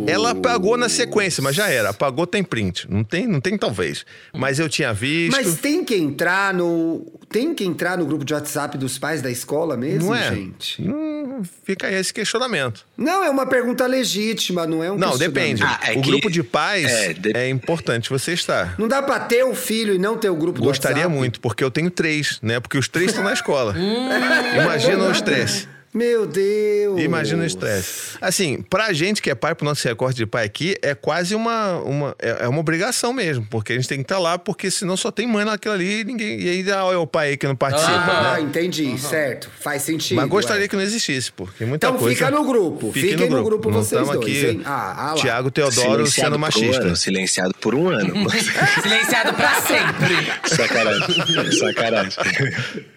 Ela 0.07 0.31
apagou 0.31 0.77
na 0.77 0.89
sequência, 0.89 1.43
mas 1.43 1.55
já 1.57 1.69
era. 1.69 1.91
Apagou 1.91 2.27
tem 2.27 2.43
print. 2.45 2.87
Não 2.91 3.03
tem, 3.03 3.27
não 3.27 3.41
tem 3.41 3.57
talvez. 3.59 4.05
Mas 4.33 4.59
eu 4.59 4.69
tinha 4.69 4.93
visto. 4.93 5.37
Mas 5.37 5.57
tem 5.59 5.85
que 5.85 5.95
entrar 5.97 6.55
no. 6.55 7.05
Tem 7.29 7.55
que 7.55 7.65
entrar 7.65 7.99
no 7.99 8.07
grupo 8.07 8.25
de 8.25 8.33
WhatsApp 8.33 8.79
dos 8.79 8.99
pais 8.99 9.21
da 9.21 9.31
escola 9.31 9.77
mesmo, 9.77 10.09
não 10.11 10.15
é? 10.15 10.33
gente? 10.35 10.81
Hum, 10.81 11.43
fica 11.65 11.89
aí 11.89 11.95
esse 11.97 12.15
questionamento. 12.15 12.87
Não, 12.97 13.25
é 13.25 13.29
uma 13.29 13.47
pergunta 13.47 13.85
legítima, 13.87 14.65
não 14.67 14.83
é 14.83 14.91
um 14.93 14.97
Não, 14.97 15.19
depende. 15.19 15.63
Ah, 15.65 15.81
é 15.83 15.93
o 15.99 16.03
que- 16.03 16.09
grupo 16.11 16.31
de 16.31 16.43
pais 16.45 16.87
é, 16.91 17.07
é, 17.11 17.13
de- 17.15 17.49
importante 17.51 18.09
você 18.11 18.33
estar. 18.33 18.77
Não 18.79 18.87
dá 18.87 19.03
pra 19.03 19.19
ter 19.19 19.45
o 19.45 19.55
filho 19.55 19.95
e 19.95 19.99
não 19.99 20.17
ter 20.17 20.31
o 20.31 20.37
grupo 20.37 20.61
do 20.61 20.65
Gostaria 20.65 20.99
WhatsApp? 20.99 21.17
muito, 21.17 21.41
porque 21.41 21.65
eu 21.65 21.71
tenho 21.71 21.91
três, 21.91 22.39
né? 22.41 22.61
Porque 22.61 22.79
os 22.79 22.89
três 22.89 23.11
estão 23.11 23.25
na 23.25 23.33
escola. 23.33 23.75
Imagina 24.63 25.05
o 25.05 25.11
estresse. 25.11 25.69
Meu 25.97 26.27
Deus. 26.27 27.01
Imagina 27.01 27.43
o 27.43 27.47
estresse. 27.47 28.19
Assim, 28.21 28.61
pra 28.61 28.93
gente 28.93 29.23
que 29.23 29.31
é 29.31 29.35
pai, 29.35 29.55
pro 29.55 29.65
nosso 29.65 29.89
recorte 29.89 30.15
de 30.15 30.27
pai 30.27 30.45
aqui, 30.45 30.77
é 30.83 30.95
quase 30.95 31.35
uma, 31.35 31.79
uma, 31.79 32.15
é 32.19 32.37
é 32.41 32.49
uma 32.49 32.61
obrigação 32.61 33.15
mesmo. 33.15 33.47
Porque 33.51 33.73
a 33.73 33.77
gente 33.77 33.89
tem 33.89 33.97
que 33.99 34.05
estar 34.05 34.19
lá, 34.19 34.39
porque 34.39 34.71
senão 34.71 34.95
só 34.95 35.11
tem 35.11 35.27
mãe 35.27 35.43
naquilo 35.43 35.73
ali 35.73 36.01
e 36.01 36.05
ninguém. 36.05 36.39
E 36.39 36.49
aí 36.51 36.71
ah, 36.71 36.93
é 36.93 36.97
o 36.99 37.07
pai 37.07 37.29
aí 37.31 37.37
que 37.39 37.47
não 37.47 37.57
participa, 37.57 37.93
Ah, 37.93 38.35
né? 38.35 38.43
entendi, 38.43 38.99
certo. 38.99 39.51
Faz 39.59 39.83
sentido. 39.83 40.17
Mas 40.17 40.29
gostaria 40.29 40.67
é. 40.67 40.69
que 40.69 40.77
não 40.77 40.83
existisse, 40.83 41.33
porque 41.33 41.65
muita 41.65 41.87
Então 41.87 41.99
coisa. 41.99 42.15
fica 42.15 42.31
no 42.31 42.45
grupo. 42.45 42.93
Fique 42.93 43.09
Fiquem 43.13 43.31
no 43.31 43.43
grupo 43.43 43.71
Não 43.71 43.83
vocês 43.83 44.07
dois, 44.07 44.19
aqui, 44.19 44.47
hein? 44.47 44.63
Ah, 44.67 44.95
ah 44.99 45.15
lá. 45.15 45.15
Tiago 45.15 45.51
Teodoro 45.51 46.07
Silenciado 46.07 46.11
sendo 46.11 46.33
por 46.33 46.39
machista. 46.39 46.83
Um 46.83 46.87
ano, 46.89 46.97
silenciado 46.97 47.55
por 47.55 47.75
um 47.75 47.89
ano. 47.89 48.15
Silenciado 48.83 49.33
pra 49.33 49.55
sempre. 49.63 50.17
sacanagem. 50.45 51.53
Sacanagem. 51.53 52.17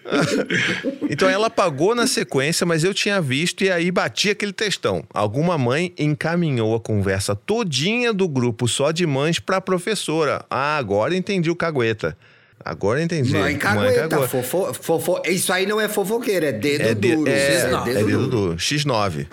Então 1.08 1.28
ela 1.28 1.46
apagou 1.46 1.94
na 1.94 2.06
sequência, 2.06 2.66
mas 2.66 2.82
eu 2.82 2.89
tinha 2.94 3.20
visto 3.20 3.62
e 3.64 3.70
aí 3.70 3.90
bati 3.90 4.30
aquele 4.30 4.52
textão. 4.52 5.04
Alguma 5.12 5.56
mãe 5.58 5.92
encaminhou 5.98 6.74
a 6.74 6.80
conversa 6.80 7.34
todinha 7.34 8.12
do 8.12 8.28
grupo 8.28 8.66
só 8.68 8.90
de 8.90 9.06
mães 9.06 9.38
pra 9.38 9.60
professora. 9.60 10.44
Ah, 10.50 10.76
agora 10.76 11.16
entendi 11.16 11.50
o 11.50 11.56
cagueta. 11.56 12.16
Agora 12.62 13.02
entendi. 13.02 13.32
Mãe 13.32 13.56
cagueta, 13.56 14.08
cagou. 14.08 14.28
fofo, 14.28 14.74
fofo, 14.74 15.22
isso 15.26 15.50
aí 15.52 15.64
não 15.64 15.80
é 15.80 15.88
fofoqueiro, 15.88 16.44
é 16.44 16.52
dedo 16.52 16.82
É, 16.82 16.94
de- 16.94 17.16
duro. 17.16 17.30
é, 17.30 17.66
X9. 17.70 17.88
é 17.88 17.94
dedo 18.04 18.26
duro. 18.28 18.56
X9. 18.56 19.26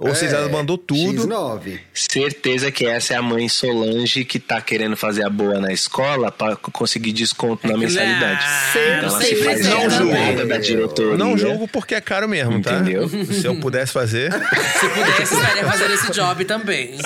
Ou 0.00 0.14
seja, 0.14 0.36
ela 0.36 0.48
mandou 0.48 0.78
tudo. 0.78 1.26
X9. 1.26 1.80
Certeza 1.92 2.70
que 2.70 2.86
essa 2.86 3.14
é 3.14 3.16
a 3.16 3.22
mãe 3.22 3.48
Solange 3.48 4.24
que 4.24 4.38
tá 4.38 4.60
querendo 4.60 4.96
fazer 4.96 5.24
a 5.24 5.30
boa 5.30 5.58
na 5.58 5.72
escola 5.72 6.30
pra 6.30 6.54
conseguir 6.54 7.12
desconto 7.12 7.66
na 7.66 7.76
mensalidade. 7.76 8.40
Não, 8.40 8.80
Então 8.82 9.08
ela 9.08 9.10
sempre 9.20 9.36
se 9.36 9.44
faz 9.44 9.60
tem 9.60 9.70
não 9.70 9.90
julga 9.90 10.46
da 10.46 10.58
diretoria. 10.58 11.16
Não 11.16 11.36
julgo 11.36 11.66
porque 11.66 11.96
é 11.96 12.00
caro 12.00 12.28
mesmo, 12.28 12.62
tá? 12.62 12.74
Entendeu? 12.76 13.08
Se 13.08 13.44
eu 13.44 13.56
pudesse 13.56 13.92
fazer, 13.92 14.32
Se 14.32 14.88
pudesse, 14.88 15.34
estaria 15.34 15.64
fazendo 15.64 15.92
esse 15.94 16.12
job 16.12 16.44
também. 16.44 16.96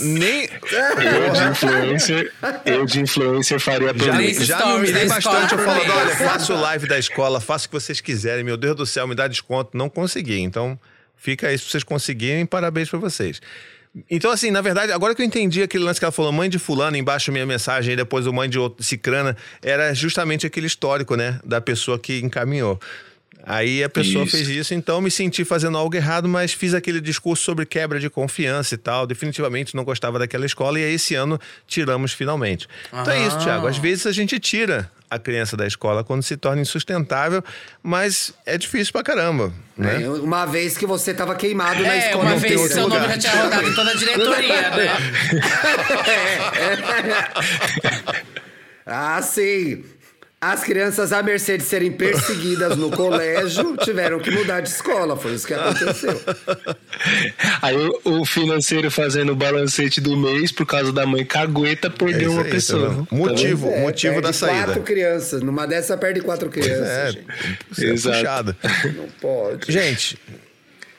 nem. 0.00 0.48
Eu 0.52 1.32
de 1.32 1.50
influencer, 1.50 2.32
eu 2.64 2.84
de 2.86 3.00
influencer 3.02 3.60
faria 3.60 3.94
por 3.94 4.04
Já, 4.04 4.12
já 4.42 4.78
me 4.78 4.92
da 4.92 5.04
bastante. 5.06 5.52
Eu 5.52 5.58
escola 5.58 5.58
falando, 5.58 5.92
olha, 5.92 6.16
faço 6.16 6.54
live 6.54 6.88
da 6.88 6.98
escola, 6.98 7.40
faço 7.40 7.66
o 7.66 7.68
que 7.68 7.74
vocês 7.74 8.00
quiserem. 8.00 8.42
Meu 8.42 8.56
Deus 8.56 8.74
do 8.74 8.84
céu, 8.84 9.06
me 9.06 9.14
dá 9.14 9.28
desconto. 9.28 9.76
Não 9.76 9.88
consegui. 9.88 10.40
Então, 10.40 10.76
fica 11.16 11.48
aí 11.48 11.58
se 11.58 11.64
vocês 11.68 11.82
conseguirem. 11.82 12.46
Parabéns 12.46 12.88
pra 12.88 12.98
vocês. 12.98 13.40
Então, 14.10 14.30
assim, 14.30 14.50
na 14.50 14.60
verdade, 14.60 14.92
agora 14.92 15.14
que 15.14 15.22
eu 15.22 15.26
entendi 15.26 15.62
aquele 15.62 15.82
lance 15.82 15.98
que 15.98 16.04
ela 16.04 16.12
falou, 16.12 16.30
mãe 16.30 16.50
de 16.50 16.58
fulano, 16.58 16.96
embaixo 16.98 17.32
minha 17.32 17.46
mensagem, 17.46 17.94
e 17.94 17.96
depois 17.96 18.26
o 18.26 18.32
mãe 18.32 18.48
de 18.48 18.58
outro, 18.58 18.84
cicrana, 18.84 19.34
era 19.62 19.94
justamente 19.94 20.46
aquele 20.46 20.66
histórico, 20.66 21.16
né? 21.16 21.40
Da 21.42 21.62
pessoa 21.62 21.98
que 21.98 22.18
encaminhou. 22.20 22.78
Aí 23.48 23.82
a 23.84 23.88
pessoa 23.88 24.24
Isso. 24.24 24.36
fez 24.36 24.48
isso, 24.48 24.74
então 24.74 25.00
me 25.00 25.08
senti 25.10 25.44
fazendo 25.44 25.78
algo 25.78 25.94
errado, 25.94 26.28
mas 26.28 26.52
fiz 26.52 26.74
aquele 26.74 27.00
discurso 27.00 27.44
sobre 27.44 27.64
quebra 27.64 28.00
de 28.00 28.10
confiança 28.10 28.74
e 28.74 28.78
tal. 28.78 29.06
Definitivamente 29.06 29.76
não 29.76 29.84
gostava 29.84 30.18
daquela 30.18 30.44
escola 30.44 30.80
e 30.80 30.84
aí 30.84 30.94
esse 30.94 31.14
ano 31.14 31.38
tiramos 31.64 32.12
finalmente. 32.12 32.66
Então 32.88 33.12
é 33.12 33.24
isso, 33.24 33.36
Ah. 33.36 33.44
Thiago. 33.44 33.66
Às 33.68 33.78
vezes 33.78 34.04
a 34.04 34.10
gente 34.12 34.38
tira 34.40 34.90
a 35.10 35.18
criança 35.18 35.56
da 35.56 35.66
escola 35.66 36.02
quando 36.02 36.22
se 36.22 36.36
torna 36.36 36.60
insustentável, 36.62 37.42
mas 37.82 38.32
é 38.44 38.58
difícil 38.58 38.92
pra 38.92 39.02
caramba, 39.02 39.52
né? 39.76 40.02
É, 40.02 40.08
Uma 40.08 40.46
vez 40.46 40.76
que 40.76 40.86
você 40.86 41.14
tava 41.14 41.34
queimado 41.34 41.82
na 41.82 41.94
É, 41.94 41.98
escola. 42.06 42.24
uma 42.24 42.30
não 42.34 42.40
tem 42.40 42.56
vez 42.56 42.72
seu 42.72 42.88
nome 42.88 43.00
lugar. 43.00 43.20
já 43.20 43.30
tinha 43.30 43.42
rodado 43.42 43.68
em 43.68 43.74
toda 43.74 43.90
a 43.90 43.94
diretoria, 43.94 44.70
né? 44.70 44.86
Ah, 48.88 49.20
sim. 49.20 49.84
As 50.38 50.62
crianças, 50.62 51.12
à 51.14 51.22
mercê 51.22 51.56
de 51.56 51.64
serem 51.64 51.90
perseguidas 51.90 52.76
no 52.76 52.90
colégio, 52.94 53.74
tiveram 53.78 54.18
que 54.20 54.30
mudar 54.30 54.60
de 54.60 54.68
escola. 54.68 55.16
Foi 55.16 55.32
isso 55.34 55.46
que 55.46 55.54
aconteceu. 55.54 56.20
Aí 57.62 57.74
o, 58.04 58.24
financeiro 58.24 58.90
fazendo 58.90 59.32
o 59.32 59.36
balancete 59.36 60.00
do 60.00 60.14
mês 60.16 60.52
por 60.52 60.66
causa 60.66 60.92
da 60.92 61.06
mãe 61.06 61.24
cagueta 61.24 61.88
É 61.88 61.90
perdeu 61.90 62.20
isso 62.20 62.30
uma 62.32 62.42
aí, 62.42 62.48
tá 62.48 62.54
pessoa. 62.54 62.88
vendo? 62.90 63.08
motivo, 63.10 63.68
É, 63.70 63.80
motivo 63.80 64.12
perde 64.14 64.26
da 64.28 64.32
saída. 64.32 64.64
quatro 64.66 64.82
crianças. 64.82 65.42
Numa 65.42 65.66
dessa, 65.66 65.96
perde 65.96 66.20
quatro 66.20 66.50
crianças, 66.50 66.86
É, 66.86 67.12
gente. 67.12 67.26
é 67.80 67.84
Exato. 67.92 68.16
puxado. 68.18 68.56
Não 68.94 69.08
pode. 69.20 69.72
Gente, 69.72 70.18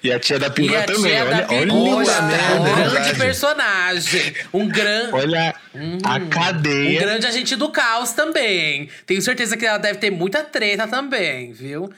E 0.03 0.11
a 0.11 0.19
tia 0.19 0.37
da 0.39 0.47
E 0.47 0.51
perua 0.51 0.79
a 0.79 0.83
também. 0.83 1.11
tia 1.11 1.25
Olha, 1.25 1.41
da 1.41 1.47
olha, 1.53 1.73
olha 1.73 2.17
a 2.17 2.21
merda, 2.21 2.61
um 2.61 2.67
é 2.67 2.89
grande 2.89 3.15
personagem. 3.15 4.33
Um 4.53 4.67
grande. 4.67 5.13
olha 5.13 5.55
a 6.03 6.15
Um 6.17 6.29
cadeia. 6.29 6.99
grande 6.99 7.25
agente 7.27 7.55
do 7.55 7.69
caos 7.69 8.11
também. 8.13 8.89
Tenho 9.05 9.21
certeza 9.21 9.57
que 9.57 9.65
ela 9.65 9.77
deve 9.77 9.99
ter 9.99 10.11
muita 10.11 10.43
treta 10.43 10.87
também, 10.87 11.51
viu? 11.51 11.91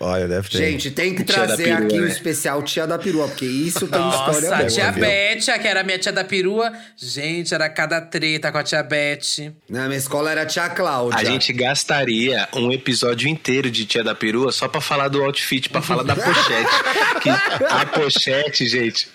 Olha, 0.00 0.28
deve 0.28 0.48
ter. 0.48 0.58
Gente, 0.58 0.90
tem 0.90 1.14
que 1.14 1.24
Tia 1.24 1.34
trazer 1.34 1.64
perua, 1.64 1.78
aqui 1.86 1.98
o 1.98 2.02
né? 2.02 2.08
especial 2.08 2.62
Tia 2.62 2.86
da 2.86 2.98
Perua, 2.98 3.28
porque 3.28 3.46
isso 3.46 3.86
tem 3.88 3.98
Nossa, 4.00 4.30
história 4.32 4.54
a 4.54 4.58
boa. 4.58 4.68
tia? 4.68 4.92
Beth, 4.92 5.58
que 5.60 5.68
era 5.68 5.80
a 5.80 5.84
minha 5.84 5.98
tia 5.98 6.12
da 6.12 6.24
perua. 6.24 6.72
Gente, 6.96 7.54
era 7.54 7.68
cada 7.68 8.00
treta 8.00 8.52
com 8.52 8.58
a 8.58 8.62
tia 8.62 8.82
Beth. 8.82 9.52
Na 9.68 9.86
minha 9.86 9.98
escola 9.98 10.30
era 10.30 10.42
a 10.42 10.46
Tia 10.46 10.68
Cláudia. 10.68 11.18
A 11.18 11.24
gente 11.24 11.52
gastaria 11.52 12.48
um 12.54 12.70
episódio 12.72 13.28
inteiro 13.28 13.70
de 13.70 13.84
Tia 13.86 14.04
da 14.04 14.14
Perua 14.14 14.52
só 14.52 14.68
pra 14.68 14.80
falar 14.80 15.08
do 15.08 15.22
outfit, 15.22 15.68
pra 15.68 15.80
falar 15.80 16.02
da 16.02 16.14
pochete. 16.14 16.70
que 17.22 17.30
a 17.30 17.86
pochete, 17.86 18.66
gente, 18.66 19.08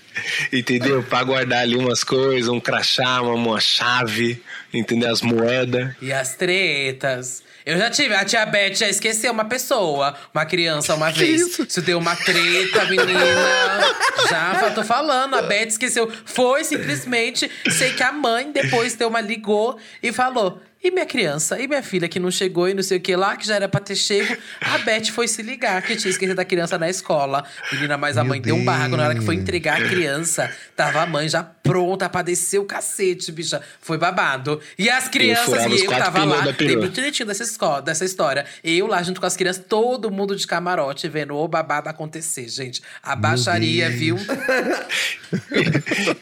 entendeu? 0.51 1.03
Pra 1.03 1.23
guardar 1.23 1.59
ali 1.61 1.75
umas 1.75 2.03
coisas, 2.03 2.49
um 2.49 2.59
crachá, 2.59 3.21
uma, 3.21 3.33
uma 3.33 3.59
chave, 3.61 4.41
entendeu? 4.73 5.11
As 5.11 5.21
moedas. 5.21 5.93
E 6.01 6.11
as 6.11 6.35
tretas. 6.35 7.43
Eu 7.65 7.79
já 7.79 7.89
tive, 7.89 8.13
a 8.13 8.23
tia 8.23 8.45
Beth 8.45 8.75
já 8.75 8.87
esqueceu 8.87 9.31
uma 9.31 9.45
pessoa, 9.45 10.15
uma 10.31 10.45
criança 10.45 10.93
uma 10.93 11.09
vez. 11.11 11.41
Isso? 11.41 11.81
deu 11.81 11.97
uma 11.97 12.15
treta, 12.15 12.85
menina. 12.85 13.95
Já 14.29 14.69
tô 14.75 14.83
falando, 14.83 15.35
a 15.35 15.41
Beth 15.41 15.69
esqueceu. 15.69 16.11
Foi 16.25 16.63
simplesmente, 16.63 17.49
sei 17.71 17.91
que 17.93 18.03
a 18.03 18.11
mãe 18.11 18.51
depois 18.51 18.93
deu 18.93 19.07
uma 19.07 19.19
ligou 19.19 19.79
e 20.03 20.11
falou: 20.11 20.61
E 20.85 20.91
minha 20.91 21.05
criança? 21.07 21.59
E 21.59 21.67
minha 21.67 21.81
filha 21.81 22.07
que 22.07 22.19
não 22.19 22.29
chegou 22.29 22.69
e 22.69 22.73
não 22.75 22.83
sei 22.83 22.99
o 22.99 23.01
que 23.01 23.15
lá, 23.15 23.35
que 23.35 23.47
já 23.47 23.55
era 23.55 23.67
pra 23.67 23.79
ter 23.79 23.95
chego? 23.95 24.37
A 24.61 24.77
Beth 24.85 25.05
foi 25.05 25.27
se 25.27 25.41
ligar 25.41 25.81
que 25.81 25.95
tinha 25.95 26.11
esquecido 26.11 26.35
da 26.35 26.45
criança 26.45 26.77
na 26.77 26.87
escola. 26.87 27.43
Menina, 27.71 27.97
mas 27.97 28.19
a 28.19 28.23
Meu 28.23 28.29
mãe 28.29 28.39
deu 28.39 28.55
um 28.55 28.63
barraco 28.63 28.95
na 28.95 29.05
hora 29.05 29.15
que 29.15 29.21
foi 29.25 29.33
Deus. 29.35 29.41
entregar 29.47 29.81
a 29.81 29.89
criança. 29.89 30.47
Tava 30.75 31.01
a 31.01 31.07
mãe 31.07 31.27
já 31.27 31.41
pronta 31.43 32.07
pra 32.07 32.21
descer 32.21 32.59
o 32.59 32.65
cacete, 32.65 33.31
bicha. 33.31 33.63
Foi 33.81 33.97
babado. 33.97 34.61
E 34.77 34.87
as 34.87 35.07
crianças, 35.07 35.65
os 35.65 35.81
e 35.81 35.85
eu 35.85 35.89
tava 35.89 36.23
lá, 36.23 36.43
lembro 36.59 36.87
direitinho 36.89 37.25
dessa, 37.25 37.41
escola, 37.41 37.81
dessa 37.81 38.05
história. 38.05 38.45
Eu 38.63 38.85
lá 38.85 39.01
junto 39.01 39.19
com 39.19 39.25
as 39.25 39.35
crianças, 39.35 39.65
todo 39.67 40.11
mundo 40.11 40.35
de 40.35 40.45
camarote, 40.45 41.07
vendo 41.07 41.35
o 41.35 41.47
babado 41.47 41.89
acontecer, 41.89 42.47
gente. 42.47 42.83
A 43.01 43.15
baixaria, 43.15 43.89
viu? 43.89 44.17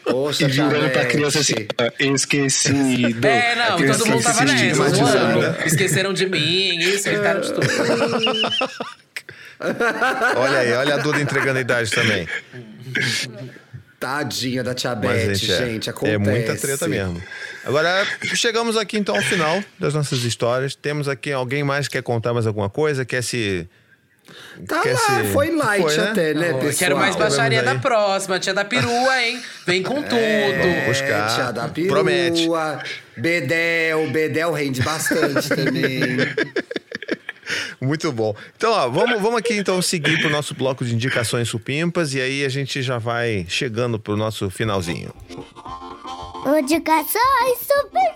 Poxa, 0.04 0.44
E 0.44 0.48
virando 0.48 0.90
pra 0.90 1.04
criança 1.04 1.40
assim, 1.40 1.54
ó, 1.78 1.90
esquecido. 1.98 3.24
É, 3.34 3.54
não, 3.56 3.76
todo 3.76 4.06
mundo 4.06 4.22
tava 4.22 4.44
nessa, 4.44 4.53
estigmatizada. 4.54 5.40
zoando. 5.40 5.66
Esqueceram 5.66 6.12
de 6.12 6.26
mim, 6.26 6.78
isso, 6.78 7.08
gritaram 7.08 7.40
de 7.40 7.52
tudo. 7.52 7.66
Olha 10.36 10.58
aí, 10.58 10.72
olha 10.72 10.94
a 10.94 10.98
Duda 10.98 11.20
entregando 11.20 11.58
a 11.58 11.60
idade 11.60 11.90
também. 11.90 12.28
Tadinha 13.98 14.62
da 14.62 14.74
Tia 14.74 14.94
Mas, 14.94 15.00
Beth, 15.24 15.34
gente, 15.36 15.52
é- 15.52 15.58
gente, 15.66 15.90
acontece. 15.90 16.14
é 16.14 16.18
muita 16.18 16.56
treta 16.56 16.86
mesmo. 16.88 17.22
Agora, 17.64 18.06
chegamos 18.34 18.76
aqui 18.76 18.98
então 18.98 19.16
ao 19.16 19.22
final 19.22 19.62
das 19.78 19.94
nossas 19.94 20.22
histórias. 20.24 20.74
Temos 20.74 21.08
aqui 21.08 21.32
alguém 21.32 21.62
mais 21.64 21.88
que 21.88 21.92
quer 21.96 22.02
contar 22.02 22.34
mais 22.34 22.46
alguma 22.46 22.68
coisa? 22.68 23.04
Quer 23.04 23.22
se. 23.22 23.66
Tá 24.66 24.80
Quer 24.82 24.94
lá, 24.94 25.22
se- 25.22 25.32
foi 25.32 25.50
light 25.54 25.82
Foi, 25.82 25.96
né? 25.96 26.10
até, 26.10 26.34
né, 26.34 26.50
Ó, 26.52 26.58
pessoal? 26.58 26.74
Quero 26.78 26.96
mais 26.96 27.16
baixaria 27.16 27.62
Vamos 27.62 27.74
da 27.82 27.88
próxima, 27.88 28.38
tia 28.38 28.54
da 28.54 28.64
perua, 28.64 29.22
hein? 29.22 29.42
Vem 29.66 29.82
com 29.82 30.02
tudo. 30.02 30.16
Vamos 30.16 30.84
buscar. 30.86 31.30
É, 31.30 31.34
Tia 31.34 31.52
da 31.52 31.68
perua, 31.68 31.90
Promete. 31.92 32.48
Bedel, 33.16 34.10
Bedel 34.10 34.52
rende 34.52 34.80
bastante 34.82 35.48
também. 35.48 36.16
Muito 37.80 38.10
bom. 38.10 38.34
Então, 38.56 38.72
ó, 38.72 38.88
vamos, 38.88 39.20
vamos 39.20 39.38
aqui 39.38 39.54
então 39.58 39.80
seguir 39.82 40.18
pro 40.20 40.30
nosso 40.30 40.54
bloco 40.54 40.84
de 40.84 40.94
indicações 40.94 41.48
supimpas 41.48 42.14
e 42.14 42.20
aí 42.20 42.44
a 42.44 42.48
gente 42.48 42.80
já 42.82 42.98
vai 42.98 43.44
chegando 43.48 43.98
pro 43.98 44.16
nosso 44.16 44.48
finalzinho. 44.48 45.12
Indicações 46.58 47.58
super 47.60 48.14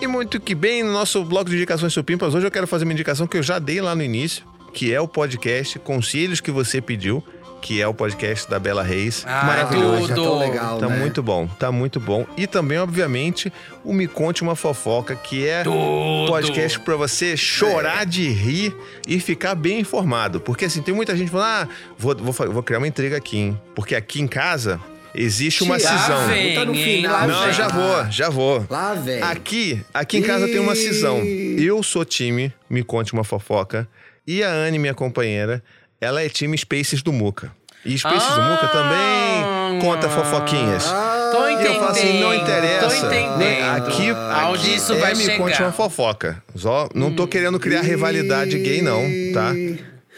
E 0.00 0.06
muito 0.06 0.40
que 0.40 0.54
bem, 0.54 0.82
no 0.82 0.92
nosso 0.92 1.22
bloco 1.24 1.50
de 1.50 1.56
indicações 1.56 1.92
supimpas, 1.92 2.34
hoje 2.34 2.46
eu 2.46 2.50
quero 2.50 2.66
fazer 2.66 2.84
uma 2.84 2.92
indicação 2.92 3.26
que 3.26 3.36
eu 3.36 3.42
já 3.42 3.58
dei 3.58 3.80
lá 3.80 3.94
no 3.94 4.02
início, 4.02 4.44
que 4.72 4.92
é 4.92 5.00
o 5.00 5.06
podcast 5.06 5.78
Conselhos 5.78 6.40
que 6.40 6.50
você 6.50 6.80
pediu, 6.80 7.22
que 7.60 7.82
é 7.82 7.86
o 7.86 7.92
podcast 7.92 8.48
da 8.48 8.58
Bela 8.58 8.82
Reis. 8.82 9.22
Ah, 9.26 9.44
Maravilhoso. 9.44 10.08
Já 10.08 10.14
tudo. 10.14 10.24
tão 10.26 10.38
legal, 10.38 10.78
Tá 10.78 10.88
né? 10.88 10.96
muito 10.96 11.22
bom, 11.22 11.46
tá 11.46 11.70
muito 11.70 12.00
bom. 12.00 12.24
E 12.34 12.46
também, 12.46 12.78
obviamente, 12.78 13.52
o 13.84 13.92
Me 13.92 14.08
Conte 14.08 14.40
Uma 14.42 14.56
Fofoca, 14.56 15.14
que 15.14 15.46
é 15.46 15.62
um 15.68 16.24
podcast 16.26 16.80
pra 16.80 16.96
você 16.96 17.36
chorar 17.36 18.06
de 18.06 18.26
rir 18.30 18.74
e 19.06 19.20
ficar 19.20 19.54
bem 19.54 19.80
informado. 19.80 20.40
Porque 20.40 20.64
assim, 20.64 20.80
tem 20.80 20.94
muita 20.94 21.14
gente 21.14 21.30
falando, 21.30 21.46
ah, 21.46 21.68
vou, 21.98 22.16
vou, 22.16 22.32
vou 22.52 22.62
criar 22.62 22.78
uma 22.78 22.88
intriga 22.88 23.18
aqui, 23.18 23.36
hein? 23.36 23.60
Porque 23.74 23.94
aqui 23.94 24.22
em 24.22 24.26
casa 24.26 24.80
existe 25.14 25.62
uma 25.62 25.78
Tia, 25.78 25.88
cisão. 25.98 26.26
vem, 26.28 26.54
Tá 26.54 26.64
no 26.64 26.74
final, 26.74 27.28
Não, 27.28 27.44
vem. 27.44 27.52
já 27.52 27.68
vou, 27.68 28.10
já 28.10 28.28
vou. 28.30 28.66
Lá 28.70 28.94
vem. 28.94 29.22
Aqui, 29.22 29.80
aqui 29.92 30.18
em 30.18 30.22
casa 30.22 30.46
tem 30.46 30.58
uma 30.58 30.74
cisão. 30.74 31.18
Eu 31.58 31.82
sou 31.82 32.04
time, 32.04 32.52
me 32.68 32.82
conte 32.82 33.12
uma 33.12 33.24
fofoca. 33.24 33.88
E 34.26 34.42
a 34.42 34.50
Anne, 34.50 34.78
minha 34.78 34.94
companheira, 34.94 35.62
ela 36.00 36.22
é 36.22 36.28
time 36.28 36.56
Spaces 36.56 37.02
do 37.02 37.12
Muca. 37.12 37.50
E 37.84 37.96
Spaces 37.96 38.34
do 38.34 38.42
Muca 38.42 38.68
também 38.68 39.80
conta 39.80 40.08
fofoquinhas. 40.10 40.84
Tô 41.32 41.46
E 41.48 41.52
entendendo. 41.54 41.74
eu 41.74 41.80
falo 41.80 41.90
assim, 41.92 42.20
não 42.20 42.34
interessa. 42.34 42.86
Tô 42.88 43.06
entendendo. 43.06 43.36
né? 43.38 43.70
Aqui, 43.70 44.10
Aonde 44.10 44.62
aqui 44.66 44.74
isso 44.76 44.92
é 44.92 44.96
vai 44.98 45.14
me 45.14 45.24
chegar. 45.24 45.38
conte 45.38 45.62
uma 45.62 45.72
fofoca. 45.72 46.42
Só 46.54 46.88
não 46.94 47.14
tô 47.14 47.26
querendo 47.26 47.58
criar 47.58 47.80
rivalidade 47.80 48.58
gay, 48.58 48.82
não, 48.82 49.00
tá? 49.32 49.52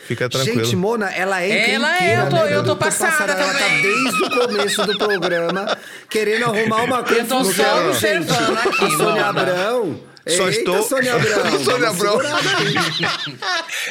Fica 0.06 0.28
tranquilo. 0.28 0.64
Gente, 0.64 0.76
Mona, 0.76 1.10
ela 1.10 1.42
é 1.42 1.74
Ela 1.74 2.02
é, 2.04 2.16
eu 2.18 2.28
tô- 2.28 2.36
né? 2.36 2.56
eu 2.56 2.64
tô 2.64 2.76
passada 2.76 3.32
Ela 3.32 3.52
tá 3.52 3.58
também. 3.58 3.82
desde 3.82 4.22
o 4.24 4.30
começo 4.30 4.86
do 4.86 4.98
programa 4.98 5.78
querendo 6.10 6.44
arrumar 6.46 6.82
uma 6.82 7.02
coisa. 7.02 7.20
Eu 7.22 7.26
tô 7.26 7.38
no 7.40 7.52
só 7.52 7.86
observando 7.88 8.28
gente. 8.28 8.68
aqui, 8.68 8.84
A 8.84 8.90
Sônia 8.90 9.04
Mona. 9.06 9.26
Abrão. 9.28 10.00
Só 10.24 10.46
Eita, 10.48 10.50
estou- 10.58 10.82
Sônia 10.84 11.14
Abrão. 11.16 11.64
Sônia 11.64 11.88
Abrão. 11.88 12.20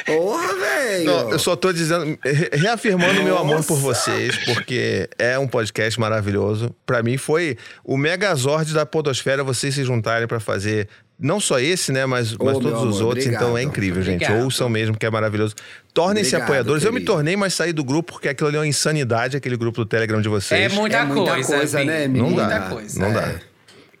Porra, 0.06 0.54
velho. 0.54 1.10
Eu 1.30 1.38
só 1.38 1.54
tô 1.56 1.72
dizendo, 1.72 2.18
re- 2.24 2.50
reafirmando 2.52 3.20
o 3.20 3.24
meu 3.24 3.36
amor 3.38 3.62
por 3.64 3.76
vocês, 3.78 4.36
porque 4.46 5.08
é 5.18 5.38
um 5.38 5.46
podcast 5.46 5.98
maravilhoso. 6.00 6.74
Pra 6.86 7.02
mim 7.02 7.16
foi 7.16 7.56
o 7.84 7.96
megazord 7.96 8.72
da 8.72 8.86
podosfera 8.86 9.44
vocês 9.44 9.74
se 9.74 9.84
juntarem 9.84 10.26
pra 10.26 10.40
fazer 10.40 10.88
não 11.22 11.38
só 11.40 11.58
esse, 11.60 11.92
né, 11.92 12.04
mas, 12.04 12.32
mas 12.36 12.52
todos 12.58 12.66
os 12.66 12.74
amor, 12.74 12.84
outros. 12.84 13.24
obrigado. 13.24 13.42
Então 13.42 13.56
é 13.56 13.62
incrível, 13.62 14.02
gente. 14.02 14.24
Obrigado. 14.24 14.44
Ouçam 14.44 14.68
mesmo 14.68 14.96
que 14.96 15.06
é 15.06 15.10
maravilhoso. 15.10 15.54
Tornem-se 15.94 16.34
apoiadores. 16.36 16.84
Eu 16.84 16.92
me 16.92 16.98
querido. 17.00 17.12
tornei, 17.12 17.36
mas 17.36 17.54
saí 17.54 17.72
do 17.72 17.84
grupo 17.84 18.12
porque 18.14 18.28
aquilo 18.28 18.48
ali 18.48 18.56
é 18.56 18.60
uma 18.60 18.66
insanidade, 18.66 19.36
aquele 19.36 19.56
grupo 19.56 19.78
do 19.78 19.86
Telegram 19.86 20.20
de 20.20 20.28
É 20.28 20.30
vocês. 20.30 20.72
muita, 20.74 20.96
É 20.98 21.04
muita 21.04 21.32
coisa, 21.32 21.56
coisa, 21.56 21.84
né, 21.84 22.08
não 22.08 22.34
dá, 22.34 22.42
Muita 22.44 22.60
coisa. 22.68 23.00
não 23.00 23.18
É. 23.18 23.40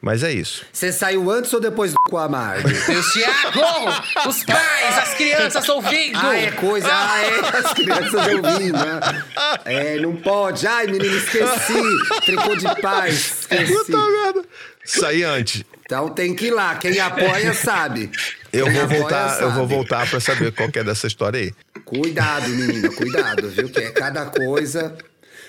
Mas 0.02 0.24
é 0.24 0.32
isso. 0.32 0.66
Você 0.72 0.90
saiu 0.90 1.30
antes 1.30 1.54
ou 1.54 1.60
depois 1.60 1.92
do 1.92 1.96
com 2.10 2.18
a 2.18 2.28
Marg? 2.28 2.64
Meus 2.88 3.12
Thiago, 3.12 4.28
os 4.28 4.44
pais, 4.44 4.98
as 4.98 5.14
crianças 5.14 5.68
ouvindo. 5.68 6.18
Ah, 6.18 6.36
é 6.36 6.50
coisa. 6.50 6.88
Ah, 6.90 7.20
é. 7.22 7.42
As 7.62 7.72
crianças 7.72 8.12
ouvindo, 8.14 8.78
né? 8.78 9.24
É, 9.64 10.00
não 10.00 10.16
pode. 10.16 10.66
Ai, 10.66 10.86
menino, 10.86 11.16
esqueci. 11.16 11.80
Tricô 12.26 12.56
de 12.56 12.80
paz. 12.80 13.46
Esqueci. 13.48 13.92
merda. 13.92 14.44
Saí 14.84 15.22
antes. 15.22 15.64
Então 15.84 16.08
tem 16.08 16.34
que 16.34 16.46
ir 16.46 16.50
lá. 16.50 16.74
Quem 16.74 16.98
apoia 16.98 17.54
sabe. 17.54 18.10
Eu 18.52 18.64
Quem 18.64 18.74
vou 18.74 18.82
apoia 18.84 19.00
voltar, 19.00 19.40
eu 19.40 19.50
vou 19.52 19.66
voltar 19.68 20.10
para 20.10 20.18
saber 20.18 20.50
qual 20.52 20.68
que 20.68 20.80
é 20.80 20.84
dessa 20.84 21.06
história 21.06 21.38
aí. 21.38 21.54
Cuidado, 21.84 22.48
menina, 22.48 22.90
cuidado, 22.90 23.48
viu? 23.50 23.68
Que 23.68 23.80
é 23.80 23.90
cada 23.92 24.26
coisa. 24.26 24.96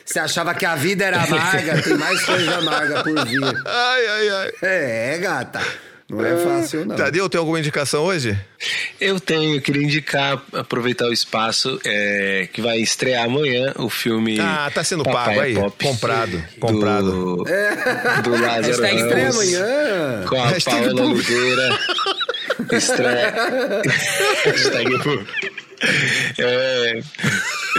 Você 0.06 0.20
achava 0.20 0.54
que 0.54 0.66
a 0.66 0.76
vida 0.76 1.06
era 1.06 1.24
amarga, 1.24 1.82
tem 1.82 1.98
mais 1.98 2.24
coisa 2.24 2.58
amarga 2.58 3.04
por 3.04 3.26
vir. 3.26 3.42
Ai, 3.66 4.06
ai, 4.08 4.30
ai. 4.30 4.52
É, 4.62 5.18
gata. 5.20 5.62
Não 6.10 6.24
é 6.24 6.38
fácil, 6.38 6.86
não. 6.86 6.96
Tadeu, 6.96 7.28
tem 7.30 7.40
alguma 7.40 7.60
indicação 7.60 8.04
hoje? 8.04 8.38
Eu 9.00 9.20
tenho, 9.20 9.56
eu 9.56 9.62
queria 9.62 9.82
indicar, 9.82 10.42
aproveitar 10.54 11.08
o 11.08 11.14
espaço, 11.14 11.80
é, 11.84 12.48
que 12.52 12.62
vai 12.62 12.78
estrear 12.80 13.24
amanhã 13.26 13.74
o 13.78 13.90
filme. 13.90 14.40
Ah, 14.40 14.70
tá 14.74 14.84
sendo 14.84 15.04
Papai 15.04 15.26
pago 15.26 15.40
é 15.40 15.44
aí. 15.46 15.56
Pop, 15.56 15.84
Comprado, 15.84 16.44
comprado. 16.60 17.12
Do, 17.12 17.44
do 18.24 18.32
Lázaro 18.42 18.82
Hashtag 18.84 18.96
Estreia 18.98 19.28
Ramos, 19.30 19.38
amanhã. 19.38 20.26
Com 20.28 20.42
a 20.44 20.48
Hashtag 20.48 20.86
Paola. 20.86 21.02
Oliveira. 21.06 21.80
Estreia. 22.72 23.34
hashtag. 24.46 25.26
É, 26.38 27.00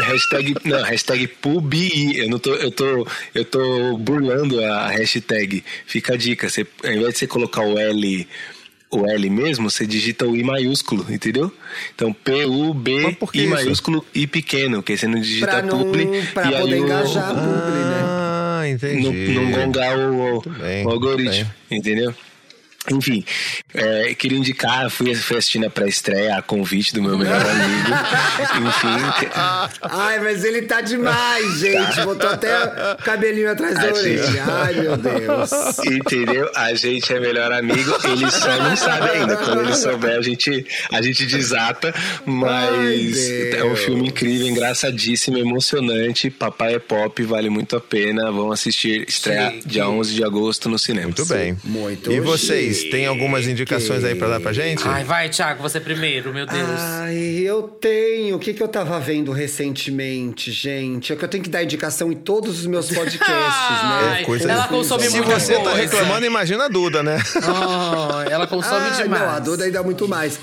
hashtag, 0.02 0.54
não, 0.64 0.82
hashtag 0.82 1.26
PUBI. 1.26 2.18
Eu, 2.18 2.28
não 2.30 2.38
tô, 2.38 2.54
eu, 2.54 2.70
tô, 2.70 3.06
eu 3.34 3.44
tô 3.44 3.96
burlando 3.98 4.64
a 4.64 4.88
hashtag. 4.88 5.62
Fica 5.86 6.14
a 6.14 6.16
dica. 6.16 6.48
Você, 6.48 6.66
ao 6.84 6.90
invés 6.92 7.12
de 7.14 7.18
você 7.20 7.26
colocar 7.26 7.62
o 7.62 7.78
L 7.78 8.26
o 8.90 9.06
L 9.10 9.28
mesmo, 9.30 9.68
você 9.68 9.84
digita 9.84 10.24
o 10.24 10.36
I 10.36 10.44
maiúsculo, 10.44 11.04
entendeu? 11.10 11.52
Então 11.96 12.14
Mas 13.02 13.16
por 13.16 13.32
que 13.32 13.38
I 13.40 13.42
isso? 13.44 13.50
maiúsculo, 13.54 14.06
I 14.14 14.24
pequeno, 14.28 14.84
que 14.84 14.92
aí 14.92 14.98
você 14.98 15.08
não 15.08 15.18
digita 15.20 15.46
Pra, 15.48 15.62
não, 15.62 15.78
publi. 15.78 16.22
pra 16.32 16.48
e 16.50 16.54
aí 16.54 16.60
poder 16.62 16.74
o- 16.74 16.84
engajar 16.84 17.30
a 17.30 17.34
publi, 17.34 17.44
né? 17.44 18.02
Ah, 18.04 18.60
não, 18.62 18.66
entendi. 18.68 19.32
não 19.34 19.50
gongar 19.50 19.98
o, 19.98 20.36
o- 20.38 20.42
bem, 20.48 20.86
o 20.86 20.90
algoritmo, 20.90 21.50
entendeu? 21.68 22.14
Enfim, 22.90 23.24
é, 23.72 24.14
queria 24.14 24.36
indicar, 24.38 24.90
fui, 24.90 25.14
fui 25.14 25.38
assistindo 25.38 25.66
a 25.66 25.70
pré-estreia 25.70 26.36
a 26.36 26.42
convite 26.42 26.92
do 26.92 27.02
meu 27.02 27.16
melhor 27.16 27.40
amigo. 27.40 27.90
Enfim, 28.68 29.30
Ai, 29.82 30.20
mas 30.20 30.44
ele 30.44 30.62
tá 30.62 30.80
demais, 30.80 31.52
gente. 31.60 32.00
Botou 32.02 32.28
até 32.28 32.52
o 32.92 32.96
cabelinho 33.02 33.50
atrás 33.50 33.74
da 33.74 33.80
A 33.82 33.86
gente- 33.86 33.98
orelha. 34.20 34.44
Ai, 34.46 34.74
meu 34.74 34.96
Deus. 34.98 35.78
entendeu? 35.86 36.50
A 36.54 36.74
gente 36.74 37.12
é 37.12 37.18
melhor 37.20 37.52
amigo, 37.52 37.96
ele 38.04 38.30
só 38.30 38.56
não 38.58 38.76
sabe 38.76 39.10
ainda. 39.10 39.36
Quando 39.36 39.60
ele 39.62 39.74
souber, 39.74 40.18
a 40.18 40.22
gente, 40.22 40.66
a 40.92 41.00
gente 41.00 41.26
desata. 41.26 41.94
Mas 42.26 43.28
Ai, 43.28 43.60
é 43.60 43.64
um 43.64 43.76
filme 43.76 44.08
incrível, 44.08 44.46
engraçadíssimo, 44.46 45.38
emocionante. 45.38 46.28
Papai 46.30 46.74
é 46.74 46.78
pop, 46.78 47.22
vale 47.22 47.48
muito 47.48 47.76
a 47.76 47.80
pena. 47.80 48.30
Vão 48.30 48.52
assistir, 48.52 49.04
estreia 49.08 49.50
Chique. 49.52 49.68
dia 49.68 49.88
11 49.88 50.14
de 50.14 50.22
agosto 50.24 50.68
no 50.68 50.78
cinema. 50.78 51.06
Muito 51.06 51.26
bem. 51.26 51.56
Muito 51.64 52.12
E 52.12 52.20
vocês, 52.20 52.73
tem 52.84 53.06
algumas 53.06 53.46
indicações 53.46 54.02
aí 54.04 54.14
pra 54.14 54.26
dar 54.28 54.40
pra 54.40 54.52
gente? 54.52 54.82
Ai, 54.88 55.04
vai, 55.04 55.28
Thiago, 55.28 55.62
você 55.62 55.78
primeiro, 55.78 56.32
meu 56.34 56.46
Deus. 56.46 56.80
Ai, 56.80 57.16
eu 57.44 57.62
tenho. 57.62 58.36
O 58.36 58.38
que, 58.38 58.52
que 58.52 58.62
eu 58.62 58.68
tava 58.68 58.98
vendo 58.98 59.30
recentemente, 59.32 60.50
gente? 60.50 61.12
É 61.12 61.16
que 61.16 61.24
eu 61.24 61.28
tenho 61.28 61.42
que 61.44 61.50
dar 61.50 61.62
indicação 61.62 62.10
em 62.10 62.16
todos 62.16 62.60
os 62.60 62.66
meus 62.66 62.86
podcasts, 62.92 63.28
né? 63.28 64.10
Ai, 64.16 64.24
coisa- 64.24 64.50
ela 64.50 64.66
consome 64.68 65.04
Se 65.04 65.20
você 65.20 65.54
tá 65.54 65.60
coisa. 65.62 65.76
reclamando, 65.76 66.26
imagina 66.26 66.64
a 66.64 66.68
Duda, 66.68 67.02
né? 67.02 67.18
Ah, 67.42 68.24
ela 68.30 68.46
consome 68.46 68.88
Ah, 68.90 69.02
demais. 69.02 69.22
Não, 69.22 69.28
a 69.30 69.38
Duda 69.38 69.64
ainda 69.64 69.82
muito 69.82 70.08
mais. 70.08 70.38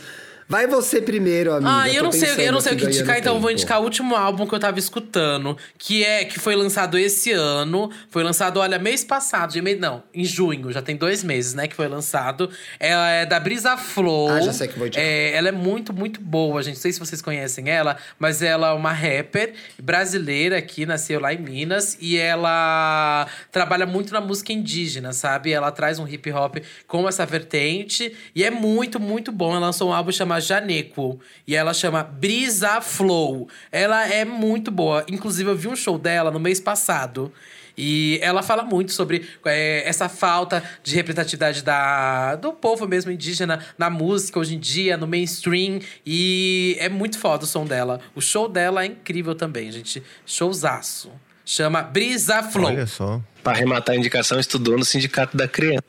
Vai 0.52 0.68
você 0.68 1.02
primeiro, 1.02 1.54
amiga. 1.54 1.72
Ah, 1.74 1.90
eu 1.90 2.04
não 2.04 2.12
sei, 2.12 2.46
eu 2.46 2.52
não 2.52 2.60
sei 2.60 2.74
o 2.74 2.76
que 2.76 2.84
indicar, 2.84 3.18
então 3.18 3.36
eu 3.36 3.40
vou 3.40 3.48
tempo. 3.48 3.62
indicar 3.62 3.80
o 3.80 3.86
último 3.86 4.18
álbum 4.18 4.46
que 4.46 4.54
eu 4.54 4.60
tava 4.60 4.78
escutando, 4.78 5.56
que 5.78 6.04
é 6.04 6.26
que 6.26 6.38
foi 6.38 6.58
lançado 6.58 6.98
esse 6.98 7.32
ano. 7.32 7.90
Foi 8.10 8.22
lançado, 8.22 8.60
olha, 8.60 8.78
mês 8.78 9.02
passado, 9.02 9.54
de 9.54 9.62
não, 9.62 10.04
em 10.14 10.26
junho, 10.26 10.70
já 10.70 10.82
tem 10.82 10.98
dois 10.98 11.24
meses, 11.24 11.54
né, 11.54 11.70
que 11.70 11.76
foi 11.76 11.88
lançado. 11.88 12.50
Ela 12.78 13.10
é 13.12 13.26
da 13.26 13.40
Brisa 13.40 13.78
Flow. 13.78 14.28
Ah, 14.28 14.42
já 14.42 14.52
sei 14.52 14.68
que 14.68 14.78
vou 14.78 14.88
indicar. 14.88 15.06
É, 15.06 15.32
ela 15.32 15.48
é 15.48 15.54
muito, 15.54 15.94
muito 15.94 16.20
boa, 16.20 16.62
gente. 16.62 16.76
Não 16.76 16.82
sei 16.82 16.92
se 16.92 17.00
vocês 17.00 17.22
conhecem 17.22 17.70
ela, 17.70 17.96
mas 18.20 18.42
ela 18.42 18.72
é 18.72 18.74
uma 18.74 18.92
rapper 18.92 19.54
brasileira 19.82 20.58
aqui, 20.58 20.86
nasceu 20.86 21.22
lá 21.22 21.34
em 21.34 21.38
Minas. 21.38 21.98
E 22.02 22.18
ela 22.18 23.26
trabalha 23.54 23.86
muito 23.86 24.12
na 24.12 24.20
música 24.20 24.52
indígena, 24.52 25.14
sabe? 25.14 25.54
Ela 25.54 25.72
traz 25.72 25.98
um 25.98 26.06
hip 26.06 26.30
hop 26.30 26.58
com 26.88 27.08
essa 27.08 27.26
vertente. 27.26 28.14
E 28.36 28.44
é 28.44 28.52
muito, 28.52 29.00
muito 29.00 29.32
bom. 29.32 29.52
Ela 29.52 29.68
lançou 29.68 29.92
um 29.92 29.94
álbum 29.94 30.12
chamado 30.12 30.41
Janeco. 30.42 31.20
E 31.48 31.56
ela 31.56 31.74
chama 31.74 32.04
Brisa 32.04 32.82
Flow. 32.82 33.48
Ela 33.72 34.08
é 34.08 34.26
muito 34.26 34.70
boa. 34.70 35.06
Inclusive, 35.08 35.50
eu 35.50 35.56
vi 35.56 35.68
um 35.68 35.76
show 35.76 35.98
dela 35.98 36.30
no 36.32 36.40
mês 36.40 36.60
passado. 36.60 37.32
E 37.78 38.20
ela 38.22 38.44
fala 38.44 38.64
muito 38.64 38.92
sobre 38.92 39.28
é, 39.46 39.88
essa 39.88 40.10
falta 40.10 40.64
de 40.84 40.96
representatividade 40.96 41.64
da, 41.64 42.36
do 42.36 42.54
povo 42.54 42.88
mesmo 42.88 43.12
indígena 43.12 43.66
na 43.78 43.90
música 43.90 44.40
hoje 44.40 44.56
em 44.56 44.60
dia, 44.60 44.98
no 44.98 45.08
mainstream. 45.08 45.80
E 46.06 46.76
é 46.80 46.90
muito 46.90 47.18
foda 47.18 47.44
o 47.44 47.48
som 47.48 47.66
dela. 47.66 48.02
O 48.16 48.22
show 48.22 48.48
dela 48.48 48.84
é 48.84 48.88
incrível 48.88 49.36
também, 49.36 49.72
gente. 49.72 50.04
Showzaço. 50.26 51.12
Chama 51.54 51.82
Brisa 51.82 52.42
Flow. 52.44 52.68
Olha 52.68 52.88
só. 52.88 53.22
Pra 53.44 53.52
arrematar 53.52 53.94
a 53.94 53.98
indicação, 53.98 54.40
estudou 54.40 54.78
no 54.78 54.86
Sindicato 54.86 55.36
da 55.36 55.50
Criança. 55.50 55.82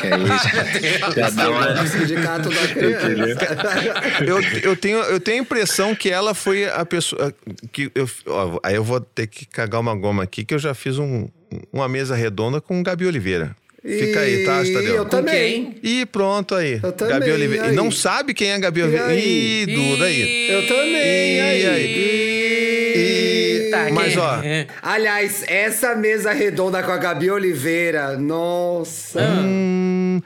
Que 0.00 0.06
aí 0.08 0.26
já, 0.26 1.10
já 1.10 1.30
dá 1.30 1.50
uma. 1.50 1.86
Sindicato 1.86 2.48
da 2.50 2.66
criança. 2.66 4.24
Eu, 4.26 4.40
eu, 4.70 4.76
tenho, 4.76 4.98
eu 4.98 5.20
tenho 5.20 5.38
a 5.38 5.40
impressão 5.42 5.94
que 5.94 6.10
ela 6.10 6.34
foi 6.34 6.64
a 6.68 6.84
pessoa. 6.84 7.32
que 7.70 7.92
eu, 7.94 8.10
ó, 8.26 8.58
Aí 8.64 8.74
eu 8.74 8.82
vou 8.82 9.00
ter 9.00 9.28
que 9.28 9.46
cagar 9.46 9.80
uma 9.80 9.94
goma 9.94 10.24
aqui, 10.24 10.44
que 10.44 10.52
eu 10.54 10.58
já 10.58 10.74
fiz 10.74 10.98
um- 10.98 11.28
uma 11.72 11.88
mesa 11.88 12.16
redonda 12.16 12.60
com 12.60 12.80
o 12.80 12.82
Gabi 12.82 13.06
Oliveira. 13.06 13.54
Fica 13.84 14.20
aí, 14.20 14.44
tá, 14.44 14.64
E 14.64 14.72
Tadeu? 14.72 14.94
Eu 14.96 15.04
também. 15.04 15.76
E 15.82 16.06
pronto 16.06 16.54
aí. 16.56 16.80
Eu 16.82 16.92
também, 16.92 17.18
Gabi 17.18 17.30
Oliveira. 17.32 17.64
e 17.64 17.68
E 17.68 17.70
aí? 17.70 17.76
não 17.76 17.90
sabe 17.90 18.32
quem 18.34 18.48
é 18.50 18.54
a 18.54 18.58
Gabi 18.58 18.82
Oliveira. 18.82 19.14
Ih, 19.14 19.66
Duda 19.66 20.04
aí. 20.06 20.50
Eu 20.50 20.66
também. 20.66 21.36
E 21.36 21.40
aí? 21.40 21.66
aí? 21.66 22.31
Tá, 23.72 23.88
Mas, 23.92 24.12
quem- 24.14 24.22
ó, 24.22 24.34
é. 24.42 24.66
Aliás, 24.82 25.44
essa 25.48 25.94
mesa 25.94 26.32
redonda 26.32 26.82
com 26.82 26.92
a 26.92 26.96
Gabi 26.98 27.30
Oliveira, 27.30 28.16
nossa. 28.16 29.20
Hum, 29.20 30.20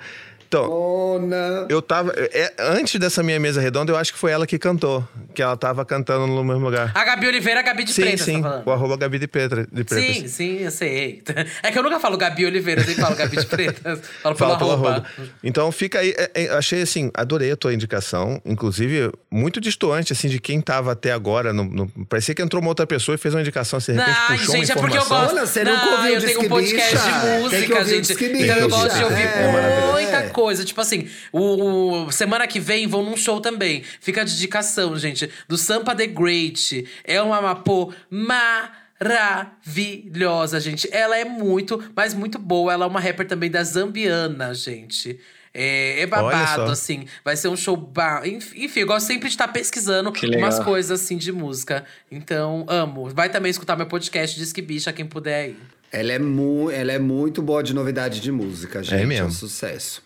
então, 0.64 1.18
Dona. 1.20 1.66
eu 1.68 1.80
tava. 1.82 2.12
é, 2.16 2.52
antes 2.58 2.98
dessa 3.00 3.22
minha 3.22 3.38
mesa 3.40 3.60
redonda, 3.60 3.92
eu 3.92 3.96
acho 3.96 4.12
que 4.12 4.18
foi 4.18 4.30
ela 4.32 4.46
que 4.46 4.58
cantou. 4.58 5.06
Que 5.34 5.42
ela 5.42 5.56
tava 5.56 5.84
cantando 5.84 6.26
no 6.26 6.42
mesmo 6.42 6.64
lugar. 6.64 6.92
A 6.94 7.04
Gabi 7.04 7.26
Oliveira 7.26 7.60
é 7.60 7.62
a 7.62 7.66
Gabi 7.66 7.84
de 7.84 7.92
sim, 7.92 8.02
Preta, 8.02 8.24
sim. 8.24 8.32
você 8.36 8.42
tá 8.42 8.48
falando? 8.48 8.66
o 8.66 8.70
arroba 8.72 8.96
Gabi 8.96 9.18
de 9.18 9.26
Preta. 9.26 9.68
De 9.70 9.84
Pretas. 9.84 10.16
Sim, 10.16 10.28
sim, 10.28 10.58
eu 10.62 10.70
sei. 10.70 11.22
É 11.62 11.70
que 11.70 11.78
eu 11.78 11.82
nunca 11.82 12.00
falo 12.00 12.16
Gabi 12.16 12.46
Oliveira, 12.46 12.80
eu 12.80 12.86
sempre 12.86 13.02
falo 13.02 13.16
Gabi 13.16 13.36
de 13.36 13.46
Preta. 13.46 13.96
Falo 14.22 14.36
Fala 14.36 14.58
pelo 14.58 14.72
arroba. 14.72 14.88
arroba. 14.90 15.06
Então 15.44 15.70
fica 15.70 15.98
aí. 16.00 16.14
é, 16.16 16.30
é, 16.34 16.48
achei 16.50 16.82
assim, 16.82 17.10
adorei 17.14 17.50
a 17.52 17.56
tua 17.56 17.72
indicação. 17.74 18.40
Inclusive, 18.44 19.12
muito 19.30 19.60
distoante, 19.60 20.12
assim, 20.12 20.28
de 20.28 20.40
quem 20.40 20.60
tava 20.60 20.92
até 20.92 21.12
agora. 21.12 21.52
No, 21.52 21.64
no- 21.64 21.88
parecia 22.08 22.34
que 22.34 22.42
entrou 22.42 22.60
uma 22.62 22.70
outra 22.70 22.86
pessoa 22.86 23.14
e 23.14 23.18
fez 23.18 23.34
uma 23.34 23.40
indicação, 23.40 23.76
assim, 23.78 23.92
de 23.92 23.98
repente 23.98 24.16
Não, 24.18 24.26
puxou 24.38 24.54
gente, 24.56 24.70
é 24.70 24.74
uma 24.74 24.80
porque 24.80 24.96
eu 24.96 25.02
informação. 25.02 25.26
gosto. 25.26 25.36
Olha, 25.36 25.46
você 25.46 25.64
nunca 25.64 25.86
ouviu 25.96 26.14
eu 26.14 26.20
tenho 26.22 26.40
um 26.40 26.48
podcast 26.48 26.92
Bicha? 26.96 27.04
de 27.04 27.42
música, 27.42 27.84
gente. 27.84 28.12
Então 28.12 28.56
eu 28.56 28.68
gosto 28.68 28.96
de 28.96 29.04
ouvir 29.04 29.20
É 29.22 29.52
maravilhoso. 29.52 29.92
muita 29.92 30.16
É. 30.16 30.28
coisa. 30.46 30.64
Tipo 30.64 30.80
assim, 30.80 31.08
o, 31.32 32.04
o- 32.06 32.12
semana 32.12 32.46
que 32.46 32.60
vem 32.60 32.86
vou 32.86 33.02
num 33.04 33.16
show 33.16 33.40
também. 33.40 33.82
Fica 34.00 34.20
a 34.20 34.24
dedicação, 34.24 34.96
gente, 34.98 35.28
do 35.48 35.56
Sampa 35.58 35.92
The 35.94 36.06
Great. 36.06 36.86
É 37.04 37.20
uma 37.20 37.40
mapô 37.42 37.92
maravilhosa, 38.10 40.60
gente. 40.60 40.88
Ela 40.92 41.18
é 41.18 41.24
muito, 41.24 41.82
mas 41.94 42.14
muito 42.14 42.38
boa. 42.38 42.72
Ela 42.72 42.84
é 42.84 42.88
uma 42.88 43.00
rapper 43.00 43.26
também 43.26 43.50
da 43.50 43.62
Zambiana, 43.64 44.54
gente. 44.54 45.18
É, 45.58 46.02
é 46.02 46.06
babado, 46.06 46.70
assim. 46.70 47.06
Vai 47.24 47.34
ser 47.36 47.48
um 47.48 47.56
show. 47.56 47.74
Ba... 47.76 48.20
Enf- 48.28 48.52
Enfim, 48.56 48.80
eu 48.80 48.86
gosto 48.86 49.06
sempre 49.06 49.28
de 49.28 49.34
estar 49.34 49.48
pesquisando 49.48 50.12
Que 50.12 50.26
legal. 50.26 50.44
umas 50.44 50.58
coisas 50.62 51.00
assim 51.00 51.16
de 51.16 51.32
música. 51.32 51.82
Então, 52.10 52.66
amo. 52.68 53.08
Vai 53.08 53.30
também 53.30 53.50
escutar 53.50 53.74
meu 53.74 53.86
podcast 53.86 54.38
Disque 54.38 54.60
Bicha, 54.60 54.92
quem 54.92 55.06
puder 55.06 55.44
aí. 55.46 55.56
Ela 55.90 56.12
é, 56.12 56.18
mu 56.18 56.70
ela 56.70 56.92
é 56.92 56.98
muito 56.98 57.40
boa 57.40 57.62
de 57.62 57.72
novidade 57.72 58.20
de 58.20 58.30
música, 58.30 58.82
gente. 58.82 59.00
É, 59.02 59.06
mesmo. 59.06 59.28
um 59.28 59.30
sucesso. 59.30 60.02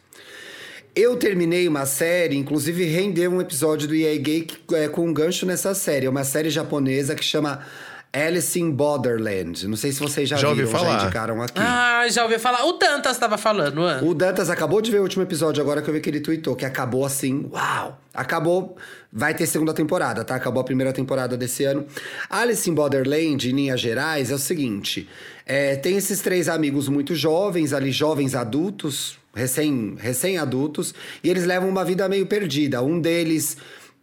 Eu 0.95 1.17
terminei 1.17 1.69
uma 1.69 1.87
série, 1.87 2.37
inclusive 2.37 2.85
rendeu 2.85 3.31
um 3.31 3.41
episódio 3.41 3.87
do 3.87 3.95
EA 3.95 4.17
Gay 4.19 4.43
que- 4.43 4.75
é, 4.75 4.89
com 4.89 5.07
um 5.07 5.13
gancho 5.13 5.47
nessa 5.47 5.73
série. 5.75 6.07
É 6.07 6.11
uma 6.11 6.25
série 6.25 6.51
japonesa 6.51 7.15
que 7.15 7.25
chama 7.25 7.65
Alice 8.13 8.59
in 8.59 8.73
Borderland. 8.73 9.69
Não 9.69 9.77
sei 9.77 9.93
se 9.93 10.01
vocês 10.01 10.29
já, 10.29 10.37
Já 10.37 10.49
ouvi 10.49 10.63
viram, 10.65 10.73
falar. 10.77 10.99
já 10.99 11.05
indicaram 11.05 11.41
aqui. 11.43 11.53
Ah, 11.61 12.07
já 12.11 12.25
ouvi 12.25 12.39
falar. 12.41 12.65
O 12.65 12.73
Dantas 12.73 13.17
tava 13.19 13.39
falando, 13.39 13.83
Ana. 13.83 14.05
O 14.05 14.13
Dantas 14.15 14.51
acabou 14.51 14.83
de 14.83 14.91
ver 14.91 14.99
o 14.99 15.03
último 15.03 15.23
episódio 15.23 15.63
agora 15.63 15.81
que 15.81 15.89
eu 15.89 15.95
vi 15.95 16.01
que 16.01 16.11
ele 16.11 16.21
tweetou, 16.21 16.57
que 16.57 16.65
acabou 16.65 17.05
assim, 17.05 17.49
uau! 17.53 18.01
Acabou, 18.13 18.77
vai 19.13 19.33
ter 19.33 19.47
segunda 19.47 19.73
temporada, 19.73 20.25
tá? 20.25 20.35
Acabou 20.35 20.61
a 20.61 20.65
primeira 20.65 20.93
temporada 20.93 21.37
desse 21.37 21.63
ano. 21.65 21.87
Alice 22.29 22.69
in 22.69 22.75
Borderland, 22.75 23.49
em 23.49 23.53
linhas 23.53 23.81
gerais, 23.81 24.33
é 24.33 24.35
o 24.35 24.39
seguinte: 24.39 25.09
é, 25.47 25.77
tem 25.77 25.97
esses 25.97 26.21
três 26.21 26.49
amigos 26.49 26.89
muito 26.89 27.15
jovens, 27.15 27.73
ali, 27.73 27.93
jovens 27.93 28.35
adultos, 28.35 29.17
recém- 29.33 29.95
recém-adultos, 29.97 30.93
e 31.23 31.31
eles 31.31 31.45
levam 31.47 31.69
uma 31.69 31.85
vida 31.85 32.09
meio 32.09 32.27
perdida. 32.27 32.83
Um 32.83 33.01
deles 33.01 33.57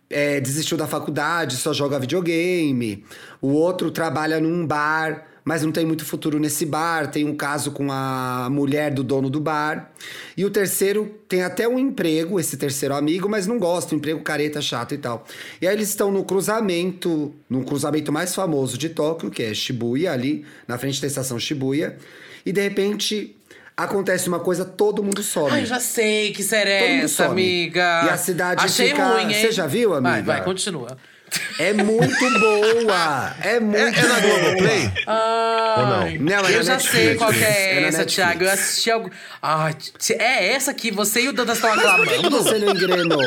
é, 0.09 0.39
desistiu 0.39 0.77
da 0.77 0.87
faculdade, 0.87 1.57
só 1.57 1.73
joga 1.73 1.99
videogame. 1.99 3.03
O 3.41 3.49
outro 3.49 3.91
trabalha 3.91 4.39
num 4.39 4.65
bar, 4.65 5.27
mas 5.43 5.63
não 5.63 5.71
tem 5.71 5.85
muito 5.85 6.03
futuro 6.03 6.39
nesse 6.39 6.65
bar. 6.65 7.09
Tem 7.09 7.25
um 7.25 7.35
caso 7.35 7.71
com 7.71 7.89
a 7.89 8.49
mulher 8.51 8.93
do 8.93 9.03
dono 9.03 9.29
do 9.29 9.39
bar. 9.39 9.91
E 10.35 10.43
o 10.43 10.49
terceiro 10.49 11.15
tem 11.29 11.41
até 11.41 11.67
um 11.67 11.79
emprego, 11.79 12.39
esse 12.39 12.57
terceiro 12.57 12.93
amigo, 12.93 13.29
mas 13.29 13.47
não 13.47 13.57
gosta, 13.57 13.95
um 13.95 13.97
emprego 13.97 14.21
careta, 14.21 14.61
chato 14.61 14.93
e 14.93 14.97
tal. 14.97 15.25
E 15.61 15.67
aí 15.67 15.73
eles 15.73 15.87
estão 15.89 16.11
no 16.11 16.25
cruzamento, 16.25 17.33
no 17.49 17.63
cruzamento 17.63 18.11
mais 18.11 18.35
famoso 18.35 18.77
de 18.77 18.89
Tóquio, 18.89 19.31
que 19.31 19.41
é 19.41 19.53
Shibuya, 19.53 20.11
ali 20.11 20.45
na 20.67 20.77
frente 20.77 20.99
da 20.99 21.07
estação 21.07 21.39
Shibuya. 21.39 21.97
E 22.45 22.51
de 22.51 22.61
repente 22.61 23.36
acontece 23.77 24.27
uma 24.27 24.39
coisa, 24.39 24.65
todo 24.65 25.03
mundo 25.03 25.21
some. 25.21 25.51
Ai, 25.51 25.65
já 25.65 25.79
sei 25.79 26.31
que 26.33 26.43
Todo 26.43 26.55
é 26.55 26.97
essa, 27.03 27.23
some. 27.25 27.29
amiga. 27.29 28.01
E 28.05 28.09
a 28.09 28.17
cidade 28.17 28.65
Achei 28.65 28.89
fica- 28.89 29.05
ruim, 29.05 29.31
hein? 29.31 29.41
Você 29.41 29.51
já 29.51 29.67
viu, 29.67 29.93
amiga? 29.93 30.09
Vai, 30.11 30.21
vai, 30.23 30.43
continua. 30.43 30.97
É 31.59 31.73
muito 31.73 32.39
boa! 32.39 33.35
É 33.43 33.59
muito 33.59 33.77
É, 33.77 33.89
é 33.99 34.07
na 34.07 34.19
boa. 34.21 34.39
Globoplay? 34.39 34.91
Ai, 35.05 35.75
Ou 35.77 35.87
não? 35.87 35.99
Não, 36.41 36.47
é 36.47 36.55
eu 36.55 36.63
já 36.63 36.73
Netflix. 36.77 37.05
sei 37.05 37.15
qual 37.15 37.33
que 37.33 37.43
É 37.43 37.47
é 37.47 37.83
essa. 37.83 38.05
Thiago. 38.05 38.43
Eu 38.45 38.49
assisti 38.51 38.89
algo. 38.89 39.11
Ai, 39.41 39.73
t- 39.73 40.13
é 40.13 40.53
essa 40.53 40.73
que 40.73 40.89
você 40.89 41.21
e 41.23 41.27
o 41.27 41.33
Dantas 41.33 41.57
estão 41.57 41.69
Por 41.71 41.81
que 41.81 41.85
aclamando? 42.13 42.29
você 42.43 42.57
não 42.59 42.71
engrenou? 42.73 43.19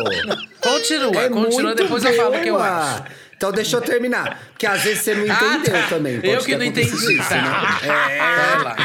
Continua, 0.63 1.23
É 1.25 1.29
continua, 1.29 1.63
muito 1.63 1.75
depois 1.83 2.03
eu 2.05 2.17
falo 2.17 2.37
o 2.39 2.41
que 2.43 2.49
eu 2.49 2.55
boa. 2.55 2.67
acho. 2.69 3.05
Então 3.41 3.51
deixa 3.53 3.79
eu 3.79 3.81
terminar. 3.81 4.39
Porque 4.51 4.67
às 4.67 4.83
vezes 4.83 5.01
você 5.03 5.15
não 5.15 5.23
entendeu 5.25 5.75
Ah, 5.75 5.83
tá. 5.83 5.87
também. 5.89 6.17
Eu 6.17 6.21
Pode 6.35 6.45
que 6.45 6.53
ter 6.53 6.59
não 6.59 6.65
entendi. 6.67 6.91
isso, 6.95 7.27
Tá. 7.27 7.37
né? 7.37 7.79
Vai 7.87 8.65
lá. 8.65 8.77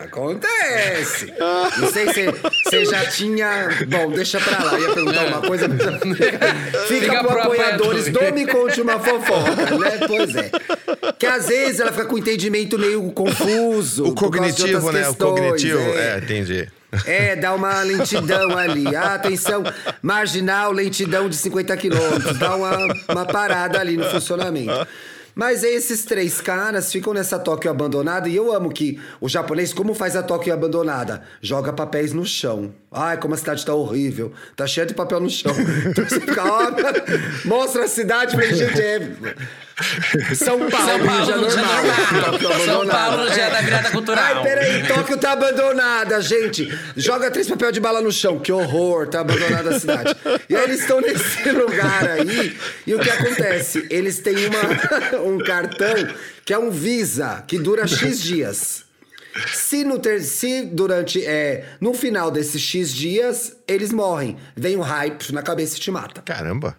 Acontece. 0.00 1.32
Não 1.78 1.92
sei 1.92 2.12
se 2.12 2.26
você 2.64 2.84
já 2.84 3.06
tinha. 3.06 3.68
Bom, 3.86 4.10
deixa 4.10 4.40
pra 4.40 4.64
lá. 4.64 4.72
Eu 4.74 4.88
ia 4.88 4.94
perguntar 4.94 5.26
uma 5.26 5.42
coisa. 5.42 5.68
mas- 5.68 5.78
Fica, 6.18 6.86
Fica 6.88 7.18
pro 7.20 7.28
pro 7.28 7.40
apoiadores 7.42 8.08
apoiador. 8.08 8.32
do 8.32 8.34
Me 8.34 8.46
Conte 8.48 8.80
uma 8.80 8.98
Fofoca, 8.98 9.78
né? 9.78 9.98
Pois 10.08 10.34
é. 10.34 10.50
Que 11.16 11.26
às 11.26 11.46
vezes 11.46 11.78
ela 11.78 11.92
fica 11.92 12.06
com 12.06 12.16
o 12.16 12.18
entendimento 12.18 12.76
meio 12.76 13.12
confuso. 13.12 14.06
O 14.06 14.12
cognitivo, 14.14 14.90
né? 14.90 15.02
O 15.02 15.14
questões, 15.14 15.16
cognitivo. 15.40 15.78
é. 15.78 16.14
É, 16.14 16.18
entendi. 16.18 16.68
É, 17.04 17.36
dá 17.36 17.54
uma 17.54 17.82
lentidão 17.82 18.56
ali. 18.56 18.94
Ah, 18.96 19.14
atenção, 19.14 19.62
marginal, 20.02 20.72
lentidão 20.72 21.28
de 21.28 21.36
50 21.36 21.76
quilômetros. 21.76 22.38
Dá 22.38 22.56
uma, 22.56 22.76
uma 23.08 23.26
parada 23.26 23.78
ali 23.78 23.96
no 23.96 24.04
funcionamento. 24.04 24.86
Mas 25.38 25.62
esses 25.62 26.04
três 26.04 26.40
caras 26.40 26.90
ficam 26.90 27.14
nessa 27.14 27.38
Tóquio 27.38 27.70
abandonada 27.70 28.28
e 28.28 28.34
eu 28.34 28.52
amo 28.52 28.70
que 28.70 29.00
o 29.20 29.28
japonês, 29.28 29.72
como 29.72 29.94
faz 29.94 30.16
a 30.16 30.22
Tóquio 30.22 30.52
abandonada? 30.52 31.22
Joga 31.40 31.72
papéis 31.72 32.12
no 32.12 32.26
chão. 32.26 32.74
Ai, 32.90 33.18
como 33.18 33.34
a 33.34 33.36
cidade 33.36 33.64
tá 33.64 33.72
horrível. 33.72 34.32
Tá 34.56 34.66
cheia 34.66 34.84
de 34.84 34.94
papel 34.94 35.20
no 35.20 35.30
chão. 35.30 35.54
Então 35.88 36.04
você 36.04 36.20
fica, 36.20 36.42
ó, 36.44 36.72
mostra 37.44 37.84
a 37.84 37.88
cidade 37.88 38.34
pra 38.34 38.46
gente. 38.46 38.82
É... 40.30 40.34
São 40.34 40.58
Paulo, 40.58 40.70
São 40.70 41.06
Paulo 41.06 41.24
já 41.24 41.36
no 41.36 41.46
dia 41.48 41.56
normal. 41.56 41.82
normal. 41.84 42.38
Tóquio 42.38 42.64
São. 42.64 42.88
Paulo 42.88 43.30
dia 43.30 43.42
É. 43.44 43.50
da 43.50 43.60
virada 43.60 43.90
cultural. 43.90 44.24
Ai, 44.24 44.42
peraí, 44.42 44.86
Tóquio 44.86 45.16
tá 45.18 45.32
abandonada, 45.32 46.20
gente. 46.20 46.68
Joga 46.96 47.30
três 47.30 47.48
papel 47.48 47.70
de 47.70 47.80
bala 47.80 48.00
no 48.00 48.10
chão. 48.10 48.38
Que 48.38 48.50
horror, 48.50 49.06
tá 49.06 49.20
abandonada 49.20 49.70
a 49.76 49.80
cidade. 49.80 50.16
E 50.48 50.56
aí 50.56 50.64
eles 50.64 50.80
estão 50.80 51.00
nesse 51.00 51.50
lugar 51.52 52.08
aí. 52.08 52.56
E 52.86 52.94
o 52.94 52.98
que 52.98 53.10
acontece? 53.10 53.86
Eles 53.88 54.18
têm 54.18 54.36
uma, 54.46 55.22
um 55.22 55.38
cartão 55.38 55.94
que 56.44 56.52
é 56.52 56.58
um 56.58 56.70
Visa, 56.70 57.44
que 57.46 57.58
dura 57.58 57.86
X 57.86 58.20
dias. 58.20 58.84
Se, 59.52 59.84
no 59.84 59.98
ter, 59.98 60.20
se 60.22 60.62
durante. 60.62 61.24
É, 61.24 61.64
no 61.80 61.94
final 61.94 62.30
desses 62.30 62.60
X 62.60 62.92
dias, 62.92 63.56
eles 63.68 63.92
morrem. 63.92 64.36
Vem 64.56 64.76
um 64.76 64.80
hype 64.80 65.32
na 65.32 65.42
cabeça 65.42 65.76
e 65.76 65.80
te 65.80 65.90
mata. 65.90 66.20
Caramba. 66.22 66.76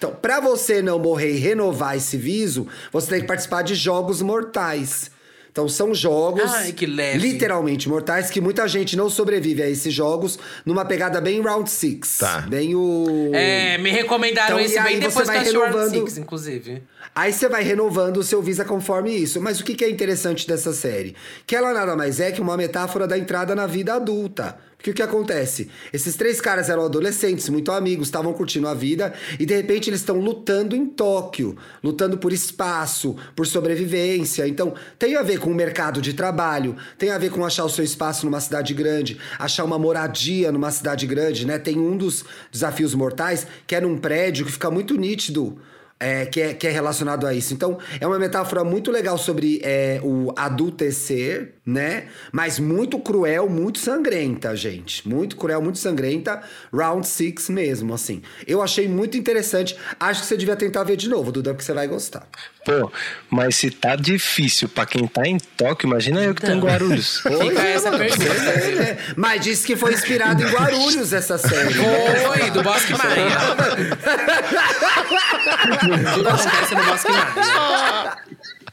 Então, 0.00 0.12
pra 0.14 0.40
você 0.40 0.80
não 0.80 0.98
morrer 0.98 1.32
e 1.34 1.38
renovar 1.38 1.94
esse 1.94 2.16
viso, 2.16 2.66
você 2.90 3.10
tem 3.10 3.20
que 3.20 3.26
participar 3.26 3.60
de 3.60 3.74
jogos 3.74 4.22
mortais. 4.22 5.10
Então, 5.52 5.68
são 5.68 5.94
jogos 5.94 6.50
Ai, 6.50 6.72
que 6.72 6.86
leve. 6.86 7.18
literalmente 7.18 7.86
mortais 7.86 8.30
que 8.30 8.40
muita 8.40 8.66
gente 8.66 8.96
não 8.96 9.10
sobrevive 9.10 9.62
a 9.62 9.68
esses 9.68 9.92
jogos 9.92 10.38
numa 10.64 10.86
pegada 10.86 11.20
bem 11.20 11.42
round 11.42 11.68
six. 11.68 12.16
Tá. 12.16 12.40
Bem 12.48 12.74
o. 12.74 13.30
É, 13.34 13.76
me 13.76 13.90
recomendaram 13.90 14.54
Então, 14.58 14.60
esse 14.64 14.78
aí 14.78 14.84
bem 14.92 15.00
você 15.02 15.08
depois 15.08 15.26
vai 15.26 15.42
que 15.42 15.48
eu 15.50 15.60
renovando- 15.64 15.90
Six, 15.90 16.16
inclusive. 16.16 16.82
Aí 17.14 17.32
você 17.32 17.48
vai 17.48 17.62
renovando 17.64 18.18
o 18.18 18.22
seu 18.22 18.40
Visa 18.40 18.64
conforme 18.64 19.10
isso. 19.10 19.40
Mas 19.40 19.58
o 19.58 19.64
que 19.64 19.74
que 19.74 19.84
é 19.84 19.90
interessante 19.90 20.46
dessa 20.46 20.72
série? 20.72 21.16
Que 21.46 21.56
ela 21.56 21.72
nada 21.72 21.96
mais 21.96 22.20
é 22.20 22.30
que 22.30 22.40
uma 22.40 22.56
metáfora 22.56 23.06
da 23.06 23.18
entrada 23.18 23.54
na 23.54 23.66
vida 23.66 23.94
adulta. 23.94 24.56
Porque 24.76 24.92
o 24.92 24.94
que 24.94 25.02
acontece? 25.02 25.68
Esses 25.92 26.16
três 26.16 26.40
caras 26.40 26.70
eram 26.70 26.82
adolescentes, 26.82 27.50
muito 27.50 27.70
amigos, 27.70 28.06
estavam 28.08 28.32
curtindo 28.32 28.66
a 28.66 28.72
vida 28.72 29.12
e 29.38 29.44
de 29.44 29.54
repente 29.54 29.90
eles 29.90 30.00
estão 30.00 30.18
lutando 30.18 30.74
em 30.74 30.86
Tóquio, 30.86 31.54
lutando 31.84 32.16
por 32.16 32.32
espaço, 32.32 33.14
por 33.36 33.46
sobrevivência. 33.46 34.48
Então, 34.48 34.72
tem 34.98 35.16
a 35.16 35.22
ver 35.22 35.38
com 35.38 35.50
o 35.50 35.54
mercado 35.54 36.00
de 36.00 36.14
trabalho, 36.14 36.76
tem 36.96 37.10
a 37.10 37.18
ver 37.18 37.30
com 37.30 37.44
achar 37.44 37.66
o 37.66 37.68
seu 37.68 37.84
espaço 37.84 38.24
numa 38.24 38.40
cidade 38.40 38.72
grande, 38.72 39.18
achar 39.38 39.64
uma 39.64 39.78
moradia 39.78 40.50
numa 40.50 40.70
cidade 40.70 41.06
grande, 41.06 41.46
né? 41.46 41.58
Tem 41.58 41.78
um 41.78 41.94
dos 41.94 42.24
desafios 42.50 42.94
mortais 42.94 43.46
que 43.66 43.74
é 43.74 43.82
num 43.82 43.98
prédio 43.98 44.46
que 44.46 44.52
fica 44.52 44.70
muito 44.70 44.96
nítido 44.96 45.60
é, 46.00 46.24
que, 46.24 46.40
é, 46.40 46.54
que 46.54 46.66
é 46.66 46.70
relacionado 46.70 47.26
a 47.26 47.34
isso. 47.34 47.52
Então, 47.52 47.78
é 48.00 48.06
uma 48.06 48.18
metáfora 48.18 48.64
muito 48.64 48.90
legal 48.90 49.18
sobre 49.18 49.60
é, 49.62 50.00
o 50.02 50.32
adultecer, 50.34 51.56
né? 51.64 52.08
Mas 52.32 52.58
muito 52.58 52.98
cruel, 52.98 53.48
muito 53.50 53.78
sangrenta, 53.78 54.56
gente. 54.56 55.06
Muito 55.06 55.36
cruel, 55.36 55.60
muito 55.60 55.78
sangrenta. 55.78 56.42
Round 56.72 57.06
six 57.06 57.50
mesmo, 57.50 57.92
assim. 57.92 58.22
Eu 58.46 58.62
achei 58.62 58.88
muito 58.88 59.18
interessante. 59.18 59.76
Acho 59.98 60.22
que 60.22 60.26
você 60.26 60.36
devia 60.38 60.56
tentar 60.56 60.84
ver 60.84 60.96
de 60.96 61.08
novo, 61.08 61.30
Duda, 61.30 61.52
porque 61.52 61.64
você 61.64 61.74
vai 61.74 61.86
gostar. 61.86 62.26
Pô, 62.64 62.92
mas 63.30 63.56
se 63.56 63.70
tá 63.70 63.96
difícil 63.96 64.68
pra 64.68 64.84
quem 64.84 65.06
tá 65.06 65.26
em 65.26 65.38
Tóquio, 65.38 65.86
imagina 65.86 66.22
eu 66.22 66.34
que 66.34 66.42
tô 66.42 66.52
em 66.52 66.60
Guarulhos. 66.60 67.20
Fica 67.20 67.62
essa 67.62 67.90
pergunta. 67.90 68.50
É, 68.50 68.74
né? 68.74 68.98
Mas 69.16 69.40
disse 69.42 69.66
que 69.66 69.76
foi 69.76 69.94
inspirado 69.94 70.42
em 70.42 70.46
Guarulhos 70.50 71.12
essa 71.12 71.38
série. 71.38 71.74
né? 71.74 72.16
Foi, 72.26 72.50
do 72.50 72.62
Bosque 72.62 72.92
Maia. 72.92 73.38
Acontece 76.28 76.74
no 76.74 76.84
Bosque 76.84 77.12
Maia. 77.12 78.16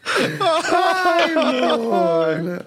Ai, 0.06 1.34
amor. 1.34 2.66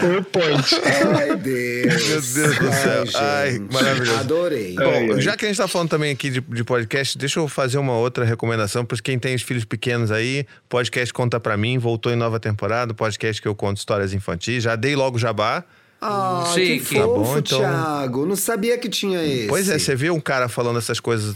Foi 0.00 0.22
point. 0.22 0.74
Ai, 1.18 1.36
Deus. 1.36 2.06
Meu 2.08 2.20
Deus 2.20 2.58
do 2.58 2.72
céu. 2.72 3.04
Ai, 3.16 3.52
gente. 3.52 3.72
maravilhoso. 3.72 4.18
Adorei. 4.20 4.74
Bom, 4.74 5.20
já 5.20 5.36
que 5.36 5.44
a 5.44 5.48
gente 5.48 5.56
tá 5.58 5.66
falando 5.68 5.88
também 5.90 6.12
aqui 6.12 6.30
de, 6.30 6.40
de 6.40 6.64
podcast, 6.64 7.16
deixa 7.18 7.40
eu 7.40 7.48
fazer 7.48 7.78
uma 7.78 7.94
outra 7.94 8.24
recomendação 8.24 8.84
para 8.84 8.96
quem 8.98 9.18
tem 9.18 9.34
os 9.34 9.42
filhos 9.42 9.64
pequenos 9.64 10.10
aí. 10.10 10.46
Podcast 10.68 11.12
Conta 11.12 11.40
Pra 11.40 11.56
Mim, 11.56 11.78
voltou 11.78 12.12
em 12.12 12.16
nova 12.16 12.38
temporada, 12.38 12.94
podcast 12.94 13.40
que 13.42 13.48
eu 13.48 13.54
conto 13.54 13.78
histórias 13.78 14.12
infantis. 14.12 14.62
Já 14.62 14.76
dei 14.76 14.94
logo 14.94 15.18
jabá. 15.18 15.64
Ah, 16.00 16.44
Chique. 16.54 16.78
que 16.86 16.94
Tá 16.94 17.02
fofo, 17.02 17.24
bom, 17.24 17.38
então- 17.38 17.58
Thiago. 17.58 18.24
Não 18.26 18.36
sabia 18.36 18.78
que 18.78 18.88
tinha 18.88 19.20
esse. 19.24 19.48
Pois 19.48 19.68
é, 19.68 19.78
você 19.78 19.96
vê 19.96 20.10
um 20.10 20.20
cara 20.20 20.48
falando 20.48 20.78
essas 20.78 21.00
coisas 21.00 21.34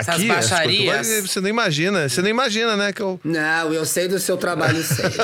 Essas 0.00 0.16
aqui, 0.16 0.28
baixarias. 0.28 1.06
coisas, 1.06 1.30
você 1.30 1.40
não 1.40 1.48
imagina, 1.48 2.08
você 2.08 2.22
não 2.22 2.28
imagina, 2.28 2.76
né, 2.76 2.92
que 2.92 3.02
eu 3.02 3.20
Não, 3.24 3.72
eu 3.72 3.84
sei 3.84 4.08
do 4.08 4.18
seu 4.18 4.36
trabalho 4.36 4.82
sério. 4.82 5.16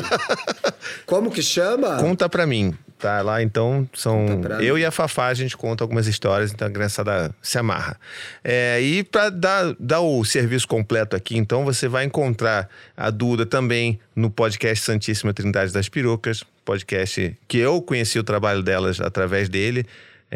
Como 1.07 1.31
que 1.31 1.43
chama? 1.43 1.97
Conta 1.97 2.29
pra 2.29 2.47
mim. 2.47 2.77
Tá 2.99 3.21
lá, 3.21 3.43
então, 3.43 3.87
são 3.93 4.25
eu 4.61 4.77
mim. 4.77 4.81
e 4.81 4.85
a 4.85 4.91
Fafá, 4.91 5.27
a 5.27 5.35
gente 5.35 5.57
conta 5.57 5.85
algumas 5.85 6.07
histórias, 6.07 6.53
então 6.53 6.67
a 6.67 6.71
criançada 6.71 7.35
se 7.43 7.59
amarra. 7.59 7.99
É, 8.43 8.81
e 8.81 9.05
para 9.05 9.29
dar, 9.29 9.77
dar 9.79 10.01
o 10.01 10.25
serviço 10.25 10.67
completo 10.67 11.15
aqui, 11.15 11.37
então, 11.37 11.65
você 11.65 11.87
vai 11.87 12.05
encontrar 12.05 12.69
a 12.97 13.11
Duda 13.11 13.45
também 13.45 14.01
no 14.17 14.31
podcast 14.31 14.85
Santíssima 14.85 15.35
Trindade 15.35 15.71
das 15.73 15.89
Perucas, 15.89 16.45
podcast 16.65 17.37
que 17.47 17.59
eu 17.59 17.83
conheci 17.83 18.19
o 18.19 18.25
trabalho 18.25 18.63
delas 18.63 19.01
através 19.01 19.51
dele. 19.51 19.85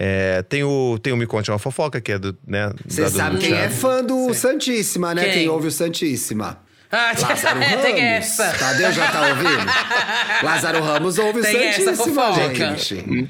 É, 0.01 0.43
tem, 0.43 0.63
o, 0.63 0.97
tem 1.03 1.13
o 1.13 1.17
Me 1.17 1.27
Conte 1.27 1.51
Uma 1.51 1.59
Fofoca, 1.59 2.01
que 2.01 2.13
é 2.13 2.19
do. 2.21 2.37
Né, 2.47 2.71
Você 2.87 3.09
sabe 3.09 3.35
do 3.37 3.41
quem 3.43 3.53
é 3.53 3.57
Thiago. 3.67 3.75
fã 3.75 4.05
do 4.05 4.33
Santíssima, 4.33 5.13
né? 5.13 5.25
Quem? 5.25 5.33
Quem? 5.33 5.49
ouve 5.49 5.67
o 5.67 5.73
Santíssima. 5.73 6.61
Ah, 6.91 7.13
Lázaro 7.21 7.59
Ramos. 7.61 7.83
tem 7.83 8.01
essa. 8.01 8.49
Tadeu 8.53 8.93
já 8.93 9.11
tá 9.11 9.27
ouvindo? 9.27 9.73
Lázaro 10.45 10.81
Ramos 10.85 11.19
ouve 11.19 11.43
Tem 11.43 11.57
o 11.57 11.59
essa 11.65 11.97
Santíssima, 11.97 12.33
fofoca. 12.33 12.55
gente. 12.55 13.29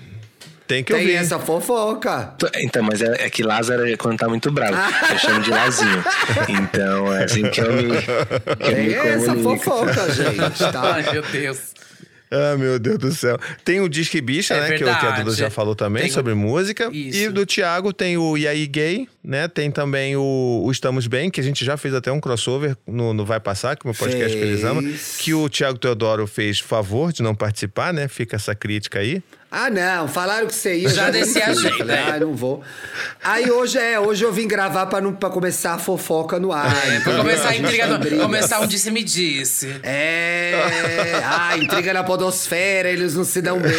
Tem 0.66 0.84
que 0.84 0.92
Tem 0.92 1.00
ouvir. 1.00 1.14
essa 1.16 1.38
fofoca. 1.38 2.34
Então, 2.56 2.82
mas 2.82 3.00
é, 3.00 3.24
é 3.24 3.30
que 3.30 3.42
Lázaro, 3.42 3.84
quando 3.96 4.18
tá 4.18 4.28
muito 4.28 4.50
bravo, 4.52 4.76
eu 5.10 5.18
chamo 5.18 5.40
de 5.40 5.48
Lazinho. 5.50 6.04
Então, 6.50 7.14
é 7.14 7.24
assim 7.24 7.48
que 7.48 7.60
eu 7.62 7.72
me, 7.72 7.84
que 8.02 8.10
eu 8.10 8.56
Tem 8.58 8.88
me 8.88 8.92
essa 8.94 9.34
fofoca, 9.36 10.12
gente, 10.12 10.58
tá? 10.70 10.96
Ai, 10.96 11.10
meu 11.10 11.22
Deus. 11.22 11.77
Ah, 12.52 12.56
meu 12.58 12.78
Deus 12.78 12.98
do 12.98 13.10
céu. 13.12 13.38
Tem 13.64 13.80
o 13.80 13.88
Disque 13.88 14.20
Bicha, 14.20 14.54
É 14.54 14.60
né? 14.60 14.68
Que, 14.76 14.84
o- 14.84 14.86
que 14.86 15.06
a. 15.06 15.10
Duda 15.22 15.34
já 15.36 15.50
falou 15.50 15.74
também 15.74 16.02
Tem 16.02 16.10
o- 16.10 16.14
sobre 16.14 16.34
música. 16.34 16.90
Isso. 16.92 17.18
E 17.18 17.28
do 17.30 17.46
Thiago 17.46 17.92
tem 17.92 18.16
o 18.18 18.36
E 18.36 18.46
aí 18.46 18.66
Gay, 18.66 19.08
né? 19.24 19.48
Tem 19.48 19.70
também 19.70 20.14
o, 20.16 20.62
o 20.64 20.70
Estamos 20.70 21.06
Bem, 21.06 21.30
que 21.30 21.40
a 21.40 21.44
gente 21.44 21.64
já 21.64 21.76
fez 21.76 21.94
até 21.94 22.12
um 22.12 22.20
crossover 22.20 22.76
no, 22.86 23.14
no 23.14 23.24
Vai 23.24 23.40
Passar, 23.40 23.76
que 23.76 23.86
é 23.86 23.90
o 23.90 23.92
meu 23.92 23.98
podcast 23.98 24.36
que 24.36 24.42
eles 24.42 24.62
amam. 24.64 24.82
Fez. 24.82 25.16
Que 25.20 25.32
o 25.34 25.48
Thiago 25.48 25.78
Teodoro 25.78 26.26
fez 26.26 26.58
favor 26.60 27.12
de 27.12 27.22
não 27.22 27.34
participar, 27.34 27.92
né? 27.94 28.08
Fica 28.08 28.36
essa 28.36 28.54
crítica 28.54 28.98
aí. 28.98 29.22
Ah, 29.50 29.70
não, 29.70 30.06
falaram 30.08 30.46
que 30.46 30.54
você 30.54 30.76
ia. 30.76 30.90
Já 30.90 31.10
nem 31.10 31.22
desci 31.22 31.40
a 31.40 31.46
agenda, 31.48 31.78
Falei. 31.78 31.96
Ah, 31.96 32.18
não 32.20 32.34
vou. 32.34 32.62
Aí 33.24 33.50
hoje 33.50 33.78
é, 33.78 33.98
hoje 33.98 34.22
eu 34.22 34.30
vim 34.30 34.46
gravar 34.46 34.84
pra, 34.86 35.00
não, 35.00 35.14
pra 35.14 35.30
começar 35.30 35.72
a 35.72 35.78
fofoca 35.78 36.38
no 36.38 36.52
ar. 36.52 36.70
É, 36.86 37.00
pra 37.00 37.16
começar 37.16 37.48
a 37.48 37.52
gente 37.52 37.64
intriga, 37.64 37.86
no- 37.86 37.98
brigas. 37.98 38.20
começar 38.20 38.60
um 38.60 38.66
disse-me-disse. 38.66 39.80
É, 39.82 41.20
ah, 41.24 41.56
intriga 41.56 41.94
na 41.94 42.04
podosfera, 42.04 42.90
eles 42.90 43.14
não 43.14 43.24
se 43.24 43.40
dão 43.40 43.58
bem. 43.58 43.72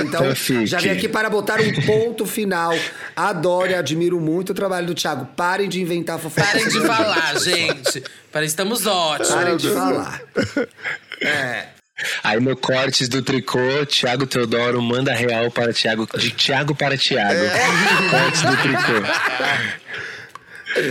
Então, 0.00 0.24
Então 0.24 0.34
fique. 0.34 0.66
já 0.66 0.78
vim 0.78 0.88
aqui 0.90 1.08
para 1.08 1.30
botar 1.30 1.60
um 1.60 1.72
ponto 1.82 2.26
final. 2.26 2.74
Adoro 3.14 3.70
e 3.70 3.74
admiro 3.76 4.20
muito 4.20 4.50
o 4.50 4.54
trabalho 4.54 4.88
do 4.88 4.94
Thiago. 4.94 5.26
Parem 5.36 5.68
de 5.68 5.80
inventar 5.80 6.18
fofoca. 6.18 6.44
Parem 6.48 6.66
de 6.68 6.80
falar, 6.80 7.38
gente. 7.38 8.02
Parem, 8.32 8.48
estamos 8.48 8.86
ótimos. 8.86 9.30
Parem 9.32 9.56
de 9.56 9.70
falar. 9.70 10.20
É. 11.22 11.75
Aí 12.22 12.38
no 12.40 12.54
Cortes 12.56 13.08
do 13.08 13.22
Tricô, 13.22 13.58
Thiago 13.86 14.26
Teodoro 14.26 14.82
manda 14.82 15.14
real 15.14 15.50
para 15.50 15.72
Thiago, 15.72 16.06
de 16.18 16.30
Thiago 16.30 16.74
para 16.74 16.96
Thiago. 16.98 17.40
Cortes 18.10 18.42
do 18.42 18.56
Tricô. 18.58 18.92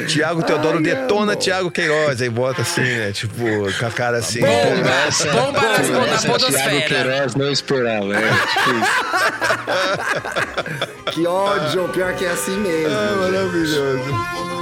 Thiago 0.07 0.41
Teodoro 0.41 0.77
Ai, 0.77 0.83
detona 0.83 1.33
amor. 1.33 1.35
Thiago 1.35 1.69
Queiroz. 1.69 2.19
Aí 2.19 2.29
bota 2.29 2.63
assim, 2.63 2.81
né? 2.81 3.11
Tipo, 3.11 3.35
com 3.79 3.85
a 3.85 3.91
cara 3.91 4.17
assim. 4.17 4.39
Bomba! 4.39 5.31
Bomba 5.31 5.61
nas- 5.61 5.89
na 5.89 5.99
essa 6.07 6.17
Thiago 6.27 6.39
podosfera. 6.39 6.81
Queiroz 6.81 7.35
não 7.35 7.51
esperava. 7.51 8.15
É, 8.15 8.21
tipo. 8.55 8.71
Que 11.11 11.27
ódio, 11.27 11.87
pior 11.89 12.15
que 12.15 12.25
é 12.25 12.29
assim 12.31 12.57
mesmo. 12.57 12.95
Ah, 12.97 13.15
maravilhoso. 13.21 14.54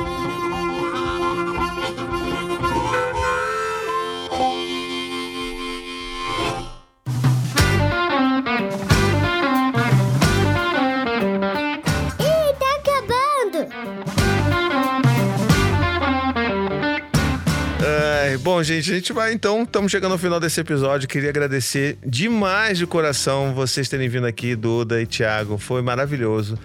Bom, 18.64 18.66
gente, 18.66 18.92
a 18.94 18.96
gente 18.96 19.12
vai 19.12 19.34
então. 19.34 19.64
Estamos 19.64 19.92
chegando 19.92 20.14
ao 20.14 20.18
final 20.18 20.40
desse 20.40 20.62
episódio. 20.62 21.06
Queria 21.06 21.30
agradecer 21.30 21.98
demais 22.02 22.78
de 22.78 22.88
coração 22.88 23.54
vocês 23.54 23.90
terem 23.90 24.08
vindo 24.08 24.26
aqui, 24.26 24.56
Duda 24.56 25.02
e 25.02 25.06
Thiago. 25.06 25.58
Foi 25.58 25.82
maravilhoso. 25.82 26.58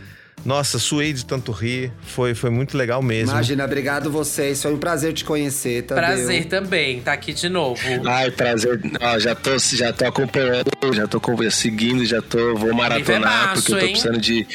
Nossa, 0.45 0.79
suei 0.79 1.13
de 1.13 1.27
tanto 1.27 1.51
rir. 1.51 1.91
Foi, 2.03 2.37
foi 2.37 2.51
muito 2.51 2.79
legal 2.79 3.03
mesmo. 3.03 3.33
Imagina, 3.33 3.65
obrigado 3.65 4.13
vocês. 4.13 4.63
Foi 4.63 4.73
um 4.73 4.79
prazer 4.79 5.13
te 5.13 5.25
conhecer, 5.25 5.83
Tadeu. 5.83 6.05
Prazer 6.05 6.45
também, 6.45 7.01
tá 7.01 7.15
aqui 7.15 7.33
de 7.33 7.49
novo. 7.49 7.81
Ai, 8.07 8.31
prazer. 8.31 8.81
Ó, 9.01 9.19
já, 9.19 9.35
tô, 9.35 9.59
já 9.59 9.93
tô 9.93 10.07
acompanhando, 10.07 10.71
já 10.95 11.09
tô 11.09 11.21
seguindo, 11.51 12.07
já 12.07 12.23
tô. 12.23 12.55
Vou 12.55 12.73
maratonar, 12.73 13.49
baixo, 13.49 13.63
porque 13.63 13.73
eu 13.73 13.79
tô 13.81 13.85
hein? 13.87 13.91
precisando 13.91 14.21
de. 14.21 14.47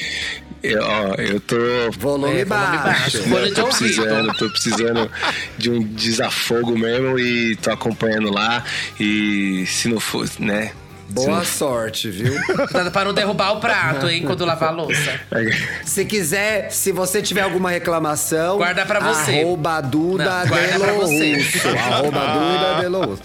Eu- 0.63 0.81
ó, 0.83 1.13
eu 1.15 1.39
tô. 1.39 1.55
Volume 1.97 2.39
É, 2.41 2.45
volume 2.45 2.77
baixo. 2.77 3.21
de 3.21 3.51
tô 3.53 3.65
precisando, 3.67 4.33
tô 4.37 4.49
precisando 4.49 5.11
de 5.57 5.69
um 5.69 5.83
desafogo 5.83 6.77
mesmo 6.77 7.19
e 7.19 7.55
tô 7.57 7.71
acompanhando 7.71 8.31
lá. 8.31 8.63
E 8.99 9.65
se 9.67 9.87
não 9.87 9.99
fosse, 9.99 10.41
né? 10.41 10.71
Boa 11.09 11.43
sorte, 11.45 12.09
viu? 12.09 12.33
Cuidado 12.55 12.89
pra 12.89 13.05
não 13.05 13.13
derrubar 13.13 13.51
o 13.51 13.59
prato, 13.59 14.09
hein, 14.09 14.23
quando 14.25 14.43
lavar 14.45 14.69
a 14.69 14.71
louça. 14.71 15.19
Se 15.85 16.05
quiser, 16.05 16.71
se 16.71 16.91
você 16.91 17.21
tiver 17.21 17.41
alguma 17.41 17.69
reclamação, 17.69 18.57
Guarda 18.57 18.83
pra 18.83 18.99
você. 18.99 19.41
Arroba 19.41 19.79
Duda 19.81 20.23
Não, 20.25 20.47
guarda 20.47 20.79
pra 20.79 20.87
Delo 20.87 21.01
você. 21.01 21.33
Russo. 21.35 21.67
Arroba 21.77 22.19
Duda 22.19 22.81
Delo 22.81 23.01
Russo. 23.05 23.21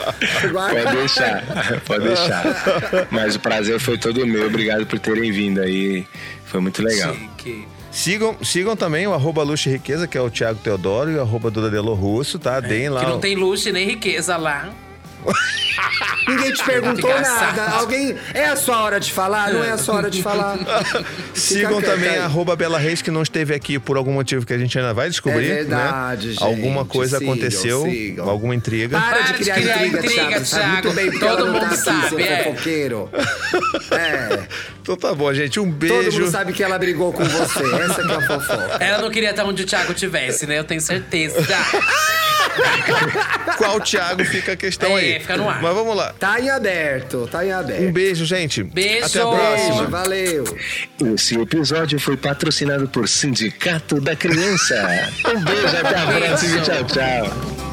Guarda- 0.51 0.83
Pode 0.83 0.97
deixar, 0.99 1.45
pode 1.87 2.05
deixar. 2.09 2.45
Mas 3.11 3.37
o 3.37 3.41
prazer 3.41 3.81
foi 3.81 3.97
todo 3.97 4.27
meu. 4.27 4.47
Obrigado 4.49 4.85
por 4.85 4.99
terem 4.99 5.33
vindo 5.33 5.63
aí. 5.63 6.05
Foi 6.49 6.61
muito 6.61 6.83
legal. 6.83 7.15
Chique. 7.15 7.67
Sigam, 7.91 8.37
sigam 8.43 8.77
também 8.77 9.07
o 9.07 9.15
arroba 9.15 9.43
Luxo 9.43 9.69
e 9.69 9.73
Riqueza, 9.73 10.07
que 10.07 10.17
é 10.17 10.21
o 10.21 10.31
Thiago 10.31 10.59
Teodoro, 10.63 11.11
e 11.11 11.17
o 11.17 11.21
arroba 11.23 11.51
Duda 11.51 11.71
Delo 11.71 11.95
Russo, 11.95 12.39
tá? 12.39 12.61
Deem 12.61 12.89
lá. 12.89 13.01
Que 13.01 13.07
o- 13.07 13.09
não 13.11 13.19
tem 13.21 13.35
luxo 13.35 13.71
nem 13.73 13.87
riqueza 13.87 14.37
lá. 14.37 14.71
Ninguém 16.29 16.53
te 16.53 16.65
perguntou 16.65 17.11
nada. 17.21 17.65
Alguém. 17.73 18.15
É 18.35 18.47
a 18.47 18.57
sua 18.57 18.83
hora 18.83 19.01
de 19.01 19.13
falar? 19.13 19.53
Não 19.53 19.65
é 19.65 19.71
a 19.71 19.79
sua 19.79 19.97
hora 19.97 20.11
de 20.11 20.23
falar. 20.23 20.59
Sigam 21.35 21.81
também 21.81 22.11
aí. 22.11 22.19
arroba 22.19 22.55
Bela 22.57 22.79
Reis, 22.79 23.01
que 23.03 23.11
não 23.11 23.23
esteve 23.23 23.55
aqui 23.55 23.79
por 23.79 23.97
algum 23.97 24.13
motivo 24.13 24.45
que 24.45 24.53
a 24.53 24.59
gente 24.59 24.79
ainda 24.79 24.93
vai 24.93 25.09
descobrir. 25.09 25.51
É 25.51 25.55
verdade, 25.57 26.29
né? 26.29 26.33
gente. 26.35 26.43
Alguma 26.45 26.85
coisa 26.85 27.19
Sigam, 27.19 27.33
aconteceu, 27.33 27.83
sigam. 27.85 28.29
alguma 28.29 28.55
intriga. 28.55 28.99
Para, 28.99 29.17
Para 29.17 29.23
de 29.23 29.33
de 29.33 29.39
criar, 29.45 29.55
criar 29.55 29.87
intriga, 29.87 29.99
intriga, 29.99 30.29
Thiago. 30.29 30.47
Sabe 30.47 30.67
muito 30.67 30.83
Thiago. 30.83 31.11
bem 31.11 31.19
Todo 31.19 31.37
tá 31.45 31.51
mundo 31.53 31.65
aqui, 31.65 31.77
sabe, 31.77 32.09
seu 32.09 32.19
é. 32.19 32.45
fofoqueiro. 32.45 33.11
É. 33.91 34.47
Então 34.83 34.97
tá 34.97 35.15
bom, 35.15 35.33
gente. 35.33 35.59
Um 35.59 35.65
Todo 35.71 35.75
beijo. 35.79 36.21
mundo 36.21 36.31
sabe 36.31 36.53
que 36.53 36.63
ela 36.63 36.79
brigou 36.79 37.13
com 37.13 37.25
você. 37.25 37.65
Essa 37.83 38.03
que 38.03 38.11
é 38.11 38.15
a 38.15 38.21
fofoca. 38.21 38.85
Ela 38.85 39.03
não 39.03 39.11
queria 39.11 39.31
estar 39.31 39.45
onde 39.45 39.63
o 39.63 39.67
Thiago 39.67 39.93
tivesse, 39.95 40.47
né? 40.47 40.59
Eu 40.59 40.65
tenho 40.65 40.81
certeza. 40.81 41.41
Qual 43.57 43.81
Thiago 43.81 44.25
fica 44.25 44.53
a 44.53 44.57
questão 44.57 44.97
É, 44.97 45.01
aí. 45.01 45.21
fica 45.21 45.37
no 45.37 45.49
ar. 45.49 45.61
Mas 45.63 45.75
vamos 45.75 45.97
lá. 45.97 46.15
Tá 46.19 46.41
em 46.41 46.49
aberto, 46.51 47.29
tá 47.31 47.45
em 47.45 47.53
aberto. 47.53 47.83
Um 47.83 47.93
beijo, 47.93 48.25
gente. 48.25 48.63
Beijo. 48.63 49.07
Até 49.07 49.21
a 49.21 49.27
próxima. 49.27 49.75
Beijo, 49.77 49.91
valeu. 49.91 50.59
Esse 51.15 51.41
episódio 51.41 51.99
foi 51.99 52.17
patrocinado 52.17 52.89
por 52.89 53.09
Sindicato 53.09 54.01
da 54.01 54.15
Criança. 54.17 54.77
Um 55.29 55.45
beijo, 55.45 55.67
até 55.67 55.99
a 55.99 56.07
próxima. 56.07 56.61
Tchau, 56.63 56.85
tchau. 56.85 57.68